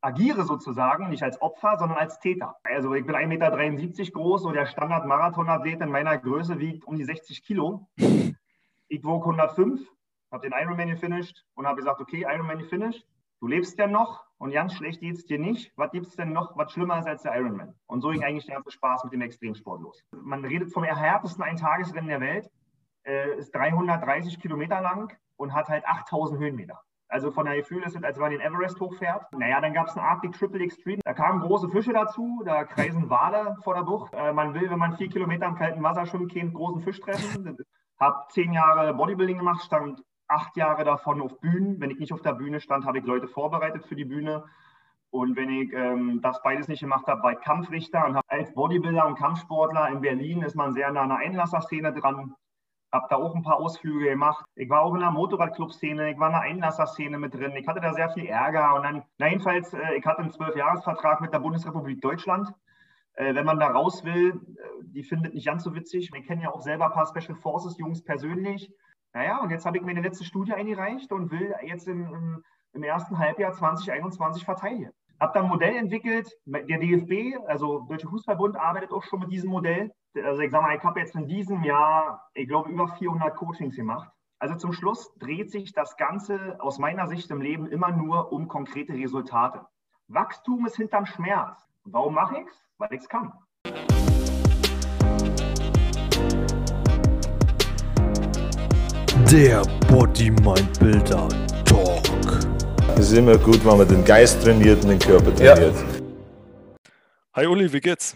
agiere 0.00 0.44
sozusagen, 0.44 1.10
nicht 1.10 1.22
als 1.22 1.40
Opfer, 1.42 1.76
sondern 1.78 1.98
als 1.98 2.18
Täter. 2.20 2.56
Also 2.62 2.94
ich 2.94 3.04
bin 3.04 3.14
1,73 3.14 3.26
Meter 3.28 4.12
groß 4.12 4.44
und 4.44 4.54
der 4.54 4.66
Standard-Marathonathlet 4.66 5.80
in 5.80 5.90
meiner 5.90 6.16
Größe 6.18 6.58
wiegt 6.58 6.84
um 6.84 6.96
die 6.96 7.04
60 7.04 7.42
Kilo. 7.42 7.88
Ich 8.88 9.04
wog 9.04 9.22
105, 9.22 9.80
habe 10.30 10.48
den 10.48 10.58
Ironman 10.58 10.88
gefinisht 10.88 11.44
und 11.54 11.66
habe 11.66 11.76
gesagt, 11.76 12.00
okay, 12.00 12.26
Ironman 12.28 12.58
gefinisht, 12.58 13.06
du 13.40 13.46
lebst 13.46 13.78
ja 13.78 13.86
noch 13.86 14.24
und 14.38 14.52
ganz 14.52 14.74
schlecht 14.74 15.00
geht 15.00 15.16
es 15.16 15.26
dir 15.26 15.38
nicht. 15.38 15.72
Was 15.76 15.92
gibt 15.92 16.06
es 16.06 16.16
denn 16.16 16.32
noch, 16.32 16.56
was 16.56 16.72
schlimmer 16.72 16.98
ist 16.98 17.06
als 17.06 17.22
der 17.22 17.36
Ironman? 17.36 17.74
Und 17.86 18.00
so 18.00 18.08
ging 18.08 18.24
eigentlich 18.24 18.46
der 18.46 18.56
ganze 18.56 18.70
Spaß 18.70 19.04
mit 19.04 19.12
dem 19.12 19.20
Extremsport 19.20 19.82
los. 19.82 20.02
Man 20.12 20.44
redet 20.44 20.72
vom 20.72 20.84
härtesten 20.84 21.44
Eintagesrennen 21.44 22.08
der 22.08 22.20
Welt, 22.20 22.50
äh, 23.04 23.38
ist 23.38 23.54
330 23.54 24.40
Kilometer 24.40 24.80
lang 24.80 25.16
und 25.36 25.54
hat 25.54 25.68
halt 25.68 25.86
8000 25.86 26.40
Höhenmeter. 26.40 26.80
Also 27.10 27.32
von 27.32 27.44
der 27.44 27.56
Gefühl 27.56 27.82
ist 27.82 27.96
es, 27.96 28.04
als 28.04 28.16
wenn 28.16 28.22
man 28.22 28.30
den 28.30 28.40
Everest 28.40 28.78
hochfährt. 28.78 29.32
Naja, 29.32 29.60
dann 29.60 29.74
gab 29.74 29.88
es 29.88 29.96
einen 29.96 30.06
Arctic 30.06 30.32
Triple 30.32 30.62
Extreme. 30.62 31.00
Da 31.04 31.12
kamen 31.12 31.40
große 31.40 31.68
Fische 31.68 31.92
dazu, 31.92 32.42
da 32.44 32.64
kreisen 32.64 33.10
Wale 33.10 33.56
vor 33.64 33.74
der 33.74 33.82
Bucht. 33.82 34.14
Äh, 34.14 34.32
man 34.32 34.54
will, 34.54 34.70
wenn 34.70 34.78
man 34.78 34.96
vier 34.96 35.08
Kilometer 35.08 35.46
im 35.46 35.56
kalten 35.56 35.82
Wasser 35.82 36.06
schwimmt, 36.06 36.32
keinen 36.32 36.52
großen 36.52 36.82
Fisch 36.82 37.00
treffen. 37.00 37.58
Hab 37.98 38.30
zehn 38.30 38.52
Jahre 38.52 38.94
Bodybuilding 38.94 39.38
gemacht, 39.38 39.62
stand 39.62 40.02
acht 40.28 40.56
Jahre 40.56 40.84
davon 40.84 41.20
auf 41.20 41.40
Bühnen. 41.40 41.80
Wenn 41.80 41.90
ich 41.90 41.98
nicht 41.98 42.12
auf 42.12 42.22
der 42.22 42.34
Bühne 42.34 42.60
stand, 42.60 42.86
habe 42.86 42.98
ich 42.98 43.04
Leute 43.04 43.26
vorbereitet 43.26 43.84
für 43.84 43.96
die 43.96 44.04
Bühne. 44.04 44.44
Und 45.10 45.36
wenn 45.36 45.50
ich 45.50 45.72
ähm, 45.72 46.20
das 46.22 46.40
beides 46.42 46.68
nicht 46.68 46.80
gemacht 46.80 47.08
habe, 47.08 47.24
war 47.24 47.32
ich 47.32 47.40
Kampfrichter 47.40 48.06
und 48.06 48.20
als 48.28 48.54
Bodybuilder 48.54 49.04
und 49.06 49.18
Kampfsportler 49.18 49.88
in 49.88 50.00
Berlin 50.00 50.42
ist 50.42 50.54
man 50.54 50.72
sehr 50.72 50.92
nah 50.92 51.02
an 51.02 51.08
der 51.08 51.18
Einlasserszene 51.18 51.92
dran 51.92 52.36
habe 52.92 53.06
da 53.08 53.16
auch 53.16 53.34
ein 53.34 53.42
paar 53.42 53.58
Ausflüge 53.58 54.10
gemacht. 54.10 54.44
Ich 54.56 54.68
war 54.68 54.82
auch 54.82 54.94
in 54.94 55.00
der 55.00 55.10
Motorradclub-Szene, 55.10 56.10
ich 56.10 56.18
war 56.18 56.28
in 56.28 56.32
der 56.32 56.42
Einlasserszene 56.42 57.18
mit 57.18 57.34
drin. 57.34 57.54
Ich 57.56 57.66
hatte 57.66 57.80
da 57.80 57.92
sehr 57.94 58.10
viel 58.10 58.26
Ärger 58.26 58.74
und 58.74 58.82
dann, 58.82 59.02
na 59.18 59.28
jedenfalls, 59.28 59.72
äh, 59.74 59.94
ich 59.96 60.04
hatte 60.04 60.22
einen 60.22 60.32
Zwölfjahresvertrag 60.32 61.20
mit 61.20 61.32
der 61.32 61.40
Bundesrepublik 61.40 62.00
Deutschland. 62.00 62.52
Äh, 63.14 63.34
wenn 63.34 63.44
man 63.44 63.58
da 63.58 63.68
raus 63.68 64.04
will, 64.04 64.30
äh, 64.30 64.84
die 64.84 65.02
findet 65.02 65.34
nicht 65.34 65.46
ganz 65.46 65.62
so 65.62 65.74
witzig. 65.74 66.10
Wir 66.12 66.22
kennen 66.22 66.42
ja 66.42 66.50
auch 66.50 66.62
selber 66.62 66.86
ein 66.86 66.92
paar 66.92 67.06
Special 67.06 67.36
Forces 67.36 67.78
Jungs 67.78 68.02
persönlich. 68.02 68.72
Naja, 69.12 69.40
und 69.42 69.50
jetzt 69.50 69.66
habe 69.66 69.76
ich 69.76 69.82
meine 69.82 70.00
letzte 70.00 70.24
Studie 70.24 70.52
eingereicht 70.52 71.12
und 71.12 71.30
will 71.30 71.54
jetzt 71.62 71.88
im, 71.88 72.42
im, 72.72 72.82
ersten 72.82 73.18
Halbjahr 73.18 73.52
2021 73.52 74.44
verteidigen. 74.44 74.92
Habe 75.20 75.34
dann 75.34 75.44
ein 75.44 75.50
Modell 75.50 75.76
entwickelt. 75.76 76.34
Der 76.46 76.78
DFB, 76.78 77.36
also 77.46 77.80
Deutsche 77.80 78.08
Fußballbund, 78.08 78.56
arbeitet 78.56 78.90
auch 78.90 79.02
schon 79.02 79.20
mit 79.20 79.30
diesem 79.30 79.50
Modell. 79.50 79.92
Also 80.24 80.40
ich 80.40 80.50
sage 80.50 80.64
mal, 80.64 80.74
ich 80.74 80.82
habe 80.82 80.98
jetzt 80.98 81.14
in 81.14 81.28
diesem 81.28 81.62
Jahr, 81.62 82.30
ich 82.32 82.48
glaube, 82.48 82.70
über 82.70 82.88
400 82.88 83.36
Coachings 83.36 83.76
gemacht. 83.76 84.10
Also 84.38 84.54
zum 84.54 84.72
Schluss 84.72 85.12
dreht 85.18 85.50
sich 85.50 85.72
das 85.72 85.98
Ganze 85.98 86.56
aus 86.58 86.78
meiner 86.78 87.06
Sicht 87.06 87.30
im 87.30 87.42
Leben 87.42 87.66
immer 87.66 87.90
nur 87.90 88.32
um 88.32 88.48
konkrete 88.48 88.94
Resultate. 88.94 89.66
Wachstum 90.08 90.64
ist 90.64 90.76
hinterm 90.76 91.04
Schmerz. 91.04 91.68
Warum 91.84 92.14
mache 92.14 92.38
ich 92.38 92.46
es? 92.46 92.64
Weil 92.78 92.94
ich 92.94 93.00
es 93.02 93.08
kann. 93.08 93.32
Der 99.30 99.62
Body 99.86 100.30
Mind 100.30 100.80
Builder 100.80 101.28
ist 103.00 103.12
immer 103.16 103.38
gut, 103.38 103.64
wenn 103.64 103.78
man 103.78 103.88
den 103.88 104.04
Geist 104.04 104.42
trainiert 104.44 104.84
und 104.84 104.90
den 104.90 104.98
Körper 104.98 105.34
trainiert. 105.34 105.74
Ja. 105.74 106.00
Hi 107.34 107.46
Uli, 107.46 107.72
wie 107.72 107.80
geht's? 107.80 108.14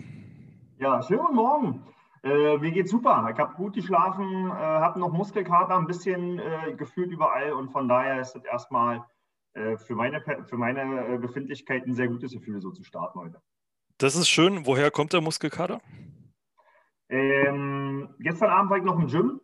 Ja, 0.79 1.03
schönen 1.03 1.21
guten 1.21 1.37
Morgen. 1.37 1.83
Äh, 2.23 2.59
mir 2.59 2.71
geht's 2.71 2.91
super. 2.91 3.27
Ich 3.33 3.39
habe 3.39 3.55
gut 3.55 3.75
geschlafen, 3.75 4.51
äh, 4.51 4.53
habe 4.53 5.01
noch 5.01 5.11
Muskelkater, 5.11 5.77
ein 5.77 5.87
bisschen 5.87 6.39
äh, 6.39 6.75
gefühlt 6.77 7.11
überall 7.11 7.53
und 7.53 7.71
von 7.71 7.89
daher 7.89 8.21
ist 8.21 8.37
es 8.37 8.45
erstmal 8.45 9.03
äh, 9.55 9.79
für 9.79 9.95
meine, 9.95 10.21
für 10.21 10.57
meine 10.59 11.15
äh, 11.15 11.19
Befindlichkeiten 11.19 11.93
ein 11.93 11.95
sehr 11.95 12.09
gutes 12.09 12.33
Gefühl, 12.33 12.61
so 12.61 12.71
zu 12.71 12.85
starten 12.85 13.19
heute. 13.19 13.41
Das 13.97 14.17
ist 14.17 14.29
schön. 14.29 14.67
Woher 14.67 14.91
kommt 14.91 15.15
der 15.15 15.23
Muskelkater? 15.23 15.81
Ähm, 17.09 18.15
gestern 18.19 18.51
Abend 18.51 18.71
war 18.71 18.79
ich 18.79 18.85
noch 18.85 18.99
im 18.99 19.07
Gym 19.07 19.41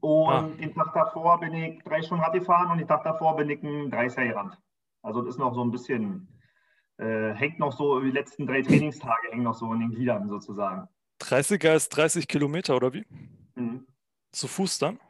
und 0.00 0.32
ah. 0.32 0.48
den 0.60 0.74
Tag 0.74 0.92
davor 0.94 1.40
bin 1.40 1.54
ich 1.54 1.82
drei 1.82 2.02
Stunden 2.02 2.22
Rad 2.22 2.34
gefahren 2.34 2.70
und 2.70 2.78
den 2.78 2.86
Tag 2.86 3.02
davor 3.02 3.34
bin 3.36 3.50
ich 3.50 3.62
ein 3.62 3.90
30er 3.90 4.28
gerannt. 4.28 4.58
Also 5.02 5.22
das 5.22 5.34
ist 5.34 5.38
noch 5.38 5.54
so 5.54 5.62
ein 5.62 5.70
bisschen, 5.70 6.28
äh, 6.98 7.32
hängt 7.32 7.58
noch 7.58 7.72
so, 7.72 8.00
die 8.00 8.10
letzten 8.10 8.46
drei 8.46 8.62
Trainingstage 8.62 9.30
hängen 9.30 9.44
noch 9.44 9.54
so 9.54 9.72
in 9.72 9.80
den 9.80 9.90
Gliedern 9.90 10.28
sozusagen. 10.28 10.88
30er 11.22 11.74
ist 11.74 11.90
30 11.90 12.28
Kilometer 12.28 12.76
oder 12.76 12.92
wie? 12.92 13.06
Mhm. 13.54 13.86
Zu 14.32 14.48
Fuß 14.48 14.78
dann? 14.78 15.00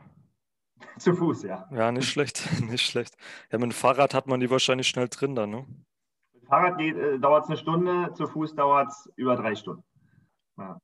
Zu 0.99 1.15
Fuß, 1.15 1.43
ja. 1.45 1.69
Ja, 1.73 1.91
nicht 1.93 2.09
schlecht, 2.09 2.49
nicht 2.71 2.87
schlecht. 2.87 3.17
Ja, 3.51 3.59
mit 3.59 3.71
dem 3.71 3.73
Fahrrad 3.73 4.15
hat 4.15 4.27
man 4.27 4.41
die 4.41 4.51
wahrscheinlich 4.51 4.89
schnell 4.89 5.09
drin 5.09 5.35
dann, 5.35 5.51
ne? 5.51 5.67
Mit 6.33 6.43
dem 6.43 6.47
Fahrrad 6.47 6.81
äh, 6.81 7.19
dauert 7.19 7.45
es 7.45 7.51
eine 7.51 7.59
Stunde, 7.59 8.13
zu 8.15 8.27
Fuß 8.27 8.55
dauert 8.55 8.89
es 8.89 9.11
über 9.17 9.37
drei 9.37 9.55
Stunden. 9.55 9.85
Ja. 10.59 10.81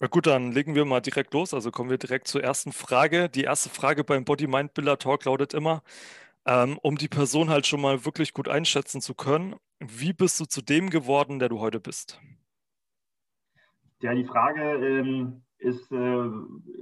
Na 0.00 0.08
gut, 0.08 0.26
dann 0.26 0.52
legen 0.52 0.74
wir 0.74 0.84
mal 0.84 1.00
direkt 1.00 1.32
los. 1.34 1.54
Also 1.54 1.70
kommen 1.70 1.88
wir 1.88 1.98
direkt 1.98 2.26
zur 2.26 2.42
ersten 2.42 2.72
Frage. 2.72 3.28
Die 3.28 3.44
erste 3.44 3.70
Frage 3.70 4.02
beim 4.02 4.24
Body 4.24 4.46
Mind 4.46 4.74
Builder 4.74 4.98
Talk 4.98 5.24
lautet 5.24 5.54
immer: 5.54 5.82
ähm, 6.46 6.78
um 6.82 6.96
die 6.96 7.08
Person 7.08 7.50
halt 7.50 7.66
schon 7.66 7.80
mal 7.80 8.04
wirklich 8.04 8.32
gut 8.32 8.48
einschätzen 8.48 9.00
zu 9.00 9.14
können. 9.14 9.56
Wie 9.80 10.12
bist 10.12 10.38
du 10.40 10.44
zu 10.44 10.62
dem 10.62 10.90
geworden, 10.90 11.38
der 11.38 11.48
du 11.48 11.60
heute 11.60 11.80
bist? 11.80 12.20
Ja, 14.00 14.14
die 14.14 14.24
Frage 14.24 14.60
ähm, 14.62 15.42
ist 15.58 15.90
äh, 15.90 16.28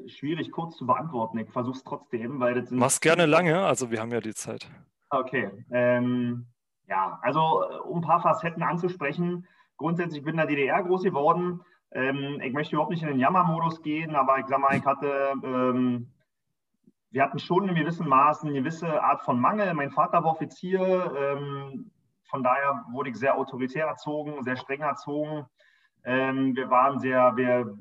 schwierig 0.09 0.51
kurz 0.51 0.77
zu 0.77 0.87
beantworten. 0.87 1.39
Ich 1.39 1.51
versuche 1.51 1.77
es 1.77 1.85
trotzdem, 1.85 2.41
weil 2.41 2.55
das 2.55 2.69
sind. 2.69 2.79
Mach's 2.79 3.01
gerne 3.01 3.27
lange, 3.27 3.65
also 3.65 3.91
wir 3.91 4.01
haben 4.01 4.11
ja 4.11 4.21
die 4.21 4.35
Zeit. 4.35 4.69
Okay. 5.11 5.51
Ähm, 5.71 6.47
ja, 6.89 7.19
also 7.23 7.65
um 7.85 7.99
ein 7.99 8.03
paar 8.03 8.23
Facetten 8.23 8.63
anzusprechen. 8.63 9.47
Grundsätzlich 9.77 10.23
bin 10.23 10.35
ich 10.35 10.41
in 10.41 10.49
der 10.49 10.57
DDR 10.57 10.83
groß 10.83 11.03
geworden. 11.03 11.61
Ähm, 11.93 12.41
ich 12.43 12.53
möchte 12.53 12.75
überhaupt 12.75 12.91
nicht 12.91 13.03
in 13.03 13.09
den 13.09 13.19
Jammermodus 13.19 13.83
gehen, 13.83 14.15
aber 14.17 14.39
ich 14.39 14.47
sag 14.47 14.59
mal, 14.59 14.77
ich 14.77 14.85
hatte 14.85 15.33
ähm, 15.45 16.12
wir 17.13 17.23
hatten 17.23 17.39
schon 17.39 17.69
in 17.69 17.75
gewissem 17.75 18.09
Maßen 18.09 18.49
eine 18.49 18.59
gewisse 18.59 19.03
Art 19.03 19.23
von 19.23 19.39
Mangel. 19.39 19.73
Mein 19.75 19.91
Vater 19.91 20.25
war 20.25 20.33
Offizier, 20.33 21.13
ähm, 21.17 21.91
von 22.29 22.43
daher 22.43 22.85
wurde 22.91 23.11
ich 23.11 23.17
sehr 23.17 23.37
autoritär 23.37 23.87
erzogen, 23.87 24.43
sehr 24.43 24.57
streng 24.57 24.81
erzogen. 24.81 25.45
Ähm, 26.05 26.57
wir 26.57 26.71
waren 26.71 26.99
sehr, 26.99 27.37
wir 27.37 27.77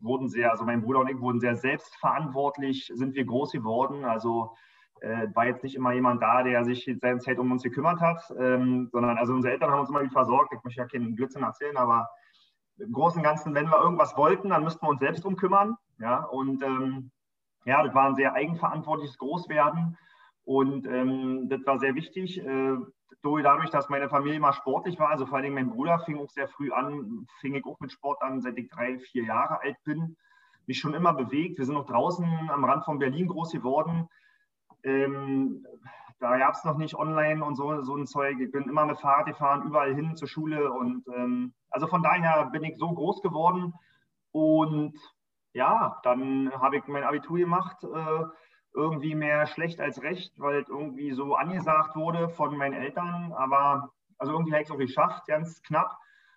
wurden 0.00 0.28
sehr, 0.28 0.50
also 0.50 0.64
mein 0.64 0.80
Bruder 0.80 1.00
und 1.00 1.10
ich 1.10 1.20
wurden 1.20 1.38
sehr 1.38 1.54
selbstverantwortlich, 1.54 2.90
sind 2.94 3.14
wir 3.14 3.26
groß 3.26 3.52
geworden. 3.52 4.06
Also 4.06 4.54
äh, 5.02 5.28
war 5.34 5.44
jetzt 5.44 5.62
nicht 5.62 5.76
immer 5.76 5.92
jemand 5.92 6.22
da, 6.22 6.42
der 6.42 6.64
sich 6.64 6.90
seine 7.00 7.18
Zeit 7.18 7.38
um 7.38 7.52
uns 7.52 7.62
gekümmert 7.62 8.00
hat, 8.00 8.22
ähm, 8.38 8.88
sondern 8.90 9.18
also 9.18 9.34
unsere 9.34 9.52
Eltern 9.52 9.70
haben 9.70 9.80
uns 9.80 9.90
immer 9.90 10.02
wie 10.02 10.08
versorgt. 10.08 10.54
Ich 10.54 10.64
möchte 10.64 10.80
ja 10.80 10.86
keinen 10.86 11.14
Blödsinn 11.14 11.42
erzählen, 11.42 11.76
aber 11.76 12.08
im 12.78 12.92
Großen 12.92 13.18
und 13.18 13.24
Ganzen, 13.24 13.54
wenn 13.54 13.68
wir 13.68 13.80
irgendwas 13.80 14.16
wollten, 14.16 14.48
dann 14.48 14.64
müssten 14.64 14.84
wir 14.86 14.90
uns 14.90 15.00
selbst 15.00 15.24
drum 15.24 15.36
kümmern. 15.36 15.76
Ja, 15.98 16.24
und 16.24 16.62
ähm, 16.62 17.10
ja, 17.66 17.82
das 17.82 17.94
war 17.94 18.06
ein 18.06 18.14
sehr 18.14 18.32
eigenverantwortliches 18.32 19.18
Großwerden 19.18 19.98
und 20.44 20.86
ähm, 20.86 21.48
das 21.48 21.66
war 21.66 21.78
sehr 21.78 21.94
wichtig. 21.94 22.38
Äh, 22.38 22.76
dadurch, 23.22 23.70
dass 23.70 23.88
meine 23.88 24.08
Familie 24.08 24.36
immer 24.36 24.52
sportlich 24.52 24.98
war, 25.00 25.10
also 25.10 25.26
vor 25.26 25.38
allem 25.38 25.54
mein 25.54 25.70
Bruder 25.70 25.98
fing 25.98 26.18
auch 26.18 26.30
sehr 26.30 26.46
früh 26.46 26.70
an, 26.70 27.26
fing 27.40 27.56
ich 27.56 27.66
auch 27.66 27.80
mit 27.80 27.90
Sport 27.90 28.22
an, 28.22 28.40
seit 28.40 28.56
ich 28.56 28.70
drei, 28.70 28.98
vier 29.00 29.24
Jahre 29.24 29.60
alt 29.62 29.76
bin. 29.84 30.16
Mich 30.66 30.78
schon 30.78 30.94
immer 30.94 31.12
bewegt. 31.12 31.58
Wir 31.58 31.64
sind 31.64 31.74
noch 31.74 31.86
draußen 31.86 32.24
am 32.48 32.64
Rand 32.64 32.84
von 32.84 33.00
Berlin 33.00 33.26
groß 33.26 33.50
geworden. 33.50 34.08
Ähm, 34.84 35.66
da 36.20 36.38
gab 36.38 36.54
es 36.54 36.64
noch 36.64 36.78
nicht 36.78 36.94
online 36.94 37.44
und 37.44 37.56
so, 37.56 37.82
so 37.82 37.96
ein 37.96 38.06
Zeug. 38.06 38.38
Ich 38.38 38.52
bin 38.52 38.68
immer 38.68 38.86
mit 38.86 39.00
Fahrrad 39.00 39.26
gefahren, 39.26 39.66
überall 39.66 39.94
hin 39.94 40.16
zur 40.16 40.28
Schule. 40.28 40.72
Und 40.72 41.04
ähm, 41.08 41.52
also 41.70 41.88
von 41.88 42.02
daher 42.02 42.46
bin 42.46 42.62
ich 42.62 42.78
so 42.78 42.92
groß 42.92 43.20
geworden. 43.22 43.74
Und 44.30 44.96
ja, 45.56 45.98
dann 46.02 46.52
habe 46.60 46.76
ich 46.76 46.86
mein 46.86 47.02
Abitur 47.02 47.38
gemacht, 47.38 47.82
äh, 47.82 48.24
irgendwie 48.74 49.14
mehr 49.14 49.46
schlecht 49.46 49.80
als 49.80 50.02
recht, 50.02 50.38
weil 50.38 50.60
es 50.60 50.68
irgendwie 50.68 51.12
so 51.12 51.34
angesagt 51.34 51.96
wurde 51.96 52.28
von 52.28 52.58
meinen 52.58 52.74
Eltern. 52.74 53.32
Aber 53.32 53.90
also 54.18 54.34
irgendwie 54.34 54.52
habe 54.52 54.62
ich 54.62 54.68
es 54.68 54.74
auch 54.74 54.78
geschafft, 54.78 55.26
ganz 55.26 55.62
knapp. 55.62 55.96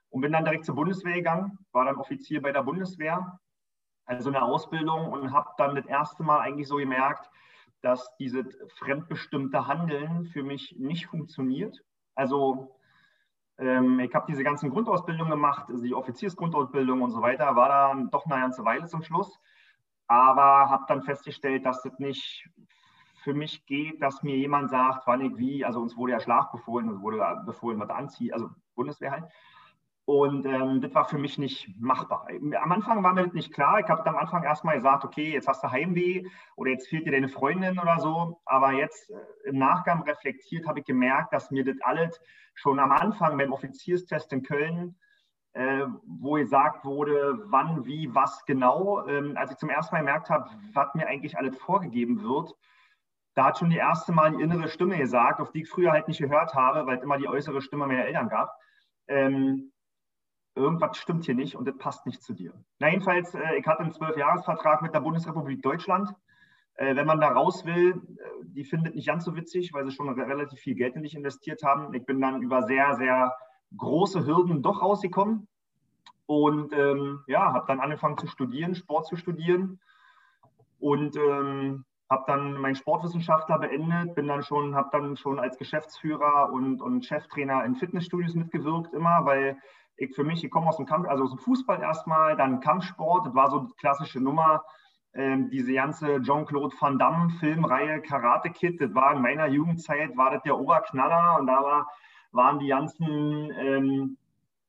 Und 0.09 0.21
bin 0.21 0.31
dann 0.31 0.45
direkt 0.45 0.63
zur 0.65 0.75
Bundeswehr 0.75 1.15
gegangen, 1.15 1.59
war 1.73 1.85
dann 1.85 1.97
Offizier 1.97 2.41
bei 2.41 2.53
der 2.53 2.63
Bundeswehr, 2.63 3.39
also 4.05 4.29
eine 4.29 4.41
Ausbildung 4.41 5.11
und 5.11 5.33
habe 5.33 5.49
dann 5.57 5.75
das 5.75 5.85
erste 5.85 6.23
Mal 6.23 6.39
eigentlich 6.39 6.69
so 6.69 6.77
gemerkt, 6.77 7.29
dass 7.81 8.15
dieses 8.17 8.57
fremdbestimmte 8.77 9.67
Handeln 9.67 10.25
für 10.27 10.43
mich 10.43 10.77
nicht 10.79 11.07
funktioniert. 11.07 11.77
Also 12.15 12.78
ich 13.59 14.15
habe 14.15 14.25
diese 14.27 14.43
ganzen 14.43 14.69
Grundausbildungen 14.69 15.31
gemacht, 15.31 15.65
also 15.69 15.83
die 15.83 15.93
Offiziersgrundausbildung 15.93 17.01
und 17.01 17.11
so 17.11 17.21
weiter, 17.21 17.55
war 17.55 17.67
dann 17.67 18.09
doch 18.09 18.25
eine 18.25 18.41
ganze 18.41 18.63
Weile 18.63 18.85
zum 18.87 19.03
Schluss. 19.03 19.39
Aber 20.07 20.69
habe 20.69 20.85
dann 20.87 21.03
festgestellt, 21.03 21.65
dass 21.65 21.83
das 21.83 21.99
nicht 21.99 22.49
für 23.23 23.33
mich 23.33 23.65
geht, 23.65 24.01
dass 24.01 24.23
mir 24.23 24.37
jemand 24.37 24.69
sagt, 24.69 25.05
wann 25.07 25.21
ich 25.21 25.37
wie, 25.37 25.65
also 25.65 25.81
uns 25.81 25.97
wurde 25.97 26.13
ja 26.13 26.19
Schlag 26.19 26.51
befohlen, 26.51 26.89
uns 26.89 27.01
wurde 27.01 27.43
befohlen, 27.45 27.79
was 27.79 27.89
anziehe, 27.89 28.33
also 28.33 28.49
Bundeswehr 28.75 29.11
halt. 29.11 29.25
Und 30.09 30.47
ähm, 30.47 30.81
das 30.81 30.95
war 30.95 31.05
für 31.05 31.19
mich 31.19 31.37
nicht 31.37 31.79
machbar. 31.79 32.27
Am 32.31 32.71
Anfang 32.71 33.03
war 33.03 33.13
mir 33.13 33.25
das 33.25 33.33
nicht 33.33 33.53
klar. 33.53 33.79
Ich 33.79 33.87
habe 33.89 34.03
am 34.07 34.17
Anfang 34.17 34.41
erstmal 34.41 34.73
gesagt, 34.73 35.05
okay, 35.05 35.33
jetzt 35.33 35.47
hast 35.47 35.63
du 35.63 35.69
Heimweh 35.69 36.25
oder 36.55 36.71
jetzt 36.71 36.87
fehlt 36.87 37.05
dir 37.05 37.11
deine 37.11 37.29
Freundin 37.29 37.77
oder 37.77 37.99
so. 37.99 38.41
Aber 38.45 38.71
jetzt 38.71 39.11
äh, 39.11 39.49
im 39.49 39.59
Nachgang 39.59 40.01
reflektiert 40.01 40.65
habe 40.65 40.79
ich 40.79 40.85
gemerkt, 40.85 41.31
dass 41.31 41.51
mir 41.51 41.63
das 41.63 41.79
alles 41.81 42.19
schon 42.55 42.79
am 42.79 42.91
Anfang 42.91 43.37
beim 43.37 43.53
Offizierstest 43.53 44.33
in 44.33 44.41
Köln, 44.41 44.95
äh, 45.53 45.85
wo 46.07 46.33
gesagt 46.33 46.85
wurde, 46.85 47.43
wann, 47.45 47.85
wie, 47.85 48.09
was 48.15 48.43
genau, 48.45 49.05
ähm, 49.05 49.37
als 49.37 49.51
ich 49.51 49.57
zum 49.57 49.69
ersten 49.69 49.93
Mal 49.93 49.99
gemerkt 49.99 50.31
habe, 50.31 50.49
was 50.73 50.91
mir 50.95 51.05
eigentlich 51.05 51.37
alles 51.37 51.55
vorgegeben 51.55 52.23
wird, 52.23 52.55
da 53.35 53.45
hat 53.45 53.59
schon 53.59 53.69
die 53.69 53.77
erste 53.77 54.11
Mal 54.11 54.35
die 54.35 54.41
innere 54.41 54.69
Stimme 54.69 54.97
gesagt, 54.97 55.39
auf 55.39 55.51
die 55.51 55.61
ich 55.61 55.69
früher 55.69 55.91
halt 55.91 56.07
nicht 56.07 56.19
gehört 56.19 56.55
habe, 56.55 56.87
weil 56.87 56.97
es 56.97 57.03
immer 57.03 57.19
die 57.19 57.27
äußere 57.27 57.61
Stimme 57.61 57.85
meiner 57.85 58.05
Eltern 58.05 58.27
gab. 58.27 58.57
Ähm, 59.07 59.71
irgendwas 60.59 60.97
stimmt 60.97 61.25
hier 61.25 61.35
nicht 61.35 61.55
und 61.55 61.67
das 61.67 61.77
passt 61.77 62.05
nicht 62.05 62.21
zu 62.21 62.33
dir. 62.33 62.53
Na, 62.79 62.89
jedenfalls, 62.89 63.33
äh, 63.33 63.57
ich 63.57 63.65
hatte 63.65 63.81
einen 63.81 63.91
Zwölfjahresvertrag 63.91 64.81
mit 64.81 64.93
der 64.93 65.01
Bundesrepublik 65.01 65.61
Deutschland. 65.61 66.13
Äh, 66.75 66.95
wenn 66.95 67.07
man 67.07 67.19
da 67.19 67.29
raus 67.29 67.65
will, 67.65 67.91
äh, 67.91 68.45
die 68.45 68.63
findet 68.63 68.95
nicht 68.95 69.07
ganz 69.07 69.25
so 69.25 69.35
witzig, 69.35 69.73
weil 69.73 69.85
sie 69.85 69.91
schon 69.91 70.09
relativ 70.09 70.59
viel 70.59 70.75
Geld 70.75 70.95
in 70.95 71.03
dich 71.03 71.15
investiert 71.15 71.63
haben. 71.63 71.93
Ich 71.93 72.05
bin 72.05 72.21
dann 72.21 72.41
über 72.41 72.63
sehr, 72.63 72.95
sehr 72.95 73.35
große 73.77 74.25
Hürden 74.25 74.61
doch 74.61 74.81
rausgekommen 74.81 75.47
und 76.25 76.73
ähm, 76.73 77.21
ja, 77.27 77.53
habe 77.53 77.65
dann 77.67 77.79
angefangen 77.79 78.17
zu 78.17 78.27
studieren, 78.27 78.75
Sport 78.75 79.07
zu 79.07 79.15
studieren 79.15 79.79
und 80.79 81.15
ähm, 81.17 81.85
habe 82.09 82.23
dann 82.27 82.53
meinen 82.53 82.75
Sportwissenschaftler 82.75 83.59
beendet, 83.59 84.15
bin 84.15 84.27
dann 84.27 84.43
schon, 84.43 84.75
habe 84.75 84.89
dann 84.91 85.15
schon 85.17 85.39
als 85.39 85.57
Geschäftsführer 85.57 86.51
und, 86.51 86.81
und 86.81 87.05
Cheftrainer 87.05 87.63
in 87.65 87.75
Fitnessstudios 87.75 88.33
mitgewirkt 88.33 88.93
immer, 88.93 89.25
weil 89.25 89.57
ich 89.99 90.15
für 90.15 90.23
mich, 90.23 90.43
ich 90.43 90.51
komme 90.51 90.67
aus 90.67 90.77
dem 90.77 90.85
Kampf, 90.85 91.07
also 91.07 91.23
aus 91.23 91.31
dem 91.31 91.39
Fußball 91.39 91.81
erstmal, 91.81 92.35
dann 92.35 92.59
Kampfsport, 92.59 93.27
das 93.27 93.35
war 93.35 93.49
so 93.49 93.59
die 93.59 93.73
klassische 93.75 94.19
Nummer. 94.19 94.63
Ähm, 95.13 95.49
diese 95.49 95.73
ganze 95.73 96.21
Jean-Claude 96.21 96.75
Van 96.79 96.99
Damme 96.99 97.31
Filmreihe 97.39 98.01
Karate 98.01 98.51
Kid, 98.51 98.79
das 98.79 98.93
war 98.93 99.15
in 99.15 99.21
meiner 99.21 99.47
Jugendzeit, 99.47 100.15
war 100.15 100.31
das 100.31 100.43
der 100.43 100.57
Oberknaller 100.57 101.39
und 101.39 101.47
da 101.47 101.63
war, 101.63 101.87
waren 102.31 102.59
die 102.59 102.67
ganzen, 102.67 103.51
ähm, 103.57 104.17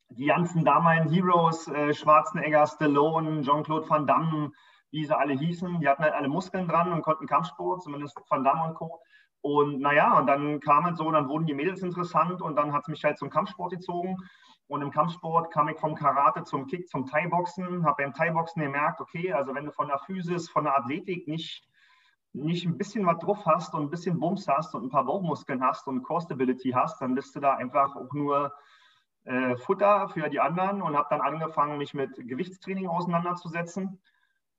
die 0.08 0.26
ganzen 0.26 0.64
damaligen 0.64 1.10
Heroes, 1.10 1.68
äh, 1.68 1.92
Schwarzenegger, 1.92 2.66
Stallone, 2.66 3.42
Jean-Claude 3.42 3.88
Van 3.88 4.06
Damme, 4.06 4.50
wie 4.90 5.04
sie 5.04 5.16
alle 5.16 5.34
hießen, 5.34 5.80
die 5.80 5.88
hatten 5.88 6.02
halt 6.02 6.14
alle 6.14 6.28
Muskeln 6.28 6.66
dran 6.66 6.92
und 6.92 7.02
konnten 7.02 7.26
Kampfsport, 7.26 7.82
zumindest 7.82 8.18
Van 8.28 8.42
Damme 8.42 8.64
und 8.64 8.74
Co. 8.74 9.00
Und 9.42 9.80
naja, 9.80 10.18
und 10.18 10.26
dann 10.26 10.60
kam 10.60 10.86
es 10.86 10.98
so, 10.98 11.10
dann 11.10 11.28
wurden 11.28 11.46
die 11.46 11.54
Mädels 11.54 11.82
interessant 11.82 12.42
und 12.42 12.56
dann 12.56 12.72
hat 12.72 12.82
es 12.82 12.88
mich 12.88 13.04
halt 13.04 13.18
zum 13.18 13.30
Kampfsport 13.30 13.72
gezogen. 13.72 14.16
Und 14.70 14.82
im 14.82 14.92
Kampfsport 14.92 15.50
kam 15.50 15.68
ich 15.68 15.80
vom 15.80 15.96
Karate 15.96 16.44
zum 16.44 16.68
Kick, 16.68 16.88
zum 16.88 17.04
Thai-Boxen, 17.04 17.84
habe 17.84 18.04
beim 18.04 18.14
Thai-Boxen 18.14 18.62
gemerkt, 18.62 19.00
okay, 19.00 19.32
also 19.32 19.52
wenn 19.52 19.64
du 19.64 19.72
von 19.72 19.88
der 19.88 19.98
Physis, 19.98 20.48
von 20.48 20.62
der 20.62 20.78
Athletik 20.78 21.26
nicht, 21.26 21.68
nicht 22.32 22.64
ein 22.66 22.78
bisschen 22.78 23.04
was 23.04 23.18
drauf 23.18 23.44
hast 23.46 23.74
und 23.74 23.82
ein 23.82 23.90
bisschen 23.90 24.20
Bums 24.20 24.46
hast 24.46 24.76
und 24.76 24.84
ein 24.84 24.88
paar 24.88 25.06
Bauchmuskeln 25.06 25.60
hast 25.60 25.88
und 25.88 26.04
Core 26.04 26.20
Stability 26.20 26.70
hast, 26.70 27.00
dann 27.02 27.16
bist 27.16 27.34
du 27.34 27.40
da 27.40 27.54
einfach 27.54 27.96
auch 27.96 28.12
nur 28.12 28.52
äh, 29.24 29.56
Futter 29.56 30.08
für 30.10 30.30
die 30.30 30.38
anderen 30.38 30.82
und 30.82 30.96
habe 30.96 31.08
dann 31.10 31.20
angefangen, 31.20 31.76
mich 31.76 31.92
mit 31.92 32.14
Gewichtstraining 32.28 32.86
auseinanderzusetzen. 32.86 33.98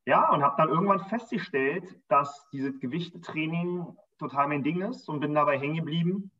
Ja, 0.06 0.30
und 0.30 0.44
habe 0.44 0.56
dann 0.58 0.68
irgendwann 0.68 1.06
festgestellt, 1.06 1.86
dass 2.10 2.50
dieses 2.50 2.82
Gewichttraining 2.82 3.96
total 4.20 4.50
mein 4.50 4.64
Ding 4.64 4.82
ist 4.82 5.08
und 5.08 5.22
bin 5.22 5.34
dabei 5.34 5.58
hängen 5.58 5.76
geblieben 5.76 6.32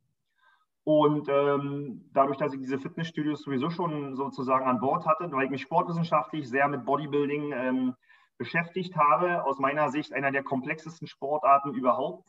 und 0.84 1.28
ähm, 1.28 2.10
dadurch, 2.12 2.38
dass 2.38 2.52
ich 2.52 2.60
diese 2.60 2.78
Fitnessstudios 2.78 3.42
sowieso 3.42 3.70
schon 3.70 4.16
sozusagen 4.16 4.66
an 4.66 4.80
Bord 4.80 5.06
hatte, 5.06 5.30
weil 5.30 5.44
ich 5.44 5.50
mich 5.50 5.62
sportwissenschaftlich 5.62 6.48
sehr 6.48 6.66
mit 6.68 6.84
Bodybuilding 6.84 7.52
ähm, 7.52 7.94
beschäftigt 8.36 8.96
habe, 8.96 9.44
aus 9.44 9.60
meiner 9.60 9.90
Sicht 9.90 10.12
einer 10.12 10.32
der 10.32 10.42
komplexesten 10.42 11.06
Sportarten 11.06 11.74
überhaupt. 11.74 12.28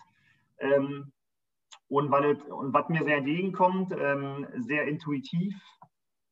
Ähm, 0.59 1.11
und, 1.87 2.11
weil 2.11 2.25
es, 2.25 2.43
und 2.45 2.73
was 2.73 2.89
mir 2.89 3.03
sehr 3.03 3.17
entgegenkommt, 3.17 3.91
ähm, 3.97 4.47
sehr 4.57 4.87
intuitiv, 4.87 5.55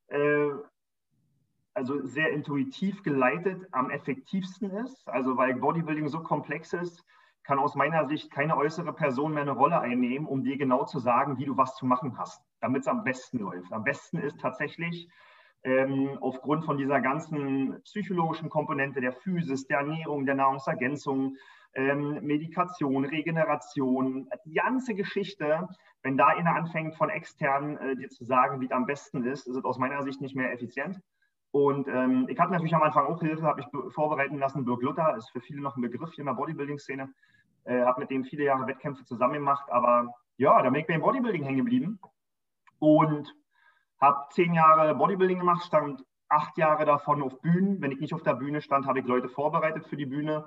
äh, 0.08 0.50
also 1.74 2.06
sehr 2.06 2.32
intuitiv 2.32 3.02
geleitet 3.02 3.68
am 3.72 3.90
effektivsten 3.90 4.70
ist, 4.70 5.08
also 5.08 5.38
weil 5.38 5.56
Bodybuilding 5.56 6.08
so 6.10 6.20
komplex 6.20 6.74
ist, 6.74 7.04
kann 7.44 7.60
aus 7.60 7.76
meiner 7.76 8.06
Sicht 8.08 8.32
keine 8.32 8.58
äußere 8.58 8.94
Person 8.94 9.34
mehr 9.34 9.42
eine 9.42 9.52
Rolle 9.52 9.80
einnehmen, 9.80 10.28
um 10.28 10.44
dir 10.44 10.58
genau 10.58 10.86
zu 10.86 11.00
sagen, 11.00 11.38
wie 11.38 11.46
du 11.46 11.58
was 11.58 11.76
zu 11.76 11.86
machen 11.86 12.18
hast, 12.18 12.42
damit 12.60 12.82
es 12.82 12.88
am 12.88 13.04
besten 13.04 13.40
läuft. 13.40 13.72
Am 13.74 13.84
besten 13.84 14.18
ist 14.18 14.40
tatsächlich 14.40 15.10
ähm, 15.64 16.18
aufgrund 16.22 16.66
von 16.66 16.78
dieser 16.78 17.02
ganzen 17.02 17.82
psychologischen 17.84 18.50
Komponente 18.50 19.02
der 19.02 19.14
Physis, 19.14 19.68
der 19.68 19.80
Ernährung, 19.80 20.26
der 20.26 20.36
Nahrungsergänzung, 20.36 21.36
ähm, 21.74 22.20
Medikation, 22.22 23.06
Regeneration, 23.06 24.30
die 24.46 24.54
ganze 24.54 24.94
Geschichte, 24.94 25.68
wenn 26.04 26.18
da 26.18 26.28
einer 26.28 26.56
anfängt 26.56 26.96
von 26.96 27.10
extern 27.10 27.78
äh, 27.78 27.96
dir 27.96 28.10
zu 28.10 28.26
sagen, 28.26 28.60
wie 28.60 28.66
es 28.66 28.72
am 28.72 28.86
besten 28.86 29.24
ist, 29.24 29.48
ist 29.48 29.56
es 29.56 29.64
aus 29.64 29.78
meiner 29.78 30.04
Sicht 30.04 30.22
nicht 30.22 30.36
mehr 30.36 30.52
effizient. 30.52 31.00
Und 31.52 31.88
ähm, 31.90 32.28
ich 32.30 32.40
habe 32.40 32.52
natürlich 32.52 32.74
am 32.74 32.82
Anfang 32.82 33.08
auch 33.08 33.20
Hilfe, 33.20 33.44
habe 33.44 33.60
ich 33.60 33.68
vorbereiten 33.94 34.38
lassen. 34.38 34.64
Birk 34.64 34.82
Luther 34.82 35.16
ist 35.18 35.30
für 35.32 35.42
viele 35.42 35.62
noch 35.62 35.76
ein 35.76 35.82
Begriff 35.82 36.12
hier 36.14 36.22
in 36.22 36.28
der 36.28 36.34
Bodybuilding-Szene. 36.34 37.10
Äh, 37.66 37.82
habe 37.82 38.02
mit 38.02 38.10
dem 38.10 38.24
viele 38.24 38.46
Jahre 38.46 38.68
Wettkämpfe 38.68 39.04
zusammen 39.04 39.34
gemacht. 39.34 39.70
Aber 39.70 40.16
ja, 40.38 40.62
da 40.62 40.70
bin 40.70 40.82
ich 40.82 40.88
beim 40.88 41.02
Bodybuilding 41.02 41.44
hängen 41.44 41.58
geblieben. 41.58 42.00
Und 42.80 43.36
habe 44.00 44.28
zehn 44.32 44.54
Jahre 44.54 44.96
Bodybuilding 44.96 45.40
gemacht, 45.40 45.64
stand 45.64 46.04
acht 46.30 46.58
Jahre 46.58 46.86
davon 46.86 47.22
auf 47.22 47.42
Bühnen. 47.42 47.82
Wenn 47.82 47.92
ich 47.92 48.00
nicht 48.00 48.14
auf 48.14 48.24
der 48.24 48.36
Bühne 48.36 48.62
stand, 48.62 48.88
habe 48.88 49.00
ich 49.00 49.06
Leute 49.06 49.28
vorbereitet 49.28 49.86
für 49.86 49.98
die 49.98 50.06
Bühne. 50.06 50.46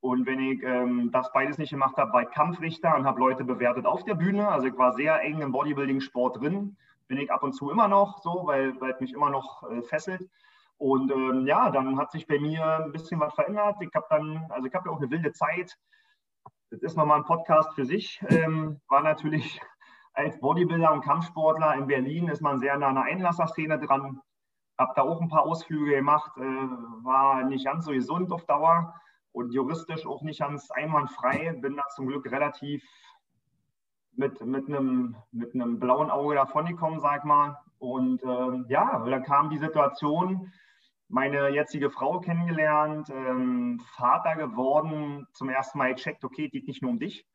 Und 0.00 0.26
wenn 0.26 0.40
ich 0.40 0.62
ähm, 0.62 1.10
das 1.12 1.30
beides 1.32 1.58
nicht 1.58 1.70
gemacht 1.70 1.98
habe, 1.98 2.14
war 2.14 2.22
ich 2.22 2.30
Kampfrichter 2.30 2.96
und 2.96 3.04
habe 3.04 3.20
Leute 3.20 3.44
bewertet 3.44 3.84
auf 3.84 4.04
der 4.04 4.14
Bühne. 4.14 4.48
Also 4.48 4.68
ich 4.68 4.78
war 4.78 4.94
sehr 4.94 5.20
eng 5.20 5.42
im 5.42 5.52
Bodybuilding-Sport 5.52 6.40
drin 6.40 6.78
bin 7.10 7.18
ich 7.18 7.32
ab 7.32 7.42
und 7.42 7.54
zu 7.54 7.70
immer 7.70 7.88
noch 7.88 8.22
so, 8.22 8.46
weil, 8.46 8.76
es 8.88 9.00
mich 9.00 9.12
immer 9.12 9.30
noch 9.30 9.68
äh, 9.68 9.82
fesselt. 9.82 10.30
Und 10.78 11.10
ähm, 11.10 11.44
ja, 11.44 11.68
dann 11.70 11.98
hat 11.98 12.12
sich 12.12 12.24
bei 12.28 12.38
mir 12.38 12.64
ein 12.64 12.92
bisschen 12.92 13.18
was 13.18 13.34
verändert. 13.34 13.76
Ich 13.80 13.90
habe 13.96 14.06
dann, 14.08 14.46
also 14.48 14.68
ich 14.68 14.74
habe 14.74 14.88
ja 14.88 14.94
auch 14.94 15.00
eine 15.00 15.10
wilde 15.10 15.32
Zeit. 15.32 15.76
Das 16.70 16.80
ist 16.82 16.96
nochmal 16.96 17.18
ein 17.18 17.24
Podcast 17.24 17.74
für 17.74 17.84
sich. 17.84 18.22
Ähm, 18.28 18.80
war 18.88 19.02
natürlich 19.02 19.60
als 20.14 20.38
Bodybuilder 20.38 20.92
und 20.92 21.02
Kampfsportler 21.02 21.74
in 21.74 21.88
Berlin 21.88 22.28
ist 22.28 22.42
man 22.42 22.60
sehr 22.60 22.78
nah 22.78 22.90
an 22.90 22.94
der 22.94 23.04
Einlasserszene 23.04 23.80
dran. 23.80 24.20
Habe 24.78 24.92
da 24.94 25.02
auch 25.02 25.20
ein 25.20 25.28
paar 25.28 25.42
Ausflüge 25.42 25.96
gemacht, 25.96 26.30
äh, 26.36 26.40
war 26.40 27.42
nicht 27.42 27.64
ganz 27.64 27.86
so 27.86 27.90
gesund 27.90 28.30
auf 28.30 28.46
Dauer 28.46 28.94
und 29.32 29.52
juristisch 29.52 30.06
auch 30.06 30.22
nicht 30.22 30.38
ganz 30.38 30.70
einwandfrei. 30.70 31.54
Bin 31.60 31.76
da 31.76 31.82
zum 31.88 32.06
Glück 32.06 32.30
relativ 32.30 32.84
mit, 34.20 34.44
mit, 34.44 34.68
einem, 34.68 35.16
mit 35.32 35.54
einem 35.54 35.80
blauen 35.80 36.10
Auge 36.10 36.34
davongekommen, 36.34 37.00
sag 37.00 37.24
mal. 37.24 37.58
Und 37.78 38.22
äh, 38.22 38.70
ja, 38.72 39.02
dann 39.04 39.22
kam 39.24 39.48
die 39.48 39.58
Situation, 39.58 40.52
meine 41.08 41.48
jetzige 41.48 41.90
Frau 41.90 42.20
kennengelernt, 42.20 43.08
ähm, 43.10 43.80
Vater 43.96 44.36
geworden, 44.36 45.26
zum 45.32 45.48
ersten 45.48 45.78
Mal 45.78 45.94
gecheckt, 45.94 46.22
okay, 46.22 46.48
geht 46.48 46.68
nicht 46.68 46.82
nur 46.82 46.92
um 46.92 46.98
dich. 47.00 47.26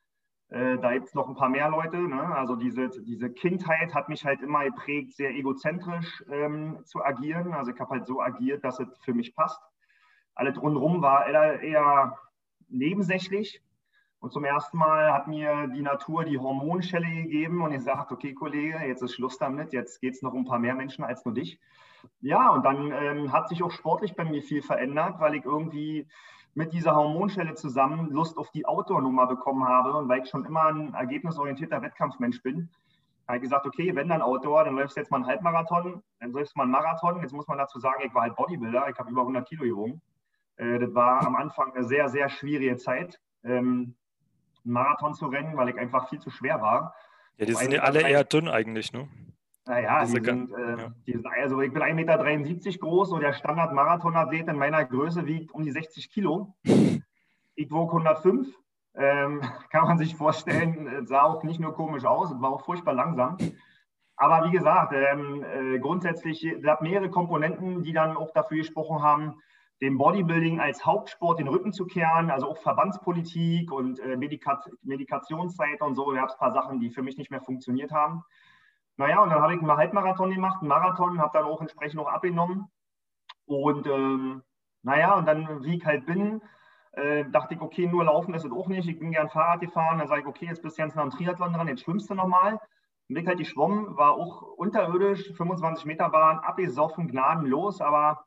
Äh, 0.50 0.78
da 0.78 0.94
gibt 0.94 1.08
es 1.08 1.16
noch 1.16 1.28
ein 1.28 1.36
paar 1.36 1.50
mehr 1.50 1.70
Leute. 1.70 1.98
Ne? 1.98 2.24
Also 2.36 2.56
diese, 2.56 2.90
diese 2.90 3.32
Kindheit 3.32 3.96
hat 3.96 4.08
mich 4.08 4.24
halt 4.24 4.42
immer 4.42 4.64
geprägt, 4.64 5.14
sehr 5.14 5.32
egozentrisch 5.32 6.24
ähm, 6.30 6.80
zu 6.86 7.04
agieren. 7.04 7.54
Also 7.54 7.72
ich 7.72 7.80
habe 7.80 7.90
halt 7.90 8.06
so 8.06 8.22
agiert, 8.22 8.64
dass 8.64 8.80
es 8.80 8.88
für 9.04 9.14
mich 9.14 9.36
passt. 9.36 9.60
Alles 10.36 10.62
rundherum 10.62 11.02
war 11.02 11.26
eher, 11.26 11.62
eher 11.62 12.18
nebensächlich. 12.70 13.62
Und 14.20 14.32
zum 14.32 14.44
ersten 14.44 14.78
Mal 14.78 15.14
hat 15.14 15.28
mir 15.28 15.68
die 15.68 15.82
Natur 15.82 16.26
die 16.26 16.40
Hormonschelle 16.40 17.08
gegeben 17.08 17.62
und 17.62 17.72
ich 17.72 17.84
sagte, 17.84 18.14
okay, 18.14 18.34
Kollege, 18.34 18.80
jetzt 18.86 19.02
ist 19.02 19.14
Schluss 19.14 19.38
damit, 19.38 19.74
jetzt 19.74 20.02
geht 20.02 20.16
es 20.16 20.22
noch 20.22 20.34
um 20.34 20.42
ein 20.42 20.46
paar 20.46 20.60
mehr 20.60 20.76
Menschen 20.76 21.04
als 21.04 21.26
nur 21.26 21.34
dich. 21.34 21.60
Ja, 22.22 22.50
und 22.50 22.64
dann 22.64 22.92
ähm, 22.92 23.32
hat 23.32 23.50
sich 23.50 23.62
auch 23.64 23.72
sportlich 23.72 24.16
bei 24.16 24.26
mir 24.26 24.42
viel 24.42 24.62
verändert, 24.62 25.20
weil 25.20 25.36
ich 25.36 25.46
irgendwie 25.46 26.08
mit 26.54 26.74
dieser 26.74 26.96
Hormonschelle 26.96 27.54
zusammen 27.56 28.10
Lust 28.12 28.38
auf 28.38 28.50
die 28.52 28.66
Outdoor-Nummer 28.66 29.28
bekommen 29.28 29.68
habe 29.68 29.94
und 29.94 30.08
weil 30.08 30.24
ich 30.24 30.30
schon 30.30 30.46
immer 30.46 30.68
ein 30.68 30.94
ergebnisorientierter 30.94 31.82
Wettkampfmensch 31.82 32.42
bin, 32.42 32.70
habe 33.28 33.38
ich 33.38 33.44
gesagt, 33.44 33.66
okay, 33.66 33.96
wenn 33.96 34.08
dann 34.08 34.22
Outdoor, 34.22 34.64
dann 34.64 34.76
läufst 34.76 34.96
du 34.96 35.02
jetzt 35.02 35.12
mal 35.12 35.18
einen 35.18 35.28
Halbmarathon, 35.28 36.02
dann 36.20 36.32
läufst 36.32 36.56
du 36.56 36.60
mal 36.60 36.64
einen 36.64 36.72
Marathon. 36.72 37.22
Jetzt 37.22 37.34
muss 37.34 37.48
man 37.48 37.58
dazu 37.58 37.80
sagen, 37.80 38.04
ich 38.06 38.14
war 38.14 38.22
halt 38.24 38.36
Bodybuilder, 38.36 38.88
ich 38.90 38.98
habe 38.98 39.10
über 39.10 39.22
100 39.22 39.48
Kilo 39.48 39.64
gewogen. 39.64 40.02
Äh, 40.58 40.80
das 40.80 40.94
war 40.94 41.26
am 41.26 41.36
Anfang 41.36 41.74
eine 41.74 41.84
sehr, 41.84 42.08
sehr 42.10 42.30
schwierige 42.30 42.78
Zeit. 42.78 43.20
Ähm, 43.44 43.96
einen 44.66 44.74
Marathon 44.74 45.14
zu 45.14 45.28
rennen, 45.28 45.56
weil 45.56 45.70
ich 45.70 45.78
einfach 45.78 46.10
viel 46.10 46.20
zu 46.20 46.30
schwer 46.30 46.62
war. 46.62 46.96
Ja, 47.38 47.46
die 47.46 47.54
sind 47.54 47.74
ja 47.74 47.82
alle 47.82 48.02
eher 48.02 48.24
dünn 48.24 48.48
eigentlich, 48.48 48.92
ne? 48.94 49.08
Naja, 49.68 50.06
die 50.06 50.12
sind, 50.12 50.52
äh, 50.52 50.78
ja. 50.78 50.92
die 51.08 51.14
sind, 51.14 51.26
also 51.26 51.60
ich 51.62 51.74
bin 51.74 51.82
1,73 51.82 51.96
Meter 51.96 52.80
groß 52.80 53.12
und 53.12 53.22
der 53.22 53.34
Standard-Marathonathlet 53.34 54.48
in 54.48 54.58
meiner 54.58 54.86
Größe 54.86 55.26
wiegt 55.26 55.52
um 55.52 55.64
die 55.64 55.72
60 55.72 56.10
Kilo. 56.10 56.56
Ich 57.58 57.72
wog 57.72 57.92
105. 57.92 58.50
Ähm, 58.96 59.42
kann 59.72 59.86
man 59.86 59.98
sich 59.98 60.16
vorstellen, 60.18 61.08
sah 61.08 61.24
auch 61.24 61.44
nicht 61.44 61.62
nur 61.62 61.74
komisch 61.74 62.04
aus, 62.04 62.32
war 62.42 62.50
auch 62.50 62.66
furchtbar 62.66 62.94
langsam. 62.94 63.38
Aber 64.18 64.48
wie 64.48 64.52
gesagt, 64.52 64.94
ähm, 64.94 65.44
äh, 65.44 65.80
grundsätzlich, 65.80 66.44
es 66.44 66.62
gab 66.62 66.82
mehrere 66.82 67.10
Komponenten, 67.10 67.84
die 67.84 67.94
dann 67.94 68.18
auch 68.18 68.32
dafür 68.32 68.58
gesprochen 68.58 69.02
haben, 69.02 69.36
dem 69.82 69.98
Bodybuilding 69.98 70.60
als 70.60 70.86
Hauptsport 70.86 71.40
den 71.40 71.48
Rücken 71.48 71.74
zu 71.74 71.86
kehren, 71.86 72.32
also 72.32 72.48
auch 72.50 72.58
Verbandspolitik 72.58 73.72
und 73.72 74.00
äh, 74.00 74.16
Medikat 74.16 74.70
Medikationszeit 74.84 75.82
und 75.82 75.96
so. 75.96 76.12
Da 76.12 76.22
gab 76.22 76.30
es 76.30 76.36
ein 76.36 76.40
paar 76.40 76.54
Sachen, 76.54 76.80
die 76.80 76.90
für 76.90 77.04
mich 77.04 77.18
nicht 77.18 77.32
mehr 77.32 77.42
funktioniert 77.42 77.92
haben. 77.92 78.24
Naja, 78.98 79.22
und 79.22 79.30
dann 79.30 79.42
habe 79.42 79.54
ich 79.54 79.60
einen 79.60 79.76
Halbmarathon 79.76 80.32
gemacht, 80.32 80.62
einen 80.62 80.70
Marathon, 80.70 81.20
habe 81.20 81.38
dann 81.38 81.46
auch 81.46 81.60
entsprechend 81.60 81.96
noch 81.96 82.08
abgenommen. 82.08 82.68
Und 83.46 83.86
ähm, 83.88 84.44
naja, 84.84 85.16
und 85.16 85.26
dann, 85.28 85.64
wie 85.64 85.76
ich 85.78 85.86
halt 85.86 86.06
bin, 86.06 86.42
äh, 86.94 87.26
dachte 87.30 87.56
ich, 87.56 87.62
okay, 87.62 87.88
nur 87.88 88.06
laufen 88.06 88.34
ist 88.34 88.46
es 88.46 88.52
auch 88.52 88.68
nicht. 88.68 88.88
Ich 88.88 89.00
bin 89.00 89.12
gern 89.12 89.30
Fahrrad 89.30 89.60
gefahren. 89.60 90.00
Dann 90.00 90.08
sage 90.08 90.22
ich, 90.22 90.28
okay, 90.28 90.46
jetzt 90.46 90.62
bist 90.62 90.78
du 90.78 90.84
jetzt 90.84 90.96
nach 90.96 91.04
dem 91.04 91.12
Triathlon 91.12 91.54
dran, 91.54 91.68
jetzt 91.68 91.82
schwimmst 91.84 92.10
du 92.10 92.16
nochmal. 92.16 92.60
Und 93.10 93.18
ich 93.18 93.28
halt 93.28 93.40
die 93.40 93.46
Schwamm, 93.46 93.98
war 93.98 94.14
auch 94.14 94.42
unterirdisch, 94.42 95.32
25 95.34 95.86
Meter 95.86 96.10
Bahn, 96.10 96.40
abgesoffen, 96.40 97.08
gnadenlos, 97.08 97.82
aber 97.82 98.26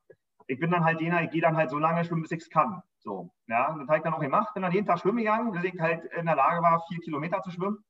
ich 0.49 0.59
bin 0.59 0.71
dann 0.71 0.85
halt 0.85 1.01
jener, 1.01 1.23
ich 1.23 1.31
gehe 1.31 1.43
dann 1.43 1.57
halt 1.57 1.71
so 1.71 1.79
lange 1.79 2.05
schwimmen, 2.05 2.23
bis 2.23 2.33
ich 2.33 2.41
es 2.41 2.51
kann. 2.51 2.83
So, 2.99 3.31
ja, 3.47 3.77
das 3.79 3.87
habe 3.87 3.99
ich 3.99 4.03
dann 4.03 4.15
auch 4.15 4.21
gemacht, 4.21 4.55
bin 4.55 4.63
dann 4.63 4.73
jeden 4.73 4.87
Tag 4.87 4.99
schwimmen 4.99 5.19
gegangen, 5.19 5.53
bis 5.53 5.63
ich 5.63 5.79
halt 5.79 6.05
in 6.07 6.27
der 6.27 6.37
Lage 6.37 6.63
war, 6.63 6.83
vier 6.89 6.99
Kilometer 7.01 7.43
zu 7.43 7.51
schwimmen. 7.51 7.85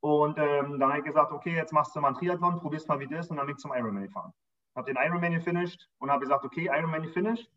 Und 0.00 0.38
ähm, 0.38 0.80
dann 0.80 0.88
habe 0.88 0.98
ich 0.98 1.04
gesagt, 1.04 1.30
okay, 1.32 1.54
jetzt 1.54 1.72
machst 1.72 1.94
du 1.94 2.00
mal 2.00 2.08
einen 2.08 2.16
Triathlon, 2.16 2.58
probierst 2.60 2.88
mal, 2.88 2.98
wie 2.98 3.06
das 3.06 3.26
ist, 3.26 3.30
und 3.30 3.36
dann 3.36 3.46
bin 3.46 3.54
ich 3.54 3.60
zum 3.60 3.72
Ironman 3.72 4.04
gefahren. 4.04 4.32
Habe 4.74 4.92
den 4.92 5.00
Ironman 5.00 5.32
gefinisht 5.32 5.88
und 5.98 6.10
habe 6.10 6.20
gesagt, 6.20 6.44
okay, 6.44 6.70
Ironman 6.72 7.02
gefinisht, 7.02 7.52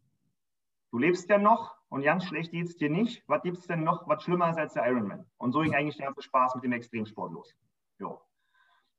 du 0.92 0.98
lebst 0.98 1.30
ja 1.30 1.38
noch 1.38 1.74
und 1.88 2.04
ganz 2.04 2.26
schlecht 2.26 2.52
geht 2.52 2.68
es 2.68 2.76
dir 2.76 2.90
nicht. 2.90 3.24
Was 3.28 3.42
gibt 3.42 3.58
es 3.58 3.68
denn 3.68 3.84
noch, 3.84 4.08
was 4.08 4.22
schlimmer 4.24 4.50
ist 4.50 4.58
als 4.58 4.74
der 4.74 4.86
Ironman? 4.86 5.26
Und 5.38 5.54
so 5.54 5.62
ging 5.62 5.74
eigentlich 5.74 5.96
der 5.96 6.08
ganze 6.08 6.22
Spaß 6.22 6.56
mit 6.56 6.66
dem 6.66 6.74
Extremsport 6.74 7.32
los. 7.32 7.56
Jo. 8.00 8.22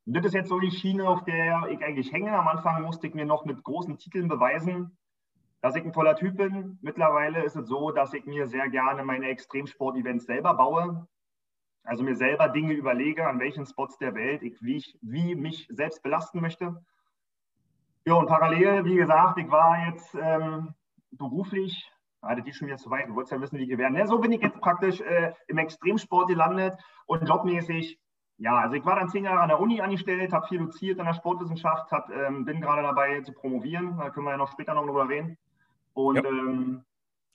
Und 0.07 0.15
das 0.15 0.25
ist 0.25 0.35
jetzt 0.35 0.49
so 0.49 0.59
die 0.59 0.71
Schiene, 0.71 1.07
auf 1.07 1.25
der 1.25 1.67
ich 1.69 1.85
eigentlich 1.85 2.11
hänge. 2.11 2.37
Am 2.37 2.49
Anfang 2.49 2.83
musste 2.83 3.07
ich 3.07 3.15
mir 3.15 3.27
noch 3.27 3.45
mit 3.45 3.63
großen 3.63 3.99
Titeln 3.99 4.29
beweisen, 4.29 4.97
dass 5.67 5.75
ich 5.75 5.85
ein 5.85 5.93
toller 5.93 6.15
Typ 6.15 6.37
bin. 6.37 6.79
Mittlerweile 6.81 7.43
ist 7.43 7.57
es 7.57 7.67
so, 7.67 7.91
dass 7.91 8.15
ich 8.15 8.25
mir 8.25 8.47
sehr 8.47 8.69
gerne 8.69 9.03
meine 9.03 9.27
Extremsport-Events 9.27 10.25
selber 10.25 10.55
baue. 10.55 11.09
Also 11.83 12.05
mir 12.05 12.15
selber 12.15 12.49
Dinge 12.49 12.73
überlege, 12.73 13.27
an 13.27 13.41
welchen 13.41 13.67
Spots 13.67 13.99
der 13.99 14.15
Welt 14.15 14.45
ich 14.45 14.63
wie, 14.63 14.77
ich, 14.77 14.97
wie 15.03 15.35
mich 15.35 15.67
selbst 15.69 16.05
belasten 16.05 16.41
möchte. 16.41 16.81
Ja, 18.05 18.15
und 18.15 18.29
parallel, 18.29 18.85
wie 18.85 18.95
gesagt, 18.95 19.39
ich 19.39 19.51
war 19.51 19.89
jetzt 19.89 20.15
ähm, 20.15 20.73
beruflich, 21.11 21.91
hatte 22.23 22.43
die 22.43 22.53
schon 22.53 22.69
wieder 22.69 22.77
zu 22.77 22.91
weit, 22.91 23.09
du 23.09 23.17
wolltest 23.17 23.33
ja 23.33 23.41
wissen, 23.41 23.59
wie 23.59 23.67
die 23.67 23.77
werden. 23.77 23.97
Ja, 23.97 24.07
so 24.07 24.21
bin 24.21 24.31
ich 24.31 24.43
jetzt 24.43 24.61
praktisch 24.61 25.01
äh, 25.01 25.33
im 25.49 25.59
Extremsport 25.59 26.29
gelandet 26.29 26.79
und 27.07 27.29
jobmäßig 27.29 27.99
ja, 28.39 28.59
also 28.59 28.75
ich 28.75 28.85
war 28.85 28.97
dann 28.97 29.09
zehn 29.09 29.25
Jahre 29.25 29.41
an 29.41 29.49
der 29.49 29.61
Uni 29.61 29.81
angestellt, 29.81 30.33
habe 30.33 30.47
viel 30.47 30.59
doziert 30.59 31.01
an 31.01 31.07
der 31.07 31.15
Sportwissenschaft, 31.15 31.91
hab, 31.91 32.11
ähm, 32.11 32.45
bin 32.45 32.61
gerade 32.61 32.83
dabei 32.83 33.23
zu 33.23 33.33
promovieren. 33.33 33.97
Da 33.97 34.11
können 34.11 34.27
wir 34.27 34.33
ja 34.33 34.37
noch 34.37 34.53
später 34.53 34.75
noch 34.75 34.85
drüber 34.85 35.09
reden. 35.09 35.39
Und, 35.97 36.17
ja. 36.17 36.25
ähm, 36.25 36.85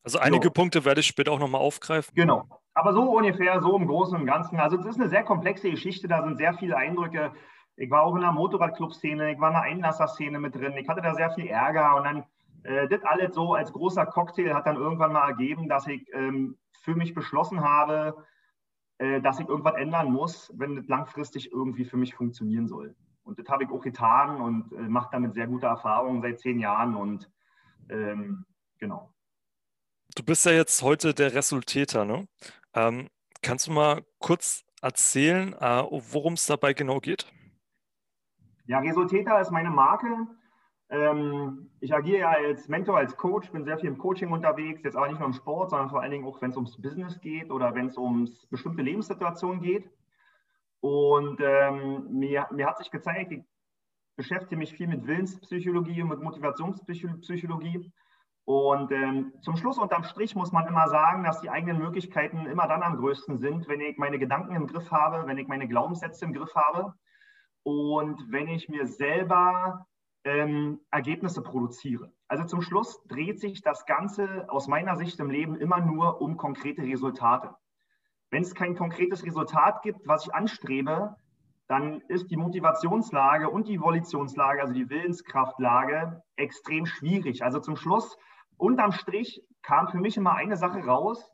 also 0.03 0.19
einige 0.19 0.45
so. 0.45 0.51
Punkte 0.51 0.85
werde 0.85 0.99
ich 0.99 1.07
später 1.07 1.31
auch 1.31 1.39
nochmal 1.39 1.61
aufgreifen. 1.61 2.13
Genau. 2.15 2.47
Aber 2.73 2.93
so 2.93 3.01
ungefähr, 3.17 3.59
so 3.59 3.75
im 3.75 3.87
Großen 3.87 4.17
und 4.17 4.25
Ganzen. 4.25 4.59
Also 4.59 4.77
es 4.77 4.85
ist 4.85 4.99
eine 4.99 5.09
sehr 5.09 5.23
komplexe 5.23 5.69
Geschichte, 5.69 6.07
da 6.07 6.23
sind 6.23 6.37
sehr 6.37 6.53
viele 6.53 6.77
Eindrücke. 6.77 7.33
Ich 7.75 7.89
war 7.89 8.03
auch 8.03 8.15
in 8.15 8.21
der 8.21 8.31
Motorradclub-Szene, 8.31 9.33
ich 9.33 9.39
war 9.39 9.49
in 9.49 9.55
der 9.55 9.63
Einlasser-Szene 9.63 10.39
mit 10.39 10.55
drin. 10.55 10.77
Ich 10.77 10.87
hatte 10.87 11.01
da 11.01 11.15
sehr 11.15 11.31
viel 11.31 11.47
Ärger 11.47 11.95
und 11.95 12.03
dann 12.03 12.23
äh, 12.63 12.87
das 12.87 13.03
alles 13.03 13.33
so 13.33 13.55
als 13.55 13.73
großer 13.73 14.05
Cocktail 14.05 14.53
hat 14.53 14.67
dann 14.67 14.75
irgendwann 14.75 15.13
mal 15.13 15.27
ergeben, 15.27 15.67
dass 15.67 15.87
ich 15.87 16.07
ähm, 16.13 16.57
für 16.83 16.95
mich 16.95 17.15
beschlossen 17.15 17.61
habe, 17.61 18.15
äh, 18.99 19.21
dass 19.21 19.39
ich 19.39 19.49
irgendwas 19.49 19.75
ändern 19.75 20.11
muss, 20.11 20.53
wenn 20.55 20.75
das 20.75 20.87
langfristig 20.87 21.51
irgendwie 21.51 21.85
für 21.85 21.97
mich 21.97 22.13
funktionieren 22.13 22.67
soll. 22.67 22.95
Und 23.23 23.39
das 23.39 23.49
habe 23.49 23.63
ich 23.63 23.71
auch 23.71 23.81
getan 23.81 24.39
und 24.39 24.71
äh, 24.73 24.81
mache 24.81 25.09
damit 25.11 25.33
sehr 25.33 25.47
gute 25.47 25.65
Erfahrungen 25.65 26.21
seit 26.21 26.39
zehn 26.39 26.59
Jahren 26.59 26.95
und 26.95 27.29
ähm, 27.89 28.45
genau. 28.81 29.13
Du 30.15 30.23
bist 30.23 30.45
ja 30.45 30.51
jetzt 30.51 30.81
heute 30.81 31.13
der 31.13 31.33
Resultäter, 31.33 32.03
ne? 32.03 32.27
Ähm, 32.73 33.07
kannst 33.41 33.67
du 33.67 33.71
mal 33.71 34.03
kurz 34.19 34.65
erzählen, 34.81 35.53
äh, 35.53 35.83
worum 35.89 36.33
es 36.33 36.45
dabei 36.45 36.73
genau 36.73 36.99
geht? 36.99 37.31
Ja, 38.65 38.79
Resultäter 38.79 39.39
ist 39.39 39.51
meine 39.51 39.69
Marke. 39.69 40.27
Ähm, 40.89 41.71
ich 41.79 41.93
agiere 41.93 42.19
ja 42.19 42.29
als 42.31 42.67
Mentor, 42.67 42.97
als 42.97 43.15
Coach, 43.15 43.49
bin 43.51 43.63
sehr 43.63 43.77
viel 43.77 43.89
im 43.89 43.97
Coaching 43.97 44.31
unterwegs, 44.31 44.83
jetzt 44.83 44.97
aber 44.97 45.07
nicht 45.07 45.19
nur 45.19 45.27
im 45.27 45.33
Sport, 45.33 45.69
sondern 45.69 45.89
vor 45.89 46.01
allen 46.01 46.11
Dingen 46.11 46.25
auch, 46.25 46.41
wenn 46.41 46.51
es 46.51 46.57
ums 46.57 46.81
Business 46.81 47.21
geht 47.21 47.49
oder 47.49 47.73
wenn 47.73 47.87
es 47.87 47.95
um 47.95 48.29
bestimmte 48.49 48.81
Lebenssituationen 48.81 49.61
geht. 49.61 49.89
Und 50.81 51.39
ähm, 51.41 52.07
mir, 52.11 52.47
mir 52.51 52.67
hat 52.67 52.79
sich 52.79 52.91
gezeigt, 52.91 53.31
ich 53.31 53.43
beschäftige 54.17 54.57
mich 54.57 54.73
viel 54.73 54.87
mit 54.87 55.07
Willenspsychologie 55.07 56.01
und 56.01 56.09
mit 56.09 56.21
Motivationspsychologie. 56.21 57.91
Und 58.45 58.91
ähm, 58.91 59.33
zum 59.41 59.55
Schluss 59.55 59.77
unterm 59.77 60.03
Strich 60.03 60.35
muss 60.35 60.51
man 60.51 60.67
immer 60.67 60.87
sagen, 60.87 61.23
dass 61.23 61.41
die 61.41 61.49
eigenen 61.49 61.77
Möglichkeiten 61.77 62.45
immer 62.47 62.67
dann 62.67 62.83
am 62.83 62.97
größten 62.97 63.37
sind, 63.37 63.67
wenn 63.67 63.81
ich 63.81 63.97
meine 63.97 64.19
Gedanken 64.19 64.55
im 64.55 64.67
Griff 64.67 64.91
habe, 64.91 65.27
wenn 65.27 65.37
ich 65.37 65.47
meine 65.47 65.67
Glaubenssätze 65.67 66.25
im 66.25 66.33
Griff 66.33 66.53
habe 66.55 66.93
und 67.63 68.31
wenn 68.31 68.47
ich 68.47 68.67
mir 68.67 68.87
selber 68.87 69.85
ähm, 70.23 70.79
Ergebnisse 70.91 71.41
produziere. 71.41 72.11
Also 72.27 72.45
zum 72.45 72.61
Schluss 72.61 73.03
dreht 73.07 73.39
sich 73.39 73.61
das 73.61 73.85
Ganze 73.85 74.45
aus 74.49 74.67
meiner 74.67 74.95
Sicht 74.95 75.19
im 75.19 75.29
Leben 75.29 75.55
immer 75.55 75.79
nur 75.79 76.21
um 76.21 76.37
konkrete 76.37 76.81
Resultate. 76.81 77.55
Wenn 78.31 78.43
es 78.43 78.55
kein 78.55 78.75
konkretes 78.75 79.25
Resultat 79.25 79.81
gibt, 79.81 80.07
was 80.07 80.25
ich 80.25 80.33
anstrebe, 80.33 81.15
dann 81.67 82.01
ist 82.07 82.29
die 82.29 82.37
Motivationslage 82.37 83.49
und 83.49 83.67
die 83.67 83.79
Volitionslage, 83.79 84.61
also 84.61 84.73
die 84.73 84.89
Willenskraftlage, 84.89 86.21
extrem 86.35 86.85
schwierig. 86.85 87.43
Also 87.43 87.59
zum 87.59 87.75
Schluss, 87.75 88.17
unterm 88.57 88.91
Strich, 88.91 89.43
kam 89.61 89.87
für 89.87 89.97
mich 89.97 90.17
immer 90.17 90.33
eine 90.33 90.57
Sache 90.57 90.79
raus, 90.79 91.29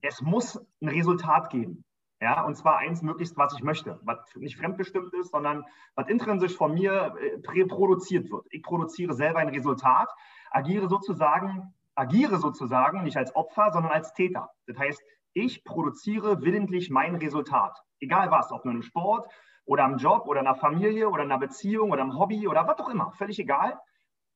es 0.00 0.20
muss 0.22 0.64
ein 0.80 0.88
Resultat 0.88 1.50
geben. 1.50 1.84
Ja, 2.20 2.44
und 2.44 2.56
zwar 2.56 2.78
eins 2.78 3.00
möglichst, 3.02 3.36
was 3.36 3.54
ich 3.54 3.62
möchte, 3.62 4.00
was 4.02 4.18
nicht 4.34 4.56
fremdbestimmt 4.56 5.14
ist, 5.14 5.30
sondern 5.30 5.64
was 5.94 6.08
intrinsisch 6.08 6.56
von 6.56 6.74
mir 6.74 7.14
äh, 7.20 7.64
produziert 7.66 8.28
wird. 8.30 8.44
Ich 8.50 8.62
produziere 8.62 9.14
selber 9.14 9.38
ein 9.38 9.48
Resultat, 9.48 10.08
agiere 10.50 10.88
sozusagen, 10.88 11.74
agiere 11.94 12.38
sozusagen 12.38 13.04
nicht 13.04 13.16
als 13.16 13.34
Opfer, 13.36 13.70
sondern 13.72 13.92
als 13.92 14.14
Täter. 14.14 14.50
Das 14.66 14.76
heißt, 14.76 15.00
ich 15.32 15.62
produziere 15.62 16.42
willentlich 16.42 16.90
mein 16.90 17.14
Resultat. 17.14 17.78
Egal 18.00 18.32
was, 18.32 18.50
ob 18.50 18.64
nur 18.64 18.74
im 18.74 18.82
Sport 18.82 19.28
oder 19.64 19.84
am 19.84 19.98
Job 19.98 20.26
oder 20.26 20.40
in 20.40 20.46
der 20.46 20.56
Familie 20.56 21.08
oder 21.08 21.22
in 21.22 21.30
einer 21.30 21.38
Beziehung 21.38 21.92
oder 21.92 22.02
im 22.02 22.18
Hobby 22.18 22.48
oder 22.48 22.66
was 22.66 22.80
auch 22.80 22.88
immer, 22.88 23.12
völlig 23.12 23.38
egal. 23.38 23.78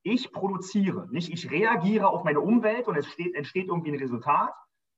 Ich 0.02 0.32
produziere, 0.32 1.09
nicht 1.11 1.32
ich 1.32 1.50
reagiere 1.50 2.09
auf 2.09 2.25
meine 2.25 2.40
Umwelt 2.40 2.88
und 2.88 2.97
es 2.97 3.06
steht, 3.06 3.35
entsteht 3.35 3.68
irgendwie 3.68 3.92
ein 3.92 3.99
Resultat, 3.99 4.52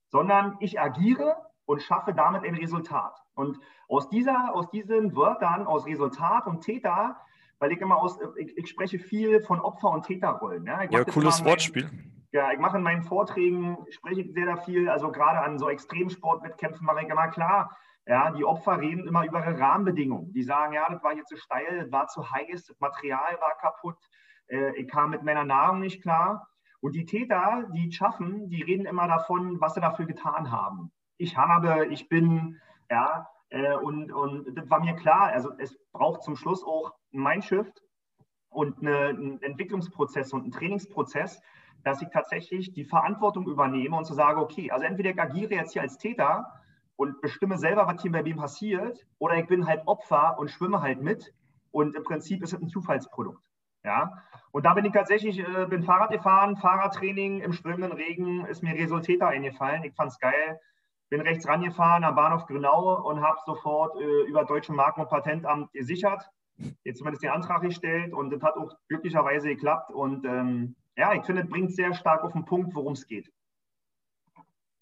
sondern 0.08 0.56
ich 0.60 0.80
agiere 0.80 1.36
und 1.66 1.82
schaffe 1.82 2.14
damit 2.14 2.44
ein 2.44 2.54
Resultat. 2.54 3.14
Und 3.34 3.58
aus, 3.88 4.08
dieser, 4.08 4.54
aus 4.54 4.70
diesen 4.70 5.14
Wörtern, 5.16 5.66
aus 5.66 5.86
Resultat 5.86 6.46
und 6.46 6.62
Täter, 6.62 7.16
weil 7.58 7.72
ich 7.72 7.80
immer 7.80 7.96
aus, 7.96 8.18
ich, 8.36 8.56
ich 8.56 8.68
spreche 8.68 8.98
viel 8.98 9.40
von 9.42 9.60
Opfer- 9.60 9.90
und 9.90 10.06
Täterrollen. 10.06 10.64
Ja, 10.66 10.82
ja 10.84 11.04
cooles 11.04 11.40
meinen, 11.40 11.50
Wortspiel. 11.50 11.90
Ja, 12.32 12.52
ich 12.52 12.58
mache 12.58 12.78
in 12.78 12.82
meinen 12.82 13.02
Vorträgen, 13.02 13.78
spreche 13.90 14.22
ich 14.22 14.32
sehr, 14.32 14.46
sehr 14.46 14.56
viel, 14.58 14.88
also 14.88 15.12
gerade 15.12 15.40
an 15.40 15.58
so 15.58 15.68
Extremsportwettkämpfen 15.68 16.84
mache 16.84 17.02
ich 17.02 17.08
immer 17.08 17.28
klar, 17.28 17.76
ja, 18.06 18.30
die 18.32 18.44
Opfer 18.44 18.80
reden 18.80 19.06
immer 19.06 19.24
über 19.24 19.38
ihre 19.40 19.58
Rahmenbedingungen. 19.58 20.32
Die 20.32 20.42
sagen, 20.42 20.74
ja, 20.74 20.86
das 20.90 21.02
war 21.02 21.14
hier 21.14 21.24
zu 21.24 21.36
steil, 21.36 21.78
das 21.78 21.92
war 21.92 22.06
zu 22.08 22.30
heiß, 22.30 22.66
das 22.66 22.78
Material 22.80 23.38
war 23.40 23.56
kaputt, 23.60 23.98
ich 24.48 24.88
kam 24.88 25.10
mit 25.10 25.22
meiner 25.22 25.44
Nahrung 25.44 25.80
nicht 25.80 26.02
klar. 26.02 26.48
Und 26.80 26.94
die 26.94 27.06
Täter, 27.06 27.68
die 27.74 27.90
schaffen, 27.92 28.50
die 28.50 28.62
reden 28.62 28.86
immer 28.86 29.08
davon, 29.08 29.60
was 29.60 29.74
sie 29.74 29.80
dafür 29.80 30.06
getan 30.06 30.50
haben 30.50 30.92
ich 31.18 31.36
habe, 31.36 31.86
ich 31.86 32.08
bin, 32.08 32.60
ja, 32.90 33.28
äh, 33.50 33.74
und, 33.76 34.12
und 34.12 34.54
das 34.56 34.68
war 34.70 34.80
mir 34.80 34.94
klar, 34.94 35.32
also 35.32 35.50
es 35.58 35.76
braucht 35.92 36.22
zum 36.22 36.36
Schluss 36.36 36.64
auch 36.64 36.92
ein 37.12 37.20
Mindshift 37.20 37.82
und 38.48 38.80
eine, 38.80 39.08
einen 39.08 39.42
Entwicklungsprozess 39.42 40.32
und 40.32 40.42
einen 40.42 40.52
Trainingsprozess, 40.52 41.40
dass 41.84 42.02
ich 42.02 42.08
tatsächlich 42.08 42.72
die 42.72 42.84
Verantwortung 42.84 43.46
übernehme 43.46 43.96
und 43.96 44.06
zu 44.06 44.14
sagen, 44.14 44.40
okay, 44.40 44.70
also 44.70 44.84
entweder 44.84 45.10
ich 45.10 45.20
agiere 45.20 45.54
jetzt 45.54 45.72
hier 45.72 45.82
als 45.82 45.98
Täter 45.98 46.46
und 46.96 47.20
bestimme 47.20 47.58
selber, 47.58 47.86
was 47.86 48.02
hier 48.02 48.12
bei 48.12 48.24
wem 48.24 48.36
passiert, 48.36 49.06
oder 49.18 49.36
ich 49.36 49.46
bin 49.46 49.66
halt 49.66 49.86
Opfer 49.86 50.38
und 50.38 50.50
schwimme 50.50 50.80
halt 50.80 51.02
mit 51.02 51.34
und 51.70 51.94
im 51.94 52.04
Prinzip 52.04 52.42
ist 52.42 52.52
es 52.52 52.60
ein 52.60 52.68
Zufallsprodukt. 52.68 53.42
Ja, 53.84 54.22
und 54.50 54.64
da 54.64 54.74
bin 54.74 54.84
ich 54.84 54.92
tatsächlich, 54.92 55.38
äh, 55.38 55.66
bin 55.66 55.82
Fahrrad 55.82 56.10
gefahren, 56.10 56.56
Fahrradtraining 56.56 57.40
im 57.40 57.52
strömenden 57.52 57.92
Regen 57.92 58.46
ist 58.46 58.62
mir 58.62 58.74
Resultäter 58.74 59.28
eingefallen. 59.28 59.84
Ich 59.84 59.94
fand 59.94 60.10
es 60.10 60.18
geil 60.18 60.58
bin 61.14 61.20
rechts 61.20 61.46
rangefahren 61.46 62.02
am 62.02 62.16
Bahnhof 62.16 62.46
Grünau 62.46 63.08
und 63.08 63.22
habe 63.22 63.38
sofort 63.46 64.00
äh, 64.00 64.22
über 64.22 64.44
Deutschen 64.44 64.74
Marken- 64.74 65.02
und 65.02 65.08
Patentamt 65.08 65.72
gesichert, 65.72 66.28
jetzt 66.82 66.98
zumindest 66.98 67.22
den 67.22 67.30
Antrag 67.30 67.62
gestellt 67.62 68.12
und 68.12 68.30
das 68.30 68.42
hat 68.42 68.56
auch 68.56 68.74
glücklicherweise 68.88 69.48
geklappt. 69.48 69.92
Und 69.92 70.24
ähm, 70.24 70.74
ja, 70.96 71.14
ich 71.14 71.24
finde, 71.24 71.42
es 71.42 71.48
bringt 71.48 71.72
sehr 71.72 71.94
stark 71.94 72.24
auf 72.24 72.32
den 72.32 72.44
Punkt, 72.44 72.74
worum 72.74 72.94
es 72.94 73.06
geht. 73.06 73.30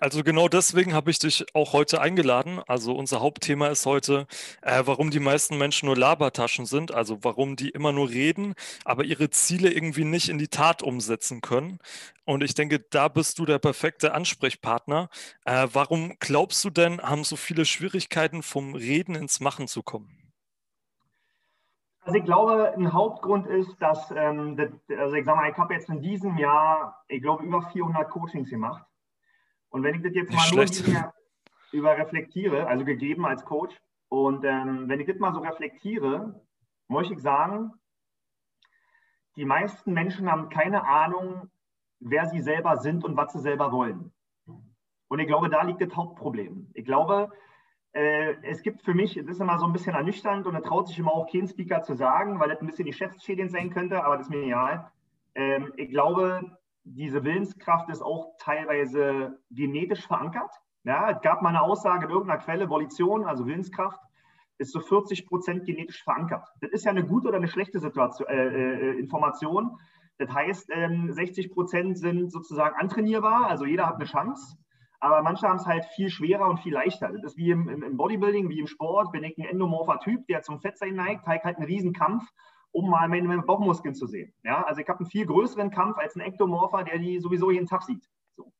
Also 0.03 0.25
genau 0.25 0.49
deswegen 0.49 0.95
habe 0.95 1.13
ich 1.13 1.21
dich 1.21 1.47
auch 1.55 1.73
heute 1.73 2.01
eingeladen. 2.01 2.61
Also 2.67 2.93
unser 2.93 3.21
Hauptthema 3.21 3.69
ist 3.69 3.87
heute, 3.87 4.27
äh, 4.61 4.83
warum 4.85 5.13
die 5.13 5.21
meisten 5.21 5.59
Menschen 5.59 5.87
nur 5.87 5.97
Labertaschen 5.97 6.67
sind, 6.67 6.93
also 6.93 7.23
warum 7.23 7.55
die 7.55 7.69
immer 7.69 7.93
nur 7.93 8.09
reden, 8.11 8.55
aber 8.85 9.05
ihre 9.05 9.31
Ziele 9.31 9.71
irgendwie 9.73 10.03
nicht 10.03 10.29
in 10.29 10.39
die 10.39 10.49
Tat 10.49 10.83
umsetzen 10.83 11.41
können. 11.41 11.79
Und 12.25 12.43
ich 12.43 12.55
denke, 12.55 12.81
da 12.81 13.07
bist 13.07 13.39
du 13.39 13.45
der 13.45 13.61
perfekte 13.61 14.13
Ansprechpartner. 14.13 15.09
Äh, 15.45 15.69
warum 15.73 16.17
glaubst 16.19 16.65
du 16.65 16.71
denn, 16.71 17.01
haben 17.01 17.23
so 17.23 17.37
viele 17.37 17.65
Schwierigkeiten 17.65 18.43
vom 18.43 18.75
Reden 18.75 19.15
ins 19.15 19.39
Machen 19.39 19.69
zu 19.69 19.85
kommen? 19.85 20.19
Also 22.01 22.19
ich 22.19 22.25
glaube, 22.25 22.75
ein 22.77 22.93
Hauptgrund 22.93 23.47
ist, 23.47 23.81
dass, 23.81 24.11
ähm, 24.11 24.57
das, 24.57 24.71
also 24.99 25.15
ich 25.15 25.25
sage 25.25 25.37
mal, 25.39 25.49
ich 25.49 25.57
habe 25.57 25.75
jetzt 25.75 25.89
in 25.89 26.03
diesem 26.03 26.39
Jahr, 26.39 27.05
ich 27.07 27.23
glaube, 27.23 27.45
über 27.45 27.63
400 27.71 28.11
Coachings 28.11 28.51
gemacht. 28.51 28.85
Und 29.73 29.83
wenn 29.83 29.97
ich 29.97 30.03
das 30.03 30.15
jetzt 30.15 30.31
Nicht 30.31 30.39
mal 30.39 30.67
schlecht. 30.67 30.87
nur 30.87 31.13
über 31.73 31.97
reflektiere, 31.97 32.67
also 32.67 32.85
gegeben 32.85 33.27
als 33.27 33.45
Coach, 33.45 33.75
und 34.09 34.45
ähm, 34.45 34.89
wenn 34.89 35.01
ich 35.01 35.07
das 35.07 35.19
mal 35.19 35.33
so 35.33 35.41
reflektiere, 35.41 36.39
muss 36.87 37.11
ich 37.11 37.19
sagen, 37.19 37.73
die 39.37 39.47
meisten 39.47 39.95
Menschen 39.95 40.31
haben 40.31 40.51
keine 40.51 40.87
Ahnung, 40.87 41.51
wer 41.99 42.27
sie 42.27 42.43
selber 42.43 42.77
sind 42.77 43.05
und 43.05 43.17
was 43.17 43.33
sie 43.33 43.41
selber 43.41 43.73
wollen. 43.73 44.13
Und 45.09 45.19
ich 45.19 45.27
glaube, 45.27 45.49
da 45.49 45.63
liegt 45.63 45.81
das 45.81 45.97
Hauptproblem. 45.97 46.71
Ich 46.75 46.85
glaube, 46.85 47.31
äh, 47.93 48.35
es 48.43 48.63
gibt 48.63 48.83
für 48.83 48.93
mich, 48.93 49.15
das 49.15 49.37
ist 49.37 49.41
immer 49.41 49.59
so 49.59 49.65
ein 49.65 49.73
bisschen 49.73 49.95
ernüchternd 49.95 50.47
und 50.47 50.53
da 50.53 50.61
traut 50.61 50.89
sich 50.89 50.99
immer 50.99 51.15
auch 51.15 51.31
kein 51.31 51.49
Speaker 51.49 51.83
zu 51.83 51.95
sagen, 51.95 52.39
weil 52.39 52.51
das 52.51 52.61
ein 52.61 52.67
bisschen 52.67 52.85
die 52.85 52.93
Chefsschädchen 52.93 53.49
sein 53.49 53.71
könnte, 53.71 54.05
aber 54.05 54.19
das 54.19 54.27
ist 54.27 54.31
mir 54.31 54.43
egal. 54.43 54.93
Ähm, 55.35 55.73
ich 55.77 55.89
glaube, 55.89 56.59
diese 56.85 57.25
Willenskraft 57.25 57.89
ist 57.89 58.03
auch 58.03 58.35
teilweise 58.39 59.39
genetisch 59.51 60.07
verankert. 60.07 60.51
Ja, 60.85 61.11
es 61.11 61.21
gab 61.21 61.43
mal 61.43 61.51
eine 61.51 61.63
Aussage 61.63 62.07
in 62.07 62.11
irgendeiner 62.11 62.41
Quelle, 62.41 62.69
Volition, 62.69 63.25
also 63.25 63.47
Willenskraft, 63.47 64.01
ist 64.59 64.73
so 64.73 64.81
40 64.81 65.27
Prozent 65.27 65.65
genetisch 65.65 66.03
verankert. 66.03 66.47
Das 66.61 66.71
ist 66.71 66.85
ja 66.85 66.91
eine 66.91 67.07
gute 67.07 67.29
oder 67.29 67.37
eine 67.37 67.49
schlechte 67.49 67.79
Situation, 67.79 68.29
äh, 68.29 68.47
äh, 68.47 68.99
Information. 68.99 69.79
Das 70.19 70.33
heißt, 70.33 70.71
ähm, 70.73 71.13
60 71.13 71.53
Prozent 71.53 71.99
sind 71.99 72.31
sozusagen 72.31 72.77
antrainierbar, 72.77 73.47
also 73.47 73.65
jeder 73.65 73.87
hat 73.87 73.97
eine 73.97 74.05
Chance. 74.05 74.57
Aber 75.01 75.23
manche 75.23 75.49
haben 75.49 75.57
es 75.57 75.67
halt 75.67 75.85
viel 75.97 76.11
schwerer 76.11 76.49
und 76.49 76.61
viel 76.61 76.75
leichter. 76.75 77.09
Das 77.09 77.25
ist 77.25 77.37
wie 77.37 77.51
im, 77.51 77.69
im 77.69 77.97
Bodybuilding, 77.97 78.49
wie 78.49 78.61
im 78.61 78.69
Sport. 78.69 79.11
Bin 79.11 79.25
ich 79.25 79.37
ein 79.37 79.45
endomorpher 79.45 79.99
Typ, 79.99 80.27
der 80.29 80.43
zum 80.43 80.61
Fettsein 80.61 80.95
neigt, 80.95 81.27
halt 81.27 81.45
einen 81.45 81.65
riesen 81.65 81.93
Kampf 81.93 82.25
um 82.73 82.91
mal 82.91 83.09
meine 83.09 83.43
Bauchmuskeln 83.43 83.95
zu 83.95 84.07
sehen. 84.07 84.33
Ja, 84.43 84.63
also 84.65 84.81
ich 84.81 84.89
habe 84.89 85.01
einen 85.01 85.11
viel 85.11 85.27
größeren 85.27 85.71
Kampf 85.71 85.99
als 85.99 86.17
ein 86.17 86.21
Ektomorpher, 86.21 86.85
der 86.85 86.99
die 86.99 87.21
sowieso 87.21 87.51
jeden 87.51 87.67
Tag 87.67 87.83
sieht. 87.83 88.09
So. 88.35 88.53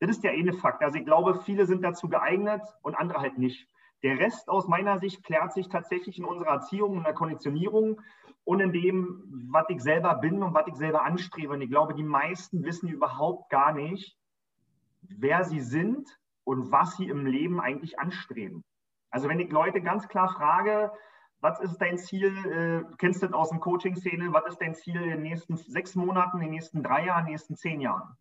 Das 0.00 0.10
ist 0.10 0.24
der 0.24 0.32
eine 0.32 0.52
Fakt. 0.54 0.82
Also 0.82 0.98
ich 0.98 1.04
glaube, 1.04 1.40
viele 1.42 1.66
sind 1.66 1.82
dazu 1.82 2.08
geeignet 2.08 2.62
und 2.82 2.94
andere 2.94 3.20
halt 3.20 3.38
nicht. 3.38 3.68
Der 4.02 4.18
Rest 4.18 4.48
aus 4.48 4.66
meiner 4.66 4.98
Sicht 4.98 5.22
klärt 5.22 5.52
sich 5.52 5.68
tatsächlich 5.68 6.18
in 6.18 6.24
unserer 6.24 6.54
Erziehung, 6.54 6.96
in 6.96 7.04
der 7.04 7.14
Konditionierung 7.14 8.00
und 8.44 8.60
in 8.60 8.72
dem, 8.72 9.48
was 9.50 9.66
ich 9.68 9.80
selber 9.80 10.14
bin 10.16 10.42
und 10.42 10.54
was 10.54 10.66
ich 10.66 10.74
selber 10.74 11.04
anstrebe. 11.04 11.52
Und 11.52 11.60
ich 11.60 11.70
glaube, 11.70 11.94
die 11.94 12.02
meisten 12.02 12.64
wissen 12.64 12.88
überhaupt 12.88 13.48
gar 13.50 13.72
nicht, 13.72 14.18
wer 15.02 15.44
sie 15.44 15.60
sind 15.60 16.18
und 16.42 16.72
was 16.72 16.96
sie 16.96 17.08
im 17.08 17.26
Leben 17.26 17.60
eigentlich 17.60 18.00
anstreben. 18.00 18.64
Also 19.10 19.28
wenn 19.28 19.38
ich 19.38 19.52
Leute 19.52 19.80
ganz 19.82 20.08
klar 20.08 20.28
frage, 20.28 20.90
was 21.42 21.58
ist 21.60 21.78
dein 21.78 21.98
Ziel? 21.98 22.28
Äh, 22.46 22.88
du 22.88 22.96
kennst 22.96 23.22
das 23.22 23.32
aus 23.32 23.50
dem 23.50 23.60
Coaching-Szene. 23.60 24.32
Was 24.32 24.46
ist 24.46 24.60
dein 24.60 24.74
Ziel 24.74 25.02
in 25.02 25.10
den 25.10 25.22
nächsten 25.22 25.56
sechs 25.56 25.94
Monaten, 25.96 26.38
in 26.38 26.44
den 26.44 26.50
nächsten 26.50 26.82
drei 26.82 27.04
Jahren, 27.04 27.20
in 27.20 27.26
den 27.26 27.32
nächsten 27.32 27.56
zehn 27.56 27.80
Jahren? 27.80 28.16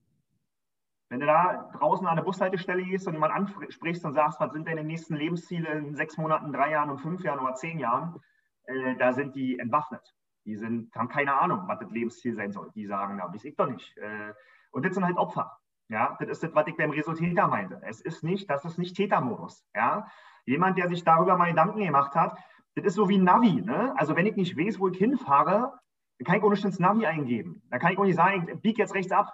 Wenn 1.10 1.20
du 1.20 1.28
da 1.28 1.70
draußen 1.74 2.08
an 2.08 2.16
der 2.16 2.24
Bushaltestelle 2.24 2.84
gehst 2.84 3.08
und 3.08 3.14
jemand 3.14 3.34
ansprichst 3.34 4.04
und 4.06 4.14
sagst, 4.14 4.40
was 4.40 4.52
sind 4.54 4.68
deine 4.68 4.84
nächsten 4.84 5.16
Lebensziele 5.16 5.70
in 5.70 5.96
sechs 5.96 6.18
Monaten, 6.18 6.52
drei 6.52 6.72
Jahren 6.72 6.90
und 6.90 7.00
fünf 7.00 7.22
Jahren 7.24 7.40
oder 7.40 7.54
zehn 7.54 7.78
Jahren, 7.80 8.20
äh, 8.64 8.96
da 8.96 9.14
sind 9.14 9.36
die 9.36 9.60
entwaffnet. 9.60 10.16
Die 10.46 10.56
sind, 10.56 10.96
haben 10.96 11.10
keine 11.10 11.40
Ahnung, 11.40 11.68
was 11.68 11.80
das 11.80 11.92
Lebensziel 11.92 12.34
sein 12.36 12.52
soll. 12.52 12.72
Die 12.74 12.88
sagen, 12.88 13.18
na, 13.18 13.32
weiß 13.32 13.46
ich 13.46 13.56
doch 13.56 13.70
nicht. 13.70 13.96
Äh, 13.98 14.34
und 14.72 14.84
das 14.84 14.96
sind 14.96 15.06
halt 15.06 15.18
Opfer. 15.18 15.60
Ja, 15.90 16.16
das 16.20 16.30
ist 16.30 16.44
das, 16.44 16.56
was 16.56 16.66
ich 16.68 16.78
beim 16.78 16.90
Resultäter 16.90 17.48
meinte. 17.48 17.82
Es 17.84 18.02
ist 18.02 18.24
nicht, 18.24 18.50
das 18.50 18.66
ist 18.66 18.80
nicht 18.80 18.96
Tätermodus. 18.96 19.68
Ja, 19.76 20.08
jemand, 20.46 20.78
der 20.78 20.88
sich 20.88 21.04
darüber 21.04 21.38
mal 21.38 21.50
Gedanken 21.50 21.84
gemacht 21.84 22.16
hat, 22.16 22.40
das 22.76 22.86
ist 22.86 22.96
so 22.96 23.10
wie 23.10 23.18
ein 23.18 23.24
Navi. 23.24 23.62
Ne? 23.62 23.94
Also 23.98 24.16
wenn 24.16 24.26
ich 24.26 24.36
nicht 24.36 24.58
weiß, 24.58 24.80
wo 24.80 24.88
ich 24.88 24.98
hinfahre, 24.98 25.74
dann 26.18 26.26
kann 26.26 26.38
ich 26.38 26.44
ohne 26.44 26.60
das 26.60 26.80
Navi 26.80 27.06
eingeben. 27.06 27.62
Da 27.70 27.80
kann 27.80 27.92
ich 27.92 27.98
auch 27.98 28.04
nicht 28.04 28.16
sagen, 28.16 28.48
ich 28.52 28.62
biege 28.62 28.82
jetzt 28.82 28.94
rechts 28.94 29.12
ab. 29.12 29.34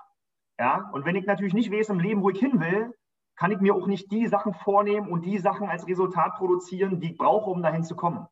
Ja? 0.60 0.90
Und 0.92 1.06
wenn 1.06 1.16
ich 1.16 1.26
natürlich 1.26 1.54
nicht 1.54 1.72
weiß 1.72 1.90
im 1.90 2.00
Leben, 2.00 2.22
wo 2.22 2.30
ich 2.30 2.40
hin 2.40 2.60
will, 2.60 2.94
kann 3.36 3.52
ich 3.52 3.60
mir 3.60 3.76
auch 3.76 3.88
nicht 3.88 4.12
die 4.12 4.28
Sachen 4.28 4.54
vornehmen 4.54 5.10
und 5.10 5.24
die 5.24 5.38
Sachen 5.38 5.70
als 5.70 5.88
Resultat 5.88 6.36
produzieren, 6.36 7.00
die 7.00 7.12
ich 7.12 7.18
brauche, 7.18 7.50
um 7.50 7.62
dahin 7.62 7.84
zu 7.84 7.96
kommen. 7.96 8.26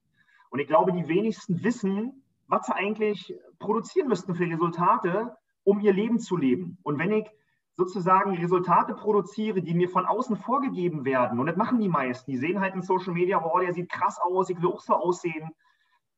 Und 0.49 0.59
ich 0.59 0.67
glaube, 0.67 0.91
die 0.91 1.07
wenigsten 1.07 1.63
wissen, 1.63 2.23
was 2.47 2.65
sie 2.65 2.75
eigentlich 2.75 3.35
produzieren 3.59 4.07
müssten 4.07 4.35
für 4.35 4.45
Resultate, 4.45 5.35
um 5.63 5.79
ihr 5.79 5.93
Leben 5.93 6.19
zu 6.19 6.37
leben. 6.37 6.77
Und 6.83 6.97
wenn 6.97 7.11
ich 7.11 7.29
sozusagen 7.77 8.38
Resultate 8.38 8.93
produziere, 8.93 9.61
die 9.61 9.73
mir 9.73 9.89
von 9.89 10.05
außen 10.05 10.38
vorgegeben 10.38 11.03
werden. 11.03 11.39
Und 11.39 11.47
das 11.47 11.57
machen 11.57 11.79
die 11.79 11.89
meisten. 11.89 12.31
Die 12.31 12.38
sehen 12.38 12.61
halt 12.61 12.73
in 12.73 12.81
Social 12.81 13.13
Media, 13.13 13.43
oh, 13.43 13.59
der 13.59 13.73
sieht 13.73 13.89
krass 13.89 14.19
aus, 14.19 14.49
ich 14.49 14.61
will 14.61 14.69
auch 14.71 14.79
so 14.79 14.93
aussehen. 14.93 15.49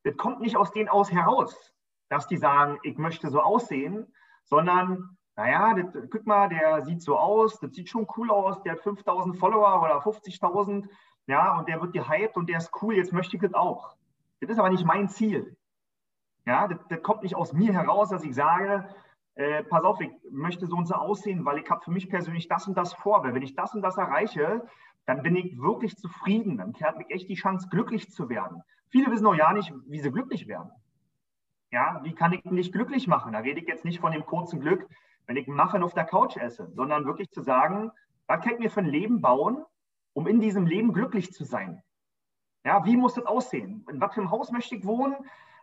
Das 0.04 0.16
kommt 0.16 0.40
nicht 0.40 0.56
aus 0.56 0.70
denen 0.70 0.88
aus 0.88 1.10
heraus, 1.10 1.74
dass 2.08 2.28
die 2.28 2.36
sagen, 2.36 2.78
ich 2.84 2.96
möchte 2.96 3.28
so 3.28 3.40
aussehen, 3.40 4.06
sondern, 4.44 5.16
naja, 5.36 5.74
das, 5.74 6.08
guck 6.10 6.26
mal, 6.26 6.48
der 6.48 6.84
sieht 6.84 7.02
so 7.02 7.18
aus, 7.18 7.58
das 7.58 7.74
sieht 7.74 7.88
schon 7.88 8.06
cool 8.16 8.30
aus, 8.30 8.62
der 8.62 8.72
hat 8.72 8.80
5000 8.80 9.36
Follower 9.36 9.82
oder 9.82 9.98
50.000, 9.98 10.88
ja, 11.26 11.58
und 11.58 11.68
der 11.68 11.80
wird 11.80 11.92
gehypt 11.92 12.36
und 12.36 12.48
der 12.48 12.58
ist 12.58 12.70
cool, 12.80 12.94
jetzt 12.94 13.12
möchte 13.12 13.36
ich 13.36 13.42
das 13.42 13.54
auch. 13.54 13.96
Das 14.40 14.50
ist 14.50 14.58
aber 14.58 14.70
nicht 14.70 14.86
mein 14.86 15.08
Ziel. 15.08 15.56
Ja, 16.46 16.68
das, 16.68 16.78
das 16.88 17.02
kommt 17.02 17.24
nicht 17.24 17.34
aus 17.34 17.52
mir 17.52 17.72
heraus, 17.72 18.08
dass 18.08 18.24
ich 18.24 18.34
sage, 18.34 18.88
äh, 19.38 19.62
pass 19.62 19.84
auf, 19.84 20.00
ich 20.00 20.10
möchte 20.32 20.66
so 20.66 20.76
und 20.76 20.86
so 20.86 20.94
aussehen, 20.94 21.44
weil 21.44 21.58
ich 21.58 21.70
habe 21.70 21.80
für 21.84 21.92
mich 21.92 22.10
persönlich 22.10 22.48
das 22.48 22.66
und 22.66 22.76
das 22.76 22.92
vor. 22.92 23.22
Weil 23.22 23.34
wenn 23.34 23.42
ich 23.42 23.54
das 23.54 23.72
und 23.72 23.82
das 23.82 23.96
erreiche, 23.96 24.66
dann 25.06 25.22
bin 25.22 25.36
ich 25.36 25.56
wirklich 25.60 25.96
zufrieden. 25.96 26.58
Dann 26.58 26.72
kehrt 26.72 26.98
mich 26.98 27.08
echt 27.10 27.28
die 27.28 27.36
Chance, 27.36 27.68
glücklich 27.70 28.10
zu 28.10 28.28
werden. 28.28 28.62
Viele 28.88 29.12
wissen 29.12 29.26
auch 29.26 29.36
ja 29.36 29.52
nicht, 29.52 29.72
wie 29.86 30.00
sie 30.00 30.10
glücklich 30.10 30.48
werden. 30.48 30.72
Ja, 31.70 32.00
wie 32.02 32.14
kann 32.14 32.32
ich 32.32 32.44
mich 32.46 32.72
glücklich 32.72 33.06
machen? 33.06 33.32
Da 33.32 33.38
rede 33.38 33.60
ich 33.60 33.68
jetzt 33.68 33.84
nicht 33.84 34.00
von 34.00 34.10
dem 34.10 34.26
kurzen 34.26 34.58
Glück, 34.58 34.88
wenn 35.26 35.36
ich 35.36 35.46
einen 35.46 35.56
Muffin 35.56 35.84
auf 35.84 35.94
der 35.94 36.06
Couch 36.06 36.36
esse, 36.36 36.72
sondern 36.74 37.06
wirklich 37.06 37.30
zu 37.30 37.40
sagen, 37.40 37.92
was 38.26 38.40
kann 38.42 38.54
ich 38.54 38.58
mir 38.58 38.70
für 38.70 38.80
ein 38.80 38.86
Leben 38.86 39.20
bauen, 39.20 39.64
um 40.14 40.26
in 40.26 40.40
diesem 40.40 40.66
Leben 40.66 40.92
glücklich 40.92 41.32
zu 41.32 41.44
sein? 41.44 41.80
Ja, 42.64 42.84
wie 42.84 42.96
muss 42.96 43.14
das 43.14 43.26
aussehen? 43.26 43.86
In 43.88 44.00
was 44.00 44.14
für 44.14 44.20
einem 44.20 44.32
Haus 44.32 44.50
möchte 44.50 44.74
ich 44.74 44.84
wohnen? 44.84 45.14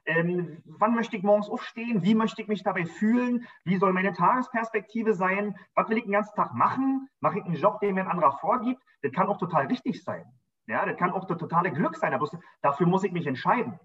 Ähm, 0.07 0.61
wann 0.65 0.93
möchte 0.93 1.17
ich 1.17 1.23
morgens 1.23 1.49
aufstehen? 1.49 2.03
Wie 2.03 2.13
möchte 2.13 2.41
ich 2.41 2.47
mich 2.47 2.63
dabei 2.63 2.85
fühlen? 2.85 3.47
Wie 3.63 3.77
soll 3.77 3.91
meine 3.91 4.13
Tagesperspektive 4.13 5.13
sein? 5.13 5.55
Was 5.73 5.89
will 5.89 5.97
ich 5.97 6.03
den 6.03 6.13
ganzen 6.13 6.35
Tag 6.35 6.53
machen? 6.53 7.09
Mache 7.21 7.39
ich 7.39 7.45
einen 7.45 7.55
Job, 7.55 7.79
den 7.79 7.95
mir 7.95 8.01
ein 8.01 8.07
anderer 8.07 8.37
vorgibt? 8.39 8.81
Das 9.01 9.11
kann 9.11 9.27
auch 9.27 9.39
total 9.39 9.65
richtig 9.65 10.03
sein. 10.03 10.25
Ja, 10.67 10.85
das 10.85 10.97
kann 10.97 11.11
auch 11.11 11.25
das 11.25 11.37
totale 11.37 11.71
Glück 11.71 11.95
sein. 11.95 12.13
Aber 12.13 12.29
dafür 12.61 12.85
muss 12.87 13.03
ich 13.03 13.11
mich 13.11 13.25
entscheiden. 13.25 13.79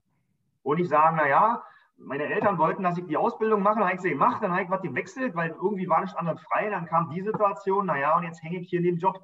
Und 0.63 0.79
ich 0.79 0.89
sage, 0.89 1.17
naja, 1.17 1.63
meine 1.97 2.25
Eltern 2.25 2.59
wollten, 2.59 2.83
dass 2.83 2.99
ich 2.99 3.07
die 3.07 3.17
Ausbildung 3.17 3.63
mache, 3.63 3.77
dann 3.77 3.85
habe 3.85 3.95
ich 3.95 4.01
sie 4.01 4.11
gemacht, 4.11 4.43
dann 4.43 4.53
habe 4.53 4.63
ich 4.63 4.71
was 4.71 4.83
gewechselt, 4.83 5.35
weil 5.35 5.51
irgendwie 5.51 5.89
war 5.89 6.01
nicht 6.01 6.17
anders 6.17 6.41
frei. 6.43 6.69
Dann 6.69 6.87
kam 6.87 7.11
die 7.11 7.23
Situation, 7.23 7.87
naja, 7.87 8.17
und 8.17 8.25
jetzt 8.25 8.43
hänge 8.43 8.59
ich 8.59 8.69
hier 8.69 8.81
in 8.81 8.85
dem 8.85 8.99
Job. 8.99 9.19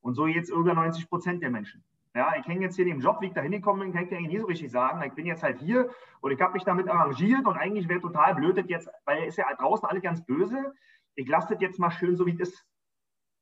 Und 0.00 0.14
so 0.14 0.26
jetzt 0.26 0.50
über 0.50 0.74
90 0.74 1.08
Prozent 1.08 1.42
der 1.42 1.50
Menschen. 1.50 1.84
Ja, 2.14 2.34
ich 2.38 2.46
hänge 2.46 2.62
jetzt 2.62 2.76
hier 2.76 2.84
dem 2.84 3.00
Job, 3.00 3.20
wie 3.20 3.26
ich 3.26 3.32
da 3.32 3.40
hingekommen 3.40 3.82
bin, 3.82 3.92
kann 3.92 4.04
ich 4.04 4.10
dir 4.10 4.18
eigentlich 4.18 4.32
nie 4.32 4.40
so 4.40 4.46
richtig 4.46 4.70
sagen. 4.70 5.02
Ich 5.02 5.14
bin 5.14 5.24
jetzt 5.24 5.42
halt 5.42 5.58
hier 5.58 5.90
und 6.20 6.30
ich 6.30 6.40
habe 6.40 6.52
mich 6.52 6.64
damit 6.64 6.88
arrangiert 6.88 7.46
und 7.46 7.56
eigentlich 7.56 7.88
wäre 7.88 8.00
total 8.00 8.34
blöd 8.34 8.58
das 8.58 8.68
jetzt, 8.68 8.90
weil 9.06 9.24
es 9.24 9.36
ja 9.36 9.46
draußen 9.54 9.88
alle 9.88 10.00
ganz 10.00 10.24
böse. 10.24 10.74
Ich 11.14 11.26
lasse 11.26 11.54
das 11.54 11.62
jetzt 11.62 11.78
mal 11.78 11.90
schön 11.90 12.16
so, 12.16 12.26
wie 12.26 12.32
es 12.32 12.40
ist. 12.40 12.66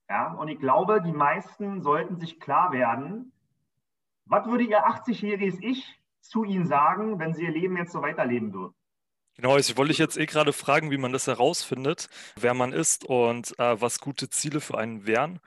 Ja, 0.08 0.32
und 0.34 0.48
ich 0.48 0.58
glaube, 0.58 1.02
die 1.02 1.12
meisten 1.12 1.82
sollten 1.82 2.16
sich 2.16 2.38
klar 2.38 2.72
werden, 2.72 3.32
was 4.24 4.46
würde 4.46 4.64
ihr 4.64 4.86
80-jähriges 4.86 5.58
Ich 5.60 6.00
zu 6.20 6.44
ihnen 6.44 6.66
sagen, 6.66 7.18
wenn 7.18 7.34
sie 7.34 7.44
ihr 7.44 7.50
Leben 7.50 7.76
jetzt 7.76 7.92
so 7.92 8.02
weiterleben 8.02 8.52
würden? 8.52 8.74
Genau, 9.34 9.56
ich 9.56 9.76
wollte 9.76 9.90
dich 9.90 9.98
jetzt 9.98 10.18
eh 10.18 10.26
gerade 10.26 10.52
fragen, 10.52 10.90
wie 10.90 10.98
man 10.98 11.12
das 11.12 11.26
herausfindet, 11.26 12.08
wer 12.36 12.54
man 12.54 12.72
ist 12.72 13.04
und 13.04 13.58
äh, 13.58 13.80
was 13.80 14.00
gute 14.00 14.28
Ziele 14.28 14.60
für 14.60 14.78
einen 14.78 15.06
wären. 15.06 15.40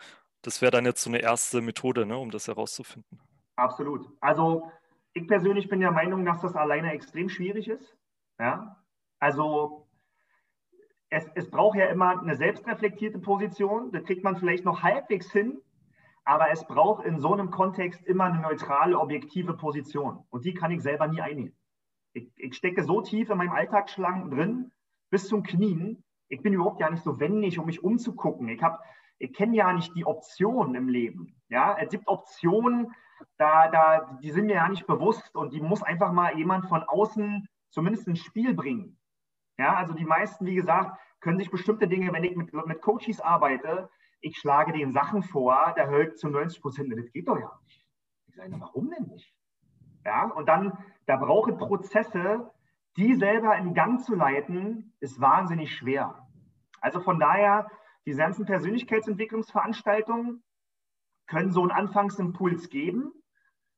Das 0.43 0.61
wäre 0.61 0.71
dann 0.71 0.85
jetzt 0.85 1.01
so 1.01 1.09
eine 1.09 1.19
erste 1.19 1.61
Methode, 1.61 2.05
ne, 2.05 2.17
um 2.17 2.29
das 2.29 2.47
herauszufinden. 2.47 3.19
Absolut. 3.55 4.07
Also 4.19 4.71
ich 5.13 5.27
persönlich 5.27 5.69
bin 5.69 5.79
der 5.79 5.91
Meinung, 5.91 6.25
dass 6.25 6.41
das 6.41 6.55
alleine 6.55 6.91
extrem 6.91 7.29
schwierig 7.29 7.67
ist. 7.67 7.97
Ja? 8.39 8.83
Also 9.19 9.87
es, 11.09 11.25
es 11.35 11.49
braucht 11.49 11.77
ja 11.77 11.85
immer 11.85 12.19
eine 12.19 12.35
selbstreflektierte 12.35 13.19
Position. 13.19 13.91
Da 13.91 14.01
kriegt 14.01 14.23
man 14.23 14.35
vielleicht 14.35 14.65
noch 14.65 14.83
halbwegs 14.83 15.31
hin, 15.31 15.61
aber 16.25 16.51
es 16.51 16.65
braucht 16.67 17.05
in 17.05 17.19
so 17.19 17.31
einem 17.31 17.51
Kontext 17.51 18.03
immer 18.05 18.25
eine 18.25 18.41
neutrale, 18.41 18.99
objektive 18.99 19.53
Position. 19.53 20.25
Und 20.29 20.45
die 20.45 20.53
kann 20.53 20.71
ich 20.71 20.81
selber 20.81 21.07
nie 21.07 21.21
einnehmen. 21.21 21.55
Ich, 22.13 22.31
ich 22.35 22.55
stecke 22.55 22.83
so 22.83 23.01
tief 23.01 23.29
in 23.29 23.37
meinem 23.37 23.53
Alltagsschlangen 23.53 24.29
drin, 24.29 24.71
bis 25.09 25.27
zum 25.27 25.43
Knien. 25.43 26.03
Ich 26.27 26.41
bin 26.41 26.53
überhaupt 26.53 26.79
gar 26.79 26.91
nicht 26.91 27.03
so 27.03 27.19
wendig, 27.19 27.59
um 27.59 27.65
mich 27.65 27.83
umzugucken. 27.83 28.49
Ich 28.49 28.61
habe 28.61 28.79
ich 29.23 29.33
kenne 29.33 29.55
ja 29.55 29.71
nicht 29.71 29.95
die 29.95 30.05
Optionen 30.05 30.75
im 30.75 30.89
Leben. 30.89 31.33
Ja, 31.47 31.77
es 31.79 31.89
gibt 31.89 32.09
Optionen, 32.09 32.93
da, 33.37 33.69
da, 33.69 34.19
die 34.21 34.31
sind 34.31 34.47
mir 34.47 34.55
ja 34.55 34.67
nicht 34.67 34.85
bewusst 34.85 35.33
und 35.35 35.53
die 35.53 35.61
muss 35.61 35.81
einfach 35.81 36.11
mal 36.11 36.37
jemand 36.37 36.67
von 36.67 36.83
außen 36.83 37.47
zumindest 37.69 38.07
ins 38.07 38.19
Spiel 38.19 38.53
bringen. 38.53 38.99
Ja, 39.57 39.75
also 39.75 39.93
die 39.93 40.03
meisten, 40.03 40.45
wie 40.45 40.55
gesagt, 40.55 40.99
können 41.21 41.39
sich 41.39 41.49
bestimmte 41.49 41.87
Dinge, 41.87 42.11
wenn 42.11 42.25
ich 42.25 42.35
mit, 42.35 42.53
mit 42.53 42.81
Coaches 42.81 43.21
arbeite, 43.21 43.89
ich 44.19 44.37
schlage 44.37 44.73
denen 44.73 44.91
Sachen 44.91 45.23
vor, 45.23 45.73
der 45.77 45.87
hört 45.87 46.17
zu 46.17 46.27
90 46.27 46.61
Prozent, 46.61 46.93
das 46.97 47.11
geht 47.13 47.29
doch 47.29 47.39
ja 47.39 47.51
nicht. 47.65 47.85
Ich 48.27 48.35
sage, 48.35 48.53
warum 48.59 48.89
denn 48.89 49.07
nicht? 49.07 49.33
Ja, 50.05 50.25
und 50.25 50.49
dann, 50.49 50.77
da 51.05 51.15
brauche 51.15 51.51
ich 51.51 51.57
Prozesse, 51.57 52.51
die 52.97 53.15
selber 53.15 53.55
in 53.55 53.73
Gang 53.73 54.01
zu 54.01 54.15
leiten, 54.15 54.93
ist 54.99 55.21
wahnsinnig 55.21 55.73
schwer. 55.73 56.27
Also 56.81 56.99
von 56.99 57.19
daher, 57.19 57.69
diese 58.05 58.19
ganzen 58.19 58.45
Persönlichkeitsentwicklungsveranstaltungen 58.45 60.43
können 61.27 61.51
so 61.51 61.61
einen 61.61 61.71
Anfangsimpuls 61.71 62.69
geben, 62.69 63.11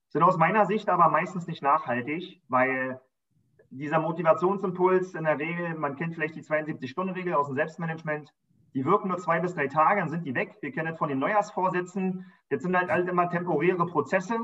sind 0.09 0.23
aus 0.23 0.37
meiner 0.37 0.65
Sicht 0.65 0.89
aber 0.89 1.09
meistens 1.09 1.47
nicht 1.47 1.61
nachhaltig, 1.61 2.41
weil 2.47 3.01
dieser 3.69 3.99
Motivationsimpuls 3.99 5.13
in 5.13 5.25
der 5.25 5.39
Regel, 5.39 5.75
man 5.75 5.95
kennt 5.95 6.15
vielleicht 6.15 6.35
die 6.35 6.43
72-Stunden-Regel 6.43 7.33
aus 7.33 7.47
dem 7.47 7.55
Selbstmanagement, 7.55 8.33
die 8.73 8.85
wirken 8.85 9.07
nur 9.07 9.17
zwei 9.17 9.39
bis 9.39 9.55
drei 9.55 9.67
Tage, 9.67 10.01
dann 10.01 10.09
sind 10.09 10.25
die 10.25 10.35
weg. 10.35 10.57
Wir 10.61 10.71
kennen 10.71 10.89
das 10.89 10.97
von 10.97 11.07
den 11.07 11.19
Neujahrsvorsätzen. 11.19 12.25
Das 12.49 12.61
sind 12.61 12.75
halt, 12.75 12.89
halt 12.89 13.07
immer 13.07 13.29
temporäre 13.29 13.85
Prozesse. 13.85 14.37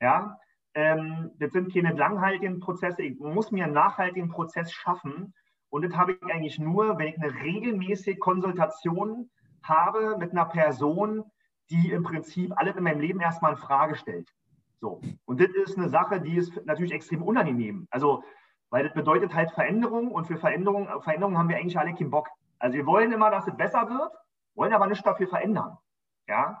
Ja, 0.00 0.38
ähm, 0.72 1.30
das 1.38 1.52
sind 1.52 1.72
keine 1.72 1.92
langhaltigen 1.92 2.60
Prozesse. 2.60 3.02
Ich 3.02 3.18
muss 3.20 3.52
mir 3.52 3.64
einen 3.64 3.74
nachhaltigen 3.74 4.30
Prozess 4.30 4.72
schaffen. 4.72 5.34
Und 5.74 5.82
das 5.82 5.96
habe 5.96 6.12
ich 6.12 6.22
eigentlich 6.32 6.60
nur, 6.60 6.98
wenn 6.98 7.08
ich 7.08 7.20
eine 7.20 7.34
regelmäßige 7.34 8.20
Konsultation 8.20 9.28
habe 9.64 10.16
mit 10.18 10.30
einer 10.30 10.44
Person, 10.44 11.24
die 11.68 11.90
im 11.90 12.04
Prinzip 12.04 12.52
alles 12.56 12.76
in 12.76 12.84
meinem 12.84 13.00
Leben 13.00 13.18
erstmal 13.18 13.54
in 13.54 13.58
Frage 13.58 13.96
stellt. 13.96 14.32
So. 14.80 15.00
Und 15.24 15.40
das 15.40 15.48
ist 15.48 15.76
eine 15.76 15.88
Sache, 15.88 16.20
die 16.20 16.36
ist 16.36 16.64
natürlich 16.64 16.92
extrem 16.92 17.24
unangenehm. 17.24 17.88
Also, 17.90 18.22
weil 18.70 18.84
das 18.84 18.94
bedeutet 18.94 19.34
halt 19.34 19.50
Veränderung 19.50 20.12
und 20.12 20.26
für 20.26 20.36
Veränderung, 20.36 20.86
Veränderung 21.02 21.36
haben 21.36 21.48
wir 21.48 21.56
eigentlich 21.56 21.76
alle 21.76 21.92
keinen 21.92 22.10
Bock. 22.10 22.28
Also 22.60 22.76
wir 22.76 22.86
wollen 22.86 23.10
immer, 23.10 23.32
dass 23.32 23.48
es 23.48 23.56
besser 23.56 23.88
wird, 23.90 24.12
wollen 24.54 24.72
aber 24.72 24.86
nicht 24.86 25.04
dafür 25.04 25.26
verändern. 25.26 25.76
Ja, 26.28 26.60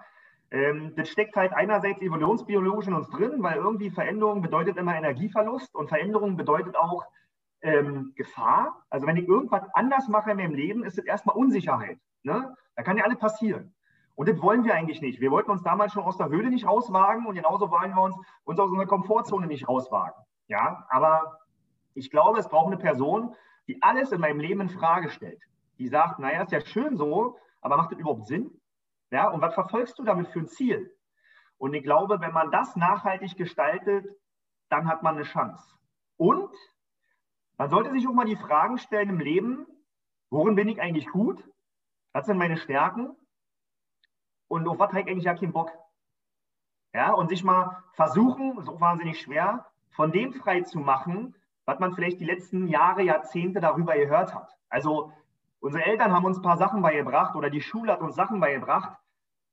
ähm, 0.50 0.92
das 0.96 1.08
steckt 1.08 1.36
halt 1.36 1.52
einerseits 1.52 2.02
evolutionsbiologisch 2.02 2.88
in 2.88 2.94
uns 2.94 3.08
drin, 3.10 3.44
weil 3.44 3.58
irgendwie 3.58 3.90
Veränderung 3.90 4.42
bedeutet 4.42 4.76
immer 4.76 4.96
Energieverlust 4.96 5.72
und 5.76 5.88
Veränderung 5.88 6.36
bedeutet 6.36 6.74
auch 6.74 7.04
ähm, 7.64 8.12
Gefahr. 8.14 8.84
Also 8.90 9.06
wenn 9.06 9.16
ich 9.16 9.26
irgendwas 9.26 9.64
anders 9.72 10.06
mache 10.08 10.30
in 10.30 10.36
meinem 10.36 10.54
Leben, 10.54 10.84
ist 10.84 10.98
es 10.98 11.04
erstmal 11.04 11.34
Unsicherheit. 11.36 11.98
Ne? 12.22 12.54
Da 12.76 12.82
kann 12.82 12.96
ja 12.96 13.04
alles 13.04 13.18
passieren. 13.18 13.74
Und 14.14 14.28
das 14.28 14.40
wollen 14.40 14.64
wir 14.64 14.74
eigentlich 14.74 15.00
nicht. 15.00 15.20
Wir 15.20 15.30
wollten 15.30 15.50
uns 15.50 15.62
damals 15.62 15.92
schon 15.92 16.04
aus 16.04 16.18
der 16.18 16.28
Höhle 16.28 16.50
nicht 16.50 16.66
rauswagen 16.66 17.26
und 17.26 17.34
genauso 17.34 17.70
wollen 17.70 17.94
wir 17.94 18.02
uns, 18.02 18.14
uns 18.44 18.60
aus 18.60 18.70
unserer 18.70 18.86
Komfortzone 18.86 19.46
nicht 19.46 19.66
rauswagen. 19.66 20.14
Ja, 20.46 20.86
aber 20.90 21.38
ich 21.94 22.10
glaube, 22.10 22.38
es 22.38 22.48
braucht 22.48 22.68
eine 22.68 22.76
Person, 22.76 23.34
die 23.66 23.82
alles 23.82 24.12
in 24.12 24.20
meinem 24.20 24.40
Leben 24.40 24.60
in 24.60 24.68
Frage 24.68 25.08
stellt. 25.08 25.40
Die 25.78 25.88
sagt, 25.88 26.18
naja, 26.18 26.42
ist 26.42 26.52
ja 26.52 26.60
schön 26.60 26.96
so, 26.96 27.38
aber 27.60 27.76
macht 27.76 27.92
das 27.92 27.98
überhaupt 27.98 28.26
Sinn? 28.26 28.50
Ja, 29.10 29.28
und 29.30 29.40
was 29.40 29.54
verfolgst 29.54 29.98
du 29.98 30.04
damit 30.04 30.28
für 30.28 30.40
ein 30.40 30.48
Ziel? 30.48 30.94
Und 31.56 31.72
ich 31.72 31.82
glaube, 31.82 32.20
wenn 32.20 32.32
man 32.32 32.50
das 32.50 32.76
nachhaltig 32.76 33.36
gestaltet, 33.36 34.06
dann 34.68 34.86
hat 34.86 35.02
man 35.02 35.14
eine 35.14 35.24
Chance. 35.24 35.64
Und 36.16 36.50
man 37.56 37.70
sollte 37.70 37.92
sich 37.92 38.06
auch 38.08 38.12
mal 38.12 38.26
die 38.26 38.36
Fragen 38.36 38.78
stellen 38.78 39.10
im 39.10 39.20
Leben, 39.20 39.66
worin 40.30 40.54
bin 40.54 40.68
ich 40.68 40.80
eigentlich 40.80 41.08
gut? 41.08 41.42
Was 42.12 42.26
sind 42.26 42.38
meine 42.38 42.56
Stärken? 42.56 43.16
Und 44.48 44.68
auf 44.68 44.78
was 44.78 44.90
habe 44.90 45.00
ich 45.00 45.06
eigentlich 45.08 45.24
ja 45.24 45.34
keinen 45.34 45.52
Bock? 45.52 45.72
Ja, 46.92 47.12
und 47.12 47.28
sich 47.28 47.42
mal 47.42 47.82
versuchen, 47.92 48.64
so 48.64 48.80
wahnsinnig 48.80 49.20
schwer, 49.20 49.66
von 49.90 50.12
dem 50.12 50.32
frei 50.32 50.60
zu 50.60 50.78
machen, 50.78 51.34
was 51.64 51.78
man 51.78 51.94
vielleicht 51.94 52.20
die 52.20 52.24
letzten 52.24 52.68
Jahre, 52.68 53.02
Jahrzehnte 53.02 53.60
darüber 53.60 53.94
gehört 53.94 54.34
hat. 54.34 54.56
Also 54.68 55.12
unsere 55.60 55.84
Eltern 55.84 56.12
haben 56.12 56.24
uns 56.24 56.38
ein 56.38 56.42
paar 56.42 56.56
Sachen 56.56 56.82
beigebracht 56.82 57.34
oder 57.36 57.50
die 57.50 57.62
Schule 57.62 57.92
hat 57.92 58.00
uns 58.00 58.14
Sachen 58.14 58.40
beigebracht, 58.40 58.96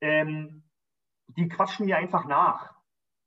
ähm, 0.02 0.64
die 1.28 1.48
quatschen 1.48 1.86
mir 1.86 1.98
einfach 1.98 2.26
nach. 2.26 2.74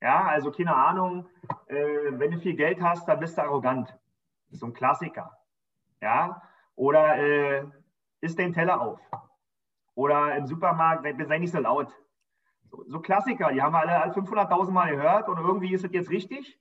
Ja, 0.00 0.26
also 0.26 0.50
keine 0.50 0.76
Ahnung, 0.76 1.26
äh, 1.66 1.74
wenn 2.10 2.32
du 2.32 2.38
viel 2.38 2.54
Geld 2.56 2.80
hast, 2.82 3.08
dann 3.08 3.20
bist 3.20 3.38
du 3.38 3.42
arrogant. 3.42 3.96
Das 4.54 4.58
ist 4.58 4.60
so 4.60 4.66
ein 4.66 4.72
Klassiker. 4.72 5.36
Ja, 6.00 6.40
oder 6.76 7.16
äh, 7.16 7.66
isst 8.20 8.38
den 8.38 8.52
Teller 8.52 8.80
auf. 8.80 9.00
Oder 9.96 10.36
im 10.36 10.46
Supermarkt, 10.46 11.02
sei 11.02 11.38
nicht 11.38 11.50
so 11.50 11.58
laut. 11.58 11.92
So, 12.70 12.84
so 12.86 13.00
Klassiker, 13.00 13.50
die 13.50 13.60
haben 13.60 13.72
wir 13.72 13.80
alle 13.80 14.12
500.000 14.12 14.70
Mal 14.70 14.94
gehört 14.94 15.28
und 15.28 15.38
irgendwie 15.38 15.74
ist 15.74 15.84
es 15.84 15.92
jetzt 15.92 16.10
richtig. 16.10 16.56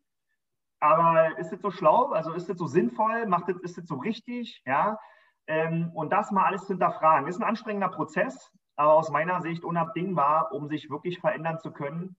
Aber 0.79 1.37
ist 1.37 1.53
es 1.53 1.61
so 1.61 1.69
schlau? 1.69 2.13
Also 2.13 2.33
ist 2.33 2.49
es 2.49 2.57
so 2.57 2.65
sinnvoll? 2.65 3.27
Macht 3.27 3.49
es, 3.49 3.57
ist 3.59 3.77
es 3.77 3.87
so 3.87 3.97
richtig? 3.97 4.63
Ja. 4.65 4.97
Ähm, 5.45 5.91
und 5.93 6.11
das 6.11 6.31
mal 6.31 6.45
alles 6.45 6.61
zu 6.61 6.69
hinterfragen. 6.69 7.27
Ist 7.27 7.37
ein 7.37 7.47
anstrengender 7.47 7.89
Prozess, 7.89 8.51
aber 8.75 8.93
aus 8.93 9.11
meiner 9.11 9.39
Sicht 9.41 9.63
unabdingbar, 9.63 10.51
um 10.51 10.67
sich 10.67 10.89
wirklich 10.89 11.19
verändern 11.19 11.59
zu 11.59 11.71
können 11.71 12.15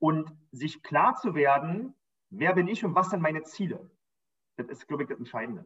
und 0.00 0.36
sich 0.50 0.82
klar 0.82 1.14
zu 1.14 1.36
werden, 1.36 1.94
wer 2.30 2.54
bin 2.54 2.66
ich 2.66 2.84
und 2.84 2.96
was 2.96 3.10
sind 3.10 3.22
meine 3.22 3.44
Ziele. 3.44 3.88
Das 4.56 4.66
ist, 4.68 4.86
glaube 4.86 5.02
ich, 5.02 5.08
das 5.08 5.18
Entscheidende. 5.18 5.64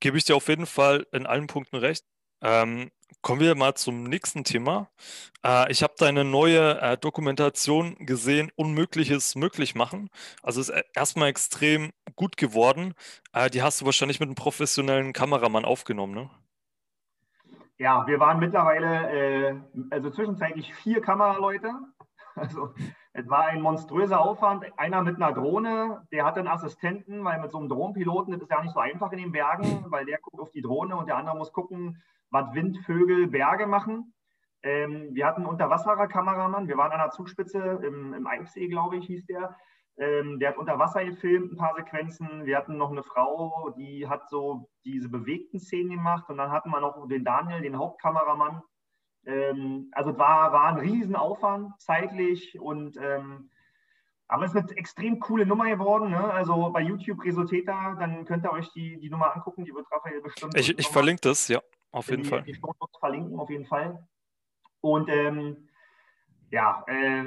Gebe 0.00 0.16
ich 0.16 0.24
dir 0.24 0.36
auf 0.36 0.48
jeden 0.48 0.66
Fall 0.66 1.06
in 1.12 1.26
allen 1.26 1.48
Punkten 1.48 1.76
recht. 1.76 2.04
Ähm, 2.40 2.90
kommen 3.20 3.40
wir 3.40 3.56
mal 3.56 3.74
zum 3.74 4.04
nächsten 4.04 4.44
Thema. 4.44 4.88
Äh, 5.44 5.70
ich 5.72 5.82
habe 5.82 5.94
deine 5.98 6.24
neue 6.24 6.80
äh, 6.80 6.96
Dokumentation 6.96 7.96
gesehen, 8.06 8.52
Unmögliches 8.54 9.34
möglich 9.34 9.74
machen. 9.74 10.08
Also 10.42 10.60
ist 10.60 10.72
erstmal 10.94 11.28
extrem 11.28 11.92
gut 12.14 12.36
geworden. 12.36 12.94
Äh, 13.32 13.50
die 13.50 13.62
hast 13.62 13.80
du 13.80 13.86
wahrscheinlich 13.86 14.20
mit 14.20 14.28
einem 14.28 14.36
professionellen 14.36 15.12
Kameramann 15.12 15.64
aufgenommen, 15.64 16.14
ne? 16.14 16.30
Ja, 17.78 18.06
wir 18.08 18.18
waren 18.18 18.40
mittlerweile, 18.40 19.50
äh, 19.50 19.54
also 19.90 20.10
zwischenzeitlich 20.10 20.74
vier 20.74 21.00
Kameraleute. 21.00 21.72
Also 22.34 22.72
es 23.18 23.28
war 23.28 23.46
ein 23.46 23.62
monströser 23.62 24.20
Aufwand. 24.20 24.64
Einer 24.78 25.02
mit 25.02 25.16
einer 25.16 25.32
Drohne, 25.32 26.06
der 26.12 26.24
hatte 26.24 26.38
einen 26.38 26.48
Assistenten, 26.48 27.24
weil 27.24 27.40
mit 27.40 27.50
so 27.50 27.58
einem 27.58 27.68
Drohnenpiloten 27.68 28.32
das 28.32 28.42
ist 28.42 28.50
ja 28.50 28.62
nicht 28.62 28.72
so 28.72 28.78
einfach 28.78 29.10
in 29.10 29.18
den 29.18 29.32
Bergen, 29.32 29.86
weil 29.88 30.06
der 30.06 30.18
guckt 30.18 30.40
auf 30.40 30.52
die 30.52 30.62
Drohne 30.62 30.94
und 30.94 31.08
der 31.08 31.16
andere 31.16 31.36
muss 31.36 31.52
gucken, 31.52 32.00
was 32.30 32.54
Wind, 32.54 32.78
Vögel, 32.86 33.26
Berge 33.26 33.66
machen. 33.66 34.14
Ähm, 34.62 35.14
wir 35.14 35.26
hatten 35.26 35.40
einen 35.40 35.50
Unterwasserer-Kameramann, 35.50 36.68
wir 36.68 36.76
waren 36.76 36.92
an 36.92 37.00
der 37.00 37.10
Zugspitze 37.10 37.80
im, 37.82 38.14
im 38.14 38.26
Eichsee, 38.28 38.68
glaube 38.68 38.96
ich, 38.96 39.06
hieß 39.06 39.26
der. 39.26 39.56
Ähm, 39.96 40.38
der 40.38 40.50
hat 40.50 40.58
unter 40.58 40.78
Wasser 40.78 41.04
gefilmt, 41.04 41.52
ein 41.52 41.56
paar 41.56 41.74
Sequenzen. 41.74 42.44
Wir 42.44 42.56
hatten 42.56 42.76
noch 42.76 42.92
eine 42.92 43.02
Frau, 43.02 43.74
die 43.76 44.08
hat 44.08 44.28
so 44.28 44.68
diese 44.84 45.08
bewegten 45.08 45.58
Szenen 45.58 45.90
gemacht. 45.90 46.30
Und 46.30 46.36
dann 46.36 46.52
hatten 46.52 46.70
wir 46.70 46.80
noch 46.80 47.08
den 47.08 47.24
Daniel, 47.24 47.62
den 47.62 47.78
Hauptkameramann. 47.78 48.62
Ähm, 49.28 49.90
also 49.92 50.16
war, 50.16 50.52
war 50.52 50.68
ein 50.68 50.78
Riesenaufwand 50.78 51.78
zeitlich 51.78 52.58
und 52.58 52.96
ähm, 52.96 53.50
aber 54.26 54.44
es 54.44 54.54
ist 54.54 54.56
eine 54.56 54.76
extrem 54.76 55.20
coole 55.20 55.46
Nummer 55.46 55.66
geworden. 55.68 56.10
Ne? 56.10 56.32
Also 56.32 56.70
bei 56.70 56.80
YouTube 56.80 57.22
resultiert 57.24 57.68
da, 57.68 57.94
dann 57.98 58.24
könnt 58.24 58.44
ihr 58.44 58.52
euch 58.52 58.70
die, 58.72 58.98
die 58.98 59.10
Nummer 59.10 59.34
angucken, 59.34 59.64
die 59.64 59.74
wird 59.74 59.86
Raphael 59.90 60.20
bestimmt. 60.22 60.56
Ich, 60.56 60.78
ich 60.78 60.88
verlinke 60.88 61.20
das, 61.22 61.48
ja, 61.48 61.60
auf 61.92 62.08
jeden 62.08 62.22
die, 62.22 62.28
Fall. 62.28 62.42
Die 62.42 62.54
Fotos 62.54 62.90
verlinken 62.98 63.38
auf 63.38 63.50
jeden 63.50 63.66
Fall. 63.66 64.06
Und 64.80 65.08
ähm, 65.10 65.68
ja, 66.50 66.82
äh, 66.86 67.24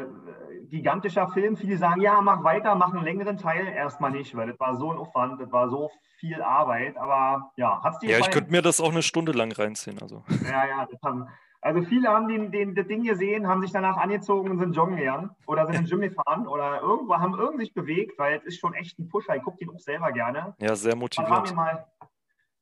gigantischer 0.69 1.27
Film. 1.27 1.55
Viele 1.55 1.77
sagen, 1.77 2.01
ja, 2.01 2.19
mach 2.21 2.43
weiter, 2.43 2.73
mach 2.73 2.93
einen 2.93 3.03
längeren 3.03 3.37
Teil. 3.37 3.67
Erstmal 3.67 4.11
nicht, 4.11 4.35
weil 4.35 4.49
das 4.49 4.59
war 4.59 4.75
so 4.75 4.91
ein 4.91 4.97
Aufwand, 4.97 5.39
das 5.39 5.51
war 5.51 5.69
so 5.69 5.91
viel 6.17 6.41
Arbeit. 6.41 6.97
Aber 6.97 7.51
ja, 7.55 7.83
hat 7.83 7.93
es 7.93 7.99
dir 7.99 8.09
Ja, 8.11 8.19
ich 8.19 8.31
könnte 8.31 8.51
mir 8.51 8.63
das 8.63 8.79
auch 8.79 8.91
eine 8.91 9.03
Stunde 9.03 9.31
lang 9.31 9.51
reinziehen. 9.51 9.99
Also. 10.01 10.23
Ja, 10.43 10.67
ja, 10.67 10.87
das 10.89 10.99
haben, 11.03 11.27
also 11.61 11.81
viele 11.83 12.09
haben 12.09 12.27
den, 12.27 12.51
den, 12.51 12.75
das 12.75 12.87
Ding 12.87 13.03
gesehen, 13.03 13.47
haben 13.47 13.61
sich 13.61 13.71
danach 13.71 13.97
angezogen 13.97 14.49
und 14.49 14.59
sind 14.59 14.75
joggen 14.75 14.97
gegangen 14.97 15.29
oder 15.45 15.65
sind 15.67 15.75
in 15.75 15.85
Gym 15.85 16.01
gefahren 16.01 16.47
oder 16.47 16.81
irgendwo 16.81 17.15
haben 17.15 17.35
irgendwie 17.37 17.65
sich 17.65 17.73
bewegt, 17.73 18.17
weil 18.17 18.37
es 18.37 18.45
ist 18.45 18.59
schon 18.59 18.73
echt 18.73 18.97
ein 18.99 19.07
Pusher. 19.07 19.35
Ich 19.35 19.43
gucke 19.43 19.57
den 19.57 19.69
auch 19.69 19.79
selber 19.79 20.11
gerne. 20.11 20.55
Ja, 20.59 20.75
sehr 20.75 20.95
motivierend. 20.95 21.49
Es 21.49 21.55
war 21.55 21.65
mir 21.65 21.85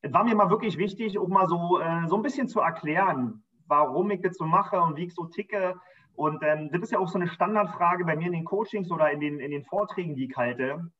mal, 0.02 0.12
war 0.12 0.24
mir 0.24 0.34
mal 0.34 0.50
wirklich 0.50 0.76
wichtig, 0.76 1.18
um 1.18 1.30
mal 1.30 1.48
so, 1.48 1.80
äh, 1.80 2.06
so 2.08 2.16
ein 2.16 2.22
bisschen 2.22 2.48
zu 2.48 2.60
erklären, 2.60 3.42
warum 3.66 4.10
ich 4.10 4.20
das 4.20 4.36
so 4.36 4.44
mache 4.44 4.80
und 4.80 4.96
wie 4.96 5.04
ich 5.04 5.14
so 5.14 5.24
ticke 5.24 5.80
und 6.20 6.42
ähm, 6.42 6.70
das 6.70 6.82
ist 6.82 6.92
ja 6.92 6.98
auch 6.98 7.08
so 7.08 7.18
eine 7.18 7.28
Standardfrage 7.28 8.04
bei 8.04 8.14
mir 8.14 8.26
in 8.26 8.34
den 8.34 8.44
Coachings 8.44 8.90
oder 8.90 9.10
in 9.10 9.20
den, 9.20 9.40
in 9.40 9.50
den 9.50 9.64
Vorträgen, 9.64 10.14
die 10.14 10.26
ich 10.26 10.36
halte. 10.36 10.90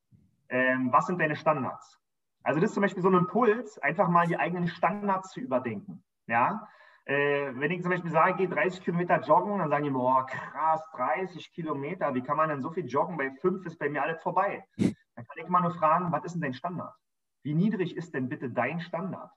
Ähm, 0.48 0.90
was 0.92 1.06
sind 1.06 1.20
deine 1.20 1.36
Standards? 1.36 1.98
Also 2.42 2.58
das 2.58 2.70
ist 2.70 2.74
zum 2.74 2.80
Beispiel 2.80 3.02
so 3.02 3.10
ein 3.10 3.14
Impuls, 3.14 3.78
einfach 3.80 4.08
mal 4.08 4.26
die 4.26 4.38
eigenen 4.38 4.66
Standards 4.66 5.32
zu 5.32 5.40
überdenken. 5.40 6.02
Ja? 6.26 6.66
Äh, 7.11 7.59
wenn 7.59 7.73
ich 7.73 7.83
zum 7.83 7.90
Beispiel 7.90 8.12
sage, 8.12 8.31
ich 8.31 8.37
gehe 8.37 8.49
30 8.49 8.85
Kilometer 8.85 9.20
joggen, 9.20 9.59
dann 9.59 9.68
sagen 9.68 9.83
die, 9.83 9.90
boah, 9.90 10.27
krass, 10.27 10.81
30 10.92 11.51
Kilometer, 11.53 12.14
wie 12.14 12.23
kann 12.23 12.37
man 12.37 12.51
denn 12.51 12.62
so 12.62 12.70
viel 12.70 12.87
joggen? 12.87 13.16
Bei 13.16 13.33
fünf 13.40 13.66
ist 13.66 13.81
bei 13.81 13.88
mir 13.88 14.05
alles 14.05 14.23
vorbei. 14.23 14.64
Dann 14.77 15.27
kann 15.27 15.38
ich 15.42 15.49
mal 15.49 15.61
nur 15.61 15.73
fragen, 15.73 16.12
was 16.12 16.23
ist 16.23 16.35
denn 16.35 16.42
dein 16.42 16.55
Standard? 16.55 16.94
Wie 17.42 17.55
niedrig 17.55 17.96
ist 17.96 18.14
denn 18.14 18.29
bitte 18.29 18.49
dein 18.49 18.79
Standard? 18.79 19.29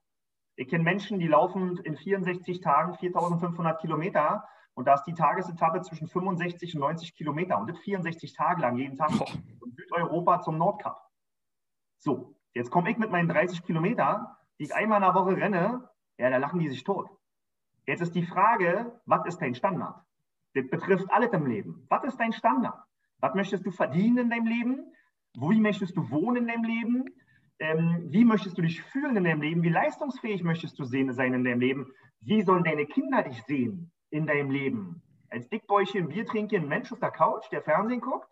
Ich 0.56 0.68
kenne 0.68 0.84
Menschen, 0.84 1.18
die 1.18 1.28
laufen 1.28 1.78
in 1.78 1.98
64 1.98 2.62
Tagen 2.62 2.94
4500 2.94 3.82
Kilometer 3.82 4.48
und 4.76 4.88
da 4.88 4.94
ist 4.94 5.06
die 5.06 5.16
Tagesetappe 5.16 5.82
zwischen 5.82 6.08
65 6.08 6.76
und 6.76 6.82
90 6.82 7.16
Kilometer 7.16 7.58
und 7.58 7.68
das 7.72 7.80
64 7.80 8.34
Tage 8.34 8.62
lang 8.62 8.78
jeden 8.78 8.98
Tag 8.98 9.10
von 9.14 9.28
Südeuropa 9.76 10.42
zum 10.42 10.60
Nordkap. 10.60 11.02
So, 11.98 12.36
jetzt 12.54 12.70
komme 12.70 12.92
ich 12.92 13.00
mit 13.00 13.10
meinen 13.10 13.30
30 13.30 13.64
Kilometer, 13.64 14.38
die 14.60 14.66
ich 14.66 14.76
einmal 14.76 14.98
in 14.98 15.06
der 15.06 15.16
Woche 15.16 15.36
renne, 15.38 15.90
ja, 16.20 16.30
da 16.30 16.38
lachen 16.38 16.60
die 16.60 16.70
sich 16.70 16.84
tot. 16.84 17.10
Jetzt 17.86 18.02
ist 18.02 18.16
die 18.16 18.26
Frage, 18.26 19.00
was 19.06 19.26
ist 19.26 19.40
dein 19.40 19.56
Standard? 19.56 19.96
Das 20.54 20.70
betrifft 20.70 21.12
alles 21.12 21.34
im 21.34 21.46
Leben. 21.46 21.86
Was 21.90 22.04
ist 22.04 22.18
dein 22.18 22.32
Standard? 22.32 22.80
Was 23.20 23.36
möchtest 23.36 23.66
du 23.66 23.72
verdienen 23.72 24.18
in 24.18 24.30
deinem 24.30 24.48
Leben? 24.48 24.94
Wie 25.34 25.60
möchtest 25.60 25.98
du 25.98 26.10
wohnen 26.10 26.44
in 26.44 26.48
deinem 26.48 26.64
Leben? 26.64 27.06
Ähm, 27.60 28.08
wie 28.10 28.24
möchtest 28.26 28.58
du 28.58 28.62
dich 28.62 28.82
fühlen 28.82 29.18
in 29.18 29.24
deinem 29.24 29.42
Leben? 29.42 29.64
Wie 29.64 29.70
leistungsfähig 29.70 30.44
möchtest 30.44 30.78
du 30.80 30.84
sehen, 30.84 31.12
sein 31.12 31.34
in 31.34 31.44
deinem 31.44 31.60
Leben? 31.60 31.92
Wie 32.22 32.42
sollen 32.42 32.64
deine 32.64 32.86
Kinder 32.86 33.24
dich 33.24 33.42
sehen 33.44 33.92
in 34.10 34.28
deinem 34.28 34.52
Leben? 34.52 35.02
Als 35.30 35.50
Dickbäuchchen, 35.50 36.10
Bier 36.10 36.26
trinken, 36.26 36.68
Mensch 36.68 36.92
auf 36.92 37.00
der 37.00 37.12
Couch, 37.12 37.50
der 37.52 37.64
Fernsehen 37.64 38.02
guckt? 38.02 38.30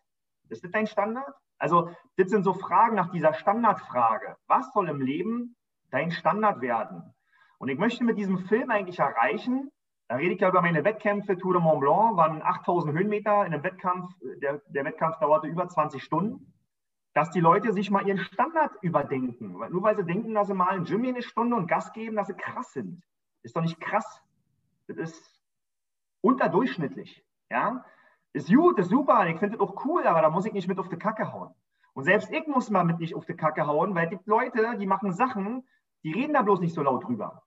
Ist 0.50 0.64
das 0.64 0.72
dein 0.72 0.88
Standard? 0.88 1.34
Also, 1.58 1.90
das 2.18 2.30
sind 2.30 2.44
so 2.44 2.54
Fragen 2.54 2.96
nach 2.96 3.12
dieser 3.12 3.34
Standardfrage. 3.34 4.36
Was 4.48 4.72
soll 4.74 4.90
im 4.90 5.02
Leben 5.02 5.56
dein 5.90 6.12
Standard 6.12 6.62
werden? 6.62 7.14
Und 7.62 7.69
ich 7.69 7.78
möchte 7.78 8.04
mit 8.04 8.17
diesem 8.17 8.39
Film 8.39 8.71
eigentlich 8.71 8.97
erreichen, 8.97 9.69
da 10.08 10.15
rede 10.15 10.34
ich 10.34 10.41
ja 10.41 10.50
über 10.50 10.63
meine 10.63 10.84
Wettkämpfe. 10.84 11.38
Tour 11.38 11.54
de 11.54 11.62
Mont 11.62 11.82
Blanc 11.82 12.17
waren 12.17 12.41
8000 12.41 12.91
Höhenmeter 12.91 13.45
in 13.45 13.54
einem 13.54 13.63
Wettkampf. 13.63 14.12
Der, 14.41 14.63
der 14.69 14.84
Wettkampf 14.84 15.19
dauerte 15.19 15.45
über 15.45 15.67
20 15.67 16.02
Stunden. 16.02 16.52
Dass 17.13 17.30
die 17.30 17.39
Leute 17.39 17.71
sich 17.71 17.91
mal 17.91 18.08
ihren 18.08 18.17
Standard 18.17 18.71
überdenken. 18.82 19.52
Nur 19.52 19.84
weil 19.84 19.95
sie 19.95 20.04
denken, 20.04 20.34
dass 20.34 20.47
sie 20.47 20.56
mal 20.56 20.76
in 20.76 20.86
Gym 20.86 21.06
eine 21.06 21.21
Stunde 21.21 21.56
und 21.56 21.67
Gas 21.67 21.93
geben, 21.93 22.15
dass 22.15 22.26
sie 22.26 22.34
krass 22.34 22.74
sind. 22.74 23.04
Ist 23.43 23.56
doch 23.56 23.62
nicht 23.62 23.80
krass. 23.80 24.24
Das 24.88 24.97
ist 24.97 25.43
unterdurchschnittlich. 26.21 27.24
Ja? 27.52 27.86
Ist 28.34 28.52
gut, 28.52 28.80
ist 28.80 28.89
super. 28.89 29.28
Ich 29.28 29.38
finde 29.38 29.60
das 29.60 29.67
auch 29.67 29.86
cool, 29.86 30.08
aber 30.08 30.24
da 30.24 30.32
muss 30.32 30.47
ich 30.47 30.54
nicht 30.54 30.67
mit 30.67 30.80
auf 30.80 30.89
die 30.89 30.97
Kacke 30.97 31.32
hauen. 31.32 31.54
Und 31.93 32.06
selbst 32.06 32.32
ich 32.32 32.47
muss 32.47 32.71
mal 32.71 32.86
mit 32.86 32.97
nicht 32.97 33.13
auf 33.13 33.28
die 33.28 33.36
Kacke 33.36 33.67
hauen, 33.67 33.93
weil 33.93 34.06
es 34.06 34.10
gibt 34.10 34.26
Leute, 34.26 34.78
die 34.80 34.88
machen 34.88 35.12
Sachen, 35.12 35.63
die 36.04 36.12
reden 36.12 36.34
da 36.34 36.41
bloß 36.41 36.60
nicht 36.60 36.74
so 36.74 36.82
laut 36.82 37.04
drüber. 37.04 37.43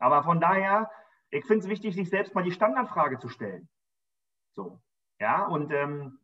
Aber 0.00 0.24
von 0.24 0.40
daher, 0.40 0.90
ich 1.30 1.44
finde 1.44 1.64
es 1.64 1.70
wichtig, 1.70 1.94
sich 1.94 2.08
selbst 2.10 2.34
mal 2.34 2.42
die 2.42 2.50
Standardfrage 2.50 3.18
zu 3.18 3.28
stellen. 3.28 3.68
So. 4.56 4.80
Ja, 5.20 5.46
und 5.46 5.70
ähm, 5.70 6.18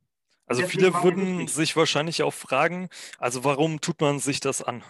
Also 0.47 0.63
viele 0.65 0.93
würden 0.95 1.47
sich 1.47 1.77
wahrscheinlich 1.77 2.23
auch 2.23 2.33
fragen, 2.35 2.89
also 3.19 3.45
warum 3.45 3.81
tut 3.81 4.01
man 4.01 4.19
sich 4.19 4.41
das 4.41 4.63
an? 4.63 4.83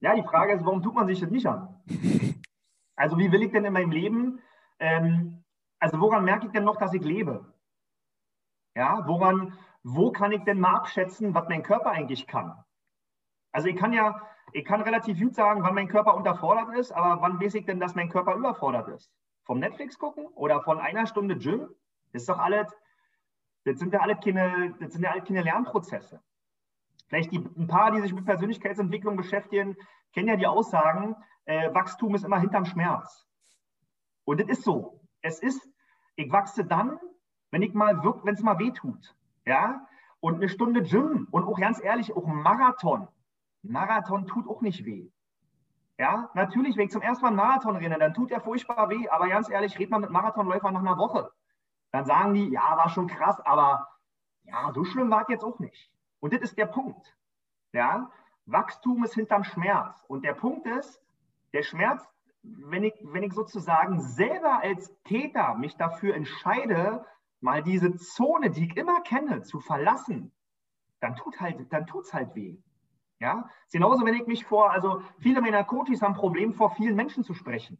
Ja, 0.00 0.14
die 0.14 0.22
Frage 0.22 0.54
ist, 0.54 0.64
warum 0.64 0.82
tut 0.82 0.94
man 0.94 1.06
sich 1.06 1.20
das 1.20 1.30
nicht 1.30 1.46
an? 1.46 1.80
Also 2.98 3.18
wie 3.18 3.30
will 3.30 3.42
ich 3.42 3.52
denn 3.52 3.66
in 3.66 3.74
meinem 3.74 3.90
Leben, 3.90 4.40
ähm, 4.78 5.44
also 5.78 6.00
woran 6.00 6.24
merke 6.24 6.46
ich 6.46 6.52
denn 6.52 6.64
noch, 6.64 6.78
dass 6.78 6.94
ich 6.94 7.02
lebe? 7.02 7.52
Ja, 8.74 9.06
woran, 9.06 9.52
wo 9.82 10.12
kann 10.12 10.32
ich 10.32 10.42
denn 10.44 10.58
mal 10.58 10.76
abschätzen, 10.76 11.34
was 11.34 11.46
mein 11.46 11.62
Körper 11.62 11.90
eigentlich 11.90 12.26
kann? 12.26 12.64
Also 13.52 13.68
ich 13.68 13.76
kann 13.76 13.92
ja, 13.92 14.22
ich 14.52 14.64
kann 14.64 14.80
relativ 14.80 15.18
gut 15.18 15.34
sagen, 15.34 15.62
wann 15.62 15.74
mein 15.74 15.88
Körper 15.88 16.14
unterfordert 16.14 16.74
ist, 16.76 16.92
aber 16.92 17.20
wann 17.20 17.40
weiß 17.40 17.54
ich 17.54 17.66
denn, 17.66 17.80
dass 17.80 17.94
mein 17.94 18.08
Körper 18.08 18.34
überfordert 18.34 18.88
ist? 18.88 19.12
Vom 19.44 19.58
Netflix 19.58 19.98
gucken 19.98 20.26
oder 20.34 20.62
von 20.62 20.78
einer 20.78 21.06
Stunde 21.06 21.36
Gym? 21.36 21.68
Das 22.12 22.22
ist 22.22 22.28
doch 22.28 22.38
alles, 22.38 22.74
das 23.64 23.78
sind 23.78 23.92
ja 23.92 24.00
alle 24.00 24.16
keine, 24.16 24.74
das 24.80 24.92
sind 24.92 25.02
ja 25.02 25.10
alle 25.10 25.22
keine 25.22 25.42
Lernprozesse. 25.42 26.20
Vielleicht 27.08 27.32
die, 27.32 27.38
ein 27.38 27.66
paar, 27.66 27.92
die 27.92 28.00
sich 28.00 28.12
mit 28.12 28.24
Persönlichkeitsentwicklung 28.24 29.16
beschäftigen, 29.16 29.76
kennen 30.12 30.28
ja 30.28 30.36
die 30.36 30.46
Aussagen, 30.46 31.16
äh, 31.44 31.72
Wachstum 31.74 32.14
ist 32.14 32.24
immer 32.24 32.40
hinterm 32.40 32.64
Schmerz. 32.64 33.26
Und 34.24 34.40
das 34.40 34.48
ist 34.48 34.64
so. 34.64 35.00
Es 35.22 35.40
ist, 35.40 35.68
ich 36.16 36.30
wachse 36.32 36.64
dann, 36.64 36.98
wenn 37.50 37.62
ich 37.62 37.74
mal 37.74 38.02
wenn 38.02 38.34
es 38.34 38.42
mal 38.42 38.58
weh 38.58 38.72
tut. 38.72 39.14
Ja? 39.44 39.86
Und 40.20 40.36
eine 40.36 40.48
Stunde 40.48 40.82
Gym 40.82 41.28
und 41.30 41.44
auch 41.44 41.58
ganz 41.58 41.82
ehrlich, 41.82 42.14
auch 42.14 42.26
ein 42.26 42.42
Marathon. 42.42 43.08
Marathon 43.68 44.26
tut 44.26 44.48
auch 44.48 44.60
nicht 44.60 44.84
weh. 44.84 45.10
Ja, 45.98 46.30
natürlich, 46.34 46.76
wenn 46.76 46.86
ich 46.86 46.92
zum 46.92 47.02
ersten 47.02 47.22
Mal 47.22 47.28
einen 47.28 47.36
Marathon 47.36 47.76
renne, 47.76 47.98
dann 47.98 48.12
tut 48.12 48.30
der 48.30 48.40
furchtbar 48.40 48.90
weh. 48.90 49.08
Aber 49.08 49.28
ganz 49.28 49.48
ehrlich, 49.48 49.78
red 49.78 49.90
mal 49.90 49.98
mit 49.98 50.10
Marathonläufern 50.10 50.74
nach 50.74 50.80
einer 50.80 50.98
Woche. 50.98 51.30
Dann 51.90 52.04
sagen 52.04 52.34
die, 52.34 52.50
ja, 52.50 52.76
war 52.76 52.90
schon 52.90 53.06
krass, 53.06 53.40
aber 53.40 53.88
ja, 54.44 54.70
so 54.74 54.84
schlimm 54.84 55.10
war 55.10 55.22
es 55.22 55.28
jetzt 55.28 55.44
auch 55.44 55.58
nicht. 55.58 55.90
Und 56.20 56.34
das 56.34 56.42
ist 56.42 56.58
der 56.58 56.66
Punkt. 56.66 57.16
Ja, 57.72 58.10
Wachstum 58.44 59.04
ist 59.04 59.14
hinterm 59.14 59.44
Schmerz. 59.44 60.04
Und 60.08 60.24
der 60.24 60.34
Punkt 60.34 60.66
ist, 60.66 61.02
der 61.52 61.62
Schmerz, 61.62 62.06
wenn 62.42 62.84
ich, 62.84 62.94
wenn 63.02 63.22
ich 63.22 63.32
sozusagen 63.32 64.00
selber 64.00 64.60
als 64.60 64.94
Täter 65.04 65.54
mich 65.54 65.76
dafür 65.76 66.14
entscheide, 66.14 67.04
mal 67.40 67.62
diese 67.62 67.96
Zone, 67.96 68.50
die 68.50 68.66
ich 68.66 68.76
immer 68.76 69.00
kenne, 69.00 69.42
zu 69.42 69.60
verlassen, 69.60 70.32
dann 71.00 71.16
tut 71.16 71.40
halt, 71.40 71.72
dann 71.72 71.86
tut's 71.86 72.12
halt 72.12 72.34
weh. 72.34 72.58
Ja, 73.18 73.48
ist 73.64 73.72
genauso, 73.72 74.04
wenn 74.04 74.14
ich 74.14 74.26
mich 74.26 74.44
vor, 74.44 74.70
also 74.70 75.02
viele 75.18 75.40
meiner 75.40 75.64
Coaches 75.64 76.02
haben 76.02 76.12
ein 76.12 76.18
Problem, 76.18 76.52
vor 76.52 76.70
vielen 76.70 76.96
Menschen 76.96 77.24
zu 77.24 77.32
sprechen. 77.32 77.78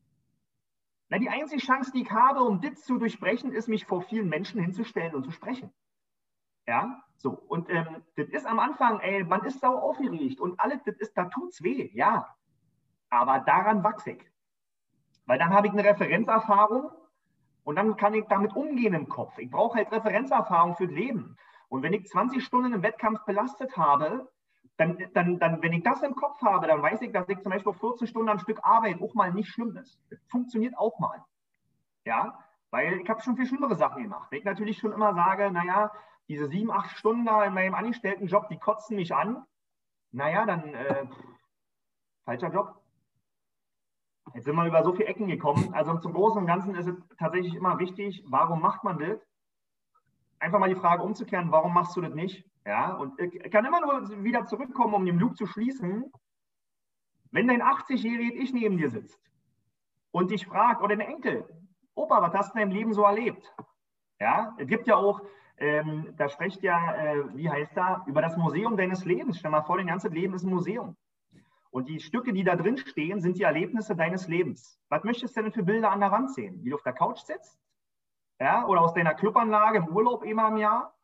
Na, 1.09 1.19
die 1.19 1.29
einzige 1.29 1.61
Chance, 1.61 1.93
die 1.93 2.03
ich 2.03 2.11
habe, 2.11 2.41
um 2.41 2.61
das 2.61 2.85
zu 2.85 2.99
durchbrechen, 2.99 3.53
ist, 3.53 3.69
mich 3.69 3.85
vor 3.85 4.03
vielen 4.03 4.29
Menschen 4.29 4.61
hinzustellen 4.61 5.15
und 5.15 5.25
zu 5.25 5.31
sprechen. 5.31 5.73
Ja, 6.67 7.01
so. 7.17 7.31
Und 7.31 7.71
ähm, 7.71 8.03
das 8.17 8.29
ist 8.29 8.47
am 8.47 8.59
Anfang, 8.59 9.01
ey, 9.01 9.23
man 9.25 9.45
ist 9.45 9.61
sau 9.61 9.77
aufgeregt 9.77 10.41
und 10.41 10.59
alles, 10.59 10.83
das 10.85 10.97
ist, 10.97 11.17
da 11.17 11.27
tut's 11.27 11.63
weh, 11.63 11.91
ja. 11.93 12.35
Aber 13.11 13.41
daran 13.41 13.85
wachse 13.85 14.13
ich. 14.13 14.31
Weil 15.27 15.39
dann 15.39 15.51
habe 15.51 15.69
ich 15.69 15.73
eine 15.73 15.85
Referenzerfahrung 15.85 16.91
und 17.63 17.77
dann 17.77 17.97
kann 17.97 18.15
ich 18.15 18.25
damit 18.27 18.57
umgehen 18.57 18.95
im 18.95 19.09
Kopf. 19.09 19.39
Ich 19.39 19.51
brauche 19.51 19.77
halt 19.77 19.93
Referenzerfahrung 19.93 20.77
fürs 20.77 20.91
Leben. 20.91 21.37
Und 21.69 21.83
wenn 21.83 21.93
ich 21.93 22.07
20 22.07 22.45
Stunden 22.45 22.73
im 22.73 22.83
Wettkampf 22.83 23.25
belastet 23.25 23.77
habe, 23.77 24.29
dann, 24.77 24.99
dann, 25.15 25.39
dann, 25.39 25.63
wenn 25.63 25.73
ich 25.73 25.83
das 25.83 26.03
im 26.03 26.15
Kopf 26.15 26.41
habe, 26.43 26.67
dann 26.67 26.83
weiß 26.83 27.01
ich, 27.03 27.13
dass 27.13 27.29
ich 27.29 27.41
zum 27.41 27.53
Beispiel 27.53 27.73
14 27.73 28.07
Stunden 28.07 28.29
am 28.29 28.39
Stück 28.39 28.61
Arbeit 28.63 29.01
auch 29.01 29.15
mal 29.15 29.33
nicht 29.33 29.49
schlimm 29.49 29.77
ist. 29.77 29.99
Das 30.11 30.19
funktioniert 30.29 30.77
auch 30.77 30.99
mal. 30.99 31.25
Ja, 32.05 32.39
weil 32.71 33.01
ich 33.01 33.09
habe 33.09 33.23
schon 33.23 33.37
viel 33.37 33.47
schlimmere 33.47 33.77
Sachen 33.77 34.03
gemacht. 34.03 34.31
Wenn 34.31 34.41
ich 34.41 34.45
natürlich 34.45 34.79
schon 34.79 34.93
immer 34.93 35.15
sage, 35.15 35.51
naja, 35.51 35.93
diese 36.29 36.49
sieben, 36.49 36.71
acht 36.71 36.97
Stunden 36.97 37.25
da 37.25 37.45
in 37.45 37.55
meinem 37.55 37.75
Angestelltenjob, 37.75 38.49
die 38.49 38.59
kotzen 38.59 38.97
mich 38.97 39.15
an, 39.15 39.45
naja, 40.13 40.45
dann 40.45 40.75
äh, 40.75 41.07
falscher 42.25 42.53
Job. 42.53 42.83
Jetzt 44.35 44.45
sind 44.45 44.57
wir 44.57 44.67
über 44.67 44.83
so 44.83 44.93
viele 44.93 45.09
Ecken 45.09 45.29
gekommen. 45.29 45.73
Also 45.73 45.99
zum 45.99 46.13
Großen 46.13 46.41
und 46.41 46.47
Ganzen 46.47 46.75
ist 46.75 46.87
es 46.87 46.97
tatsächlich 47.17 47.55
immer 47.55 47.79
wichtig, 47.79 48.25
warum 48.27 48.61
macht 48.61 48.85
man 48.85 48.99
das? 48.99 49.19
Einfach 50.39 50.59
mal 50.59 50.69
die 50.69 50.81
Frage 50.81 51.03
umzukehren, 51.03 51.51
warum 51.51 51.73
machst 51.73 51.97
du 51.97 52.01
das 52.01 52.13
nicht? 52.13 52.46
Ja, 52.67 52.95
und 52.95 53.19
ich 53.21 53.51
kann 53.53 53.65
immer 53.65 53.81
nur 53.81 54.25
wieder 54.25 54.45
zurückkommen, 54.45 54.95
um 54.95 55.07
den 55.07 55.21
Loop 55.21 55.37
zu 55.37 55.47
schließen. 55.47 56.13
Wenn 57.31 57.47
dein 57.47 57.63
80-jähriges 57.63 58.33
Ich 58.33 58.53
neben 58.53 58.77
dir 58.77 58.91
sitzt 58.91 59.21
und 60.11 60.33
dich 60.33 60.47
fragt, 60.47 60.83
oder 60.83 60.97
dein 60.97 61.07
Enkel, 61.07 61.49
Opa, 61.95 62.21
was 62.21 62.35
hast 62.35 62.55
du 62.55 62.59
in 62.59 62.69
deinem 62.69 62.77
Leben 62.77 62.93
so 62.93 63.05
erlebt? 63.05 63.55
Ja, 64.19 64.53
es 64.59 64.67
gibt 64.67 64.89
ja 64.89 64.97
auch, 64.97 65.23
ähm, 65.59 66.13
da 66.17 66.29
spricht 66.29 66.63
ja, 66.63 66.95
äh, 66.97 67.37
wie 67.37 67.49
heißt 67.49 67.77
da, 67.77 68.05
über 68.07 68.21
das 68.21 68.37
Museum 68.37 68.77
deines 68.77 69.05
Lebens. 69.05 69.39
Stell 69.39 69.51
mal 69.53 69.63
vor, 69.63 69.77
dein 69.77 69.87
ganzes 69.87 70.11
Leben 70.13 70.35
ist 70.35 70.43
ein 70.43 70.51
Museum. 70.51 70.97
Und 71.71 71.89
die 71.89 72.01
Stücke, 72.01 72.33
die 72.33 72.43
da 72.43 72.57
drin 72.57 72.79
stehen, 72.79 73.21
sind 73.21 73.39
die 73.39 73.45
Erlebnisse 73.45 73.95
deines 73.95 74.27
Lebens. 74.27 74.81
Was 74.89 75.05
möchtest 75.05 75.37
du 75.37 75.43
denn 75.43 75.53
für 75.53 75.63
Bilder 75.63 75.93
an 75.93 76.01
der 76.01 76.11
Wand 76.11 76.33
sehen? 76.33 76.65
Wie 76.65 76.71
du 76.71 76.77
auf 76.77 76.83
der 76.83 76.95
Couch 76.95 77.21
sitzt? 77.21 77.61
Ja, 78.41 78.67
oder 78.67 78.81
aus 78.81 78.93
deiner 78.93 79.15
Clubanlage 79.15 79.79
im 79.79 79.89
Urlaub 79.89 80.25
immer 80.25 80.49
im 80.49 80.57
Jahr? 80.57 80.96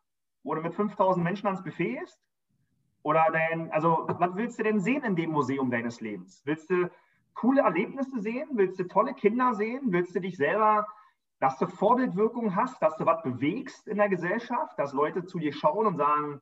Wo 0.43 0.55
du 0.55 0.61
mit 0.61 0.73
5000 0.73 1.23
Menschen 1.23 1.47
ans 1.47 1.63
Buffet 1.63 1.99
isst? 2.03 2.19
Oder 3.01 3.25
dein, 3.31 3.71
also, 3.71 4.05
was 4.07 4.35
willst 4.35 4.59
du 4.59 4.63
denn 4.63 4.79
sehen 4.79 5.03
in 5.03 5.15
dem 5.15 5.31
Museum 5.31 5.69
deines 5.69 5.99
Lebens? 5.99 6.41
Willst 6.45 6.69
du 6.69 6.89
coole 7.33 7.61
Erlebnisse 7.61 8.19
sehen? 8.19 8.49
Willst 8.53 8.79
du 8.79 8.87
tolle 8.87 9.13
Kinder 9.13 9.53
sehen? 9.53 9.91
Willst 9.91 10.15
du 10.15 10.21
dich 10.21 10.37
selber, 10.37 10.87
dass 11.39 11.57
du 11.57 11.67
Vorbildwirkung 11.67 12.55
hast, 12.55 12.81
dass 12.81 12.95
du 12.95 13.05
was 13.05 13.21
bewegst 13.21 13.87
in 13.87 13.97
der 13.97 14.07
Gesellschaft, 14.07 14.79
dass 14.79 14.93
Leute 14.93 15.25
zu 15.25 15.39
dir 15.39 15.51
schauen 15.51 15.85
und 15.85 15.97
sagen, 15.97 16.41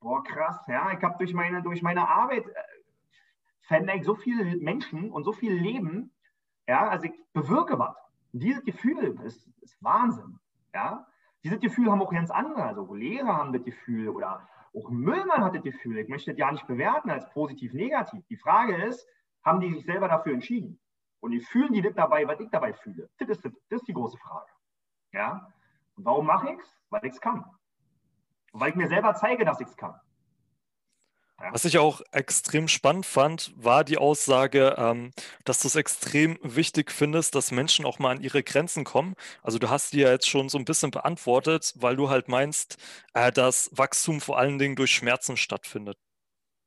boah, 0.00 0.22
krass, 0.22 0.62
ja, 0.68 0.92
ich 0.92 1.02
habe 1.02 1.16
durch 1.16 1.32
meine, 1.32 1.62
durch 1.62 1.80
meine 1.80 2.06
Arbeit 2.06 2.46
äh, 2.46 2.52
verändere 3.62 3.96
ich 3.96 4.04
so 4.04 4.14
viele 4.14 4.56
Menschen 4.58 5.10
und 5.10 5.24
so 5.24 5.32
viel 5.32 5.54
Leben, 5.54 6.12
ja, 6.68 6.88
also 6.88 7.06
ich 7.06 7.14
bewirke 7.32 7.78
was. 7.78 7.96
Dieses 8.32 8.62
Gefühl 8.64 9.18
ist, 9.24 9.48
ist 9.62 9.82
Wahnsinn, 9.82 10.38
ja. 10.74 11.06
Dieses 11.44 11.60
Gefühl 11.60 11.90
haben 11.90 12.00
auch 12.00 12.10
ganz 12.10 12.30
andere, 12.30 12.62
also 12.62 12.94
Lehrer 12.94 13.36
haben 13.36 13.52
das 13.52 13.62
Gefühl 13.62 14.08
oder 14.08 14.48
auch 14.74 14.88
Müllmann 14.90 15.44
hat 15.44 15.54
das 15.54 15.62
Gefühl. 15.62 15.98
Ich 15.98 16.08
möchte 16.08 16.30
das 16.30 16.38
ja 16.38 16.50
nicht 16.50 16.66
bewerten 16.66 17.10
als 17.10 17.28
positiv, 17.30 17.74
negativ. 17.74 18.26
Die 18.28 18.36
Frage 18.36 18.82
ist, 18.84 19.06
haben 19.44 19.60
die 19.60 19.72
sich 19.72 19.84
selber 19.84 20.08
dafür 20.08 20.32
entschieden? 20.32 20.80
Und 21.20 21.32
die 21.32 21.40
fühlen 21.40 21.72
die 21.72 21.82
das 21.82 21.94
dabei, 21.94 22.26
was 22.26 22.40
ich 22.40 22.48
dabei 22.50 22.72
fühle? 22.72 23.08
Das 23.18 23.28
ist, 23.28 23.44
das 23.44 23.52
ist 23.68 23.86
die 23.86 23.92
große 23.92 24.16
Frage. 24.18 24.50
Ja? 25.12 25.52
Und 25.96 26.04
warum 26.04 26.26
mache 26.26 26.50
ich 26.50 26.58
es? 26.58 26.76
Weil 26.88 27.04
ich 27.04 27.12
es 27.12 27.20
kann. 27.20 27.44
Und 28.52 28.60
weil 28.60 28.70
ich 28.70 28.76
mir 28.76 28.88
selber 28.88 29.14
zeige, 29.14 29.44
dass 29.44 29.60
ich 29.60 29.68
es 29.68 29.76
kann. 29.76 29.94
Ja. 31.40 31.52
Was 31.52 31.64
ich 31.64 31.78
auch 31.78 32.00
extrem 32.12 32.68
spannend 32.68 33.06
fand, 33.06 33.52
war 33.56 33.82
die 33.82 33.98
Aussage, 33.98 34.76
ähm, 34.78 35.10
dass 35.44 35.60
du 35.60 35.68
es 35.68 35.74
extrem 35.74 36.38
wichtig 36.42 36.92
findest, 36.92 37.34
dass 37.34 37.50
Menschen 37.50 37.84
auch 37.84 37.98
mal 37.98 38.12
an 38.12 38.22
ihre 38.22 38.44
Grenzen 38.44 38.84
kommen. 38.84 39.14
Also 39.42 39.58
du 39.58 39.68
hast 39.68 39.92
die 39.92 40.00
ja 40.00 40.10
jetzt 40.10 40.28
schon 40.28 40.48
so 40.48 40.58
ein 40.58 40.64
bisschen 40.64 40.92
beantwortet, 40.92 41.74
weil 41.76 41.96
du 41.96 42.08
halt 42.08 42.28
meinst, 42.28 42.78
äh, 43.14 43.32
dass 43.32 43.70
Wachstum 43.76 44.20
vor 44.20 44.38
allen 44.38 44.58
Dingen 44.58 44.76
durch 44.76 44.94
Schmerzen 44.94 45.36
stattfindet. 45.36 45.98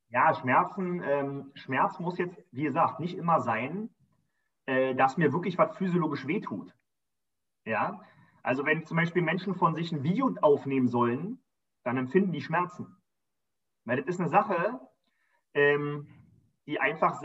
Ja, 0.09 0.33
Schmerzen, 0.35 1.01
ähm, 1.01 1.51
Schmerz 1.55 1.99
muss 1.99 2.17
jetzt, 2.17 2.37
wie 2.51 2.63
gesagt, 2.63 2.99
nicht 2.99 3.17
immer 3.17 3.41
sein, 3.41 3.89
äh, 4.65 4.95
dass 4.95 5.17
mir 5.17 5.31
wirklich 5.31 5.57
was 5.57 5.77
physiologisch 5.77 6.27
wehtut. 6.27 6.73
Ja, 7.65 8.01
also 8.43 8.65
wenn 8.65 8.85
zum 8.85 8.97
Beispiel 8.97 9.21
Menschen 9.21 9.55
von 9.55 9.75
sich 9.75 9.91
ein 9.91 10.03
Video 10.03 10.33
aufnehmen 10.41 10.87
sollen, 10.87 11.39
dann 11.83 11.97
empfinden 11.97 12.33
die 12.33 12.41
Schmerzen. 12.41 12.96
Weil 13.87 13.97
das 13.97 14.07
ist 14.07 14.19
eine 14.19 14.27
Sache, 14.27 14.81
ähm, 15.53 16.07
die 16.65 16.77
einfach, 16.77 17.21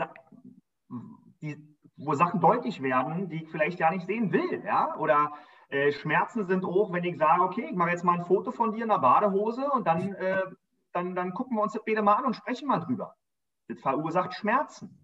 die, 1.41 1.57
wo 1.97 2.13
Sachen 2.13 2.39
deutlich 2.39 2.81
werden, 2.81 3.27
die 3.27 3.43
ich 3.43 3.51
vielleicht 3.51 3.79
ja 3.79 3.91
nicht 3.91 4.05
sehen 4.05 4.31
will. 4.31 4.63
Ja? 4.63 4.95
Oder 4.95 5.33
äh, 5.67 5.91
Schmerzen 5.91 6.45
sind 6.45 6.63
auch, 6.63 6.93
wenn 6.93 7.03
ich 7.03 7.17
sage, 7.17 7.43
okay, 7.43 7.67
ich 7.69 7.75
mache 7.75 7.89
jetzt 7.89 8.05
mal 8.05 8.17
ein 8.17 8.25
Foto 8.25 8.51
von 8.51 8.71
dir 8.71 8.83
in 8.83 8.89
der 8.89 8.99
Badehose 8.99 9.69
und 9.71 9.85
dann, 9.85 10.13
äh, 10.13 10.41
dann, 10.93 11.15
dann 11.15 11.33
gucken 11.33 11.57
wir 11.57 11.63
uns 11.63 11.73
das 11.73 11.83
beide 11.85 12.01
mal 12.01 12.15
an 12.15 12.25
und 12.25 12.35
sprechen 12.35 12.69
mal 12.69 12.79
drüber. 12.79 13.13
Das 13.67 13.81
verursacht 13.81 14.33
Schmerzen. 14.33 14.97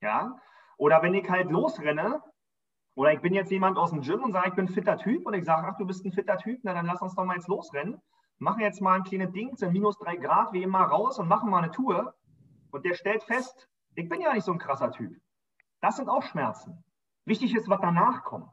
Ja? 0.00 0.40
Oder 0.78 1.02
wenn 1.02 1.12
ich 1.12 1.28
halt 1.28 1.50
losrenne, 1.50 2.22
oder 2.94 3.12
ich 3.12 3.20
bin 3.20 3.34
jetzt 3.34 3.50
jemand 3.50 3.76
aus 3.76 3.90
dem 3.90 4.00
Gym 4.00 4.22
und 4.22 4.32
sage, 4.32 4.48
ich 4.48 4.54
bin 4.54 4.66
ein 4.66 4.72
fitter 4.72 4.96
Typ 4.96 5.26
und 5.26 5.34
ich 5.34 5.44
sage, 5.44 5.66
ach, 5.70 5.76
du 5.76 5.86
bist 5.86 6.02
ein 6.06 6.12
fitter 6.12 6.38
Typ, 6.38 6.60
na 6.62 6.72
dann 6.72 6.86
lass 6.86 7.02
uns 7.02 7.14
doch 7.14 7.26
mal 7.26 7.36
jetzt 7.36 7.48
losrennen 7.48 8.00
machen 8.38 8.60
jetzt 8.60 8.80
mal 8.80 8.94
ein 8.94 9.04
kleines 9.04 9.32
Ding, 9.32 9.56
sind 9.56 9.72
minus 9.72 9.98
drei 9.98 10.16
Grad, 10.16 10.52
wie 10.52 10.62
immer 10.62 10.82
raus 10.82 11.18
und 11.18 11.28
machen 11.28 11.50
mal 11.50 11.62
eine 11.62 11.70
Tour. 11.70 12.14
Und 12.70 12.84
der 12.84 12.94
stellt 12.94 13.22
fest, 13.22 13.68
ich 13.94 14.08
bin 14.08 14.20
ja 14.20 14.32
nicht 14.32 14.44
so 14.44 14.52
ein 14.52 14.58
krasser 14.58 14.90
Typ. 14.90 15.20
Das 15.80 15.96
sind 15.96 16.08
auch 16.08 16.22
Schmerzen. 16.22 16.84
Wichtig 17.24 17.54
ist, 17.54 17.68
was 17.68 17.80
danach 17.80 18.24
kommt. 18.24 18.50